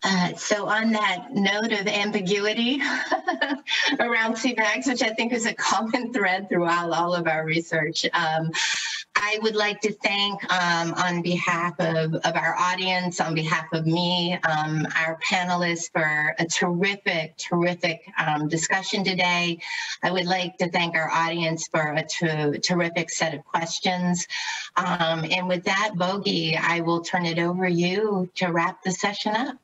Uh, 0.02 0.34
so 0.36 0.68
on 0.68 0.94
that 0.94 1.28
note 1.34 1.74
of 1.74 1.86
ambiguity 1.86 2.80
around 4.00 4.36
CBAGs, 4.36 4.88
which 4.88 5.04
I 5.04 5.10
think 5.10 5.34
is 5.34 5.46
a 5.46 5.54
common 5.54 6.14
thread 6.14 6.48
throughout 6.48 6.92
all 6.92 7.14
of 7.14 7.28
our 7.28 7.44
research, 7.44 8.06
um, 8.14 8.52
I 9.22 9.38
would 9.42 9.56
like 9.56 9.82
to 9.82 9.92
thank 9.92 10.42
um, 10.52 10.94
on 10.94 11.22
behalf 11.22 11.78
of, 11.80 12.14
of 12.16 12.36
our 12.36 12.56
audience, 12.58 13.20
on 13.20 13.36
behalf 13.36 13.66
of 13.74 13.86
me, 13.86 14.40
um, 14.44 14.88
our 14.96 15.20
panelists 15.30 15.92
for 15.92 16.34
a 16.40 16.46
terrific, 16.46 17.36
terrific 17.36 18.10
um, 18.18 18.48
discussion 18.48 19.04
today. 19.04 19.60
I 20.02 20.12
would 20.12 20.26
like 20.26 20.58
to 20.60 20.70
thank 20.72 20.96
our 20.96 21.12
audience 21.12 21.68
for 21.68 21.82
a 21.82 22.60
terrific 22.60 23.10
set 23.10 23.34
of 23.34 23.44
questions. 23.44 24.26
Um, 24.78 25.26
and 25.30 25.50
with 25.50 25.66
that, 25.66 25.92
Bogi, 25.96 26.58
I 26.58 26.80
will 26.80 27.02
turn 27.02 27.26
it 27.26 27.40
over 27.40 27.68
you 27.68 28.30
to 28.36 28.48
wrap 28.48 28.82
the 28.84 28.92
session 28.92 29.36
up. 29.36 29.58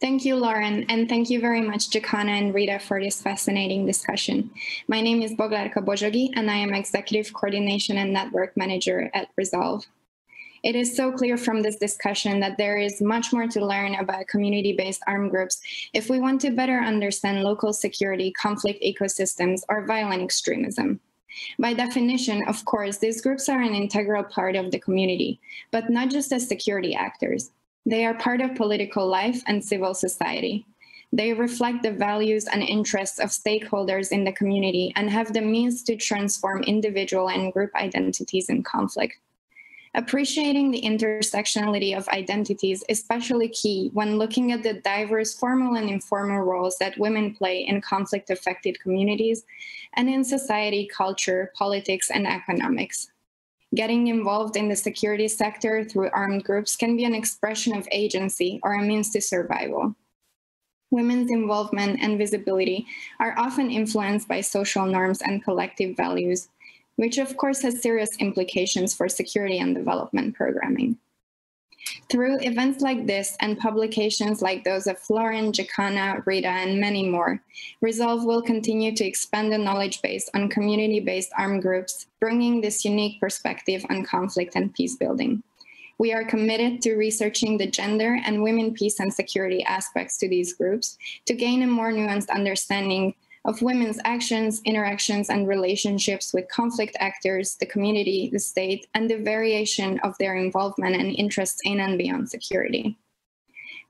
Thank 0.00 0.24
you, 0.24 0.36
Lauren, 0.36 0.84
and 0.88 1.08
thank 1.08 1.28
you 1.28 1.40
very 1.40 1.60
much, 1.60 1.90
Jakana 1.90 2.38
and 2.38 2.54
Rida, 2.54 2.80
for 2.80 3.02
this 3.02 3.20
fascinating 3.20 3.84
discussion. 3.84 4.48
My 4.86 5.00
name 5.00 5.22
is 5.22 5.32
Bogdarka 5.32 5.84
Bozsogi, 5.84 6.30
and 6.36 6.48
I 6.48 6.54
am 6.54 6.72
Executive 6.72 7.32
Coordination 7.32 7.98
and 7.98 8.12
Network 8.12 8.56
Manager 8.56 9.10
at 9.12 9.26
Resolve. 9.36 9.84
It 10.62 10.76
is 10.76 10.96
so 10.96 11.10
clear 11.10 11.36
from 11.36 11.62
this 11.62 11.78
discussion 11.78 12.38
that 12.38 12.56
there 12.58 12.76
is 12.78 13.00
much 13.00 13.32
more 13.32 13.48
to 13.48 13.66
learn 13.66 13.96
about 13.96 14.28
community-based 14.28 15.02
armed 15.08 15.32
groups 15.32 15.60
if 15.92 16.08
we 16.08 16.20
want 16.20 16.40
to 16.42 16.52
better 16.52 16.78
understand 16.78 17.42
local 17.42 17.72
security, 17.72 18.30
conflict 18.40 18.80
ecosystems, 18.84 19.62
or 19.68 19.84
violent 19.84 20.22
extremism. 20.22 21.00
By 21.58 21.74
definition, 21.74 22.44
of 22.46 22.64
course, 22.64 22.98
these 22.98 23.20
groups 23.20 23.48
are 23.48 23.62
an 23.62 23.74
integral 23.74 24.22
part 24.22 24.54
of 24.54 24.70
the 24.70 24.78
community, 24.78 25.40
but 25.72 25.90
not 25.90 26.08
just 26.10 26.32
as 26.32 26.46
security 26.46 26.94
actors. 26.94 27.50
They 27.86 28.04
are 28.04 28.14
part 28.14 28.40
of 28.40 28.54
political 28.54 29.06
life 29.06 29.42
and 29.46 29.64
civil 29.64 29.94
society. 29.94 30.66
They 31.12 31.32
reflect 31.32 31.82
the 31.82 31.92
values 31.92 32.46
and 32.46 32.62
interests 32.62 33.18
of 33.18 33.30
stakeholders 33.30 34.12
in 34.12 34.24
the 34.24 34.32
community 34.32 34.92
and 34.94 35.08
have 35.08 35.32
the 35.32 35.40
means 35.40 35.82
to 35.84 35.96
transform 35.96 36.62
individual 36.64 37.30
and 37.30 37.52
group 37.52 37.74
identities 37.74 38.50
in 38.50 38.62
conflict. 38.62 39.14
Appreciating 39.94 40.70
the 40.70 40.82
intersectionality 40.82 41.96
of 41.96 42.06
identities 42.08 42.84
is 42.88 43.00
especially 43.00 43.48
key 43.48 43.90
when 43.94 44.18
looking 44.18 44.52
at 44.52 44.62
the 44.62 44.74
diverse 44.74 45.32
formal 45.34 45.76
and 45.76 45.88
informal 45.88 46.42
roles 46.42 46.76
that 46.76 46.98
women 46.98 47.34
play 47.34 47.60
in 47.60 47.80
conflict 47.80 48.28
affected 48.28 48.78
communities 48.80 49.44
and 49.94 50.10
in 50.10 50.24
society, 50.24 50.86
culture, 50.94 51.52
politics, 51.56 52.10
and 52.10 52.26
economics. 52.26 53.10
Getting 53.74 54.06
involved 54.06 54.56
in 54.56 54.68
the 54.68 54.76
security 54.76 55.28
sector 55.28 55.84
through 55.84 56.10
armed 56.10 56.44
groups 56.44 56.74
can 56.74 56.96
be 56.96 57.04
an 57.04 57.14
expression 57.14 57.76
of 57.76 57.86
agency 57.92 58.60
or 58.62 58.74
a 58.74 58.82
means 58.82 59.10
to 59.10 59.20
survival. 59.20 59.94
Women's 60.90 61.30
involvement 61.30 62.00
and 62.00 62.16
visibility 62.16 62.86
are 63.20 63.38
often 63.38 63.70
influenced 63.70 64.26
by 64.26 64.40
social 64.40 64.86
norms 64.86 65.20
and 65.20 65.44
collective 65.44 65.96
values, 65.96 66.48
which 66.96 67.18
of 67.18 67.36
course 67.36 67.60
has 67.60 67.82
serious 67.82 68.16
implications 68.18 68.94
for 68.94 69.06
security 69.06 69.58
and 69.58 69.74
development 69.74 70.34
programming. 70.34 70.98
Through 72.10 72.38
events 72.40 72.80
like 72.80 73.06
this 73.06 73.36
and 73.40 73.58
publications 73.58 74.40
like 74.40 74.64
those 74.64 74.86
of 74.86 74.98
Lauren, 75.10 75.52
Jakana, 75.52 76.24
Rida, 76.24 76.44
and 76.44 76.80
many 76.80 77.08
more, 77.08 77.42
Resolve 77.80 78.24
will 78.24 78.42
continue 78.42 78.94
to 78.94 79.04
expand 79.04 79.52
the 79.52 79.58
knowledge 79.58 80.00
base 80.02 80.28
on 80.34 80.48
community-based 80.48 81.30
armed 81.36 81.62
groups, 81.62 82.06
bringing 82.20 82.60
this 82.60 82.84
unique 82.84 83.20
perspective 83.20 83.84
on 83.90 84.04
conflict 84.04 84.56
and 84.56 84.72
peace 84.74 84.96
building. 84.96 85.42
We 85.98 86.12
are 86.12 86.24
committed 86.24 86.80
to 86.82 86.94
researching 86.94 87.58
the 87.58 87.66
gender 87.66 88.18
and 88.24 88.42
women 88.42 88.72
peace 88.72 89.00
and 89.00 89.12
security 89.12 89.64
aspects 89.64 90.16
to 90.18 90.28
these 90.28 90.54
groups 90.54 90.96
to 91.26 91.34
gain 91.34 91.62
a 91.62 91.66
more 91.66 91.92
nuanced 91.92 92.30
understanding 92.30 93.14
of 93.44 93.62
women's 93.62 93.98
actions, 94.04 94.60
interactions, 94.64 95.30
and 95.30 95.48
relationships 95.48 96.32
with 96.34 96.48
conflict 96.48 96.96
actors, 97.00 97.56
the 97.56 97.66
community, 97.66 98.28
the 98.32 98.38
state, 98.38 98.86
and 98.94 99.08
the 99.08 99.18
variation 99.18 99.98
of 100.00 100.16
their 100.18 100.36
involvement 100.36 100.96
and 100.96 101.14
interests 101.16 101.60
in 101.64 101.80
and 101.80 101.98
beyond 101.98 102.28
security. 102.28 102.98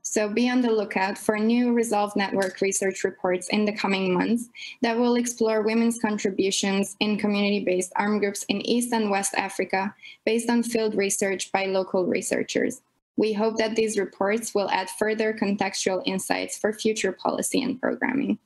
So 0.01 0.29
be 0.29 0.49
on 0.49 0.61
the 0.61 0.71
lookout 0.71 1.17
for 1.17 1.37
new 1.37 1.73
Resolve 1.73 2.15
Network 2.15 2.61
research 2.61 3.03
reports 3.03 3.49
in 3.49 3.65
the 3.65 3.73
coming 3.73 4.13
months 4.13 4.49
that 4.81 4.97
will 4.97 5.15
explore 5.15 5.61
women's 5.61 5.99
contributions 5.99 6.95
in 6.99 7.17
community-based 7.17 7.91
armed 7.95 8.21
groups 8.21 8.43
in 8.49 8.65
East 8.65 8.93
and 8.93 9.11
West 9.11 9.35
Africa 9.35 9.93
based 10.25 10.49
on 10.49 10.63
field 10.63 10.95
research 10.95 11.51
by 11.51 11.65
local 11.65 12.05
researchers. 12.05 12.81
We 13.17 13.33
hope 13.33 13.57
that 13.57 13.75
these 13.75 13.99
reports 13.99 14.55
will 14.55 14.69
add 14.71 14.89
further 14.89 15.33
contextual 15.33 16.01
insights 16.05 16.57
for 16.57 16.71
future 16.71 17.11
policy 17.11 17.61
and 17.61 17.79
programming. 17.79 18.39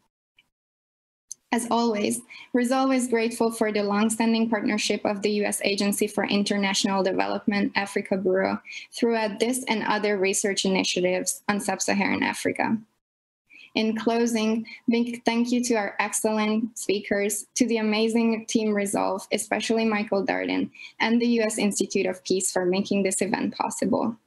As 1.53 1.67
always, 1.69 2.19
Resolve 2.53 2.91
is 2.93 3.07
grateful 3.07 3.51
for 3.51 3.71
the 3.71 3.83
longstanding 3.83 4.49
partnership 4.49 5.05
of 5.05 5.21
the 5.21 5.29
U.S. 5.33 5.61
Agency 5.63 6.07
for 6.07 6.23
International 6.23 7.03
Development 7.03 7.71
Africa 7.75 8.17
Bureau 8.17 8.59
throughout 8.91 9.39
this 9.39 9.63
and 9.67 9.83
other 9.83 10.17
research 10.17 10.65
initiatives 10.65 11.43
on 11.47 11.59
sub-Saharan 11.59 12.23
Africa. 12.23 12.75
In 13.75 13.95
closing, 13.95 14.65
big 14.89 15.23
thank 15.25 15.51
you 15.51 15.63
to 15.65 15.75
our 15.75 15.95
excellent 15.99 16.75
speakers, 16.75 17.45
to 17.53 17.67
the 17.67 17.77
amazing 17.77 18.47
team 18.47 18.73
Resolve, 18.73 19.27
especially 19.31 19.85
Michael 19.85 20.25
Darden, 20.25 20.71
and 20.99 21.21
the 21.21 21.27
U.S. 21.37 21.59
Institute 21.59 22.07
of 22.07 22.23
Peace 22.23 22.51
for 22.51 22.65
making 22.65 23.03
this 23.03 23.21
event 23.21 23.55
possible. 23.55 24.17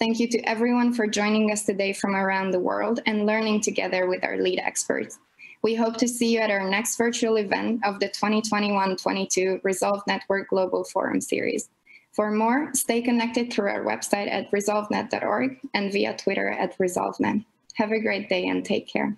Thank 0.00 0.18
you 0.18 0.26
to 0.30 0.38
everyone 0.48 0.92
for 0.92 1.06
joining 1.06 1.52
us 1.52 1.62
today 1.62 1.92
from 1.92 2.16
around 2.16 2.50
the 2.50 2.58
world 2.58 2.98
and 3.06 3.24
learning 3.24 3.60
together 3.60 4.08
with 4.08 4.24
our 4.24 4.36
lead 4.36 4.58
experts. 4.58 5.20
We 5.62 5.76
hope 5.76 5.96
to 5.98 6.08
see 6.08 6.32
you 6.32 6.40
at 6.40 6.50
our 6.50 6.68
next 6.68 6.96
virtual 6.96 7.36
event 7.36 7.84
of 7.84 8.00
the 8.00 8.08
2021-22 8.08 9.62
Resolve 9.62 10.02
Network 10.08 10.48
Global 10.48 10.82
Forum 10.84 11.20
Series. 11.20 11.70
For 12.12 12.30
more, 12.30 12.70
stay 12.74 13.00
connected 13.00 13.52
through 13.52 13.70
our 13.70 13.84
website 13.84 14.30
at 14.30 14.50
resolvenet.org 14.50 15.58
and 15.72 15.92
via 15.92 16.16
Twitter 16.16 16.48
at 16.50 16.76
resolvenet. 16.78 17.44
Have 17.74 17.92
a 17.92 18.00
great 18.00 18.28
day 18.28 18.46
and 18.46 18.64
take 18.64 18.88
care. 18.88 19.16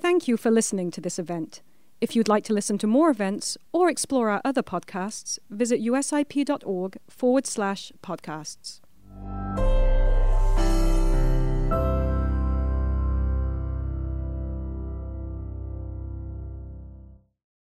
Thank 0.00 0.28
you 0.28 0.36
for 0.36 0.50
listening 0.50 0.90
to 0.92 1.00
this 1.00 1.18
event. 1.18 1.62
If 2.00 2.14
you'd 2.14 2.28
like 2.28 2.44
to 2.44 2.52
listen 2.52 2.78
to 2.78 2.86
more 2.86 3.10
events 3.10 3.56
or 3.72 3.88
explore 3.88 4.30
our 4.30 4.40
other 4.44 4.62
podcasts, 4.62 5.38
visit 5.50 5.80
usip.org 5.80 6.98
forward 7.08 7.46
slash 7.46 7.92
podcasts. 8.02 8.80